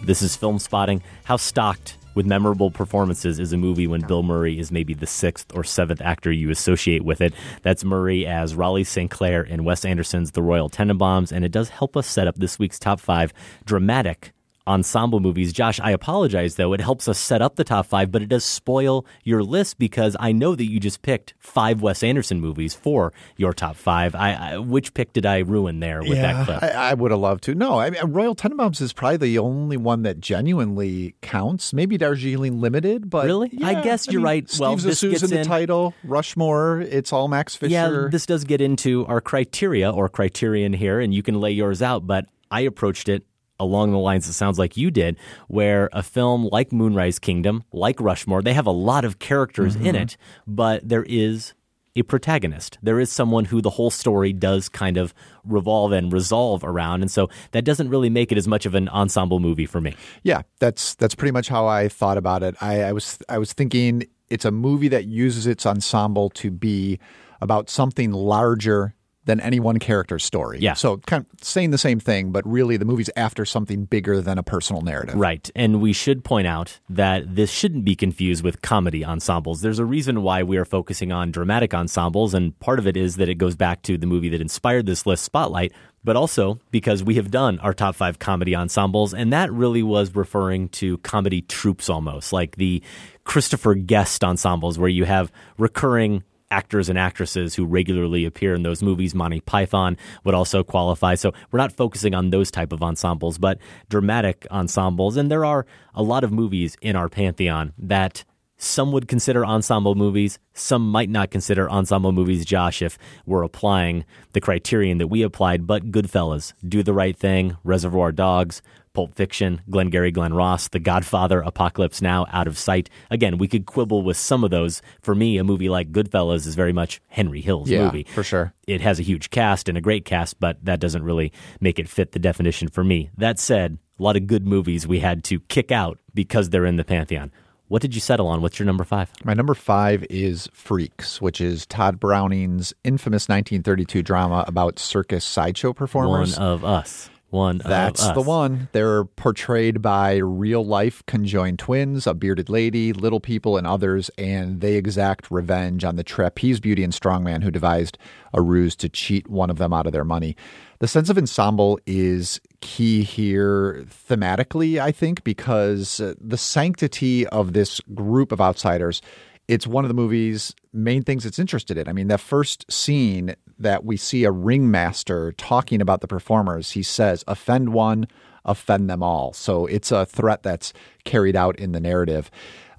This 0.05 0.23
is 0.23 0.37
Film 0.37 0.61
Spotting. 0.61 1.03
How 1.25 1.37
stocked 1.37 1.99
with 2.15 2.25
memorable 2.25 2.71
performances 2.71 3.41
is 3.41 3.53
a 3.53 3.57
movie 3.57 3.89
when 3.89 4.03
Bill 4.03 4.23
Murray 4.23 4.61
is 4.61 4.71
maybe 4.71 4.95
the 4.95 5.07
sixth 5.07 5.51
or 5.57 5.65
seventh 5.65 6.01
actor 6.01 6.31
you 6.31 6.51
associate 6.51 7.05
with 7.05 7.21
it. 7.21 7.35
That's 7.63 7.85
Murray 7.85 8.25
as 8.25 8.55
Raleigh 8.55 8.85
St. 8.85 9.11
Clair 9.11 9.43
in 9.43 9.65
Wes 9.65 9.85
Anderson's 9.85 10.31
The 10.31 10.43
Royal 10.43 10.71
Tenenbaums, 10.71 11.33
and 11.33 11.45
it 11.45 11.51
does 11.51 11.71
help 11.71 11.97
us 11.97 12.07
set 12.07 12.29
up 12.29 12.37
this 12.37 12.61
week's 12.61 12.79
top 12.79 13.01
five 13.01 13.33
dramatic 13.65 14.33
ensemble 14.67 15.21
movies. 15.21 15.53
Josh, 15.53 15.79
I 15.81 15.91
apologize 15.91 16.57
though. 16.57 16.73
It 16.73 16.81
helps 16.81 17.07
us 17.09 17.19
set 17.19 17.43
up 17.43 17.57
the 17.57 17.65
top 17.65 17.87
five, 17.87 18.11
but 18.11 18.23
it 18.23 18.29
does 18.29 18.45
spoil 18.45 19.05
your 19.23 19.43
list 19.43 19.79
because 19.79 20.17
I 20.19 20.33
know 20.33 20.55
that 20.55 20.65
you 20.65 20.81
just 20.81 21.03
picked 21.03 21.35
five 21.39 21.83
Wes 21.83 22.03
Anderson 22.03 22.41
movies 22.41 22.75
for 22.75 23.12
your 23.37 23.53
top 23.53 23.77
five. 23.77 24.15
I, 24.15 24.33
I 24.55 24.59
which 24.59 24.95
pick 24.95 25.12
did 25.12 25.27
I 25.27 25.39
ruin 25.41 25.81
there 25.81 26.01
with 26.01 26.12
that 26.19 26.45
clip? 26.47 26.62
I, 26.62 26.69
I 26.91 26.95
would 26.95 27.11
have 27.11 27.21
loved 27.21 27.45
to. 27.45 27.55
No, 27.55 27.79
I 27.79 27.91
mean, 27.91 28.01
Royal 28.12 28.35
Tenenbaums 28.35 28.81
is 28.81 28.93
probably 28.93 29.17
the 29.19 29.39
only 29.39 29.77
one 29.77 30.03
that 30.03 30.21
genuinely 30.21 31.15
counts. 31.21 31.73
Maybe 31.73 31.99
Darjeeling 31.99 32.61
Limited, 32.61 33.11
but 33.11 33.27
Really? 33.27 33.51
I 33.62 33.83
guess 33.83 34.07
you're 34.07 34.21
mean, 34.21 34.25
right. 34.25 34.49
Steve 34.51 34.61
Well, 34.61 34.77
Zissou's 34.77 35.23
in 35.23 35.31
the 35.31 35.41
in- 35.41 35.47
title. 35.47 35.95
Rushmore. 36.05 36.81
It's 36.81 37.12
all 37.12 37.29
Max 37.29 37.55
Fisher. 37.55 37.73
Yeah, 37.73 38.09
this 38.11 38.27
does 38.27 38.45
get 38.45 38.61
into 38.61 39.05
our 39.07 39.21
criteria 39.21 39.91
or 39.91 40.09
criterion 40.09 40.73
here, 40.73 41.01
and 41.01 41.12
you 41.15 41.23
can 41.23 41.39
lay 41.41 41.51
yours 41.53 41.83
out, 41.83 42.07
but 42.07 42.27
I 42.51 42.61
approached 42.61 43.09
it 43.09 43.25
along 43.61 43.93
the 43.93 43.99
lines 43.99 44.29
it 44.29 44.33
sounds 44.33 44.59
like 44.59 44.77
you 44.77 44.91
did, 44.91 45.17
where 45.49 45.89
a 45.93 46.03
film 46.03 46.49
like 46.51 46.73
Moonrise 46.73 47.19
Kingdom, 47.19 47.65
like 47.73 48.01
Rushmore, 48.01 48.43
they 48.43 48.55
have 48.55 48.67
a 48.67 48.71
lot 48.73 49.05
of 49.05 49.19
characters 49.19 49.77
in 49.77 49.95
Mhm. 49.95 50.03
it, 50.03 50.17
but 50.47 50.89
there 50.89 51.05
is 51.09 51.55
a 51.97 52.03
protagonist. 52.03 52.77
There 52.83 52.99
is 52.99 53.13
someone 53.13 53.45
who 53.45 53.61
the 53.63 53.71
whole 53.71 53.91
story 53.91 54.33
does 54.33 54.69
kind 54.69 54.97
of 54.97 55.15
revolve 55.45 55.93
and 55.93 56.13
resolve 56.13 56.65
around, 56.65 57.03
and 57.03 57.11
so 57.11 57.29
that 57.53 57.65
doesn't 57.65 57.89
really 57.89 58.11
make 58.11 58.33
it 58.33 58.39
as 58.39 58.49
much 58.49 58.67
of 58.67 58.75
an 58.75 58.89
ensemble 58.89 59.39
movie 59.39 59.67
for 59.67 59.81
me. 59.81 59.95
Yeah, 60.25 60.43
that's 60.59 60.97
that's 60.97 61.15
pretty 61.15 61.31
much 61.31 61.49
how 61.49 61.69
I 61.69 61.87
thought 61.89 62.19
about 62.19 62.43
it. 62.43 62.57
I, 62.61 62.83
I 62.83 62.93
was 62.93 63.19
I 63.29 63.39
was 63.39 63.53
thinking 63.53 64.05
it's 64.29 64.45
a 64.45 64.51
movie 64.51 64.89
that 64.89 65.05
uses 65.05 65.47
its 65.47 65.65
ensemble 65.67 66.31
to 66.31 66.51
be 66.51 66.99
about 67.41 67.71
something 67.71 68.11
larger 68.11 68.95
than 69.25 69.41
any 69.41 69.61
one 69.61 69.79
character's 69.79 70.25
story. 70.25 70.59
Yeah. 70.61 70.75
So 70.75 70.99
kind 70.99 71.25
of 71.25 71.45
saying 71.45 71.70
the 71.70 71.79
same 71.79 72.01
thing, 72.01 72.31
but 72.31 72.47
really 72.47 72.77
the 72.77 72.85
movie's 72.85 73.11
after 73.16 73.45
something 73.45 73.85
bigger 73.85 74.20
than 74.20 74.39
a 74.39 74.43
personal 74.43 74.83
narrative. 74.83 75.14
Right. 75.14 75.51
And 75.55 75.81
we 75.81 75.93
should 75.93 76.25
point 76.25 76.47
out 76.47 76.79
that 76.89 77.35
this 77.35 77.51
shouldn't 77.51 77.85
be 77.85 77.97
confused 77.97 78.45
with 78.45 78.62
comedy 78.62 79.05
ensembles. 79.05 79.62
There's 79.62 79.79
a 79.79 79.85
reason 79.85 80.22
why 80.22 80.43
we 80.43 80.57
are 80.57 80.64
focusing 80.64 81.12
on 81.12 81.31
dramatic 81.31 81.72
ensembles, 81.75 82.35
and 82.35 82.59
part 82.61 82.79
of 82.79 82.87
it 82.87 82.97
is 82.97 83.16
that 83.16 83.29
it 83.29 83.37
goes 83.37 83.57
back 83.57 83.83
to 83.83 83.97
the 83.97 84.07
movie 84.07 84.29
that 84.29 84.41
inspired 84.41 84.87
this 84.87 85.07
list, 85.07 85.25
Spotlight, 85.25 85.72
but 86.03 86.16
also 86.16 86.61
because 86.70 87.03
we 87.03 87.14
have 87.14 87.31
done 87.31 87.59
our 87.61 87.72
top 87.72 87.95
five 87.95 88.18
comedy 88.18 88.55
ensembles, 88.55 89.14
and 89.14 89.33
that 89.33 89.51
really 89.53 89.83
was 89.83 90.14
referring 90.14 90.68
to 90.68 90.99
comedy 90.99 91.41
troupes 91.41 91.89
almost, 91.89 92.33
like 92.33 92.57
the 92.57 92.83
Christopher 93.25 93.75
Guest 93.75 94.22
ensembles, 94.22 94.79
where 94.79 94.89
you 94.89 95.07
have 95.07 95.33
recurring 95.57 96.22
actors 96.55 96.89
and 96.89 96.97
actresses 96.97 97.57
who 97.57 97.65
regularly 97.65 98.25
appear 98.25 98.55
in 98.55 98.63
those 98.63 98.81
movies. 98.81 99.13
Monty 99.13 99.41
Python 99.41 99.97
would 100.23 100.37
also 100.37 100.63
qualify. 100.63 101.17
So 101.17 101.33
we're 101.51 101.59
not 101.59 101.73
focusing 101.73 102.15
on 102.15 102.31
those 102.31 102.51
type 102.51 102.73
of 102.73 102.81
ensembles, 102.81 103.39
but 103.39 103.59
dramatic 103.89 104.47
ensembles. 104.53 105.17
And 105.17 105.31
there 105.31 105.45
are 105.45 105.67
a 105.95 106.03
lot 106.03 106.23
of 106.23 106.31
movies 106.31 106.77
in 106.81 106.95
our 106.95 107.09
pantheon 107.09 107.73
that 107.77 108.25
some 108.57 108.93
would 108.93 109.09
consider 109.09 109.45
ensemble 109.45 109.97
movies. 109.97 110.39
Some 110.53 110.89
might 110.89 111.11
not 111.11 111.33
consider 111.33 111.69
ensemble 111.69 112.13
movies, 112.13 112.45
Josh, 112.45 112.83
if 112.83 112.97
we're 113.27 113.43
applying 113.43 114.05
the 114.33 114.41
criterion 114.41 114.99
that 114.99 115.09
we 115.09 115.23
applied. 115.23 115.67
But 115.67 115.91
Goodfellas, 115.91 116.53
Do 116.67 116.85
the 116.85 116.95
Right 116.95 117.17
Thing, 117.17 117.57
Reservoir 117.65 118.13
Dogs, 118.13 118.63
Pulp 118.95 119.14
Fiction, 119.16 119.61
Glengarry 119.68 120.12
Glen 120.12 120.32
Ross, 120.32 120.68
The 120.68 120.78
Godfather, 120.78 121.40
Apocalypse 121.40 122.01
Now, 122.01 122.26
Out 122.32 122.47
of 122.47 122.57
Sight. 122.57 122.88
Again, 123.11 123.38
we 123.38 123.49
could 123.49 123.66
quibble 123.66 124.03
with 124.03 124.16
some 124.16 124.45
of 124.45 124.51
those. 124.51 124.80
For 125.03 125.14
me, 125.16 125.36
a 125.36 125.45
movie 125.45 125.68
like 125.68 125.90
Goodfellas 125.92 126.47
is 126.47 126.55
very 126.55 126.72
much 126.72 127.01
Henry 127.09 127.40
Hill's 127.40 127.68
Yeah, 127.68 127.84
movie. 127.86 128.05
for 128.05 128.22
sure. 128.22 128.55
It 128.68 128.80
has 128.80 129.01
a 129.01 129.03
huge 129.03 129.30
cast 129.30 129.68
and 129.68 129.76
a 129.76 129.80
great 129.80 130.05
cast, 130.05 130.38
but 130.38 130.64
that 130.64 130.78
doesn't 130.78 131.03
really 131.03 131.32
make 131.61 131.78
it 131.80 131.88
fit 131.88 132.12
the 132.12 132.20
definition 132.20 132.68
for 132.68 132.84
me. 132.84 133.11
That 133.18 133.38
said, 133.40 133.78
a 133.99 134.03
lot 134.03 134.16
of 134.16 134.28
good 134.28 134.47
movies 134.47 134.86
we 134.86 135.01
had 135.01 135.24
to 135.24 135.40
kick 135.40 135.72
out 135.72 135.99
because 136.14 136.51
they're 136.51 136.64
in 136.64 136.76
the 136.76 136.84
pantheon. 136.84 137.32
What 137.66 137.82
did 137.82 137.95
you 137.97 138.01
settle 138.01 138.28
on? 138.28 138.42
What's 138.42 138.59
your 138.61 138.66
number 138.66 138.84
five? 138.84 139.11
My 139.24 139.34
number 139.34 139.55
five 139.55 140.05
is 140.09 140.49
Freaks, 140.53 141.20
which 141.20 141.40
is 141.40 141.66
Tod 141.66 141.99
Browning's 141.99 142.72
infamous 142.84 143.28
1932 143.28 144.03
drama 144.03 144.45
about 144.47 144.78
circus 144.78 145.24
sideshow 145.24 145.72
performers. 145.72 146.38
One 146.38 146.47
of 146.47 146.64
us. 146.64 147.11
One 147.35 147.59
That's 147.64 148.09
the 148.12 148.20
one. 148.20 148.68
They're 148.70 149.05
portrayed 149.05 149.82
by 149.82 150.18
real 150.18 150.64
life 150.64 151.03
conjoined 151.07 151.59
twins, 151.59 152.07
a 152.07 152.14
bearded 152.14 152.49
lady, 152.49 152.93
little 152.93 153.18
people, 153.18 153.57
and 153.57 153.66
others, 153.66 154.09
and 154.16 154.61
they 154.61 154.76
exact 154.76 155.32
revenge 155.32 155.82
on 155.82 155.97
the 155.97 156.05
trapeze 156.05 156.61
beauty 156.61 156.85
and 156.85 156.93
strongman 156.93 157.43
who 157.43 157.51
devised 157.51 157.99
a 158.32 158.41
ruse 158.41 158.76
to 158.76 158.89
cheat 158.89 159.28
one 159.28 159.51
of 159.51 159.59
them 159.59 159.72
out 159.72 159.85
of 159.85 159.93
their 159.93 160.05
money. 160.05 160.37
The 160.78 160.87
sense 160.87 161.11
of 161.11 161.18
ensemble 161.18 161.80
is 161.87 162.41
key 162.61 163.03
here 163.03 163.85
thematically, 164.09 164.80
I 164.80 164.93
think, 164.93 165.24
because 165.24 165.99
uh, 165.99 166.14
the 166.20 166.39
sanctity 166.39 167.26
of 167.26 167.53
this 167.53 167.80
group 167.95 168.30
of 168.30 168.41
outsiders 168.41 169.03
it's 169.47 169.66
one 169.66 169.85
of 169.85 169.89
the 169.89 169.95
movie's 169.95 170.55
main 170.72 171.03
things 171.03 171.26
it's 171.26 171.39
interested 171.39 171.76
in. 171.76 171.89
I 171.89 171.93
mean, 171.93 172.09
that 172.09 172.20
first 172.20 172.70
scene 172.72 173.35
that 173.59 173.85
we 173.85 173.97
see 173.97 174.25
a 174.25 174.31
ringmaster 174.31 175.33
talking 175.33 175.81
about 175.81 176.01
the 176.01 176.09
performers, 176.09 176.73
he 176.73 176.83
says, 176.83 177.25
offend 177.27 177.73
one, 177.73 178.07
offend 178.45 178.91
them 178.91 179.03
all. 179.03 179.33
So 179.33 179.67
it's 179.67 179.91
a 179.91 180.07
threat 180.07 180.43
that's 180.43 180.73
carried 181.05 181.37
out 181.37 181.59
in 181.59 181.73
the 181.73 181.81
narrative. 181.81 182.31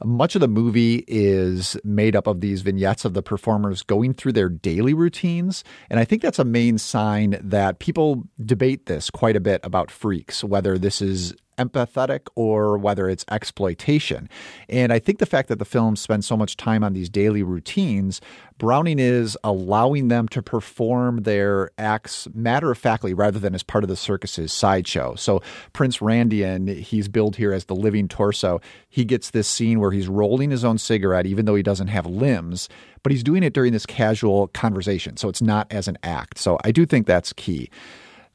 Much 0.03 0.35
of 0.35 0.41
the 0.41 0.47
movie 0.47 1.05
is 1.07 1.77
made 1.83 2.15
up 2.15 2.27
of 2.27 2.41
these 2.41 2.61
vignettes 2.61 3.05
of 3.05 3.13
the 3.13 3.23
performers 3.23 3.81
going 3.81 4.13
through 4.13 4.33
their 4.33 4.49
daily 4.49 4.93
routines. 4.93 5.63
And 5.89 5.99
I 5.99 6.05
think 6.05 6.21
that's 6.21 6.39
a 6.39 6.43
main 6.45 6.77
sign 6.77 7.37
that 7.41 7.79
people 7.79 8.23
debate 8.43 8.87
this 8.87 9.09
quite 9.09 9.35
a 9.35 9.39
bit 9.39 9.61
about 9.63 9.89
freaks, 9.89 10.43
whether 10.43 10.77
this 10.77 11.01
is 11.01 11.33
empathetic 11.57 12.27
or 12.35 12.77
whether 12.77 13.09
it's 13.09 13.25
exploitation. 13.29 14.29
And 14.69 14.93
I 14.93 14.99
think 14.99 15.19
the 15.19 15.25
fact 15.25 15.49
that 15.49 15.59
the 15.59 15.65
film 15.65 15.95
spends 15.95 16.25
so 16.25 16.37
much 16.37 16.57
time 16.57 16.83
on 16.83 16.93
these 16.93 17.09
daily 17.09 17.43
routines, 17.43 18.21
Browning 18.57 18.99
is 18.99 19.37
allowing 19.43 20.07
them 20.07 20.29
to 20.29 20.41
perform 20.41 21.23
their 21.23 21.71
acts 21.77 22.27
matter 22.33 22.71
of 22.71 22.77
factly 22.77 23.13
rather 23.13 23.37
than 23.37 23.53
as 23.53 23.63
part 23.63 23.83
of 23.83 23.89
the 23.89 23.97
circus's 23.97 24.53
sideshow. 24.53 25.15
So 25.15 25.41
Prince 25.73 25.97
Randian, 25.97 26.73
he's 26.79 27.09
billed 27.09 27.35
here 27.35 27.51
as 27.51 27.65
the 27.65 27.75
living 27.75 28.07
torso. 28.07 28.61
He 28.87 29.03
gets 29.03 29.31
this 29.31 29.47
scene 29.47 29.81
where 29.81 29.91
he's 29.91 30.07
rolling 30.07 30.51
his 30.51 30.63
own 30.63 30.77
cigarette, 30.77 31.25
even 31.25 31.45
though 31.45 31.55
he 31.55 31.63
doesn't 31.63 31.87
have 31.87 32.05
limbs, 32.05 32.69
but 33.03 33.11
he's 33.11 33.23
doing 33.23 33.43
it 33.43 33.53
during 33.53 33.73
this 33.73 33.85
casual 33.85 34.47
conversation. 34.49 35.17
So 35.17 35.27
it's 35.27 35.41
not 35.41 35.67
as 35.71 35.89
an 35.89 35.97
act. 36.01 36.37
So 36.37 36.57
I 36.63 36.71
do 36.71 36.85
think 36.85 37.07
that's 37.07 37.33
key. 37.33 37.69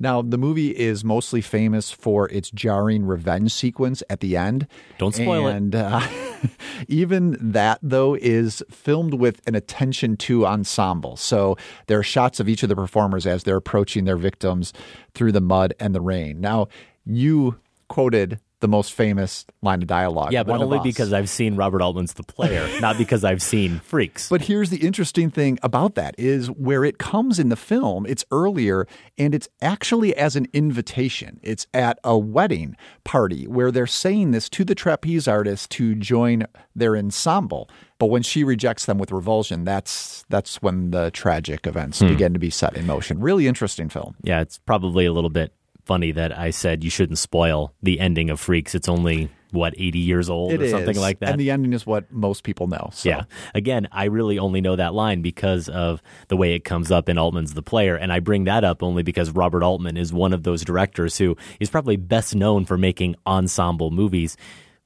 Now, 0.02 0.22
the 0.22 0.38
movie 0.38 0.70
is 0.70 1.04
mostly 1.04 1.42
famous 1.42 1.90
for 1.90 2.26
its 2.30 2.50
jarring 2.50 3.04
revenge 3.04 3.52
sequence 3.52 4.02
at 4.08 4.20
the 4.20 4.34
end. 4.34 4.66
Don't 4.96 5.14
spoil 5.14 5.46
it. 5.46 5.56
and, 5.56 5.74
uh, 5.74 6.00
even 6.88 7.36
that, 7.52 7.78
though, 7.82 8.14
is 8.14 8.62
filmed 8.70 9.12
with 9.12 9.42
an 9.46 9.54
attention 9.54 10.16
to 10.16 10.46
ensemble. 10.46 11.16
So 11.16 11.58
there 11.86 11.98
are 11.98 12.02
shots 12.02 12.40
of 12.40 12.48
each 12.48 12.62
of 12.62 12.70
the 12.70 12.76
performers 12.76 13.26
as 13.26 13.44
they're 13.44 13.58
approaching 13.58 14.06
their 14.06 14.16
victims 14.16 14.72
through 15.14 15.32
the 15.32 15.40
mud 15.42 15.74
and 15.78 15.94
the 15.94 16.00
rain. 16.00 16.40
Now, 16.40 16.68
you 17.04 17.60
quoted 17.88 18.40
the 18.60 18.68
most 18.68 18.92
famous 18.92 19.44
line 19.62 19.82
of 19.82 19.88
dialogue. 19.88 20.32
Yeah, 20.32 20.42
but 20.42 20.52
one 20.52 20.62
only 20.62 20.78
because 20.80 21.12
I've 21.12 21.28
seen 21.28 21.56
Robert 21.56 21.82
Altman's 21.82 22.12
The 22.14 22.22
Player, 22.22 22.68
not 22.80 22.96
because 22.98 23.24
I've 23.24 23.42
seen 23.42 23.80
Freaks. 23.80 24.28
But 24.28 24.42
here's 24.42 24.70
the 24.70 24.78
interesting 24.86 25.30
thing 25.30 25.58
about 25.62 25.94
that 25.96 26.14
is 26.18 26.50
where 26.50 26.84
it 26.84 26.98
comes 26.98 27.38
in 27.38 27.48
the 27.48 27.56
film, 27.56 28.06
it's 28.06 28.24
earlier 28.30 28.86
and 29.18 29.34
it's 29.34 29.48
actually 29.62 30.14
as 30.16 30.36
an 30.36 30.46
invitation. 30.52 31.40
It's 31.42 31.66
at 31.74 31.98
a 32.04 32.16
wedding 32.16 32.76
party 33.04 33.46
where 33.46 33.70
they're 33.70 33.86
saying 33.86 34.30
this 34.30 34.48
to 34.50 34.64
the 34.64 34.74
trapeze 34.74 35.26
artist 35.26 35.70
to 35.72 35.94
join 35.94 36.46
their 36.74 36.96
ensemble. 36.96 37.68
But 37.98 38.06
when 38.06 38.22
she 38.22 38.44
rejects 38.44 38.86
them 38.86 38.96
with 38.98 39.12
revulsion, 39.12 39.64
that's 39.64 40.24
that's 40.30 40.62
when 40.62 40.90
the 40.90 41.10
tragic 41.10 41.66
events 41.66 41.98
Hmm. 42.00 42.08
begin 42.08 42.32
to 42.32 42.38
be 42.38 42.48
set 42.50 42.76
in 42.76 42.86
motion. 42.86 43.20
Really 43.20 43.46
interesting 43.46 43.88
film. 43.90 44.14
Yeah, 44.22 44.40
it's 44.40 44.58
probably 44.58 45.04
a 45.04 45.12
little 45.12 45.28
bit 45.30 45.52
funny 45.90 46.12
that 46.12 46.38
I 46.38 46.50
said 46.50 46.84
you 46.84 46.90
shouldn't 46.90 47.18
spoil 47.18 47.74
the 47.82 47.98
ending 47.98 48.30
of 48.30 48.38
Freaks. 48.38 48.76
It's 48.76 48.88
only 48.88 49.28
what 49.50 49.74
80 49.76 49.98
years 49.98 50.30
old 50.30 50.52
It 50.52 50.62
or 50.62 50.68
something 50.68 50.90
is. 50.90 50.98
like 50.98 51.18
that. 51.18 51.30
And 51.30 51.40
the 51.40 51.50
ending 51.50 51.72
is 51.72 51.84
what 51.84 52.12
most 52.12 52.44
people 52.44 52.68
know. 52.68 52.90
So. 52.92 53.08
Yeah. 53.08 53.24
Again, 53.56 53.88
I 53.90 54.04
really 54.04 54.38
only 54.38 54.60
know 54.60 54.76
that 54.76 54.94
line 54.94 55.20
because 55.20 55.68
of 55.68 56.00
the 56.28 56.36
way 56.36 56.54
it 56.54 56.60
comes 56.60 56.92
up 56.92 57.08
in 57.08 57.18
Altman's 57.18 57.54
The 57.54 57.62
Player. 57.62 57.96
And 57.96 58.12
I 58.12 58.20
bring 58.20 58.44
that 58.44 58.62
up 58.62 58.84
only 58.84 59.02
because 59.02 59.32
Robert 59.32 59.64
Altman 59.64 59.96
is 59.96 60.12
one 60.12 60.32
of 60.32 60.44
those 60.44 60.64
directors 60.64 61.18
who 61.18 61.36
is 61.58 61.68
probably 61.68 61.96
best 61.96 62.36
known 62.36 62.66
for 62.66 62.78
making 62.78 63.16
ensemble 63.26 63.90
movies, 63.90 64.36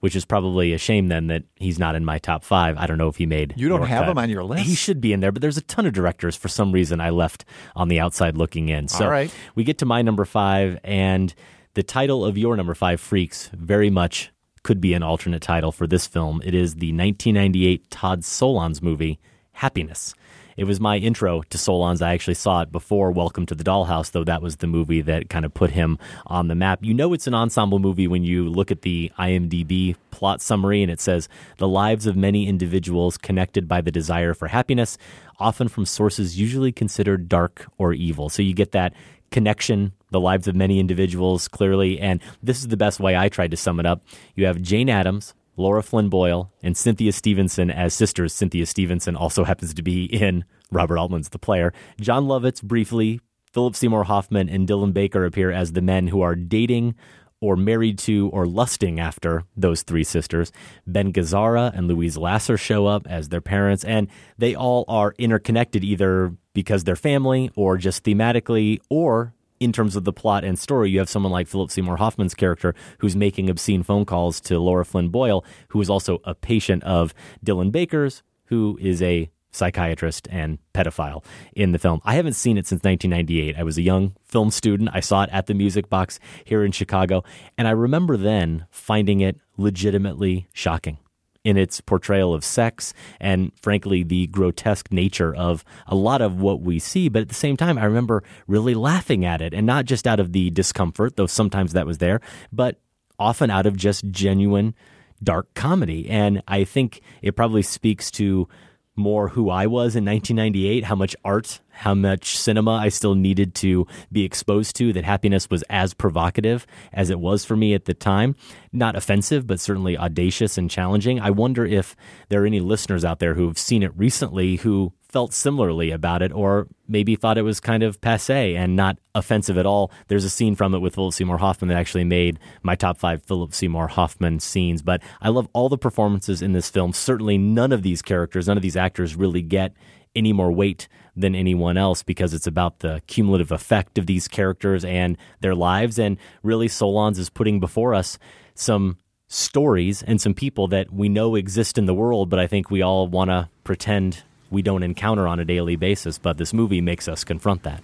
which 0.04 0.14
is 0.14 0.26
probably 0.26 0.74
a 0.74 0.76
shame 0.76 1.08
then 1.08 1.28
that 1.28 1.44
he's 1.54 1.78
not 1.78 1.94
in 1.94 2.04
my 2.04 2.18
top 2.18 2.44
five. 2.44 2.76
I 2.76 2.86
don't 2.86 2.98
know 2.98 3.08
if 3.08 3.16
he 3.16 3.24
made. 3.24 3.54
You 3.56 3.70
don't 3.70 3.86
have 3.86 4.02
cut. 4.02 4.10
him 4.10 4.18
on 4.18 4.28
your 4.28 4.44
list? 4.44 4.66
He 4.66 4.74
should 4.74 5.00
be 5.00 5.14
in 5.14 5.20
there, 5.20 5.32
but 5.32 5.40
there's 5.40 5.56
a 5.56 5.62
ton 5.62 5.86
of 5.86 5.94
directors 5.94 6.36
for 6.36 6.48
some 6.48 6.72
reason 6.72 7.00
I 7.00 7.08
left 7.08 7.46
on 7.74 7.88
the 7.88 8.00
outside 8.00 8.36
looking 8.36 8.68
in. 8.68 8.86
So 8.88 9.08
right. 9.08 9.34
we 9.54 9.64
get 9.64 9.78
to 9.78 9.86
my 9.86 10.02
number 10.02 10.26
five, 10.26 10.78
and 10.84 11.34
the 11.72 11.82
title 11.82 12.22
of 12.22 12.36
your 12.36 12.54
number 12.54 12.74
five, 12.74 13.00
Freaks, 13.00 13.48
very 13.54 13.88
much 13.88 14.30
could 14.62 14.78
be 14.78 14.92
an 14.92 15.02
alternate 15.02 15.40
title 15.40 15.72
for 15.72 15.86
this 15.86 16.06
film. 16.06 16.42
It 16.44 16.54
is 16.54 16.74
the 16.74 16.88
1998 16.88 17.90
Todd 17.90 18.20
Solondz 18.20 18.82
movie, 18.82 19.18
Happiness. 19.52 20.14
It 20.56 20.64
was 20.64 20.78
my 20.78 20.98
intro 20.98 21.42
to 21.42 21.58
Solondz. 21.58 22.00
I 22.00 22.14
actually 22.14 22.34
saw 22.34 22.62
it 22.62 22.70
before 22.70 23.10
Welcome 23.10 23.44
to 23.46 23.54
the 23.56 23.64
Dollhouse, 23.64 24.12
though 24.12 24.22
that 24.24 24.40
was 24.40 24.56
the 24.56 24.68
movie 24.68 25.00
that 25.00 25.28
kind 25.28 25.44
of 25.44 25.52
put 25.52 25.72
him 25.72 25.98
on 26.26 26.46
the 26.46 26.54
map. 26.54 26.78
You 26.82 26.94
know 26.94 27.12
it's 27.12 27.26
an 27.26 27.34
ensemble 27.34 27.80
movie 27.80 28.06
when 28.06 28.22
you 28.22 28.48
look 28.48 28.70
at 28.70 28.82
the 28.82 29.10
IMDb 29.18 29.96
plot 30.12 30.40
summary 30.40 30.82
and 30.82 30.92
it 30.92 31.00
says 31.00 31.28
the 31.58 31.66
lives 31.66 32.06
of 32.06 32.16
many 32.16 32.46
individuals 32.46 33.18
connected 33.18 33.66
by 33.66 33.80
the 33.80 33.90
desire 33.90 34.32
for 34.32 34.46
happiness, 34.46 34.96
often 35.40 35.66
from 35.66 35.86
sources 35.86 36.38
usually 36.38 36.70
considered 36.70 37.28
dark 37.28 37.66
or 37.76 37.92
evil. 37.92 38.28
So 38.28 38.40
you 38.40 38.54
get 38.54 38.70
that 38.72 38.94
connection, 39.32 39.92
the 40.10 40.20
lives 40.20 40.46
of 40.46 40.54
many 40.54 40.78
individuals 40.78 41.48
clearly. 41.48 41.98
And 41.98 42.20
this 42.44 42.58
is 42.58 42.68
the 42.68 42.76
best 42.76 43.00
way 43.00 43.16
I 43.16 43.28
tried 43.28 43.50
to 43.50 43.56
sum 43.56 43.80
it 43.80 43.86
up. 43.86 44.04
You 44.36 44.46
have 44.46 44.62
Jane 44.62 44.88
Adams, 44.88 45.34
Lara 45.56 45.82
Flynn 45.82 46.08
Boyle, 46.08 46.52
and 46.62 46.76
Cynthia 46.76 47.12
Stevenson 47.12 47.70
as 47.70 47.94
sisters. 47.94 48.32
Cynthia 48.32 48.66
Stevenson 48.66 49.16
also 49.16 49.44
happens 49.44 49.74
to 49.74 49.82
be 49.82 50.04
in 50.04 50.44
Robert 50.70 50.98
Altman's 50.98 51.28
The 51.28 51.38
Player. 51.38 51.72
Jon 52.00 52.24
Lovitz, 52.24 52.62
briefly, 52.62 53.20
Philip 53.52 53.76
Seymour 53.76 54.04
Hoffman, 54.04 54.48
and 54.48 54.68
Dylan 54.68 54.92
Baker 54.92 55.24
appear 55.24 55.50
as 55.52 55.72
the 55.72 55.82
men 55.82 56.08
who 56.08 56.22
are 56.22 56.34
dating 56.34 56.94
or 57.40 57.56
married 57.56 57.98
to 57.98 58.30
or 58.32 58.46
lusting 58.46 58.98
after 58.98 59.44
those 59.56 59.82
three 59.82 60.04
sisters. 60.04 60.50
Ben 60.86 61.12
Gazzara 61.12 61.76
and 61.76 61.86
Louise 61.86 62.16
Lasser 62.16 62.56
show 62.56 62.86
up 62.86 63.06
as 63.06 63.28
their 63.28 63.42
parents, 63.42 63.84
and 63.84 64.08
they 64.38 64.54
all 64.54 64.84
are 64.88 65.14
interconnected 65.18 65.84
either 65.84 66.34
because 66.54 66.84
they're 66.84 66.96
family 66.96 67.50
or 67.54 67.76
just 67.76 68.02
thematically 68.02 68.80
or 68.88 69.33
in 69.60 69.72
terms 69.72 69.96
of 69.96 70.04
the 70.04 70.12
plot 70.12 70.44
and 70.44 70.58
story, 70.58 70.90
you 70.90 70.98
have 70.98 71.08
someone 71.08 71.32
like 71.32 71.46
Philip 71.46 71.70
Seymour 71.70 71.96
Hoffman's 71.96 72.34
character 72.34 72.74
who's 72.98 73.16
making 73.16 73.48
obscene 73.48 73.82
phone 73.82 74.04
calls 74.04 74.40
to 74.42 74.58
Lara 74.58 74.84
Flynn 74.84 75.08
Boyle, 75.08 75.44
who 75.68 75.80
is 75.80 75.90
also 75.90 76.20
a 76.24 76.34
patient 76.34 76.82
of 76.84 77.14
Dylan 77.44 77.72
Baker's, 77.72 78.22
who 78.46 78.78
is 78.80 79.00
a 79.02 79.30
psychiatrist 79.52 80.26
and 80.30 80.58
pedophile 80.74 81.24
in 81.54 81.72
the 81.72 81.78
film. 81.78 82.00
I 82.04 82.14
haven't 82.14 82.32
seen 82.32 82.58
it 82.58 82.66
since 82.66 82.82
1998. 82.82 83.56
I 83.56 83.62
was 83.62 83.78
a 83.78 83.82
young 83.82 84.16
film 84.24 84.50
student. 84.50 84.90
I 84.92 85.00
saw 85.00 85.22
it 85.22 85.30
at 85.32 85.46
the 85.46 85.54
Music 85.54 85.88
Box 85.88 86.18
here 86.44 86.64
in 86.64 86.72
Chicago, 86.72 87.22
and 87.56 87.68
I 87.68 87.70
remember 87.70 88.16
then 88.16 88.66
finding 88.70 89.20
it 89.20 89.38
legitimately 89.56 90.48
shocking 90.52 90.98
in 91.44 91.58
its 91.58 91.80
portrayal 91.80 92.32
of 92.32 92.42
sex 92.42 92.94
and, 93.20 93.52
frankly, 93.60 94.02
the 94.02 94.26
grotesque 94.28 94.90
nature 94.90 95.34
of 95.34 95.64
a 95.86 95.94
lot 95.94 96.22
of 96.22 96.40
what 96.40 96.62
we 96.62 96.78
see. 96.78 97.08
But 97.08 97.22
at 97.22 97.28
the 97.28 97.34
same 97.34 97.56
time, 97.56 97.78
I 97.78 97.84
remember 97.84 98.24
really 98.46 98.74
laughing 98.74 99.24
at 99.24 99.42
it 99.42 99.52
and 99.52 99.66
not 99.66 99.84
just 99.84 100.06
out 100.06 100.20
of 100.20 100.32
the 100.32 100.50
discomfort, 100.50 101.16
though 101.16 101.26
sometimes 101.26 101.72
that 101.74 101.86
was 101.86 101.98
there, 101.98 102.20
but 102.50 102.80
often 103.18 103.50
out 103.50 103.66
of 103.66 103.76
just 103.76 104.10
genuine 104.10 104.74
dark 105.22 105.52
comedy. 105.54 106.08
And 106.08 106.42
I 106.48 106.64
think 106.64 107.02
it 107.22 107.36
probably 107.36 107.62
speaks 107.62 108.10
to 108.12 108.48
more 108.96 109.28
who 109.28 109.50
I 109.50 109.66
was 109.66 109.96
in 109.96 110.04
1998, 110.04 110.84
how 110.84 110.94
much 110.94 111.16
art, 111.24 111.60
how 111.70 111.94
much 111.94 112.38
cinema 112.38 112.72
I 112.72 112.88
still 112.88 113.14
needed 113.14 113.54
to 113.56 113.86
be 114.12 114.24
exposed 114.24 114.76
to, 114.76 114.92
that 114.92 115.04
happiness 115.04 115.50
was 115.50 115.64
as 115.68 115.94
provocative 115.94 116.66
as 116.92 117.10
it 117.10 117.18
was 117.18 117.44
for 117.44 117.56
me 117.56 117.74
at 117.74 117.86
the 117.86 117.94
time. 117.94 118.36
Not 118.72 118.96
offensive, 118.96 119.46
but 119.46 119.60
certainly 119.60 119.98
audacious 119.98 120.56
and 120.56 120.70
challenging. 120.70 121.20
I 121.20 121.30
wonder 121.30 121.64
if 121.64 121.96
there 122.28 122.42
are 122.42 122.46
any 122.46 122.60
listeners 122.60 123.04
out 123.04 123.18
there 123.18 123.34
who've 123.34 123.58
seen 123.58 123.82
it 123.82 123.96
recently 123.96 124.56
who 124.56 124.92
felt 125.14 125.32
similarly 125.32 125.92
about 125.92 126.22
it 126.22 126.32
or 126.32 126.66
maybe 126.88 127.14
thought 127.14 127.38
it 127.38 127.42
was 127.42 127.60
kind 127.60 127.84
of 127.84 128.00
passe 128.00 128.56
and 128.56 128.74
not 128.74 128.98
offensive 129.14 129.56
at 129.56 129.64
all. 129.64 129.92
There's 130.08 130.24
a 130.24 130.28
scene 130.28 130.56
from 130.56 130.74
it 130.74 130.80
with 130.80 130.96
Philip 130.96 131.14
Seymour 131.14 131.38
Hoffman 131.38 131.68
that 131.68 131.78
actually 131.78 132.02
made 132.02 132.40
my 132.64 132.74
top 132.74 132.98
five 132.98 133.22
Philip 133.22 133.54
Seymour 133.54 133.86
Hoffman 133.86 134.40
scenes. 134.40 134.82
But 134.82 135.02
I 135.22 135.28
love 135.28 135.46
all 135.52 135.68
the 135.68 135.78
performances 135.78 136.42
in 136.42 136.50
this 136.50 136.68
film. 136.68 136.92
Certainly 136.92 137.38
none 137.38 137.70
of 137.70 137.82
these 137.82 138.02
characters, 138.02 138.48
none 138.48 138.56
of 138.56 138.62
these 138.64 138.76
actors 138.76 139.14
really 139.14 139.40
get 139.40 139.72
any 140.16 140.32
more 140.32 140.50
weight 140.50 140.88
than 141.14 141.36
anyone 141.36 141.76
else 141.76 142.02
because 142.02 142.34
it's 142.34 142.48
about 142.48 142.80
the 142.80 143.00
cumulative 143.06 143.52
effect 143.52 143.98
of 143.98 144.06
these 144.06 144.26
characters 144.26 144.84
and 144.84 145.16
their 145.38 145.54
lives. 145.54 145.96
And 145.96 146.18
really, 146.42 146.66
Solondz 146.66 147.20
is 147.20 147.30
putting 147.30 147.60
before 147.60 147.94
us 147.94 148.18
some 148.56 148.98
stories 149.28 150.02
and 150.02 150.20
some 150.20 150.34
people 150.34 150.66
that 150.66 150.92
we 150.92 151.08
know 151.08 151.36
exist 151.36 151.78
in 151.78 151.86
the 151.86 151.94
world, 151.94 152.30
but 152.30 152.40
I 152.40 152.48
think 152.48 152.68
we 152.68 152.82
all 152.82 153.06
want 153.06 153.30
to 153.30 153.48
pretend 153.62 154.24
we 154.54 154.62
don't 154.62 154.84
encounter 154.84 155.26
on 155.26 155.40
a 155.40 155.44
daily 155.44 155.76
basis, 155.76 156.16
but 156.16 156.38
this 156.38 156.54
movie 156.54 156.80
makes 156.80 157.08
us 157.08 157.24
confront 157.24 157.64
that. 157.64 157.82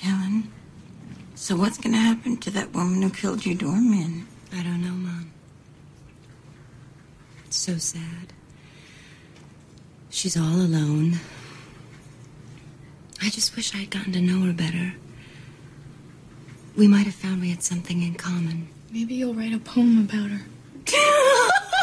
Helen, 0.00 0.52
so 1.36 1.56
what's 1.56 1.78
going 1.78 1.92
to 1.92 1.98
happen 1.98 2.36
to 2.38 2.50
that 2.50 2.74
woman 2.74 3.00
who 3.00 3.10
killed 3.10 3.46
your 3.46 3.54
doorman? 3.54 4.26
I 4.52 4.62
don't 4.64 4.82
know, 4.82 4.90
Mom. 4.90 5.30
It's 7.46 7.56
so 7.56 7.78
sad. 7.78 8.32
She's 10.10 10.36
all 10.36 10.56
alone. 10.56 11.20
I 13.22 13.30
just 13.30 13.56
wish 13.56 13.74
I 13.74 13.78
had 13.78 13.90
gotten 13.90 14.12
to 14.12 14.20
know 14.20 14.40
her 14.46 14.52
better. 14.52 14.94
We 16.76 16.88
might 16.88 17.06
have 17.06 17.14
found 17.14 17.40
we 17.40 17.50
had 17.50 17.62
something 17.62 18.02
in 18.02 18.14
common. 18.14 18.68
Maybe 18.90 19.14
you'll 19.14 19.34
write 19.34 19.54
a 19.54 19.58
poem 19.58 19.98
about 19.98 20.30
her. 20.30 21.60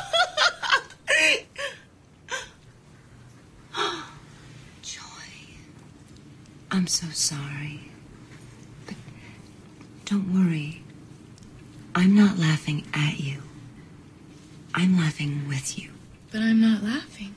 I'm 6.71 6.87
so 6.87 7.07
sorry. 7.11 7.81
But 8.85 8.95
don't 10.05 10.33
worry. 10.33 10.81
I'm 11.93 12.15
not 12.15 12.37
laughing 12.37 12.85
at 12.93 13.19
you. 13.19 13.41
I'm 14.73 14.97
laughing 14.97 15.47
with 15.47 15.77
you. 15.77 15.91
But 16.31 16.41
I'm 16.41 16.61
not 16.61 16.81
laughing. 16.81 17.35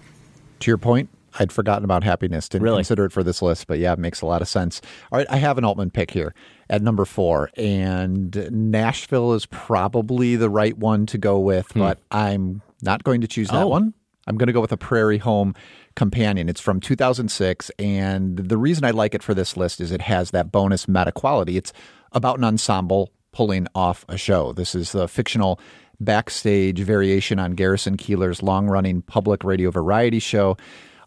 To 0.60 0.70
your 0.70 0.78
point, 0.78 1.08
I'd 1.40 1.50
forgotten 1.50 1.84
about 1.84 2.04
happiness. 2.04 2.48
Didn't 2.48 2.62
Really? 2.62 2.78
consider 2.78 3.06
it 3.06 3.12
for 3.12 3.24
this 3.24 3.42
list, 3.42 3.66
but 3.66 3.80
yeah, 3.80 3.92
it 3.92 3.98
makes 3.98 4.20
a 4.20 4.26
lot 4.26 4.40
of 4.40 4.46
sense. 4.46 4.80
All 5.10 5.18
right, 5.18 5.26
I 5.28 5.38
have 5.38 5.58
an 5.58 5.64
Altman 5.64 5.90
pick 5.90 6.12
here 6.12 6.32
at 6.70 6.80
number 6.80 7.04
four, 7.04 7.50
and 7.56 8.48
Nashville 8.52 9.32
is 9.34 9.46
probably 9.46 10.36
the 10.36 10.48
right 10.48 10.78
one 10.78 11.06
to 11.06 11.18
go 11.18 11.40
with, 11.40 11.72
but 11.74 11.98
I'm 12.12 12.62
not 12.82 13.02
going 13.02 13.20
to 13.22 13.26
choose 13.26 13.48
that 13.48 13.56
Hmm. 13.56 13.62
Oh. 13.64 13.68
one. 13.68 13.94
I'm 14.28 14.38
going 14.38 14.46
to 14.46 14.52
go 14.54 14.60
with 14.60 14.72
a 14.72 14.76
Prairie 14.78 15.18
Home 15.18 15.54
Companion. 15.96 16.48
It's 16.48 16.60
from 16.60 16.80
2006, 16.80 17.70
and 17.78 18.36
the 18.36 18.58
reason 18.58 18.84
I 18.84 18.90
like 18.90 19.14
it 19.14 19.22
for 19.22 19.34
this 19.34 19.56
list 19.56 19.80
is 19.80 19.92
it 19.92 20.02
has 20.02 20.30
that 20.32 20.50
bonus 20.50 20.88
meta 20.88 21.12
quality. 21.12 21.56
It's 21.56 21.72
about 22.12 22.38
an 22.38 22.44
ensemble 22.44 23.12
pulling 23.32 23.66
off 23.74 24.04
a 24.08 24.16
show. 24.16 24.52
This 24.52 24.74
is 24.74 24.92
the 24.92 25.08
fictional 25.08 25.60
backstage 26.00 26.80
variation 26.80 27.38
on 27.38 27.52
Garrison 27.52 27.96
Keillor's 27.96 28.42
long 28.42 28.66
running 28.66 29.02
public 29.02 29.44
radio 29.44 29.70
variety 29.70 30.18
show 30.18 30.56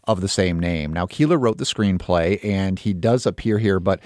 of 0.04 0.20
the 0.20 0.28
same 0.28 0.58
name. 0.58 0.92
Now, 0.92 1.06
Keeler 1.06 1.38
wrote 1.38 1.58
the 1.58 1.64
screenplay, 1.64 2.42
and 2.42 2.78
he 2.78 2.94
does 2.94 3.26
appear 3.26 3.58
here, 3.58 3.78
but 3.80 4.00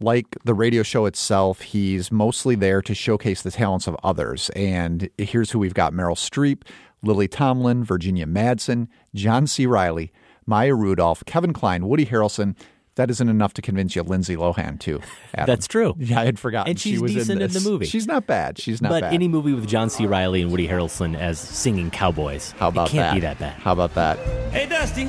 like 0.00 0.36
the 0.44 0.54
radio 0.54 0.82
show 0.82 1.06
itself, 1.06 1.60
he's 1.60 2.10
mostly 2.10 2.54
there 2.54 2.80
to 2.82 2.94
showcase 2.94 3.42
the 3.42 3.50
talents 3.50 3.86
of 3.86 3.96
others. 4.02 4.48
And 4.50 5.10
here's 5.18 5.50
who 5.50 5.58
we've 5.58 5.74
got 5.74 5.92
Meryl 5.92 6.16
Streep, 6.16 6.62
Lily 7.02 7.28
Tomlin, 7.28 7.84
Virginia 7.84 8.26
Madsen, 8.26 8.88
John 9.14 9.46
C. 9.46 9.66
Reilly, 9.66 10.12
Maya 10.46 10.74
Rudolph, 10.74 11.24
Kevin 11.26 11.52
Kline, 11.52 11.86
Woody 11.86 12.06
Harrelson. 12.06 12.56
That 12.96 13.08
isn't 13.10 13.28
enough 13.28 13.54
to 13.54 13.62
convince 13.62 13.94
you, 13.96 14.02
Lindsay 14.02 14.36
Lohan, 14.36 14.78
too. 14.78 15.00
Adam. 15.34 15.46
That's 15.46 15.66
true. 15.68 15.94
Yeah, 15.98 16.20
I 16.20 16.24
had 16.24 16.38
forgotten. 16.38 16.70
And 16.70 16.78
she's 16.80 16.94
she 16.94 16.98
was 16.98 17.14
decent 17.14 17.40
in, 17.40 17.50
this. 17.50 17.62
the 17.62 17.70
movie. 17.70 17.86
She's 17.86 18.06
not 18.06 18.26
bad. 18.26 18.58
She's 18.58 18.82
not 18.82 18.90
but 18.90 19.02
bad. 19.02 19.14
any 19.14 19.28
movie 19.28 19.54
with 19.54 19.66
John 19.68 19.88
C. 19.88 20.06
Reilly 20.06 20.42
and 20.42 20.50
Woody 20.50 20.66
Harrelson 20.68 21.16
as 21.16 21.38
singing 21.38 21.90
cowboys, 21.90 22.50
How 22.58 22.68
about 22.68 22.88
it 22.88 22.92
can't 22.92 23.02
that? 23.10 23.14
be 23.14 23.20
that 23.20 23.38
bad. 23.38 23.52
How 23.62 23.72
about 23.72 23.94
that? 23.94 24.18
Hey, 24.52 24.66
Dusty. 24.66 25.08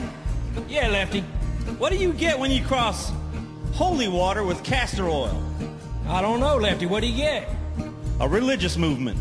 Yeah, 0.69 0.87
Lefty. 0.89 1.21
What 1.79 1.91
do 1.91 1.97
you 1.97 2.13
get 2.13 2.37
when 2.37 2.51
you 2.51 2.63
cross 2.63 3.11
holy 3.73 4.07
water 4.07 4.43
with 4.43 4.63
castor 4.63 5.07
oil? 5.09 5.43
I 6.07 6.21
don't 6.21 6.39
know, 6.39 6.57
Lefty. 6.57 6.85
What 6.85 7.01
do 7.01 7.07
you 7.07 7.17
get? 7.17 7.49
A 8.19 8.27
religious 8.29 8.77
movement. 8.77 9.17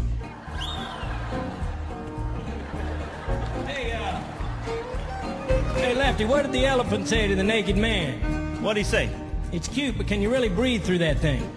Hey, 5.75 5.95
Lefty, 5.95 6.25
what 6.25 6.43
did 6.43 6.53
the 6.53 6.67
elephant 6.67 7.09
say 7.09 7.29
to 7.29 7.35
the 7.35 7.43
naked 7.43 7.77
man? 7.77 8.63
What'd 8.63 8.77
he 8.77 8.85
say? 8.85 9.11
It's 9.53 9.69
cute, 9.69 9.97
but 9.97 10.07
can 10.07 10.21
you 10.21 10.31
really 10.31 10.49
breathe 10.49 10.83
through 10.85 10.99
that 10.99 11.19
thing? 11.19 11.51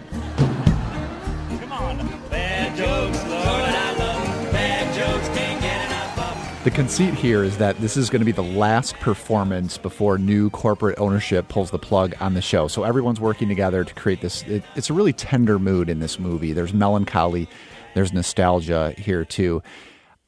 Come 1.59 1.71
on. 1.71 1.97
Bad 2.29 2.75
jokes, 2.77 3.17
Lord, 3.27 3.35
I 3.35 3.93
love 3.97 4.45
'em. 4.45 4.51
Bad 4.51 4.95
jokes, 4.95 5.27
can't 5.37 5.61
get 5.61 5.85
enough 5.87 6.17
of 6.17 6.57
'em. 6.57 6.63
The 6.63 6.71
conceit 6.71 7.13
here 7.13 7.43
is 7.43 7.57
that 7.57 7.77
this 7.79 7.97
is 7.97 8.09
going 8.09 8.21
to 8.21 8.25
be 8.25 8.31
the 8.31 8.41
last 8.41 8.95
performance 8.95 9.77
before 9.77 10.17
new 10.17 10.49
corporate 10.49 10.97
ownership 10.99 11.47
pulls 11.49 11.71
the 11.71 11.79
plug 11.79 12.15
on 12.19 12.33
the 12.33 12.41
show. 12.41 12.67
So 12.67 12.83
everyone's 12.83 13.19
working 13.19 13.49
together 13.49 13.83
to 13.83 13.93
create 13.93 14.21
this. 14.21 14.43
It, 14.43 14.63
it's 14.75 14.89
a 14.89 14.93
really 14.93 15.13
tender 15.13 15.59
mood 15.59 15.89
in 15.89 15.99
this 15.99 16.17
movie. 16.19 16.53
There's 16.53 16.73
melancholy, 16.73 17.47
there's 17.93 18.13
nostalgia 18.13 18.93
here 18.97 19.25
too. 19.25 19.61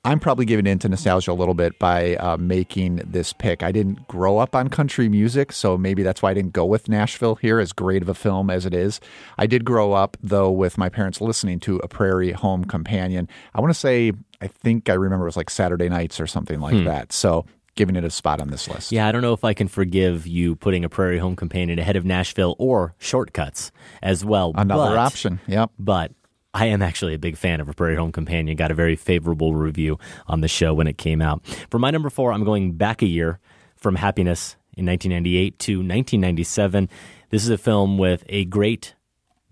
I'm 0.06 0.20
probably 0.20 0.46
giving 0.46 0.68
in 0.68 0.80
to 0.80 0.90
nostalgia 0.90 1.32
a 1.32 1.34
little 1.34 1.54
bit 1.56 1.80
by 1.80 2.16
uh, 2.18 2.38
making 2.38 2.98
this 2.98 3.34
pick. 3.34 3.64
I 3.64 3.72
didn't 3.72 4.08
grow 4.08 4.38
up 4.38 4.56
on 4.56 4.70
country 4.70 5.10
music, 5.10 5.52
so 5.52 5.78
maybe 5.78 6.04
that's 6.04 6.22
why 6.22 6.32
I 6.32 6.34
didn't 6.36 6.54
go 6.54 6.64
with 6.66 6.88
Nashville 6.88 7.36
here, 7.36 7.60
as 7.60 7.74
great 7.74 8.02
of 8.02 8.10
a 8.10 8.14
film 8.14 8.50
as 8.50 8.66
it 8.66 8.74
is. 8.74 9.00
I 9.38 9.48
did 9.48 9.66
grow 9.66 9.94
up, 9.94 10.16
though, 10.22 10.52
with 10.52 10.78
my 10.78 10.90
parents 10.90 11.22
listening 11.22 11.60
to 11.62 11.78
A 11.78 11.88
Prairie 11.88 12.32
Home 12.32 12.66
Companion. 12.66 13.28
I 13.54 13.62
want 13.62 13.74
to 13.74 13.80
say, 13.80 14.14
I 14.42 14.48
think 14.48 14.90
I 14.90 14.94
remember 14.94 15.26
it 15.26 15.30
was 15.30 15.38
like 15.38 15.50
Saturday 15.50 15.90
nights 15.90 16.20
or 16.20 16.28
something 16.28 16.60
like 16.60 16.76
Hmm. 16.76 16.84
that. 16.86 17.12
So 17.12 17.46
giving 17.76 17.96
it 17.98 18.04
a 18.06 18.10
spot 18.10 18.40
on 18.40 18.50
this 18.50 18.70
list. 18.70 18.92
Yeah, 18.92 19.08
I 19.08 19.12
don't 19.12 19.22
know 19.22 19.34
if 19.34 19.44
I 19.44 19.54
can 19.54 19.68
forgive 19.68 20.26
you 20.26 20.56
putting 20.56 20.86
a 20.86 20.90
Prairie 20.90 21.18
Home 21.18 21.36
Companion 21.36 21.78
ahead 21.78 21.96
of 21.98 22.06
Nashville 22.06 22.56
or 22.58 22.94
Shortcuts 23.00 23.72
as 24.02 24.24
well. 24.24 24.54
Another 24.56 24.92
but, 24.92 24.98
option. 24.98 25.42
Yep. 25.48 25.72
But 25.78 26.12
I 26.56 26.68
am 26.68 26.82
actually 26.82 27.14
a 27.14 27.20
big 27.20 27.36
fan 27.36 27.60
of 27.60 27.68
A 27.68 27.74
Prairie 27.74 27.98
Home 27.98 28.14
Companion. 28.14 28.56
Got 28.56 28.72
a 28.72 28.76
very 28.76 28.96
favorable 28.96 29.54
review 29.54 30.00
on 30.26 30.40
the 30.40 30.48
show 30.48 30.74
when 30.74 30.88
it 30.88 30.98
came 30.98 31.22
out. 31.22 31.46
For 31.70 31.80
my 31.80 31.92
number 31.92 32.10
four, 32.10 32.32
I'm 32.32 32.46
going 32.46 32.72
back 32.78 33.02
a 33.02 33.06
year 33.06 33.40
from 33.76 33.96
Happiness 33.96 34.56
in 34.78 34.86
1998 34.86 35.60
to 35.60 35.80
1997. 35.80 36.88
This 37.30 37.44
is 37.44 37.50
a 37.50 37.58
film 37.58 37.98
with 37.98 38.24
a 38.30 38.46
great 38.46 38.96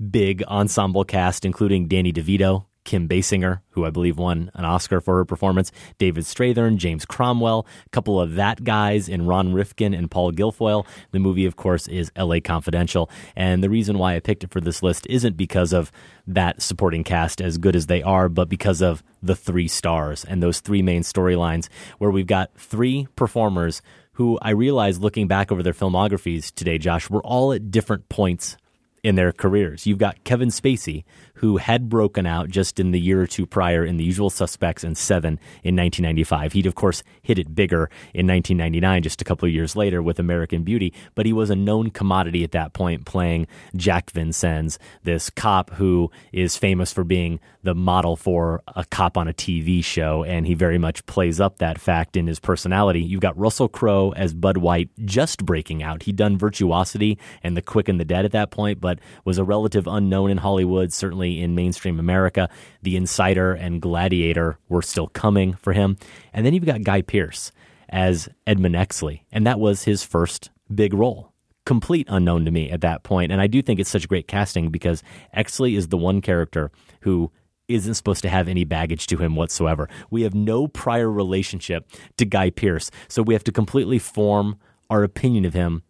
big 0.10 0.44
ensemble 0.44 1.04
cast, 1.04 1.44
including 1.44 1.90
Danny 1.90 2.14
DeVito, 2.14 2.68
Kim 2.84 3.08
Basinger, 3.08 3.62
who 3.72 3.86
I 3.86 3.90
believe 3.90 4.18
won 4.18 4.52
an 4.54 4.66
Oscar 4.66 5.02
for 5.02 5.18
her 5.18 5.26
performance, 5.26 5.72
David 5.98 6.24
Strathairn, 6.24 6.78
James 6.78 7.06
Cromwell, 7.06 7.66
a 7.86 7.90
couple 7.90 8.20
of 8.20 8.36
that 8.36 8.64
guys 8.64 9.08
in 9.10 9.26
Ron 9.26 9.54
Rifkin 9.54 9.94
and 9.94 10.12
Paul 10.12 10.32
Guilfoyle. 10.32 10.86
The 11.12 11.20
movie, 11.20 11.46
of 11.46 11.56
course, 11.56 11.88
is 11.88 12.12
LA 12.18 12.40
Confidential. 12.44 13.10
And 13.36 13.64
the 13.64 13.70
reason 13.70 13.98
why 13.98 14.16
I 14.16 14.20
picked 14.20 14.44
it 14.44 14.52
for 14.52 14.62
this 14.62 14.84
list 14.84 15.08
isn't 15.10 15.38
because 15.38 15.74
of 15.74 15.92
that 16.28 16.62
supporting 16.62 17.04
cast, 17.04 17.42
as 17.42 17.58
good 17.58 17.76
as 17.76 17.88
they 17.88 18.04
are, 18.04 18.30
but 18.30 18.50
because 18.50 18.82
of 18.82 19.04
the 19.22 19.36
three 19.36 19.68
stars 19.68 20.26
and 20.26 20.44
those 20.44 20.60
three 20.60 20.82
main 20.82 21.02
storylines, 21.02 21.70
where 21.98 22.12
we've 22.12 22.28
got 22.28 22.52
three 22.56 23.08
performers 23.16 23.82
who 24.14 24.38
I 24.42 24.52
realize 24.52 25.00
looking 25.00 25.28
back 25.28 25.52
over 25.52 25.64
their 25.64 25.74
filmographies 25.74 26.54
today, 26.54 26.78
Josh, 26.78 27.10
were 27.10 27.24
all 27.24 27.52
at 27.52 27.72
different 27.72 28.10
points 28.10 28.58
in 29.04 29.16
their 29.16 29.32
careers. 29.32 29.86
You've 29.86 29.98
got 29.98 30.24
Kevin 30.24 30.50
Spacey, 30.50 31.04
who 31.44 31.58
had 31.58 31.90
broken 31.90 32.26
out 32.26 32.50
just 32.50 32.80
in 32.80 32.92
the 32.92 33.00
year 33.02 33.22
or 33.22 33.28
two 33.28 33.46
prior 33.46 33.84
in 33.84 33.98
The 33.98 34.04
Usual 34.06 34.30
Suspects 34.30 34.82
and 34.82 34.98
Seven 34.98 35.34
in 35.62 35.76
1995. 35.76 36.54
He'd, 36.54 36.66
of 36.66 36.76
course, 36.76 37.04
hit 37.22 37.38
it 37.38 37.54
bigger 37.54 37.90
in 38.14 38.26
1999, 38.28 39.04
just 39.04 39.22
a 39.22 39.26
couple 39.26 39.46
of 39.46 39.54
years 39.54 39.76
later 39.76 40.02
with 40.02 40.20
American 40.20 40.64
Beauty, 40.64 40.94
but 41.16 41.26
he 41.26 41.34
was 41.34 41.50
a 41.50 41.56
known 41.58 41.90
commodity 41.90 42.46
at 42.46 42.54
that 42.54 42.72
point, 42.72 43.06
playing 43.06 43.48
Jack 43.76 44.12
Vincennes, 44.12 44.80
this 45.04 45.30
cop 45.30 45.72
who 45.72 46.10
is 46.32 46.56
famous 46.56 46.94
for 46.94 47.04
being 47.04 47.42
the 47.64 47.76
model 47.76 48.16
for 48.16 48.62
a 48.68 48.86
cop 48.86 49.18
on 49.18 49.28
a 49.28 49.34
TV 49.34 49.84
show, 49.84 50.24
and 50.24 50.48
he 50.48 50.54
very 50.54 50.78
much 50.78 51.06
plays 51.08 51.42
up 51.42 51.58
that 51.58 51.80
fact 51.80 52.16
in 52.16 52.28
his 52.28 52.40
personality. 52.40 53.02
You've 53.02 53.22
got 53.22 53.38
Russell 53.38 53.68
Crowe 53.68 54.14
as 54.16 54.34
Bud 54.34 54.58
White 54.58 54.90
just 55.04 55.46
breaking 55.46 55.84
out. 55.84 56.04
He'd 56.04 56.16
done 56.16 56.38
Virtuosity 56.38 57.18
and 57.42 57.58
The 57.58 57.62
Quick 57.62 57.90
and 57.90 58.00
the 58.00 58.06
Dead 58.06 58.24
at 58.24 58.32
that 58.32 58.52
point, 58.52 58.80
but 58.80 59.00
was 59.26 59.38
a 59.38 59.44
relative 59.44 59.88
unknown 59.88 60.30
in 60.30 60.38
Hollywood, 60.38 60.94
certainly 60.94 61.33
in 61.42 61.56
mainstream 61.56 62.00
America. 62.00 62.50
The 62.82 62.96
Insider 62.96 63.54
and 63.54 63.82
Gladiator 63.82 64.58
were 64.70 64.82
still 64.82 65.08
coming 65.08 65.54
for 65.54 65.74
him. 65.74 65.98
And 66.34 66.46
then 66.46 66.54
you've 66.54 66.66
got 66.66 66.84
Guy 66.84 67.02
Pearce 67.02 67.52
as 67.90 68.30
Edmund 68.48 68.76
Exley, 68.76 69.22
and 69.32 69.46
that 69.46 69.60
was 69.60 69.84
his 69.84 70.04
first 70.04 70.50
big 70.74 70.94
role. 70.94 71.32
Complete 71.66 72.08
unknown 72.10 72.44
to 72.46 72.52
me 72.52 72.70
at 72.70 72.82
that 72.82 73.04
point. 73.04 73.32
And 73.32 73.40
I 73.40 73.48
do 73.48 73.62
think 73.62 73.80
it's 73.80 73.90
such 73.90 74.10
great 74.10 74.28
casting 74.28 74.70
because 74.70 75.04
Exley 75.36 75.78
is 75.78 75.88
the 75.88 75.98
one 75.98 76.20
character 76.20 76.72
who 77.02 77.32
isn't 77.68 77.94
supposed 77.94 78.22
to 78.24 78.30
have 78.30 78.48
any 78.50 78.66
baggage 78.66 79.08
to 79.08 79.18
him 79.18 79.36
whatsoever. 79.36 79.88
We 80.10 80.24
have 80.24 80.34
no 80.34 80.68
prior 80.68 81.10
relationship 81.10 81.90
to 82.18 82.26
Guy 82.26 82.50
Pearce, 82.50 82.92
so 83.08 83.22
we 83.22 83.34
have 83.34 83.44
to 83.46 83.52
completely 83.52 84.00
form 84.00 84.58
our 84.90 85.04
opinion 85.04 85.46
of 85.46 85.54
him 85.54 85.84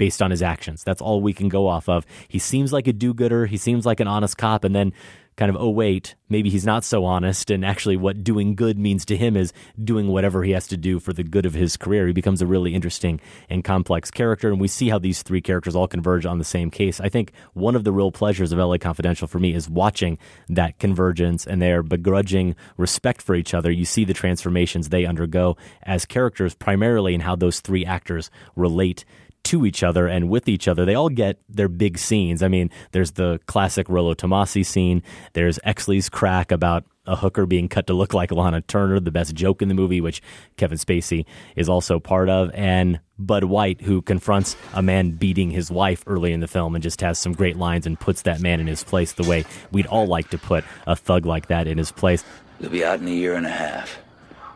based 0.00 0.22
on 0.22 0.30
his 0.30 0.40
actions. 0.40 0.82
That's 0.82 1.02
all 1.02 1.20
we 1.20 1.34
can 1.34 1.50
go 1.50 1.68
off 1.68 1.86
of. 1.86 2.06
He 2.26 2.38
seems 2.38 2.72
like 2.72 2.86
a 2.86 2.92
do 2.94 3.12
gooder, 3.12 3.44
he 3.44 3.58
seems 3.58 3.84
like 3.84 4.00
an 4.00 4.08
honest 4.08 4.38
cop, 4.38 4.64
and 4.64 4.74
then 4.74 4.94
kind 5.36 5.50
of, 5.50 5.56
oh, 5.56 5.68
wait, 5.70 6.14
maybe 6.28 6.48
he's 6.50 6.64
not 6.64 6.84
so 6.84 7.04
honest. 7.04 7.50
And 7.50 7.64
actually, 7.64 7.96
what 7.96 8.24
doing 8.24 8.54
good 8.54 8.78
means 8.78 9.04
to 9.06 9.16
him 9.16 9.36
is 9.36 9.52
doing 9.82 10.08
whatever 10.08 10.42
he 10.42 10.52
has 10.52 10.66
to 10.68 10.76
do 10.76 11.00
for 11.00 11.12
the 11.12 11.22
good 11.22 11.46
of 11.46 11.52
his 11.52 11.76
career. 11.76 12.06
He 12.06 12.12
becomes 12.14 12.40
a 12.40 12.46
really 12.46 12.74
interesting 12.74 13.20
and 13.48 13.62
complex 13.62 14.10
character. 14.10 14.50
And 14.50 14.60
we 14.60 14.68
see 14.68 14.88
how 14.88 14.98
these 14.98 15.22
three 15.22 15.40
characters 15.40 15.76
all 15.76 15.86
converge 15.86 16.26
on 16.26 16.38
the 16.38 16.44
same 16.44 16.70
case. 16.70 17.00
I 17.00 17.08
think 17.10 17.32
one 17.52 17.76
of 17.76 17.84
the 17.84 17.92
real 17.92 18.10
pleasures 18.10 18.52
of 18.52 18.58
LA 18.58 18.78
Confidential 18.78 19.28
for 19.28 19.38
me 19.38 19.54
is 19.54 19.68
watching 19.68 20.18
that 20.48 20.78
convergence 20.78 21.46
and 21.46 21.60
their 21.60 21.82
begrudging 21.82 22.54
respect 22.76 23.22
for 23.22 23.34
each 23.34 23.54
other. 23.54 23.70
You 23.70 23.84
see 23.84 24.04
the 24.04 24.14
transformations 24.14 24.88
they 24.88 25.06
undergo 25.06 25.56
as 25.82 26.06
characters, 26.06 26.54
primarily 26.54 27.14
in 27.14 27.20
how 27.20 27.36
those 27.36 27.60
three 27.60 27.84
actors 27.86 28.30
relate 28.56 29.04
to 29.50 29.66
each 29.66 29.82
other 29.82 30.06
and 30.06 30.28
with 30.28 30.48
each 30.48 30.68
other. 30.68 30.84
They 30.84 30.94
all 30.94 31.08
get 31.08 31.40
their 31.48 31.68
big 31.68 31.98
scenes. 31.98 32.40
I 32.40 32.46
mean, 32.46 32.70
there's 32.92 33.12
the 33.12 33.40
classic 33.46 33.88
Rollo 33.88 34.14
Tomasi 34.14 34.64
scene. 34.64 35.02
There's 35.32 35.58
Exley's 35.66 36.08
crack 36.08 36.52
about 36.52 36.84
a 37.04 37.16
hooker 37.16 37.46
being 37.46 37.68
cut 37.68 37.88
to 37.88 37.92
look 37.92 38.14
like 38.14 38.30
Lana 38.30 38.60
Turner, 38.60 39.00
the 39.00 39.10
best 39.10 39.34
joke 39.34 39.60
in 39.60 39.66
the 39.66 39.74
movie, 39.74 40.00
which 40.00 40.22
Kevin 40.56 40.78
Spacey 40.78 41.24
is 41.56 41.68
also 41.68 41.98
part 41.98 42.28
of, 42.28 42.52
and 42.54 43.00
Bud 43.18 43.42
White, 43.42 43.80
who 43.80 44.02
confronts 44.02 44.54
a 44.72 44.82
man 44.82 45.10
beating 45.12 45.50
his 45.50 45.68
wife 45.68 46.04
early 46.06 46.32
in 46.32 46.38
the 46.38 46.46
film 46.46 46.76
and 46.76 46.82
just 46.82 47.00
has 47.00 47.18
some 47.18 47.32
great 47.32 47.56
lines 47.56 47.88
and 47.88 47.98
puts 47.98 48.22
that 48.22 48.40
man 48.40 48.60
in 48.60 48.68
his 48.68 48.84
place 48.84 49.14
the 49.14 49.28
way 49.28 49.44
we'd 49.72 49.86
all 49.86 50.06
like 50.06 50.30
to 50.30 50.38
put 50.38 50.62
a 50.86 50.94
thug 50.94 51.26
like 51.26 51.48
that 51.48 51.66
in 51.66 51.76
his 51.76 51.90
place. 51.90 52.22
You'll 52.60 52.70
be 52.70 52.84
out 52.84 53.00
in 53.00 53.08
a 53.08 53.10
year 53.10 53.34
and 53.34 53.46
a 53.46 53.50
half. 53.50 53.98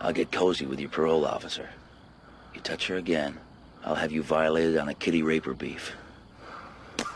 I'll 0.01 0.13
get 0.13 0.31
cozy 0.31 0.67
with 0.67 0.79
your 0.79 0.91
parole 0.91 1.27
officer. 1.27 1.69
You 2.55 2.61
touch 2.61 2.87
her 2.87 2.97
again, 2.97 3.39
I'll 3.85 3.95
have 3.95 4.13
you 4.13 4.23
violated 4.23 4.79
on 4.79 4.89
a 4.89 4.95
kitty 4.95 5.23
raper 5.23 5.53
beef. 5.53 5.93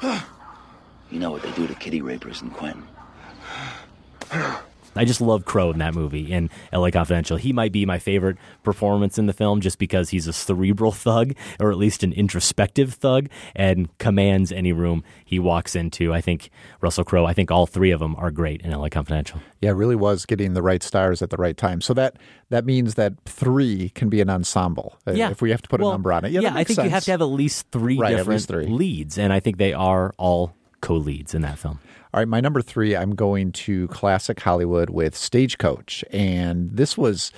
you 0.02 1.18
know 1.18 1.30
what 1.30 1.42
they 1.42 1.50
do 1.52 1.66
to 1.66 1.74
kitty 1.74 2.02
rapers 2.02 2.42
in 2.42 2.50
Quentin. 2.50 2.86
I 4.98 5.04
just 5.04 5.20
love 5.20 5.44
Crowe 5.44 5.70
in 5.70 5.78
that 5.78 5.94
movie 5.94 6.30
in 6.32 6.50
LA 6.72 6.90
Confidential. 6.90 7.36
He 7.36 7.52
might 7.52 7.72
be 7.72 7.86
my 7.86 7.98
favorite 7.98 8.36
performance 8.62 9.16
in 9.18 9.26
the 9.26 9.32
film 9.32 9.60
just 9.60 9.78
because 9.78 10.10
he's 10.10 10.26
a 10.26 10.32
cerebral 10.32 10.92
thug, 10.92 11.34
or 11.60 11.70
at 11.70 11.78
least 11.78 12.02
an 12.02 12.12
introspective 12.12 12.94
thug, 12.94 13.28
and 13.54 13.88
commands 13.98 14.52
any 14.52 14.72
room 14.72 15.04
he 15.24 15.38
walks 15.38 15.74
into. 15.76 16.12
I 16.12 16.20
think 16.20 16.50
Russell 16.80 17.04
Crowe, 17.04 17.24
I 17.24 17.32
think 17.32 17.50
all 17.50 17.66
three 17.66 17.90
of 17.90 18.00
them 18.00 18.16
are 18.16 18.30
great 18.30 18.60
in 18.62 18.70
LA 18.72 18.88
Confidential. 18.88 19.40
Yeah, 19.60 19.70
it 19.70 19.74
really 19.74 19.96
was 19.96 20.26
getting 20.26 20.54
the 20.54 20.62
right 20.62 20.82
stars 20.82 21.22
at 21.22 21.30
the 21.30 21.36
right 21.36 21.56
time. 21.56 21.80
So 21.80 21.94
that 21.94 22.16
that 22.50 22.64
means 22.64 22.94
that 22.94 23.14
three 23.24 23.90
can 23.90 24.08
be 24.08 24.20
an 24.20 24.30
ensemble. 24.30 24.98
uh, 25.06 25.12
Yeah. 25.12 25.30
If 25.30 25.40
we 25.42 25.50
have 25.50 25.62
to 25.62 25.68
put 25.68 25.80
Well, 25.80 25.90
a 25.90 25.92
number 25.92 26.12
on 26.12 26.24
it. 26.24 26.32
Yeah, 26.32 26.40
that 26.42 26.56
I 26.56 26.64
think 26.64 26.82
you 26.82 26.90
have 26.90 27.04
to 27.04 27.10
have 27.12 27.20
at 27.22 27.24
least 27.26 27.66
three 27.70 27.98
Right, 27.98 28.10
different 28.10 28.30
least 28.30 28.48
three. 28.48 28.66
leads, 28.66 29.18
and 29.18 29.32
I 29.32 29.40
think 29.40 29.58
they 29.58 29.72
are 29.72 30.12
all 30.18 30.54
co-leads 30.80 31.34
in 31.34 31.42
that 31.42 31.58
film. 31.58 31.80
All 32.14 32.20
right, 32.20 32.28
my 32.28 32.40
number 32.40 32.62
three, 32.62 32.96
I'm 32.96 33.14
going 33.14 33.52
to 33.52 33.86
classic 33.88 34.40
Hollywood 34.40 34.90
with 34.90 35.14
Stagecoach. 35.14 36.02
And 36.10 36.70
this 36.72 36.96
was, 36.96 37.32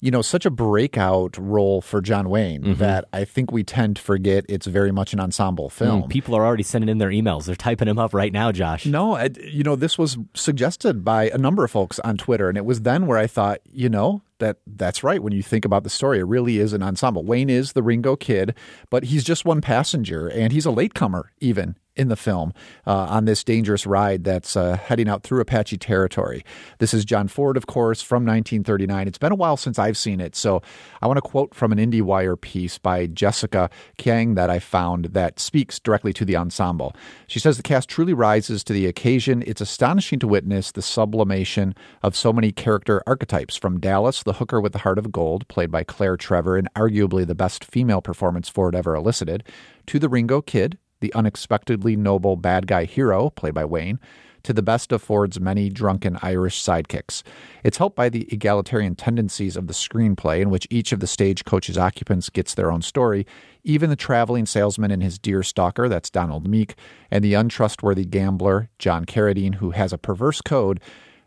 you 0.00 0.10
know, 0.12 0.22
such 0.22 0.46
a 0.46 0.50
breakout 0.50 1.36
role 1.38 1.80
for 1.80 2.00
John 2.00 2.28
Wayne 2.28 2.62
Mhm. 2.62 2.78
that 2.78 3.04
I 3.12 3.24
think 3.24 3.50
we 3.50 3.64
tend 3.64 3.96
to 3.96 4.02
forget 4.02 4.44
it's 4.48 4.66
very 4.66 4.92
much 4.92 5.12
an 5.12 5.18
ensemble 5.20 5.70
film. 5.70 6.04
Mm, 6.04 6.08
people 6.08 6.34
are 6.36 6.44
already 6.46 6.62
sending 6.62 6.88
in 6.88 6.98
their 6.98 7.10
emails. 7.10 7.46
They're 7.46 7.54
typing 7.56 7.86
them 7.88 7.98
up 7.98 8.14
right 8.14 8.32
now, 8.32 8.52
Josh. 8.52 8.86
No, 8.86 9.16
I, 9.16 9.30
you 9.44 9.64
know, 9.64 9.74
this 9.76 9.98
was 9.98 10.16
suggested 10.34 11.04
by 11.04 11.28
a 11.30 11.38
number 11.38 11.64
of 11.64 11.70
folks 11.72 11.98
on 12.00 12.16
Twitter, 12.16 12.48
and 12.48 12.56
it 12.56 12.64
was 12.64 12.82
then 12.82 13.06
where 13.06 13.18
I 13.18 13.26
thought, 13.26 13.58
you 13.72 13.88
know, 13.88 14.22
that 14.42 14.58
that's 14.66 15.02
right. 15.02 15.22
When 15.22 15.32
you 15.32 15.42
think 15.42 15.64
about 15.64 15.84
the 15.84 15.90
story, 15.90 16.18
it 16.18 16.24
really 16.24 16.58
is 16.58 16.72
an 16.72 16.82
ensemble. 16.82 17.24
Wayne 17.24 17.50
is 17.50 17.72
the 17.72 17.82
Ringo 17.82 18.16
kid, 18.16 18.54
but 18.90 19.04
he's 19.04 19.24
just 19.24 19.44
one 19.44 19.60
passenger, 19.60 20.28
and 20.28 20.52
he's 20.52 20.66
a 20.66 20.70
latecomer 20.70 21.32
even 21.40 21.76
in 21.94 22.08
the 22.08 22.16
film 22.16 22.52
uh, 22.86 22.92
on 22.92 23.26
this 23.26 23.44
dangerous 23.44 23.86
ride 23.86 24.24
that's 24.24 24.56
uh, 24.56 24.76
heading 24.76 25.08
out 25.08 25.22
through 25.22 25.40
Apache 25.40 25.76
territory. 25.78 26.44
This 26.78 26.94
is 26.94 27.04
John 27.04 27.28
Ford, 27.28 27.56
of 27.56 27.66
course, 27.66 28.00
from 28.00 28.24
1939. 28.24 29.08
It's 29.08 29.18
been 29.18 29.32
a 29.32 29.36
while 29.36 29.56
since 29.56 29.78
I've 29.78 29.96
seen 29.96 30.20
it, 30.20 30.34
so 30.34 30.62
I 31.02 31.06
want 31.06 31.18
to 31.18 31.22
quote 31.22 31.54
from 31.54 31.72
an 31.72 31.78
IndieWire 31.78 32.40
piece 32.40 32.78
by 32.78 33.06
Jessica 33.06 33.68
Kiang 33.98 34.34
that 34.36 34.48
I 34.48 34.58
found 34.58 35.06
that 35.06 35.38
speaks 35.38 35.78
directly 35.78 36.12
to 36.14 36.24
the 36.24 36.36
ensemble. 36.36 36.96
She 37.26 37.38
says 37.38 37.56
the 37.56 37.62
cast 37.62 37.88
truly 37.88 38.14
rises 38.14 38.64
to 38.64 38.72
the 38.72 38.86
occasion. 38.86 39.42
It's 39.46 39.60
astonishing 39.60 40.18
to 40.20 40.28
witness 40.28 40.72
the 40.72 40.82
sublimation 40.82 41.74
of 42.02 42.16
so 42.16 42.32
many 42.32 42.52
character 42.52 43.02
archetypes 43.06 43.56
from 43.56 43.80
Dallas, 43.80 44.22
the 44.22 44.31
hooker 44.34 44.60
with 44.60 44.72
the 44.72 44.80
heart 44.80 44.98
of 44.98 45.12
gold, 45.12 45.46
played 45.48 45.70
by 45.70 45.84
Claire 45.84 46.16
Trevor, 46.16 46.56
and 46.56 46.72
arguably 46.74 47.26
the 47.26 47.34
best 47.34 47.64
female 47.64 48.00
performance 48.00 48.48
Ford 48.48 48.74
ever 48.74 48.94
elicited, 48.94 49.44
to 49.86 49.98
the 49.98 50.08
Ringo 50.08 50.40
Kid, 50.40 50.78
the 51.00 51.12
unexpectedly 51.14 51.96
noble 51.96 52.36
bad 52.36 52.66
guy 52.66 52.84
hero, 52.84 53.30
played 53.30 53.54
by 53.54 53.64
Wayne, 53.64 53.98
to 54.42 54.52
the 54.52 54.62
best 54.62 54.92
of 54.92 55.02
Ford's 55.02 55.40
many 55.40 55.68
drunken 55.68 56.18
Irish 56.22 56.62
sidekicks. 56.62 57.22
It's 57.62 57.78
helped 57.78 57.96
by 57.96 58.08
the 58.08 58.26
egalitarian 58.32 58.96
tendencies 58.96 59.56
of 59.56 59.66
the 59.66 59.72
screenplay, 59.72 60.40
in 60.40 60.50
which 60.50 60.66
each 60.70 60.92
of 60.92 61.00
the 61.00 61.06
stagecoach's 61.06 61.78
occupants 61.78 62.28
gets 62.28 62.54
their 62.54 62.70
own 62.70 62.82
story, 62.82 63.26
even 63.64 63.90
the 63.90 63.96
traveling 63.96 64.46
salesman 64.46 64.90
and 64.90 65.02
his 65.02 65.18
deer 65.18 65.42
stalker, 65.42 65.88
that's 65.88 66.10
Donald 66.10 66.48
Meek, 66.48 66.74
and 67.10 67.24
the 67.24 67.34
untrustworthy 67.34 68.04
gambler, 68.04 68.68
John 68.78 69.04
Carradine, 69.04 69.56
who 69.56 69.70
has 69.70 69.92
a 69.92 69.98
perverse 69.98 70.40
code 70.40 70.80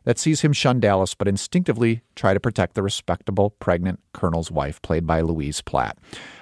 that 0.06 0.18
sees 0.18 0.42
him 0.42 0.54
shun 0.54 0.80
Dallas 0.80 1.14
but 1.14 1.28
instinctively 1.28 2.02
try 2.16 2.34
to 2.34 2.40
protect 2.40 2.76
the 2.76 2.82
respectable 2.82 3.50
pregnant 3.52 4.00
colonel's 4.14 4.50
wife, 4.50 4.82
played 4.82 5.06
by 5.06 5.22
Louise 5.22 5.62
Platt. 5.62 5.98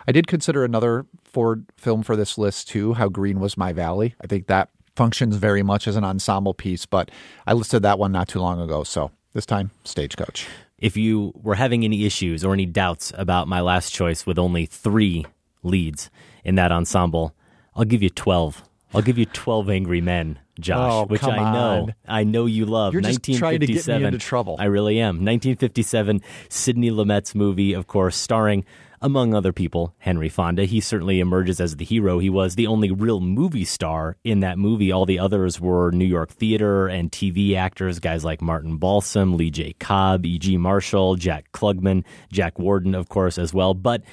I 0.07 0.11
did 0.11 0.27
consider 0.27 0.63
another 0.63 1.05
Ford 1.23 1.65
film 1.75 2.03
for 2.03 2.15
this 2.15 2.37
list 2.37 2.69
too, 2.69 2.93
How 2.93 3.09
Green 3.09 3.39
Was 3.39 3.57
My 3.57 3.73
Valley. 3.73 4.15
I 4.21 4.27
think 4.27 4.47
that 4.47 4.69
functions 4.95 5.35
very 5.37 5.63
much 5.63 5.87
as 5.87 5.95
an 5.95 6.03
ensemble 6.03 6.53
piece, 6.53 6.85
but 6.85 7.09
I 7.47 7.53
listed 7.53 7.81
that 7.81 7.97
one 7.99 8.11
not 8.11 8.27
too 8.27 8.39
long 8.39 8.61
ago, 8.61 8.83
so 8.83 9.11
this 9.33 9.45
time, 9.45 9.71
Stagecoach. 9.83 10.47
If 10.77 10.97
you 10.97 11.31
were 11.35 11.55
having 11.55 11.83
any 11.83 12.05
issues 12.05 12.43
or 12.43 12.53
any 12.53 12.65
doubts 12.65 13.11
about 13.17 13.47
my 13.47 13.61
last 13.61 13.91
choice 13.93 14.25
with 14.25 14.37
only 14.37 14.65
three 14.65 15.25
leads 15.63 16.11
in 16.43 16.55
that 16.55 16.71
ensemble, 16.71 17.33
I'll 17.75 17.85
give 17.85 18.03
you 18.03 18.09
12. 18.09 18.63
I'll 18.93 19.01
give 19.01 19.17
you 19.17 19.25
12 19.25 19.69
Angry 19.69 20.01
Men, 20.01 20.39
Josh, 20.59 20.91
Oh, 20.93 21.05
which 21.05 21.23
I 21.23 21.37
know, 21.53 21.81
on. 21.83 21.95
I 22.07 22.23
know 22.23 22.45
you 22.45 22.65
love. 22.65 22.93
You're 22.93 23.01
just 23.01 23.23
trying 23.23 23.59
to 23.59 23.65
get 23.65 23.69
me 23.69 23.75
1957. 23.75 24.05
into 24.05 24.17
trouble. 24.19 24.55
I 24.59 24.65
really 24.65 24.99
am. 24.99 25.15
1957, 25.17 26.21
Sidney 26.49 26.91
Lumet's 26.91 27.33
movie, 27.33 27.73
of 27.73 27.87
course, 27.87 28.15
starring, 28.15 28.63
among 29.01 29.33
other 29.33 29.51
people, 29.51 29.93
Henry 29.97 30.29
Fonda. 30.29 30.63
He 30.65 30.79
certainly 30.79 31.19
emerges 31.19 31.59
as 31.59 31.75
the 31.75 31.83
hero. 31.83 32.19
He 32.19 32.29
was 32.29 32.55
the 32.55 32.67
only 32.67 32.89
real 32.91 33.19
movie 33.19 33.65
star 33.65 34.15
in 34.23 34.39
that 34.41 34.57
movie. 34.57 34.91
All 34.93 35.05
the 35.05 35.19
others 35.19 35.59
were 35.59 35.91
New 35.91 36.05
York 36.05 36.29
theater 36.31 36.87
and 36.87 37.11
TV 37.11 37.55
actors, 37.55 37.99
guys 37.99 38.23
like 38.23 38.41
Martin 38.41 38.77
Balsam, 38.77 39.35
Lee 39.35 39.49
J. 39.51 39.73
Cobb, 39.73 40.25
E.G. 40.25 40.55
Marshall, 40.57 41.15
Jack 41.15 41.51
Klugman, 41.51 42.05
Jack 42.31 42.57
Warden, 42.59 42.95
of 42.95 43.09
course, 43.09 43.37
as 43.37 43.53
well. 43.53 43.73
But 43.73 44.03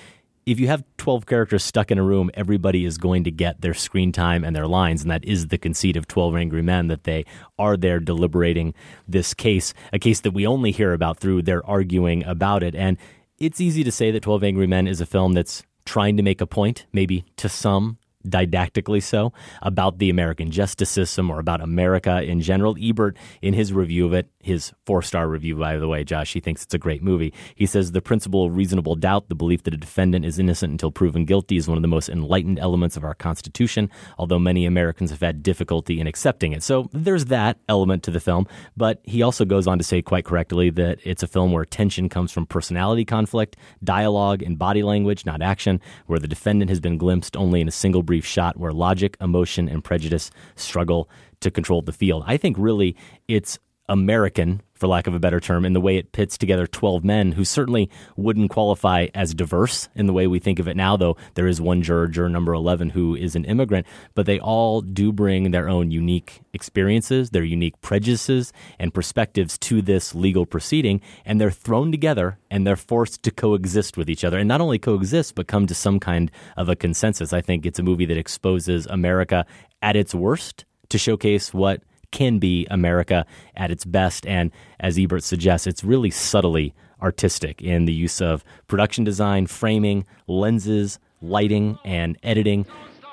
if 0.46 0.58
you 0.58 0.68
have 0.68 0.84
12 0.96 1.26
characters 1.26 1.64
stuck 1.64 1.90
in 1.90 1.98
a 1.98 2.02
room, 2.02 2.30
everybody 2.34 2.84
is 2.84 2.98
going 2.98 3.24
to 3.24 3.30
get 3.30 3.60
their 3.60 3.74
screen 3.74 4.12
time 4.12 4.44
and 4.44 4.54
their 4.56 4.66
lines. 4.66 5.02
And 5.02 5.10
that 5.10 5.24
is 5.24 5.48
the 5.48 5.58
conceit 5.58 5.96
of 5.96 6.08
12 6.08 6.36
Angry 6.36 6.62
Men 6.62 6.88
that 6.88 7.04
they 7.04 7.24
are 7.58 7.76
there 7.76 8.00
deliberating 8.00 8.74
this 9.06 9.34
case, 9.34 9.74
a 9.92 9.98
case 9.98 10.20
that 10.20 10.32
we 10.32 10.46
only 10.46 10.72
hear 10.72 10.92
about 10.92 11.18
through 11.18 11.42
their 11.42 11.64
arguing 11.66 12.24
about 12.24 12.62
it. 12.62 12.74
And 12.74 12.96
it's 13.38 13.60
easy 13.60 13.84
to 13.84 13.92
say 13.92 14.10
that 14.10 14.22
12 14.22 14.44
Angry 14.44 14.66
Men 14.66 14.86
is 14.86 15.00
a 15.00 15.06
film 15.06 15.32
that's 15.32 15.62
trying 15.84 16.16
to 16.16 16.22
make 16.22 16.40
a 16.40 16.46
point, 16.46 16.86
maybe 16.92 17.24
to 17.36 17.48
some 17.48 17.98
didactically 18.26 19.02
so, 19.02 19.32
about 19.62 19.98
the 19.98 20.10
American 20.10 20.50
justice 20.50 20.90
system 20.90 21.30
or 21.30 21.38
about 21.38 21.60
America 21.60 22.22
in 22.22 22.40
general. 22.40 22.76
Ebert, 22.80 23.16
in 23.40 23.54
his 23.54 23.72
review 23.72 24.06
of 24.06 24.12
it, 24.12 24.28
his 24.42 24.72
four 24.86 25.02
star 25.02 25.28
review, 25.28 25.56
by 25.56 25.76
the 25.76 25.88
way, 25.88 26.02
Josh, 26.02 26.32
he 26.32 26.40
thinks 26.40 26.62
it's 26.62 26.74
a 26.74 26.78
great 26.78 27.02
movie. 27.02 27.32
He 27.54 27.66
says 27.66 27.92
the 27.92 28.00
principle 28.00 28.46
of 28.46 28.56
reasonable 28.56 28.96
doubt, 28.96 29.28
the 29.28 29.34
belief 29.34 29.62
that 29.64 29.74
a 29.74 29.76
defendant 29.76 30.24
is 30.24 30.38
innocent 30.38 30.72
until 30.72 30.90
proven 30.90 31.24
guilty, 31.24 31.56
is 31.56 31.68
one 31.68 31.76
of 31.76 31.82
the 31.82 31.88
most 31.88 32.08
enlightened 32.08 32.58
elements 32.58 32.96
of 32.96 33.04
our 33.04 33.14
Constitution, 33.14 33.90
although 34.18 34.38
many 34.38 34.64
Americans 34.64 35.10
have 35.10 35.20
had 35.20 35.42
difficulty 35.42 36.00
in 36.00 36.06
accepting 36.06 36.52
it. 36.52 36.62
So 36.62 36.88
there's 36.92 37.26
that 37.26 37.58
element 37.68 38.02
to 38.04 38.10
the 38.10 38.20
film, 38.20 38.46
but 38.76 39.00
he 39.04 39.22
also 39.22 39.44
goes 39.44 39.66
on 39.66 39.78
to 39.78 39.84
say 39.84 40.00
quite 40.02 40.24
correctly 40.24 40.70
that 40.70 40.98
it's 41.04 41.22
a 41.22 41.28
film 41.28 41.52
where 41.52 41.64
tension 41.64 42.08
comes 42.08 42.32
from 42.32 42.46
personality 42.46 43.04
conflict, 43.04 43.56
dialogue, 43.84 44.42
and 44.42 44.58
body 44.58 44.82
language, 44.82 45.26
not 45.26 45.42
action, 45.42 45.80
where 46.06 46.18
the 46.18 46.28
defendant 46.28 46.70
has 46.70 46.80
been 46.80 46.96
glimpsed 46.96 47.36
only 47.36 47.60
in 47.60 47.68
a 47.68 47.72
single 47.72 48.02
brief 48.02 48.24
shot, 48.24 48.56
where 48.56 48.72
logic, 48.72 49.16
emotion, 49.20 49.68
and 49.68 49.84
prejudice 49.84 50.30
struggle 50.56 51.08
to 51.40 51.50
control 51.50 51.82
the 51.82 51.92
field. 51.92 52.22
I 52.26 52.36
think 52.36 52.56
really 52.58 52.96
it's 53.28 53.58
American, 53.90 54.62
for 54.74 54.86
lack 54.86 55.08
of 55.08 55.14
a 55.16 55.18
better 55.18 55.40
term, 55.40 55.64
in 55.64 55.72
the 55.72 55.80
way 55.80 55.96
it 55.96 56.12
pits 56.12 56.38
together 56.38 56.64
12 56.64 57.04
men 57.04 57.32
who 57.32 57.44
certainly 57.44 57.90
wouldn't 58.16 58.48
qualify 58.48 59.08
as 59.16 59.34
diverse 59.34 59.88
in 59.96 60.06
the 60.06 60.12
way 60.12 60.28
we 60.28 60.38
think 60.38 60.60
of 60.60 60.68
it 60.68 60.76
now, 60.76 60.96
though 60.96 61.16
there 61.34 61.48
is 61.48 61.60
one 61.60 61.82
juror, 61.82 62.06
juror 62.06 62.28
number 62.28 62.54
11, 62.54 62.90
who 62.90 63.16
is 63.16 63.34
an 63.34 63.44
immigrant, 63.44 63.84
but 64.14 64.26
they 64.26 64.38
all 64.38 64.80
do 64.80 65.10
bring 65.12 65.50
their 65.50 65.68
own 65.68 65.90
unique 65.90 66.40
experiences, 66.54 67.30
their 67.30 67.42
unique 67.42 67.78
prejudices, 67.80 68.52
and 68.78 68.94
perspectives 68.94 69.58
to 69.58 69.82
this 69.82 70.14
legal 70.14 70.46
proceeding, 70.46 71.00
and 71.24 71.40
they're 71.40 71.50
thrown 71.50 71.90
together 71.90 72.38
and 72.48 72.64
they're 72.64 72.76
forced 72.76 73.24
to 73.24 73.32
coexist 73.32 73.96
with 73.96 74.08
each 74.08 74.22
other. 74.22 74.38
And 74.38 74.46
not 74.46 74.60
only 74.60 74.78
coexist, 74.78 75.34
but 75.34 75.48
come 75.48 75.66
to 75.66 75.74
some 75.74 75.98
kind 75.98 76.30
of 76.56 76.68
a 76.68 76.76
consensus. 76.76 77.32
I 77.32 77.40
think 77.40 77.66
it's 77.66 77.80
a 77.80 77.82
movie 77.82 78.06
that 78.06 78.16
exposes 78.16 78.86
America 78.86 79.44
at 79.82 79.96
its 79.96 80.14
worst 80.14 80.64
to 80.90 80.98
showcase 80.98 81.52
what 81.52 81.82
can 82.10 82.38
be 82.38 82.66
America 82.70 83.26
at 83.56 83.70
its 83.70 83.84
best. 83.84 84.26
And 84.26 84.50
as 84.78 84.98
Ebert 84.98 85.24
suggests, 85.24 85.66
it's 85.66 85.84
really 85.84 86.10
subtly 86.10 86.74
artistic 87.02 87.62
in 87.62 87.86
the 87.86 87.92
use 87.92 88.20
of 88.20 88.44
production 88.66 89.04
design, 89.04 89.46
framing, 89.46 90.04
lenses, 90.26 90.98
lighting, 91.22 91.78
and 91.84 92.18
editing. 92.22 92.66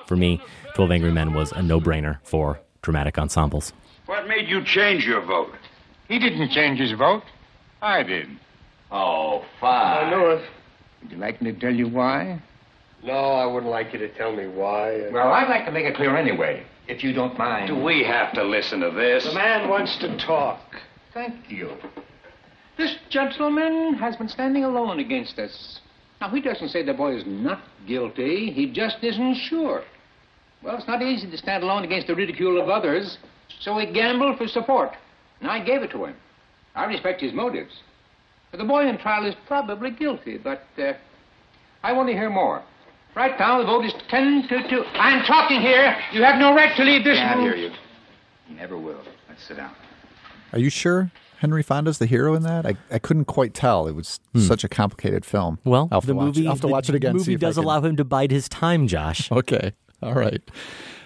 For 0.05 0.15
me, 0.15 0.41
12 0.75 0.91
Angry 0.91 1.11
Men 1.11 1.33
was 1.33 1.51
a 1.51 1.61
no 1.61 1.79
brainer 1.79 2.19
for 2.23 2.59
dramatic 2.81 3.17
ensembles. 3.17 3.73
What 4.05 4.27
made 4.27 4.47
you 4.47 4.63
change 4.63 5.05
your 5.05 5.21
vote? 5.21 5.53
He 6.07 6.19
didn't 6.19 6.51
change 6.51 6.79
his 6.79 6.93
vote. 6.93 7.23
I 7.81 8.03
did. 8.03 8.29
Oh, 8.91 9.43
fine. 9.59 10.07
I 10.07 10.09
know 10.09 10.29
it. 10.31 10.41
Would 11.01 11.11
you 11.11 11.17
like 11.17 11.41
me 11.41 11.51
to 11.51 11.59
tell 11.59 11.73
you 11.73 11.87
why? 11.87 12.41
No, 13.03 13.13
I 13.13 13.45
wouldn't 13.45 13.71
like 13.71 13.93
you 13.93 13.99
to 13.99 14.09
tell 14.15 14.35
me 14.35 14.47
why. 14.47 15.09
Well, 15.11 15.31
I'd 15.31 15.49
like 15.49 15.65
to 15.65 15.71
make 15.71 15.85
it 15.85 15.95
clear 15.95 16.15
anyway, 16.15 16.65
if 16.87 17.03
you 17.03 17.13
don't 17.13 17.37
mind. 17.37 17.67
Do 17.67 17.75
we 17.75 18.03
have 18.03 18.33
to 18.33 18.43
listen 18.43 18.79
to 18.81 18.91
this? 18.91 19.25
The 19.25 19.33
man 19.33 19.69
wants 19.69 19.97
to 19.99 20.17
talk. 20.17 20.59
Thank 21.13 21.49
you. 21.49 21.77
This 22.77 22.95
gentleman 23.09 23.95
has 23.95 24.15
been 24.15 24.29
standing 24.29 24.63
alone 24.63 24.99
against 24.99 25.39
us. 25.39 25.79
Now, 26.21 26.29
he 26.29 26.41
doesn't 26.41 26.69
say 26.69 26.83
the 26.83 26.93
boy 26.93 27.15
is 27.15 27.23
not 27.25 27.61
guilty. 27.87 28.51
He 28.51 28.71
just 28.71 28.97
isn't 29.03 29.35
sure. 29.35 29.83
Well, 30.63 30.77
it's 30.77 30.87
not 30.87 31.01
easy 31.01 31.29
to 31.29 31.37
stand 31.37 31.63
alone 31.63 31.83
against 31.83 32.07
the 32.07 32.15
ridicule 32.15 32.59
of 32.59 32.69
others, 32.69 33.19
so 33.59 33.77
he 33.77 33.85
gambled 33.85 34.37
for 34.37 34.47
support, 34.47 34.91
and 35.39 35.49
I 35.51 35.63
gave 35.63 35.83
it 35.83 35.91
to 35.91 36.05
him. 36.05 36.15
I 36.75 36.85
respect 36.85 37.21
his 37.21 37.33
motives. 37.33 37.73
The 38.51 38.63
boy 38.63 38.87
in 38.87 38.97
trial 38.97 39.25
is 39.25 39.35
probably 39.45 39.91
guilty, 39.91 40.37
but 40.37 40.63
uh, 40.79 40.93
I 41.83 41.93
want 41.93 42.09
to 42.09 42.13
hear 42.13 42.29
more. 42.29 42.63
Right 43.17 43.39
now, 43.39 43.57
the 43.57 43.65
vote 43.65 43.83
is 43.83 43.93
10 44.09 44.47
to 44.47 44.69
2. 44.69 44.83
I'm 44.93 45.25
talking 45.25 45.59
here. 45.59 45.97
You 46.13 46.21
have 46.21 46.37
no 46.37 46.53
right 46.53 46.77
to 46.77 46.83
leave 46.83 47.03
this 47.03 47.17
Can't 47.17 47.39
room. 47.39 47.47
hear 47.47 47.55
you. 47.55 47.71
You 48.47 48.55
never 48.55 48.77
will. 48.77 49.01
Let's 49.27 49.43
sit 49.43 49.57
down. 49.57 49.71
Are 50.53 50.59
you 50.59 50.69
sure 50.69 51.09
Henry 51.39 51.63
Fonda's 51.63 51.97
the 51.97 52.05
hero 52.05 52.35
in 52.35 52.43
that? 52.43 52.67
I, 52.67 52.77
I 52.91 52.99
couldn't 52.99 53.25
quite 53.25 53.55
tell. 53.55 53.87
It 53.87 53.95
was 53.95 54.19
hmm. 54.33 54.41
such 54.41 54.63
a 54.63 54.69
complicated 54.69 55.25
film. 55.25 55.57
Well, 55.63 55.89
I'll 55.91 56.01
have 56.01 56.05
the 56.05 56.13
to 56.13 56.21
movie, 56.21 56.45
I'll 56.45 56.53
have 56.53 56.61
to 56.61 56.67
the 56.67 56.71
watch 56.71 56.89
it 56.89 56.93
again. 56.93 57.13
The 57.13 57.17
movie 57.17 57.31
see 57.31 57.37
does 57.37 57.57
allow 57.57 57.81
him 57.81 57.95
to 57.95 58.05
bide 58.05 58.29
his 58.29 58.47
time, 58.47 58.87
Josh. 58.87 59.31
Okay. 59.37 59.73
All 60.03 60.13
right. 60.13 60.43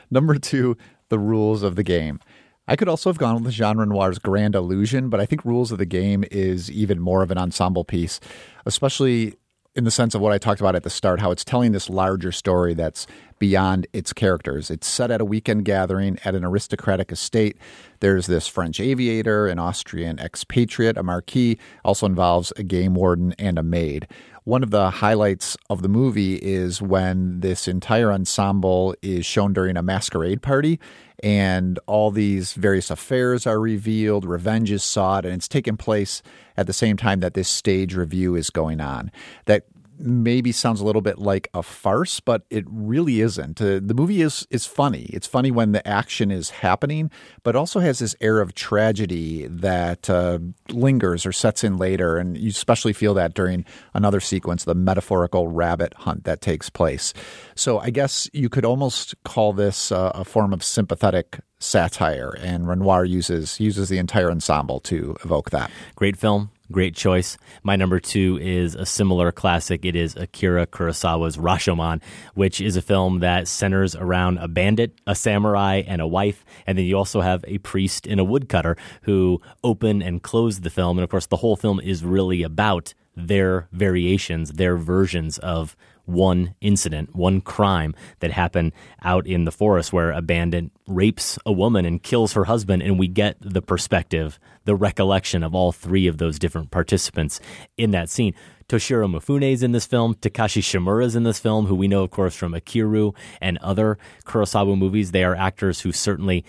Number 0.10 0.38
two, 0.38 0.76
the 1.08 1.18
rules 1.18 1.64
of 1.64 1.78
the 1.78 1.84
game. 1.84 2.20
I 2.68 2.76
could 2.76 2.90
also 2.90 3.10
have 3.10 3.20
gone 3.20 3.42
with 3.42 3.54
Jean 3.54 3.78
Renoir's 3.78 4.20
grand 4.20 4.54
illusion, 4.54 5.08
but 5.08 5.22
I 5.22 5.26
think 5.26 5.46
rules 5.46 5.72
of 5.72 5.78
the 5.78 5.86
game 5.86 6.26
is 6.30 6.70
even 6.70 7.00
more 7.00 7.24
of 7.24 7.32
an 7.32 7.38
ensemble 7.38 7.86
piece, 7.86 8.20
especially 8.66 9.36
in 9.74 9.86
the 9.86 9.92
sense 9.92 10.14
of 10.14 10.22
what 10.22 10.34
I 10.34 10.38
talked 10.38 10.60
about 10.60 10.76
at 10.76 10.84
the 10.84 10.90
start, 10.90 11.22
how 11.22 11.32
it's 11.32 11.46
telling 11.46 11.72
this 11.72 11.90
larger 11.90 12.32
story 12.32 12.74
that's 12.74 13.08
beyond 13.40 13.88
its 13.94 14.12
characters. 14.12 14.70
It's 14.70 14.88
set 14.88 15.12
at 15.12 15.22
a 15.22 15.26
weekend 15.26 15.64
gathering 15.64 16.20
at 16.26 16.36
an 16.36 16.44
aristocratic 16.44 17.12
estate. 17.12 17.58
There's 18.02 18.28
this 18.28 18.48
French 18.48 18.80
aviator, 18.80 19.48
an 19.48 19.60
Austrian 19.60 20.20
expatriate, 20.20 20.98
a 20.98 21.04
marquis, 21.04 21.58
also 21.86 22.06
involves 22.06 22.52
a 22.58 22.64
game 22.64 22.96
warden 22.96 23.34
and 23.40 23.58
a 23.58 23.64
maid. 23.64 24.08
One 24.44 24.64
of 24.64 24.72
the 24.72 24.90
highlights 24.90 25.56
of 25.70 25.84
the 25.84 25.90
movie 25.90 26.36
is 26.36 26.82
when 26.82 27.40
this 27.40 27.68
entire 27.68 28.12
ensemble 28.12 28.96
is 29.02 29.26
shown 29.26 29.54
during 29.54 29.78
a 29.78 29.84
masquerade 29.84 30.42
party 30.42 30.80
and 31.24 31.80
all 31.86 32.12
these 32.12 32.54
various 32.54 32.90
affairs 32.90 33.46
are 33.46 33.60
revealed, 33.60 34.26
revenge 34.26 34.72
is 34.72 34.84
sought, 34.84 35.26
and 35.26 35.36
it's 35.36 35.48
taking 35.48 35.78
place 35.78 36.22
at 36.58 36.68
the 36.68 36.74
same 36.74 36.98
time 36.98 37.20
that 37.22 37.34
this 37.34 37.48
stage 37.48 37.96
review 37.96 38.36
is 38.36 38.50
going 38.50 38.82
on. 38.82 39.12
That 39.46 39.66
maybe 40.02 40.52
sounds 40.52 40.82
a 40.82 40.86
little 40.86 41.02
bit 41.02 41.20
like 41.20 41.50
a 41.54 41.64
farce, 41.64 42.20
but 42.20 42.44
it 42.50 42.66
really 42.68 43.22
isn't. 43.22 43.62
Uh, 43.62 43.80
the 43.82 43.94
movie 43.94 44.22
is 44.22 44.48
is 44.50 44.66
funny. 44.66 45.10
It's 45.14 45.28
funny 45.28 45.52
when 45.52 45.72
the 45.72 45.88
action 45.88 46.32
is 46.32 46.50
happening, 46.50 47.12
but 47.44 47.56
also 47.56 47.80
has 47.80 48.00
this 48.00 48.16
air 48.22 48.40
of 48.40 48.54
tragedy 48.54 49.48
that 49.48 50.10
uh, 50.10 50.40
lingers 50.70 51.26
or 51.26 51.32
sets 51.32 51.64
in 51.64 51.78
later, 51.78 52.18
and 52.18 52.38
you 52.38 52.50
especially 52.50 52.94
feel 52.94 53.14
that 53.16 53.34
during 53.34 53.66
another 53.94 54.20
sequence, 54.20 54.64
the 54.64 54.76
metaphorical 54.76 55.48
rabbit 55.48 55.94
hunt 55.96 56.24
that 56.24 56.42
takes 56.42 56.70
place. 56.70 57.14
So 57.56 57.80
I 57.80 57.90
guess 57.90 58.30
you 58.34 58.50
could 58.50 58.66
almost 58.66 59.16
call 59.24 59.54
this 59.54 59.92
uh, 59.92 60.12
a 60.16 60.24
form 60.24 60.54
of 60.54 60.64
sympathetic 60.64 61.40
satire, 61.60 62.36
and 62.40 62.68
Renoir 62.68 63.06
uses 63.06 63.60
uses 63.60 63.90
the 63.90 63.98
entire 63.98 64.32
ensemble 64.32 64.80
to 64.82 65.16
evoke 65.24 65.52
that. 65.52 65.72
Great 65.96 66.18
film. 66.18 66.52
Great 66.72 66.96
choice. 66.96 67.38
My 67.64 67.76
number 67.76 68.00
two 68.00 68.40
is 68.42 68.76
a 68.76 68.86
similar 68.86 69.32
classic. 69.32 69.84
It 69.84 69.96
is 69.96 70.16
Akira 70.16 70.66
Kurosawa's 70.66 71.36
Rashomon, 71.36 72.02
which 72.34 72.62
is 72.62 72.78
a 72.78 72.82
film 72.82 73.20
that 73.20 73.48
centers 73.48 73.96
around 73.96 74.38
a 74.38 74.48
bandit, 74.48 74.98
a 75.06 75.14
samurai, 75.14 75.84
and 75.86 76.02
a 76.02 76.08
wife. 76.08 76.46
And 76.66 76.78
then 76.78 76.86
you 76.86 76.98
also 76.98 77.20
have 77.22 77.44
a 77.48 77.58
priest 77.58 78.08
and 78.08 78.20
a 78.20 78.24
woodcutter 78.24 78.78
who 79.02 79.42
open 79.64 80.02
and 80.02 80.24
close 80.24 80.62
the 80.62 80.70
film. 80.70 80.98
And 80.98 81.04
of 81.04 81.10
course, 81.10 81.26
the 81.26 81.38
whole 81.38 81.58
film 81.58 81.82
is 81.82 82.06
really 82.06 82.42
about 82.42 82.94
their 83.18 83.68
variations, 83.74 84.52
their 84.54 84.78
versions 84.78 85.38
of 85.40 85.76
one 86.06 86.56
incident, 86.62 87.16
one 87.16 87.42
crime 87.42 87.96
that 88.20 88.32
happened 88.32 88.72
out 89.04 89.28
in 89.28 89.46
the 89.46 89.52
forest 89.52 89.94
where 89.94 90.12
a 90.12 90.22
bandit 90.22 90.72
rapes 90.88 91.38
a 91.46 91.52
woman 91.52 91.86
and 91.86 92.04
kills 92.04 92.34
her 92.34 92.46
husband. 92.46 92.82
And 92.82 93.00
we 93.00 93.08
get 93.08 93.38
the 93.40 93.62
perspective, 93.62 94.40
the 94.66 94.76
recollection 94.76 95.44
of 95.44 95.56
all 95.56 95.72
three 95.72 96.08
of 96.08 96.18
those 96.18 96.40
different 96.40 96.72
participants 96.72 97.40
in 97.78 97.92
that 97.92 98.10
scene. 98.10 98.34
Toshiro 98.68 99.14
Mifune 99.14 99.52
is 99.52 99.64
in 99.64 99.74
this 99.74 99.86
film. 99.86 100.16
Takashi 100.16 100.62
Shimura 100.62 101.04
is 101.04 101.16
in 101.16 101.24
this 101.24 101.40
film, 101.40 101.66
who 101.66 101.76
we 101.76 101.90
know, 101.90 102.04
of 102.04 102.12
course, 102.12 102.36
from 102.36 102.54
Ikiru 102.54 103.14
and 103.42 103.58
other 103.58 103.98
Kurosawa 104.26 104.78
movies. 104.78 105.12
They 105.12 105.26
are 105.26 105.36
actors 105.36 105.82
who 105.82 105.92
certainly 105.92 106.46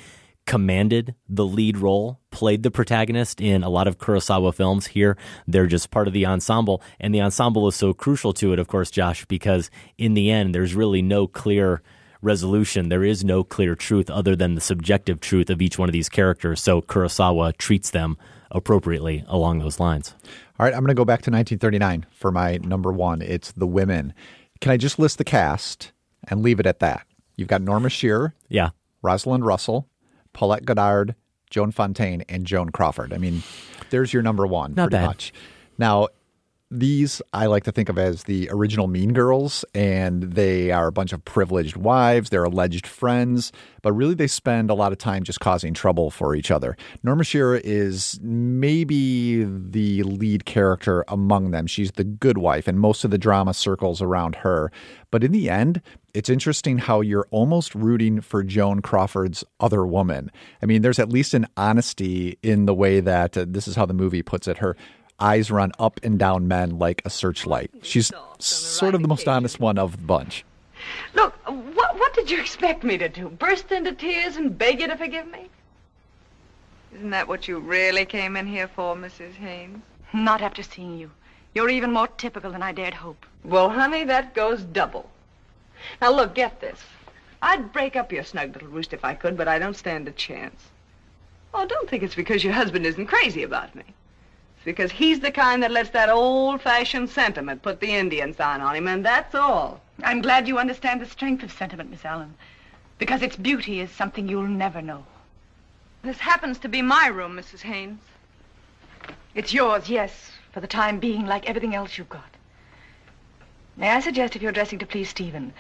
commanded 0.47 1.15
the 1.29 1.47
lead 1.47 1.79
role, 1.79 2.21
played 2.31 2.63
the 2.63 2.71
protagonist 2.71 3.41
in 3.41 3.63
a 3.63 3.69
lot 3.69 3.87
of 3.87 3.99
Kurosawa 3.99 4.55
films. 4.55 4.89
Here, 4.89 5.17
they're 5.47 5.67
just 5.67 5.91
part 5.91 6.09
of 6.09 6.15
the 6.15 6.27
ensemble. 6.27 6.83
And 7.01 7.15
the 7.15 7.23
ensemble 7.23 7.69
is 7.69 7.77
so 7.77 7.93
crucial 7.93 8.33
to 8.35 8.53
it, 8.53 8.59
of 8.59 8.69
course, 8.69 8.91
Josh, 8.91 9.25
because 9.27 9.71
in 9.99 10.15
the 10.15 10.31
end, 10.31 10.55
there's 10.55 10.75
really 10.75 11.03
no 11.03 11.27
clear 11.27 11.83
resolution. 12.21 12.89
There 12.89 13.05
is 13.05 13.25
no 13.25 13.45
clear 13.45 13.75
truth 13.75 14.09
other 14.11 14.35
than 14.37 14.55
the 14.55 14.61
subjective 14.61 15.21
truth 15.21 15.51
of 15.51 15.61
each 15.61 15.79
one 15.79 15.89
of 15.89 15.93
these 15.93 16.09
characters. 16.09 16.61
So 16.61 16.81
Kurosawa 16.81 17.57
treats 17.57 17.91
them 17.91 18.17
appropriately 18.51 19.25
along 19.29 19.59
those 19.59 19.81
lines. 19.81 20.15
All 20.59 20.65
right, 20.65 20.75
I'm 20.75 20.81
going 20.81 20.89
to 20.89 20.95
go 20.95 21.05
back 21.05 21.23
to 21.23 21.31
1939 21.31 22.07
for 22.13 22.31
my 22.31 22.59
number 22.59 22.93
one. 22.93 23.23
It's 23.23 23.53
The 23.53 23.67
Women. 23.67 24.15
Can 24.61 24.71
I 24.71 24.77
just 24.77 24.99
list 24.99 25.19
the 25.19 25.25
cast 25.25 25.93
and 26.29 26.43
leave 26.43 26.61
it 26.61 26.67
at 26.67 26.79
that? 26.81 27.07
You've 27.37 27.49
got 27.49 27.63
Norma 27.63 27.89
Shearer. 27.89 28.35
Yeah. 28.49 28.71
Rosalind 29.03 29.45
Russell, 29.45 29.89
Paulette 30.33 30.65
Goddard, 30.65 31.15
Joan 31.51 31.71
Fontaine, 31.73 32.25
and 32.29 32.47
Joan 32.47 32.71
Crawford. 32.71 33.13
I 33.13 33.19
mean, 33.19 33.43
there's 33.91 34.13
your 34.13 34.23
number 34.23 34.47
one, 34.47 34.75
Not 34.75 34.91
pretty 34.91 35.03
bad. 35.03 35.07
much. 35.07 35.33
Now, 35.79 36.09
these 36.73 37.21
I 37.33 37.47
like 37.47 37.65
to 37.65 37.73
think 37.73 37.89
of 37.89 37.99
as 37.99 38.25
the 38.25 38.49
original 38.51 38.89
Mean 38.89 39.13
Girls, 39.13 39.65
and 39.75 40.23
they 40.23 40.71
are 40.71 40.87
a 40.87 40.93
bunch 40.93 41.13
of 41.13 41.25
privileged 41.25 41.77
wives. 41.77 42.31
They're 42.31 42.45
alleged 42.45 42.87
friends, 42.87 43.53
but 43.83 43.93
really 43.93 44.15
they 44.15 44.27
spend 44.27 44.71
a 44.71 44.75
lot 44.75 44.91
of 44.91 44.99
time 44.99 45.23
just 45.23 45.41
causing 45.41 45.75
trouble 45.75 46.11
for 46.11 46.35
each 46.35 46.51
other. 46.51 46.77
Norma 47.03 47.25
Shearer 47.25 47.61
is 47.63 48.19
maybe 48.23 49.45
the 49.45 50.03
lead 50.05 50.47
character 50.47 51.05
among 51.09 51.51
them. 51.51 51.67
She's 51.67 51.93
the 51.93 52.05
good 52.05 52.39
wife, 52.39 52.67
and 52.67 52.81
most 52.81 53.05
of 53.05 53.11
the 53.11 53.19
drama 53.19 53.53
circles 53.53 54.01
around 54.01 54.37
her. 54.37 54.73
But 55.11 55.23
in 55.23 55.33
the 55.33 55.51
end, 55.51 55.83
it's 56.15 56.31
interesting 56.31 56.79
how 56.79 57.01
you're 57.01 57.29
almost 57.31 57.75
rooting 57.75 58.21
for 58.21 58.43
Joan 58.43 58.81
Crawford's 58.81 59.45
other 59.61 59.87
woman. 59.87 60.31
I 60.63 60.67
mean, 60.67 60.83
there's 60.83 60.99
at 60.99 61.11
least 61.11 61.35
an 61.35 61.47
honesty 61.57 62.39
in 62.43 62.67
the 62.67 62.75
way 62.75 63.01
that 63.01 63.37
uh, 63.37 63.45
this 63.49 63.69
is 63.69 63.77
how 63.77 63.87
the 63.87 63.95
movie 63.95 64.23
puts 64.23 64.49
it. 64.49 64.59
Her 64.59 64.77
eyes 65.21 65.51
run 65.51 65.73
up 65.79 66.01
and 66.03 66.19
down 66.19 66.49
men 66.49 66.79
like 66.79 67.03
a 67.05 67.11
searchlight. 67.11 67.71
She's 67.83 68.13
sort 68.39 68.95
of 68.95 69.03
the 69.03 69.09
most 69.09 69.29
honest 69.29 69.61
one 69.61 69.79
of 69.79 69.93
the 69.93 70.03
bunch. 70.03 70.45
Look, 71.15 71.35
what, 71.47 71.99
what 71.99 72.15
did 72.15 72.31
you 72.31 72.41
expect 72.41 72.83
me 72.85 72.99
to 72.99 73.09
do? 73.09 73.29
Burst 73.29 73.71
into 73.71 73.93
tears 73.93 74.37
and 74.37 74.57
beg 74.57 74.81
you 74.81 74.89
to 74.89 74.97
forgive 74.97 75.31
me? 75.31 75.49
Isn't 76.95 77.11
that 77.11 77.29
what 77.29 77.49
you 77.49 77.59
really 77.59 78.05
came 78.05 78.37
in 78.37 78.47
here 78.47 78.69
for, 78.69 78.95
Mrs. 78.95 79.35
Haynes? 79.35 79.83
Not 80.13 80.43
after 80.43 80.63
seeing 80.63 80.99
you. 80.99 81.11
You're 81.55 81.71
even 81.71 81.93
more 81.93 82.09
typical 82.09 82.51
than 82.51 82.63
I 82.63 82.73
dared 82.73 82.95
hope. 82.95 83.25
Well, 83.45 83.71
honey, 83.71 84.05
that 84.05 84.35
goes 84.35 84.63
double. 84.63 85.09
Now, 86.01 86.13
look, 86.13 86.35
get 86.35 86.61
this. 86.61 86.81
I'd 87.41 87.73
break 87.73 87.97
up 87.97 88.13
your 88.13 88.25
snug 88.25 88.53
little 88.53 88.69
roost 88.69 88.93
if 88.93 89.05
I 89.05 89.15
could, 89.15 89.37
but 89.37 89.49
I 89.49 89.59
don't 89.59 89.77
stand 89.77 90.07
a 90.07 90.13
chance. 90.13 90.69
Oh, 91.55 91.67
don't 91.67 91.89
think 91.89 92.03
it's 92.03 92.15
because 92.15 92.45
your 92.45 92.53
husband 92.53 92.87
isn't 92.87 93.07
crazy 93.07 93.43
about 93.43 93.75
me. 93.75 93.83
It's 94.63 94.65
because 94.65 94.93
he's 94.93 95.19
the 95.19 95.33
kind 95.33 95.61
that 95.65 95.73
lets 95.73 95.91
that 95.91 96.09
old-fashioned 96.09 97.11
sentiment 97.11 97.63
put 97.63 97.81
the 97.81 97.97
Indian 97.97 98.33
sign 98.33 98.61
on 98.61 98.77
him, 98.77 98.87
and 98.87 99.05
that's 99.05 99.35
all. 99.35 99.81
I'm 100.05 100.23
glad 100.23 100.47
you 100.47 100.57
understand 100.57 101.01
the 101.01 101.07
strength 101.07 101.43
of 101.43 101.51
sentiment, 101.51 101.91
Miss 101.91 102.05
Allen. 102.05 102.37
Because 102.97 103.23
its 103.23 103.35
beauty 103.35 103.81
is 103.81 103.91
something 103.91 104.29
you'll 104.29 104.47
never 104.47 104.81
know. 104.81 105.05
This 106.05 106.21
happens 106.21 106.61
to 106.61 106.69
be 106.69 106.81
my 106.81 107.09
room, 107.09 107.37
Mrs. 107.37 107.63
Haynes. 107.63 108.03
It's 109.35 109.53
yours, 109.53 109.89
yes, 109.89 110.31
for 110.53 110.61
the 110.61 110.69
time 110.69 111.01
being, 111.01 111.27
like 111.27 111.49
everything 111.49 111.75
else 111.75 111.99
you've 111.99 112.09
got. 112.09 112.31
May 113.77 113.91
I 113.91 113.99
suggest 113.99 114.37
if 114.37 114.43
you're 114.43 114.53
dressing 114.53 114.79
to 114.79 114.87
please 114.87 115.09
Stephen? 115.09 115.55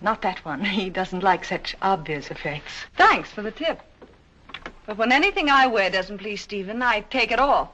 Not 0.00 0.22
that 0.22 0.44
one. 0.44 0.64
He 0.64 0.90
doesn't 0.90 1.22
like 1.22 1.44
such 1.44 1.76
obvious 1.80 2.28
effects. 2.28 2.86
Thanks 2.96 3.30
for 3.30 3.42
the 3.42 3.52
tip. 3.52 3.82
But 4.84 4.96
when 4.96 5.12
anything 5.12 5.48
I 5.48 5.68
wear 5.68 5.90
doesn't 5.90 6.18
please 6.18 6.40
Stephen, 6.40 6.82
I 6.82 7.02
take 7.02 7.30
it 7.30 7.38
off. 7.38 7.68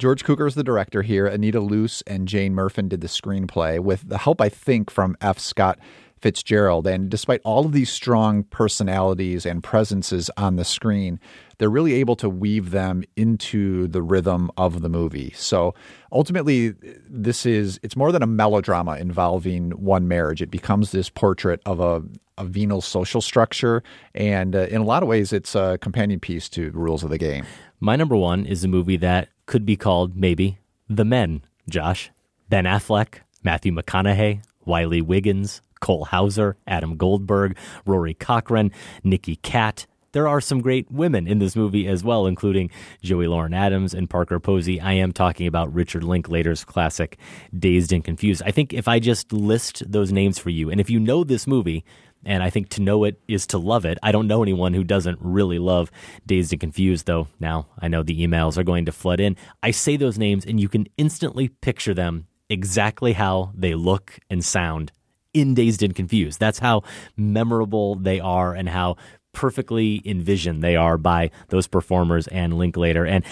George 0.00 0.24
Cukor 0.24 0.48
is 0.48 0.54
the 0.54 0.64
director 0.64 1.02
here. 1.02 1.26
Anita 1.26 1.60
Loos 1.60 2.02
and 2.06 2.26
Jane 2.26 2.54
Murfin 2.54 2.88
did 2.88 3.02
the 3.02 3.06
screenplay 3.06 3.78
with 3.78 4.08
the 4.08 4.16
help, 4.16 4.40
I 4.40 4.48
think, 4.48 4.90
from 4.90 5.14
F. 5.20 5.38
Scott 5.38 5.78
Fitzgerald. 6.20 6.86
And 6.86 7.10
despite 7.10 7.40
all 7.44 7.64
of 7.66 7.72
these 7.72 7.90
strong 7.90 8.44
personalities 8.44 9.46
and 9.46 9.62
presences 9.62 10.30
on 10.36 10.56
the 10.56 10.64
screen, 10.64 11.18
they're 11.58 11.70
really 11.70 11.94
able 11.94 12.16
to 12.16 12.28
weave 12.28 12.70
them 12.70 13.04
into 13.16 13.86
the 13.88 14.02
rhythm 14.02 14.50
of 14.56 14.82
the 14.82 14.88
movie. 14.88 15.32
So 15.34 15.74
ultimately, 16.12 16.74
this 17.08 17.46
is 17.46 17.80
it's 17.82 17.96
more 17.96 18.12
than 18.12 18.22
a 18.22 18.26
melodrama 18.26 18.96
involving 18.96 19.70
one 19.72 20.08
marriage. 20.08 20.42
It 20.42 20.50
becomes 20.50 20.90
this 20.90 21.08
portrait 21.08 21.60
of 21.66 21.80
a, 21.80 22.02
a 22.38 22.44
venal 22.44 22.80
social 22.80 23.20
structure, 23.20 23.82
and 24.14 24.56
uh, 24.56 24.60
in 24.70 24.80
a 24.80 24.84
lot 24.84 25.02
of 25.02 25.08
ways, 25.08 25.32
it's 25.32 25.54
a 25.54 25.78
companion 25.80 26.20
piece 26.20 26.48
to 26.50 26.70
Rules 26.70 27.02
of 27.02 27.10
the 27.10 27.18
Game. 27.18 27.44
My 27.78 27.96
number 27.96 28.16
one 28.16 28.46
is 28.46 28.64
a 28.64 28.68
movie 28.68 28.96
that 28.98 29.28
could 29.46 29.64
be 29.66 29.76
called 29.76 30.16
maybe 30.16 30.58
The 30.88 31.04
Men, 31.04 31.42
Josh. 31.68 32.10
Ben 32.48 32.64
Affleck, 32.64 33.20
Matthew 33.44 33.72
McConaughey, 33.72 34.42
Wiley 34.64 35.00
Wiggins, 35.00 35.62
Cole 35.80 36.04
Hauser, 36.06 36.56
Adam 36.66 36.96
Goldberg, 36.96 37.56
Rory 37.86 38.14
Cochrane, 38.14 38.70
Nikki 39.02 39.36
Katt. 39.36 39.86
There 40.12 40.26
are 40.26 40.40
some 40.40 40.60
great 40.60 40.90
women 40.90 41.28
in 41.28 41.38
this 41.38 41.54
movie 41.54 41.86
as 41.86 42.02
well, 42.02 42.26
including 42.26 42.70
Joey 43.00 43.28
Lauren 43.28 43.54
Adams 43.54 43.94
and 43.94 44.10
Parker 44.10 44.40
Posey. 44.40 44.80
I 44.80 44.94
am 44.94 45.12
talking 45.12 45.46
about 45.46 45.72
Richard 45.72 46.02
Linklater's 46.02 46.64
classic 46.64 47.16
Dazed 47.56 47.92
and 47.92 48.04
Confused. 48.04 48.42
I 48.44 48.50
think 48.50 48.72
if 48.72 48.88
I 48.88 48.98
just 48.98 49.32
list 49.32 49.84
those 49.90 50.10
names 50.10 50.36
for 50.38 50.50
you, 50.50 50.68
and 50.68 50.80
if 50.80 50.90
you 50.90 50.98
know 50.98 51.22
this 51.22 51.46
movie, 51.46 51.84
and 52.24 52.42
I 52.42 52.50
think 52.50 52.70
to 52.70 52.82
know 52.82 53.04
it 53.04 53.20
is 53.28 53.46
to 53.48 53.58
love 53.58 53.84
it. 53.84 53.98
I 54.02 54.12
don't 54.12 54.26
know 54.26 54.42
anyone 54.42 54.74
who 54.74 54.84
doesn't 54.84 55.18
really 55.20 55.58
love 55.58 55.90
Dazed 56.26 56.52
and 56.52 56.60
Confused, 56.60 57.06
though. 57.06 57.28
Now 57.38 57.68
I 57.78 57.88
know 57.88 58.02
the 58.02 58.26
emails 58.26 58.58
are 58.58 58.64
going 58.64 58.86
to 58.86 58.92
flood 58.92 59.20
in. 59.20 59.36
I 59.62 59.70
say 59.70 59.96
those 59.96 60.18
names, 60.18 60.44
and 60.44 60.60
you 60.60 60.68
can 60.68 60.86
instantly 60.98 61.48
picture 61.48 61.94
them 61.94 62.26
exactly 62.48 63.12
how 63.12 63.52
they 63.54 63.74
look 63.74 64.18
and 64.28 64.44
sound 64.44 64.90
in 65.32 65.54
Dazed 65.54 65.82
and 65.82 65.94
Confused. 65.94 66.40
That's 66.40 66.58
how 66.58 66.82
memorable 67.16 67.94
they 67.94 68.20
are 68.20 68.54
and 68.54 68.68
how 68.68 68.96
perfectly 69.32 70.02
envisioned 70.04 70.62
they 70.62 70.76
are 70.76 70.98
by 70.98 71.30
those 71.48 71.66
performers 71.66 72.26
and 72.28 72.58
Linklater. 72.58 73.06
And 73.06 73.24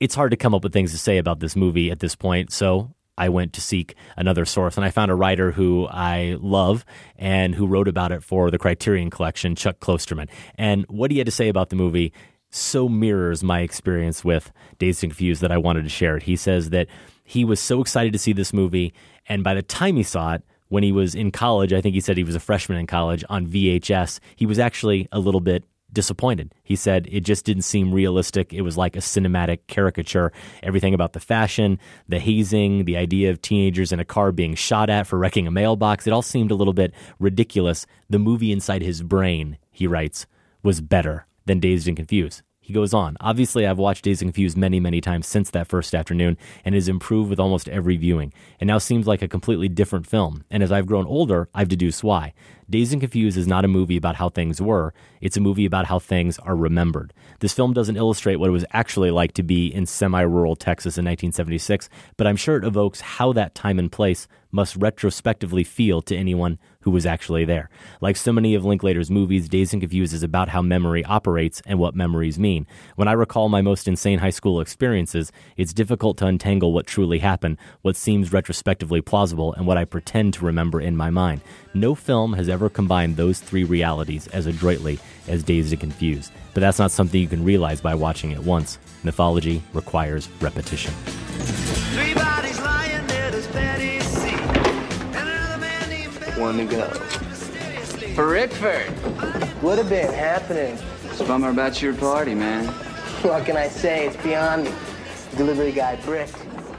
it's 0.00 0.14
hard 0.14 0.30
to 0.30 0.36
come 0.36 0.54
up 0.54 0.62
with 0.62 0.72
things 0.72 0.92
to 0.92 0.98
say 0.98 1.18
about 1.18 1.40
this 1.40 1.56
movie 1.56 1.90
at 1.90 2.00
this 2.00 2.14
point. 2.14 2.52
So 2.52 2.94
I 3.16 3.30
went 3.30 3.52
to 3.54 3.60
seek 3.60 3.94
another 4.16 4.44
source 4.44 4.76
and 4.76 4.84
I 4.84 4.90
found 4.90 5.10
a 5.10 5.14
writer 5.14 5.52
who 5.52 5.86
I 5.90 6.36
love 6.38 6.84
and 7.16 7.54
who 7.54 7.66
wrote 7.66 7.88
about 7.88 8.12
it 8.12 8.22
for 8.22 8.50
the 8.50 8.58
Criterion 8.58 9.10
Collection, 9.10 9.56
Chuck 9.56 9.80
Klosterman. 9.80 10.28
And 10.56 10.84
what 10.88 11.10
he 11.10 11.18
had 11.18 11.26
to 11.26 11.32
say 11.32 11.48
about 11.48 11.70
the 11.70 11.76
movie 11.76 12.12
so 12.50 12.88
mirrors 12.88 13.42
my 13.42 13.60
experience 13.60 14.24
with 14.24 14.52
Dazed 14.78 15.02
and 15.02 15.12
Confused 15.12 15.42
that 15.42 15.52
I 15.52 15.58
wanted 15.58 15.82
to 15.82 15.88
share 15.88 16.16
it. 16.16 16.22
He 16.24 16.36
says 16.36 16.70
that 16.70 16.86
he 17.24 17.44
was 17.44 17.60
so 17.60 17.80
excited 17.80 18.12
to 18.14 18.18
see 18.18 18.32
this 18.32 18.54
movie, 18.54 18.94
and 19.28 19.44
by 19.44 19.52
the 19.52 19.62
time 19.62 19.96
he 19.96 20.02
saw 20.02 20.34
it, 20.34 20.42
when 20.68 20.82
he 20.82 20.92
was 20.92 21.14
in 21.14 21.30
college, 21.30 21.72
I 21.72 21.80
think 21.80 21.94
he 21.94 22.00
said 22.00 22.16
he 22.16 22.24
was 22.24 22.34
a 22.34 22.40
freshman 22.40 22.78
in 22.78 22.86
college 22.86 23.24
on 23.28 23.46
VHS, 23.46 24.20
he 24.36 24.46
was 24.46 24.58
actually 24.58 25.08
a 25.12 25.18
little 25.18 25.40
bit 25.40 25.64
disappointed. 25.92 26.54
He 26.64 26.76
said 26.76 27.08
it 27.10 27.20
just 27.20 27.44
didn't 27.44 27.62
seem 27.62 27.92
realistic. 27.92 28.52
It 28.52 28.62
was 28.62 28.76
like 28.76 28.96
a 28.96 29.00
cinematic 29.00 29.60
caricature. 29.68 30.32
Everything 30.62 30.94
about 30.94 31.12
the 31.12 31.20
fashion, 31.20 31.78
the 32.08 32.18
hazing, 32.18 32.84
the 32.84 32.96
idea 32.96 33.30
of 33.30 33.40
teenagers 33.40 33.92
in 33.92 34.00
a 34.00 34.04
car 34.04 34.32
being 34.32 34.54
shot 34.54 34.90
at 34.90 35.06
for 35.06 35.18
wrecking 35.18 35.46
a 35.46 35.50
mailbox, 35.50 36.06
it 36.06 36.12
all 36.12 36.22
seemed 36.22 36.50
a 36.50 36.54
little 36.54 36.74
bit 36.74 36.92
ridiculous. 37.18 37.86
The 38.10 38.18
movie 38.18 38.52
inside 38.52 38.82
his 38.82 39.02
brain, 39.02 39.58
he 39.70 39.86
writes, 39.86 40.26
was 40.62 40.80
better 40.80 41.26
than 41.46 41.60
Dazed 41.60 41.88
and 41.88 41.96
Confused. 41.96 42.42
He 42.68 42.74
goes 42.74 42.92
on, 42.92 43.16
obviously, 43.22 43.66
I've 43.66 43.78
watched 43.78 44.04
Dazed 44.04 44.20
and 44.20 44.28
Confused 44.28 44.58
many, 44.58 44.78
many 44.78 45.00
times 45.00 45.26
since 45.26 45.48
that 45.52 45.68
first 45.68 45.94
afternoon 45.94 46.36
and 46.66 46.74
has 46.74 46.86
improved 46.86 47.30
with 47.30 47.40
almost 47.40 47.66
every 47.70 47.96
viewing. 47.96 48.30
It 48.60 48.66
now 48.66 48.76
seems 48.76 49.06
like 49.06 49.22
a 49.22 49.26
completely 49.26 49.70
different 49.70 50.06
film. 50.06 50.44
And 50.50 50.62
as 50.62 50.70
I've 50.70 50.84
grown 50.84 51.06
older, 51.06 51.48
I've 51.54 51.70
deduced 51.70 52.04
why. 52.04 52.34
Dazed 52.68 52.92
and 52.92 53.00
Confused 53.00 53.38
is 53.38 53.46
not 53.46 53.64
a 53.64 53.68
movie 53.68 53.96
about 53.96 54.16
how 54.16 54.28
things 54.28 54.60
were, 54.60 54.92
it's 55.22 55.38
a 55.38 55.40
movie 55.40 55.64
about 55.64 55.86
how 55.86 55.98
things 55.98 56.38
are 56.40 56.54
remembered. 56.54 57.14
This 57.40 57.54
film 57.54 57.72
doesn't 57.72 57.96
illustrate 57.96 58.36
what 58.36 58.50
it 58.50 58.52
was 58.52 58.66
actually 58.72 59.10
like 59.10 59.32
to 59.32 59.42
be 59.42 59.68
in 59.68 59.86
semi 59.86 60.20
rural 60.20 60.54
Texas 60.54 60.98
in 60.98 61.06
1976, 61.06 61.88
but 62.18 62.26
I'm 62.26 62.36
sure 62.36 62.58
it 62.58 62.64
evokes 62.64 63.00
how 63.00 63.32
that 63.32 63.54
time 63.54 63.78
and 63.78 63.90
place 63.90 64.28
must 64.50 64.76
retrospectively 64.76 65.64
feel 65.64 66.00
to 66.02 66.16
anyone 66.16 66.58
who 66.80 66.90
was 66.90 67.04
actually 67.04 67.44
there. 67.44 67.68
Like 68.00 68.16
so 68.16 68.32
many 68.32 68.54
of 68.54 68.64
Linklater's 68.64 69.10
movies, 69.10 69.48
Dazed 69.48 69.74
and 69.74 69.82
Confused 69.82 70.14
is 70.14 70.22
about 70.22 70.48
how 70.48 70.62
memory 70.62 71.04
operates 71.04 71.60
and 71.66 71.78
what 71.78 71.94
memories 71.94 72.38
mean. 72.38 72.66
When 72.96 73.08
I 73.08 73.12
recall 73.12 73.48
my 73.48 73.60
most 73.60 73.86
insane 73.86 74.20
high 74.20 74.30
school 74.30 74.60
experiences, 74.60 75.30
it's 75.56 75.74
difficult 75.74 76.16
to 76.18 76.26
untangle 76.26 76.72
what 76.72 76.86
truly 76.86 77.18
happened, 77.18 77.58
what 77.82 77.96
seems 77.96 78.32
retrospectively 78.32 79.00
plausible, 79.00 79.52
and 79.52 79.66
what 79.66 79.76
I 79.76 79.84
pretend 79.84 80.34
to 80.34 80.46
remember 80.46 80.80
in 80.80 80.96
my 80.96 81.10
mind. 81.10 81.42
No 81.74 81.94
film 81.94 82.32
has 82.32 82.48
ever 82.48 82.70
combined 82.70 83.16
those 83.16 83.40
three 83.40 83.64
realities 83.64 84.26
as 84.28 84.46
adroitly 84.46 84.98
as 85.26 85.42
Dazed 85.42 85.72
and 85.72 85.80
Confused. 85.80 86.32
But 86.54 86.60
that's 86.60 86.78
not 86.78 86.90
something 86.90 87.20
you 87.20 87.28
can 87.28 87.44
realize 87.44 87.80
by 87.80 87.94
watching 87.94 88.30
it 88.30 88.42
once. 88.42 88.78
Mythology 89.04 89.62
requires 89.74 90.28
repetition. 90.40 90.92
Three 91.92 92.14
One 96.38 96.56
to 96.58 96.64
go. 96.64 96.88
For 98.14 98.26
Rickford. 98.28 98.88
What 99.60 99.78
a 99.78 99.84
been 99.84 100.12
happening? 100.12 100.78
It's 101.04 101.20
a 101.20 101.24
bummer 101.24 101.50
about 101.50 101.82
your 101.82 101.94
party, 101.94 102.34
man. 102.34 102.66
What 103.22 103.44
can 103.44 103.56
I 103.56 103.66
say? 103.66 104.06
It's 104.06 104.16
beyond 104.22 104.64
me. 104.64 104.72
Delivery 105.36 105.72
guy 105.72 105.96
Brick. 105.96 106.30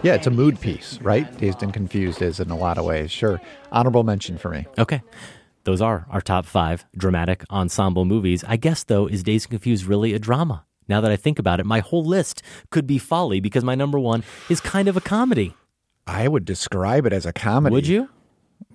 Yeah, 0.02 0.14
it's 0.14 0.28
a 0.28 0.32
mood 0.32 0.62
piece, 0.62 0.98
right? 1.02 1.38
Dazed 1.38 1.62
and 1.62 1.74
Confused 1.74 2.22
is 2.22 2.40
in 2.40 2.50
a 2.52 2.58
lot 2.58 2.78
of 2.78 2.86
ways. 2.86 3.12
Sure. 3.12 3.42
Honorable 3.70 4.04
mention 4.04 4.38
for 4.38 4.50
me. 4.50 4.66
Okay. 4.78 5.02
Those 5.66 5.82
are 5.82 6.08
our 6.10 6.22
top 6.22 6.46
five 6.46 6.86
dramatic 6.96 7.44
ensemble 7.50 8.06
movies. 8.06 8.46
I 8.48 8.56
guess, 8.56 8.86
though, 8.86 9.08
is 9.08 9.24
Dazed 9.24 9.48
and 9.48 9.52
Confused 9.52 9.86
really 9.86 10.14
a 10.14 10.20
drama? 10.20 10.66
Now 10.88 11.02
that 11.02 11.12
I 11.12 11.18
think 11.18 11.38
about 11.38 11.60
it, 11.60 11.66
my 11.66 11.82
whole 11.82 12.06
list 12.06 12.42
could 12.72 12.88
be 12.88 12.98
folly 12.98 13.42
because 13.42 13.66
my 13.66 13.76
number 13.76 14.00
one 14.00 14.24
is 14.48 14.62
kind 14.62 14.88
of 14.88 14.96
a 14.96 15.02
comedy. 15.02 15.54
I 16.08 16.30
would 16.30 16.46
describe 16.46 17.06
it 17.06 17.12
as 17.12 17.26
a 17.26 17.34
comedy. 17.34 17.74
Would 17.74 17.88
you? 17.88 18.10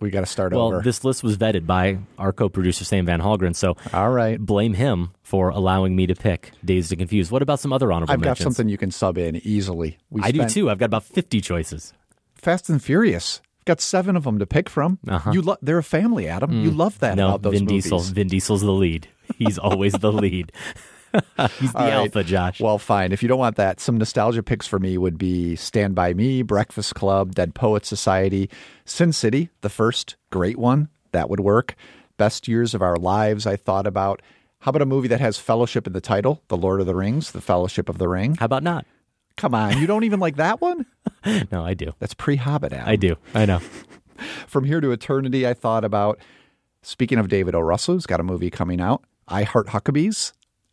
We 0.01 0.11
got 0.11 0.21
to 0.21 0.27
start 0.27 0.53
well, 0.53 0.66
over. 0.66 0.81
this 0.83 1.05
list 1.05 1.23
was 1.23 1.37
vetted 1.37 1.66
by 1.66 1.99
our 2.19 2.33
co-producer 2.33 2.85
Sam 2.85 3.07
Van 3.07 3.21
Hallgren, 3.21 3.55
so 3.55 3.77
all 3.93 4.11
right, 4.11 4.39
blame 4.41 4.75
him 4.75 5.11
for 5.23 5.51
allowing 5.51 5.95
me 5.95 6.07
to 6.09 6.15
pick 6.16 6.51
Dazed 6.65 6.91
and 6.93 6.99
Confused. 6.99 7.31
What 7.31 7.43
about 7.43 7.61
some 7.61 7.73
other 7.73 7.93
honorable 7.93 8.12
I've 8.12 8.21
got 8.21 8.37
something 8.39 8.69
you 8.69 8.77
can 8.77 8.91
sub 8.91 9.16
in 9.19 9.37
easily. 9.37 9.99
We 10.11 10.21
I 10.23 10.33
do 10.33 10.49
too. 10.49 10.69
I've 10.69 10.79
got 10.79 10.87
about 10.87 11.05
fifty 11.05 11.41
choices. 11.41 11.93
Fast 12.35 12.69
and 12.69 12.83
Furious. 12.83 13.41
Got 13.66 13.81
seven 13.81 14.15
of 14.16 14.25
them 14.25 14.41
to 14.41 14.47
pick 14.47 14.69
from. 14.69 14.99
Uh-huh. 15.09 15.31
You 15.31 15.41
lo- 15.41 15.57
they're 15.62 15.79
a 15.79 15.83
family, 15.83 16.29
Adam. 16.29 16.51
You 16.65 16.71
Mm. 16.73 16.77
love 16.77 16.99
that 16.99 17.16
no, 17.16 17.29
about 17.29 17.43
those 17.43 17.55
Vin 17.55 17.65
movies. 17.65 17.85
Diesel. 17.85 17.99
Vin 18.01 18.27
Diesel's 18.29 18.61
the 18.61 18.73
lead. 18.73 19.09
He's 19.39 19.59
always 19.59 19.95
the 19.95 20.12
lead. 20.25 20.53
He's 21.61 21.73
the 21.73 21.78
All 21.78 21.85
right. 21.85 21.93
alpha, 21.93 22.24
Josh. 22.24 22.61
Well, 22.61 22.78
fine. 22.78 23.12
If 23.12 23.23
you 23.23 23.28
don't 23.28 23.39
want 23.39 23.57
that, 23.57 23.81
some 23.81 23.99
nostalgia 23.99 24.43
picks 24.43 24.66
for 24.66 24.78
me 24.78 24.99
would 24.99 25.19
be 25.19 25.57
Stand 25.57 25.95
By 25.95 26.15
Me, 26.15 26.43
Breakfast 26.43 26.95
Club, 26.95 27.35
Dead 27.35 27.55
Poets 27.55 27.89
Society, 27.89 28.51
Sin 28.85 29.12
City, 29.12 29.51
the 29.61 29.69
first 29.69 30.16
great 30.31 30.59
one. 30.59 30.89
That 31.12 31.31
would 31.31 31.41
work. 31.41 31.77
Best 32.16 32.49
Years 32.49 32.74
of 32.74 32.82
Our 32.82 32.97
Lives, 32.97 33.47
I 33.47 33.57
thought 33.57 33.86
about. 33.86 34.20
How 34.61 34.70
about 34.70 34.82
a 34.82 34.86
movie 34.86 35.09
that 35.09 35.20
has 35.20 35.39
fellowship 35.39 35.86
in 35.86 35.93
the 35.93 36.01
title? 36.01 36.43
The 36.49 36.57
Lord 36.57 36.81
of 36.81 36.86
the 36.86 36.95
Rings, 36.95 37.32
The 37.32 37.41
Fellowship 37.41 37.89
of 37.89 37.99
the 37.99 38.09
Ring. 38.09 38.35
How 38.36 38.47
about 38.47 38.62
not? 38.62 38.86
Come 39.36 39.55
on. 39.55 39.78
You 39.78 39.86
don't 39.86 40.05
even 40.05 40.20
like 40.20 40.36
that 40.36 40.61
one? 40.61 40.86
no, 41.53 41.65
I 41.65 41.74
do. 41.74 41.93
That's 41.99 42.15
pre 42.15 42.36
Hobbit. 42.36 42.73
I 42.73 42.97
do. 42.97 43.16
I 43.35 43.47
know. 43.47 43.59
From 44.47 44.65
Here 44.65 44.81
to 44.81 44.93
Eternity, 44.93 45.47
I 45.47 45.55
thought 45.55 45.85
about. 45.85 46.19
Speaking 46.82 47.19
of 47.19 47.28
David 47.28 47.55
O. 47.55 47.61
Russell, 47.61 47.95
who's 47.95 48.07
got 48.07 48.20
a 48.20 48.23
movie 48.24 48.51
coming 48.51 48.81
out, 48.81 49.03
I 49.27 49.43
Heart 49.43 49.69
Huckabees. 49.69 50.32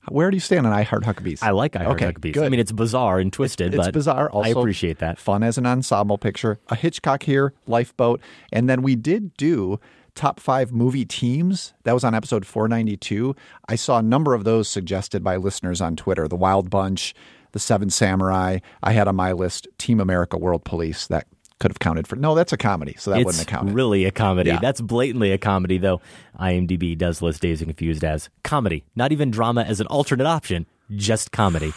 Where 0.09 0.31
do 0.31 0.35
you 0.35 0.41
stand 0.41 0.65
on 0.65 0.73
I 0.73 0.83
Heart 0.83 1.03
Huckabees? 1.03 1.43
I 1.43 1.51
like 1.51 1.75
I 1.75 1.83
Heart 1.83 2.01
okay, 2.01 2.13
Huckabees. 2.13 2.33
Good. 2.33 2.43
I 2.43 2.49
mean, 2.49 2.59
it's 2.59 2.71
bizarre 2.71 3.19
and 3.19 3.31
twisted, 3.31 3.73
it's 3.73 3.85
but 3.85 3.93
bizarre. 3.93 4.29
Also, 4.31 4.49
I 4.49 4.59
appreciate 4.59 4.99
that. 4.99 5.19
Fun 5.19 5.43
as 5.43 5.57
an 5.57 5.65
ensemble 5.65 6.17
picture. 6.17 6.59
A 6.69 6.75
Hitchcock 6.75 7.23
here, 7.23 7.53
Lifeboat, 7.67 8.21
and 8.51 8.69
then 8.69 8.81
we 8.81 8.95
did 8.95 9.35
do 9.37 9.79
top 10.15 10.39
five 10.39 10.71
movie 10.71 11.05
teams. 11.05 11.73
That 11.83 11.93
was 11.93 12.03
on 12.03 12.15
episode 12.15 12.45
492. 12.45 13.35
I 13.67 13.75
saw 13.75 13.99
a 13.99 14.03
number 14.03 14.33
of 14.33 14.43
those 14.43 14.67
suggested 14.67 15.23
by 15.23 15.37
listeners 15.37 15.81
on 15.81 15.95
Twitter. 15.95 16.27
The 16.27 16.35
Wild 16.35 16.69
Bunch, 16.69 17.13
the 17.51 17.59
Seven 17.59 17.89
Samurai. 17.89 18.59
I 18.81 18.93
had 18.93 19.07
on 19.07 19.15
my 19.15 19.31
list 19.31 19.67
Team 19.77 19.99
America, 19.99 20.37
World 20.37 20.63
Police. 20.63 21.07
That 21.07 21.27
could 21.61 21.71
have 21.71 21.79
counted 21.79 22.07
for. 22.07 22.15
No, 22.17 22.35
that's 22.35 22.51
a 22.51 22.57
comedy, 22.57 22.95
so 22.97 23.11
that 23.11 23.19
it's 23.19 23.25
wouldn't 23.25 23.39
have 23.39 23.47
counted. 23.47 23.73
really 23.73 24.03
a 24.05 24.11
comedy. 24.11 24.49
Yeah. 24.49 24.59
That's 24.59 24.81
blatantly 24.81 25.31
a 25.31 25.37
comedy, 25.37 25.77
though. 25.77 26.01
IMDb 26.39 26.97
does 26.97 27.21
list 27.21 27.41
Dazed 27.41 27.61
and 27.61 27.69
Confused 27.69 28.03
as 28.03 28.29
comedy, 28.43 28.83
not 28.95 29.11
even 29.11 29.31
drama 29.31 29.61
as 29.61 29.79
an 29.79 29.87
alternate 29.87 30.25
option, 30.25 30.65
just 30.95 31.31
comedy. 31.31 31.71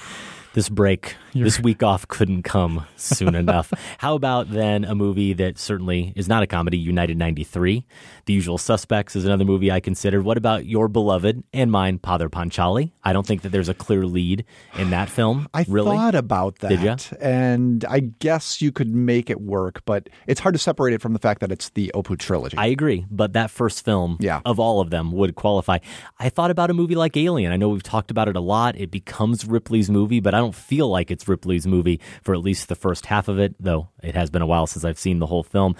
This 0.54 0.68
break, 0.68 1.16
this 1.34 1.58
week 1.58 1.82
off 1.82 2.06
couldn't 2.06 2.44
come 2.44 2.86
soon 2.94 3.34
enough. 3.34 3.72
How 3.98 4.14
about 4.14 4.50
then 4.52 4.84
a 4.84 4.94
movie 4.94 5.32
that 5.32 5.58
certainly 5.58 6.12
is 6.14 6.28
not 6.28 6.44
a 6.44 6.46
comedy, 6.46 6.78
United 6.78 7.18
93? 7.18 7.84
The 8.26 8.32
Usual 8.32 8.56
Suspects 8.56 9.16
is 9.16 9.24
another 9.24 9.44
movie 9.44 9.72
I 9.72 9.80
considered. 9.80 10.22
What 10.22 10.36
about 10.38 10.64
your 10.64 10.86
beloved 10.86 11.42
and 11.52 11.72
mine, 11.72 11.98
Pather 11.98 12.28
Panchali? 12.28 12.92
I 13.02 13.12
don't 13.12 13.26
think 13.26 13.42
that 13.42 13.48
there's 13.48 13.68
a 13.68 13.74
clear 13.74 14.06
lead 14.06 14.44
in 14.78 14.90
that 14.90 15.08
film. 15.10 15.48
I 15.52 15.64
really? 15.68 15.96
thought 15.96 16.14
about 16.14 16.60
that, 16.60 16.68
Did 16.68 16.82
ya? 16.82 16.96
and 17.20 17.84
I 17.86 17.98
guess 17.98 18.62
you 18.62 18.70
could 18.70 18.94
make 18.94 19.30
it 19.30 19.40
work, 19.40 19.82
but 19.86 20.08
it's 20.28 20.38
hard 20.38 20.54
to 20.54 20.60
separate 20.60 20.94
it 20.94 21.02
from 21.02 21.14
the 21.14 21.18
fact 21.18 21.40
that 21.40 21.50
it's 21.50 21.70
the 21.70 21.90
Apu 21.96 22.16
trilogy. 22.16 22.56
I 22.56 22.66
agree, 22.66 23.06
but 23.10 23.32
that 23.32 23.50
first 23.50 23.84
film 23.84 24.18
Yeah. 24.20 24.40
of 24.44 24.60
all 24.60 24.80
of 24.80 24.90
them 24.90 25.10
would 25.10 25.34
qualify. 25.34 25.78
I 26.20 26.28
thought 26.28 26.52
about 26.52 26.70
a 26.70 26.74
movie 26.74 26.94
like 26.94 27.16
Alien. 27.16 27.50
I 27.50 27.56
know 27.56 27.70
we've 27.70 27.82
talked 27.82 28.12
about 28.12 28.28
it 28.28 28.36
a 28.36 28.40
lot. 28.40 28.76
It 28.78 28.92
becomes 28.92 29.44
Ripley's 29.44 29.90
movie, 29.90 30.20
but 30.20 30.32
I 30.32 30.38
don't 30.38 30.43
feel 30.52 30.88
like 30.88 31.12
it's 31.12 31.28
Ripley's 31.28 31.66
movie 31.66 32.00
for 32.22 32.34
at 32.34 32.40
least 32.40 32.68
the 32.68 32.74
first 32.74 33.06
half 33.06 33.28
of 33.28 33.38
it, 33.38 33.54
though 33.60 33.90
it 34.02 34.16
has 34.16 34.30
been 34.30 34.42
a 34.42 34.46
while 34.46 34.66
since 34.66 34.84
I've 34.84 34.98
seen 34.98 35.20
the 35.20 35.26
whole 35.26 35.44
film. 35.44 35.76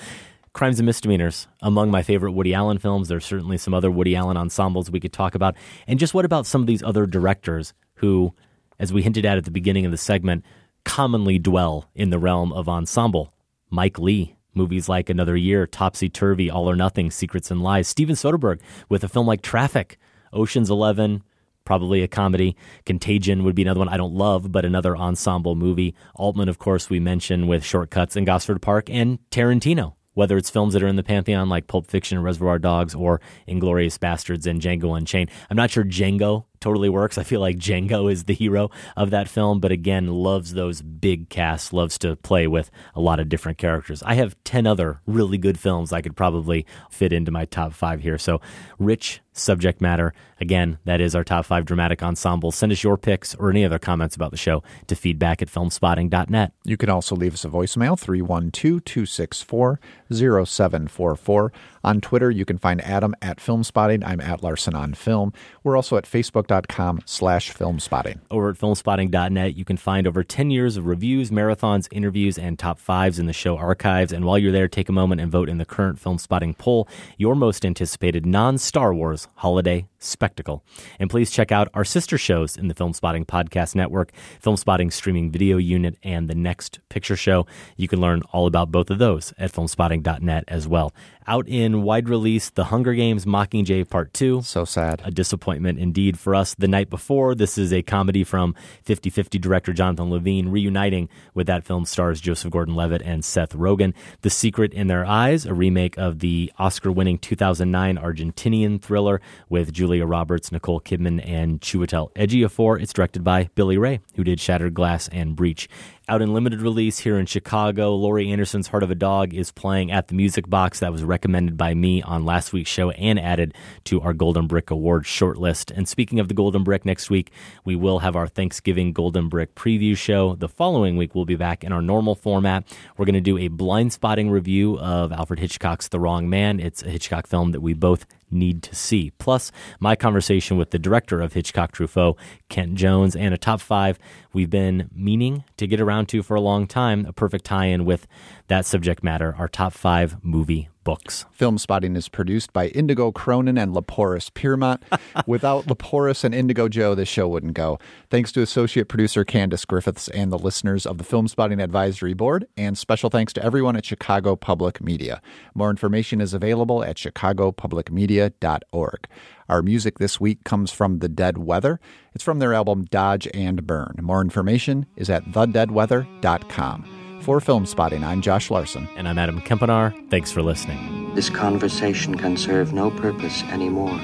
Crimes 0.52 0.78
and 0.78 0.86
Misdemeanors, 0.86 1.48
among 1.62 1.90
my 1.90 2.02
favorite 2.02 2.30
Woody 2.30 2.54
Allen 2.54 2.78
films. 2.78 3.08
There's 3.08 3.24
certainly 3.24 3.58
some 3.58 3.74
other 3.74 3.90
Woody 3.90 4.14
Allen 4.14 4.36
ensembles 4.36 4.88
we 4.88 5.00
could 5.00 5.12
talk 5.12 5.34
about. 5.34 5.56
And 5.88 5.98
just 5.98 6.14
what 6.14 6.24
about 6.24 6.46
some 6.46 6.60
of 6.60 6.68
these 6.68 6.82
other 6.82 7.06
directors 7.06 7.74
who, 7.96 8.32
as 8.78 8.92
we 8.92 9.02
hinted 9.02 9.26
at 9.26 9.36
at 9.36 9.44
the 9.44 9.50
beginning 9.50 9.84
of 9.84 9.90
the 9.90 9.98
segment, 9.98 10.44
commonly 10.84 11.40
dwell 11.40 11.90
in 11.96 12.10
the 12.10 12.20
realm 12.20 12.52
of 12.52 12.68
ensemble? 12.68 13.34
Mike 13.68 13.98
Leigh, 13.98 14.36
movies 14.54 14.88
like 14.88 15.10
Another 15.10 15.36
Year, 15.36 15.66
Topsy 15.66 16.08
Turvy, 16.08 16.48
All 16.48 16.70
or 16.70 16.76
Nothing, 16.76 17.10
Secrets 17.10 17.50
and 17.50 17.60
Lies. 17.60 17.88
Steven 17.88 18.14
Soderbergh 18.14 18.60
with 18.88 19.02
a 19.02 19.08
film 19.08 19.26
like 19.26 19.42
Traffic, 19.42 19.98
Ocean's 20.32 20.70
Eleven, 20.70 21.24
probably 21.64 22.02
a 22.02 22.08
comedy. 22.08 22.56
Contagion 22.84 23.44
would 23.44 23.54
be 23.54 23.62
another 23.62 23.80
one 23.80 23.88
I 23.88 23.96
don't 23.96 24.14
love, 24.14 24.52
but 24.52 24.64
another 24.64 24.96
ensemble 24.96 25.54
movie. 25.54 25.94
Altman, 26.14 26.48
of 26.48 26.58
course, 26.58 26.90
we 26.90 27.00
mentioned 27.00 27.48
with 27.48 27.64
Shortcuts 27.64 28.16
and 28.16 28.26
Gosford 28.26 28.62
Park, 28.62 28.88
and 28.90 29.18
Tarantino. 29.30 29.94
Whether 30.14 30.36
it's 30.36 30.48
films 30.48 30.74
that 30.74 30.82
are 30.82 30.86
in 30.86 30.94
the 30.94 31.02
pantheon 31.02 31.48
like 31.48 31.66
Pulp 31.66 31.88
Fiction, 31.88 32.22
Reservoir 32.22 32.60
Dogs, 32.60 32.94
or 32.94 33.20
Inglourious 33.48 33.98
Basterds 33.98 34.46
and 34.46 34.60
Django 34.60 34.96
Unchained. 34.96 35.28
I'm 35.50 35.56
not 35.56 35.72
sure 35.72 35.82
Django 35.82 36.44
totally 36.64 36.88
works. 36.88 37.18
I 37.18 37.24
feel 37.24 37.40
like 37.40 37.58
Django 37.58 38.10
is 38.10 38.24
the 38.24 38.32
hero 38.32 38.70
of 38.96 39.10
that 39.10 39.28
film, 39.28 39.60
but 39.60 39.70
again, 39.70 40.06
loves 40.06 40.54
those 40.54 40.80
big 40.80 41.28
casts, 41.28 41.74
loves 41.74 41.98
to 41.98 42.16
play 42.16 42.46
with 42.46 42.70
a 42.94 43.02
lot 43.02 43.20
of 43.20 43.28
different 43.28 43.58
characters. 43.58 44.02
I 44.02 44.14
have 44.14 44.34
10 44.44 44.66
other 44.66 45.02
really 45.06 45.36
good 45.36 45.58
films 45.58 45.92
I 45.92 46.00
could 46.00 46.16
probably 46.16 46.64
fit 46.90 47.12
into 47.12 47.30
my 47.30 47.44
top 47.44 47.74
five 47.74 48.00
here. 48.00 48.16
So, 48.16 48.40
rich 48.78 49.20
subject 49.34 49.80
matter. 49.80 50.14
Again, 50.40 50.78
that 50.84 51.00
is 51.00 51.14
our 51.14 51.24
top 51.24 51.44
five 51.44 51.66
dramatic 51.66 52.02
ensemble. 52.02 52.50
Send 52.52 52.72
us 52.72 52.82
your 52.82 52.96
picks 52.96 53.34
or 53.34 53.50
any 53.50 53.64
other 53.64 53.78
comments 53.78 54.16
about 54.16 54.30
the 54.30 54.36
show 54.36 54.62
to 54.86 54.94
feedback 54.94 55.42
at 55.42 55.48
filmspotting.net. 55.48 56.52
You 56.64 56.76
can 56.76 56.88
also 56.88 57.14
leave 57.14 57.34
us 57.34 57.44
a 57.44 57.48
voicemail, 57.48 57.98
312 57.98 58.84
264 58.84 59.80
0744. 60.10 61.52
On 61.84 62.00
Twitter, 62.00 62.30
you 62.30 62.46
can 62.46 62.56
find 62.56 62.80
Adam 62.80 63.14
at 63.20 63.36
Filmspotting. 63.36 64.02
I'm 64.06 64.20
at 64.20 64.42
Larsen 64.42 64.74
on 64.74 64.94
Film. 64.94 65.34
We're 65.62 65.76
also 65.76 65.98
at 65.98 66.04
facebook.com 66.04 67.02
slash 67.04 67.52
filmspotting. 67.52 68.20
Over 68.30 68.50
at 68.50 68.56
filmspotting.net, 68.56 69.54
you 69.54 69.66
can 69.66 69.76
find 69.76 70.06
over 70.06 70.24
10 70.24 70.50
years 70.50 70.78
of 70.78 70.86
reviews, 70.86 71.30
marathons, 71.30 71.86
interviews, 71.92 72.38
and 72.38 72.58
top 72.58 72.78
fives 72.78 73.18
in 73.18 73.26
the 73.26 73.34
show 73.34 73.58
archives. 73.58 74.12
And 74.12 74.24
while 74.24 74.38
you're 74.38 74.50
there, 74.50 74.66
take 74.66 74.88
a 74.88 74.92
moment 74.92 75.20
and 75.20 75.30
vote 75.30 75.50
in 75.50 75.58
the 75.58 75.66
current 75.66 76.00
Film 76.00 76.16
Spotting 76.16 76.54
poll, 76.54 76.88
your 77.18 77.36
most 77.36 77.66
anticipated 77.66 78.24
non 78.24 78.56
Star 78.56 78.94
Wars 78.94 79.28
holiday 79.36 79.86
spectacle. 80.04 80.64
And 80.98 81.10
please 81.10 81.30
check 81.30 81.50
out 81.50 81.68
our 81.74 81.84
sister 81.84 82.18
shows 82.18 82.56
in 82.56 82.68
the 82.68 82.74
Film 82.74 82.92
Spotting 82.92 83.24
Podcast 83.24 83.74
Network, 83.74 84.12
Film 84.40 84.56
Spotting 84.56 84.90
Streaming 84.90 85.30
Video 85.30 85.56
Unit, 85.56 85.96
and 86.02 86.28
the 86.28 86.34
Next 86.34 86.80
Picture 86.88 87.16
Show. 87.16 87.46
You 87.76 87.88
can 87.88 88.00
learn 88.00 88.22
all 88.32 88.46
about 88.46 88.70
both 88.70 88.90
of 88.90 88.98
those 88.98 89.32
at 89.38 89.52
filmspotting.net 89.52 90.44
as 90.48 90.68
well. 90.68 90.92
Out 91.26 91.48
in 91.48 91.82
wide 91.82 92.10
release, 92.10 92.50
The 92.50 92.64
Hunger 92.64 92.92
Games 92.92 93.24
Mockingjay 93.24 93.88
Part 93.88 94.12
2. 94.12 94.42
So 94.42 94.66
sad. 94.66 95.00
A 95.04 95.10
disappointment 95.10 95.78
indeed 95.78 96.18
for 96.18 96.34
us 96.34 96.54
the 96.54 96.68
night 96.68 96.90
before. 96.90 97.34
This 97.34 97.56
is 97.56 97.72
a 97.72 97.80
comedy 97.80 98.24
from 98.24 98.54
50 98.82 99.08
50 99.08 99.38
director 99.38 99.72
Jonathan 99.72 100.10
Levine 100.10 100.50
reuniting 100.50 101.08
with 101.32 101.46
that 101.46 101.64
film 101.64 101.86
stars 101.86 102.20
Joseph 102.20 102.52
Gordon 102.52 102.74
Levitt 102.74 103.00
and 103.00 103.24
Seth 103.24 103.54
Rogen. 103.54 103.94
The 104.20 104.28
Secret 104.28 104.74
in 104.74 104.88
Their 104.88 105.06
Eyes, 105.06 105.46
a 105.46 105.54
remake 105.54 105.96
of 105.96 106.18
the 106.18 106.52
Oscar 106.58 106.92
winning 106.92 107.18
2009 107.18 107.96
Argentinian 107.96 108.82
thriller 108.82 109.22
with 109.48 109.72
Julia 109.94 110.06
Roberts, 110.06 110.50
Nicole 110.50 110.80
Kidman, 110.80 111.24
and 111.24 111.60
Chiwetel 111.60 112.12
Ejiofor. 112.14 112.82
It's 112.82 112.92
directed 112.92 113.22
by 113.22 113.48
Billy 113.54 113.78
Ray, 113.78 114.00
who 114.16 114.24
did 114.24 114.40
Shattered 114.40 114.74
Glass 114.74 115.06
and 115.06 115.36
Breach. 115.36 115.68
Out 116.06 116.20
in 116.20 116.34
limited 116.34 116.60
release 116.60 116.98
here 116.98 117.16
in 117.16 117.24
Chicago, 117.24 117.94
Laurie 117.94 118.30
Anderson's 118.30 118.66
Heart 118.66 118.82
of 118.82 118.90
a 118.90 118.94
Dog 118.94 119.32
is 119.32 119.50
playing 119.52 119.90
at 119.90 120.08
the 120.08 120.14
Music 120.14 120.50
Box. 120.50 120.80
That 120.80 120.92
was 120.92 121.02
recommended 121.02 121.56
by 121.56 121.72
me 121.72 122.02
on 122.02 122.26
last 122.26 122.52
week's 122.52 122.68
show 122.68 122.90
and 122.90 123.18
added 123.18 123.54
to 123.84 124.02
our 124.02 124.12
Golden 124.12 124.46
Brick 124.46 124.70
Award 124.70 125.04
shortlist. 125.04 125.70
And 125.74 125.88
speaking 125.88 126.18
of 126.18 126.28
the 126.28 126.34
Golden 126.34 126.62
Brick, 126.62 126.84
next 126.84 127.08
week 127.08 127.30
we 127.64 127.76
will 127.76 128.00
have 128.00 128.16
our 128.16 128.26
Thanksgiving 128.26 128.92
Golden 128.92 129.28
Brick 129.30 129.54
preview 129.54 129.96
show. 129.96 130.34
The 130.34 130.48
following 130.48 130.96
week 130.98 131.14
we'll 131.14 131.24
be 131.24 131.36
back 131.36 131.64
in 131.64 131.72
our 131.72 131.80
normal 131.80 132.16
format. 132.16 132.66
We're 132.98 133.06
going 133.06 133.14
to 133.14 133.20
do 133.20 133.38
a 133.38 133.48
blind 133.48 133.92
spotting 133.94 134.28
review 134.28 134.78
of 134.80 135.10
Alfred 135.10 135.38
Hitchcock's 135.38 135.88
The 135.88 136.00
Wrong 136.00 136.28
Man. 136.28 136.60
It's 136.60 136.82
a 136.82 136.90
Hitchcock 136.90 137.26
film 137.28 137.52
that 137.52 137.60
we 137.60 137.72
both 137.72 138.04
need 138.30 138.62
to 138.64 138.74
see. 138.74 139.10
Plus, 139.18 139.52
my 139.80 139.96
conversation 139.96 140.56
with 140.56 140.70
the 140.70 140.78
director 140.78 141.20
of 141.20 141.32
Hitchcock 141.32 141.72
Truffaut, 141.72 142.16
Kent 142.48 142.74
Jones, 142.74 143.16
and 143.16 143.34
a 143.34 143.38
top 143.38 143.60
five 143.60 143.98
we've 144.34 144.50
been 144.50 144.90
meaning 144.94 145.44
to 145.56 145.66
get 145.66 145.80
around 145.80 146.08
to 146.10 146.22
for 146.22 146.34
a 146.34 146.40
long 146.40 146.66
time. 146.66 147.06
A 147.06 147.12
perfect 147.12 147.46
tie 147.46 147.66
in 147.66 147.84
with 147.84 148.06
that 148.48 148.66
subject 148.66 149.02
matter, 149.02 149.34
our 149.38 149.48
top 149.48 149.72
five 149.72 150.22
movie 150.22 150.68
books. 150.84 151.24
Film 151.32 151.58
Spotting 151.58 151.96
is 151.96 152.08
produced 152.08 152.52
by 152.52 152.68
Indigo 152.68 153.10
Cronin 153.10 153.58
and 153.58 153.74
Laporis 153.74 154.32
Piermont. 154.32 154.80
Without 155.26 155.66
Laporis 155.66 156.22
and 156.22 156.32
Indigo 156.34 156.68
Joe, 156.68 156.94
this 156.94 157.08
show 157.08 157.26
wouldn't 157.26 157.54
go. 157.54 157.80
Thanks 158.10 158.30
to 158.32 158.42
associate 158.42 158.88
producer 158.88 159.24
Candace 159.24 159.64
Griffiths 159.64 160.08
and 160.08 160.30
the 160.30 160.38
listeners 160.38 160.84
of 160.86 160.98
the 160.98 161.04
Film 161.04 161.26
Spotting 161.26 161.60
Advisory 161.60 162.12
Board, 162.12 162.46
and 162.56 162.76
special 162.76 163.08
thanks 163.10 163.32
to 163.32 163.42
everyone 163.42 163.76
at 163.76 163.86
Chicago 163.86 164.36
Public 164.36 164.82
Media. 164.82 165.22
More 165.54 165.70
information 165.70 166.20
is 166.20 166.34
available 166.34 166.84
at 166.84 166.96
chicagopublicmedia.org. 166.96 169.08
Our 169.48 169.62
music 169.62 169.98
this 169.98 170.20
week 170.20 170.44
comes 170.44 170.72
from 170.72 171.00
The 171.00 171.08
Dead 171.08 171.38
Weather. 171.38 171.80
It's 172.14 172.24
from 172.24 172.38
their 172.38 172.54
album 172.54 172.84
Dodge 172.84 173.28
and 173.34 173.66
Burn. 173.66 173.96
More 174.00 174.20
information 174.20 174.86
is 174.96 175.10
at 175.10 175.24
thedeadweather.com. 175.24 177.20
For 177.22 177.40
Filmspotting, 177.40 178.04
I'm 178.04 178.20
Josh 178.20 178.50
Larsen. 178.50 178.88
And 178.96 179.08
I'm 179.08 179.18
Adam 179.18 179.40
Kempenaar. 179.40 180.10
Thanks 180.10 180.30
for 180.30 180.42
listening. 180.42 181.14
This 181.14 181.30
conversation 181.30 182.16
can 182.16 182.36
serve 182.36 182.72
no 182.72 182.90
purpose 182.90 183.42
anymore. 183.44 183.98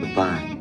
Goodbye. 0.00 0.57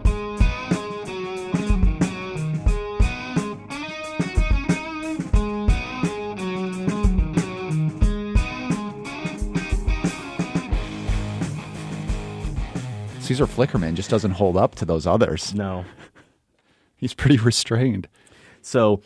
Caesar 13.27 13.45
Flickerman 13.45 13.93
just 13.95 14.09
doesn't 14.09 14.31
hold 14.31 14.55
up 14.57 14.75
to 14.75 14.85
those 14.85 15.05
others. 15.05 15.53
No. 15.53 15.83
He's 16.95 17.13
pretty 17.13 17.37
restrained. 17.37 18.07
So, 18.61 19.01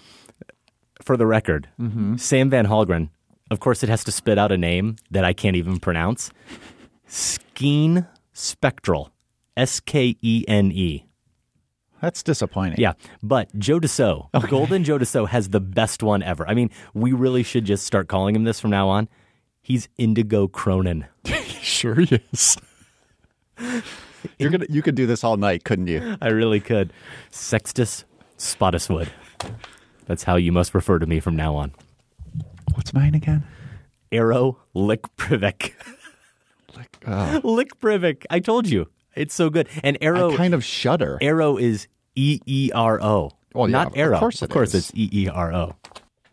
for 1.02 1.18
the 1.18 1.26
record, 1.26 1.68
Mhm. 1.80 2.20
Sam 2.20 2.50
Van 2.50 2.66
Hallgren, 2.68 3.10
of 3.50 3.60
course, 3.60 3.84
it 3.84 3.90
has 3.90 4.04
to 4.06 4.12
spit 4.12 4.38
out 4.38 4.52
a 4.52 4.58
name 4.58 4.96
that 5.10 5.26
I 5.26 5.34
can't 5.34 5.56
even 5.56 5.80
pronounce. 5.80 6.32
Skene 7.08 8.06
Spectral. 8.34 9.12
S 9.58 9.80
K 9.80 10.16
E 10.22 10.46
N 10.48 10.72
E. 10.72 11.06
That's 12.02 12.24
disappointing. 12.24 12.80
Yeah, 12.80 12.94
but 13.22 13.54
Joe 13.60 13.80
Dassault, 13.80 14.30
Golden 14.50 14.84
Joe 14.84 14.98
Dassault, 14.98 15.28
has 15.30 15.50
the 15.50 15.60
best 15.60 16.02
one 16.02 16.24
ever. 16.24 16.48
I 16.48 16.54
mean, 16.54 16.70
we 16.94 17.12
really 17.12 17.44
should 17.44 17.66
just 17.66 17.86
start 17.86 18.08
calling 18.08 18.36
him 18.36 18.44
this 18.44 18.60
from 18.60 18.72
now 18.72 18.88
on. 18.88 19.08
He's 19.62 19.88
Indigo 19.98 20.48
Cronin. 20.48 21.06
sure 21.62 21.96
he 21.96 22.22
is. 22.32 22.58
You're 24.40 24.50
gonna 24.52 24.66
you 24.70 24.82
could 24.82 24.96
do 24.96 25.06
this 25.06 25.24
all 25.24 25.38
night, 25.38 25.64
couldn't 25.64 25.88
you? 25.88 26.18
I 26.22 26.30
really 26.30 26.60
could. 26.60 26.94
Sextus 27.30 28.06
Spottiswood. 28.38 29.10
That's 30.06 30.24
how 30.24 30.36
you 30.36 30.52
must 30.52 30.74
refer 30.74 31.00
to 31.00 31.06
me 31.06 31.20
from 31.20 31.36
now 31.36 31.56
on. 31.56 31.72
What's 32.76 32.94
mine 32.94 33.16
again? 33.16 33.44
Eero 34.12 34.58
Lick 34.74 35.04
Privik. 35.18 35.74
Oh. 37.08 37.42
Lick 37.44 37.80
Privik. 37.80 38.26
I 38.30 38.40
told 38.40 38.68
you. 38.68 38.88
It's 39.16 39.34
so 39.34 39.50
good. 39.50 39.68
And 39.84 40.00
Eero 40.00 40.34
I 40.34 40.38
kind 40.38 40.54
of 40.54 40.64
shudder. 40.64 41.18
Eero 41.22 41.60
is 41.62 41.88
E 42.16 42.40
E 42.46 42.72
R 42.74 43.02
O. 43.02 43.32
Well, 43.54 43.68
yeah, 43.68 43.72
not 43.74 43.88
of 43.88 43.98
Arrow. 43.98 44.20
course 44.20 44.42
of 44.42 44.50
course 44.50 44.74
is. 44.74 44.90
it's 44.90 44.98
E 44.98 45.10
E 45.12 45.28
R 45.30 45.54
O. 45.54 45.76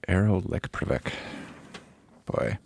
Eero 0.09 0.43
Lickprivik. 0.45 1.13
Boy. 2.27 2.59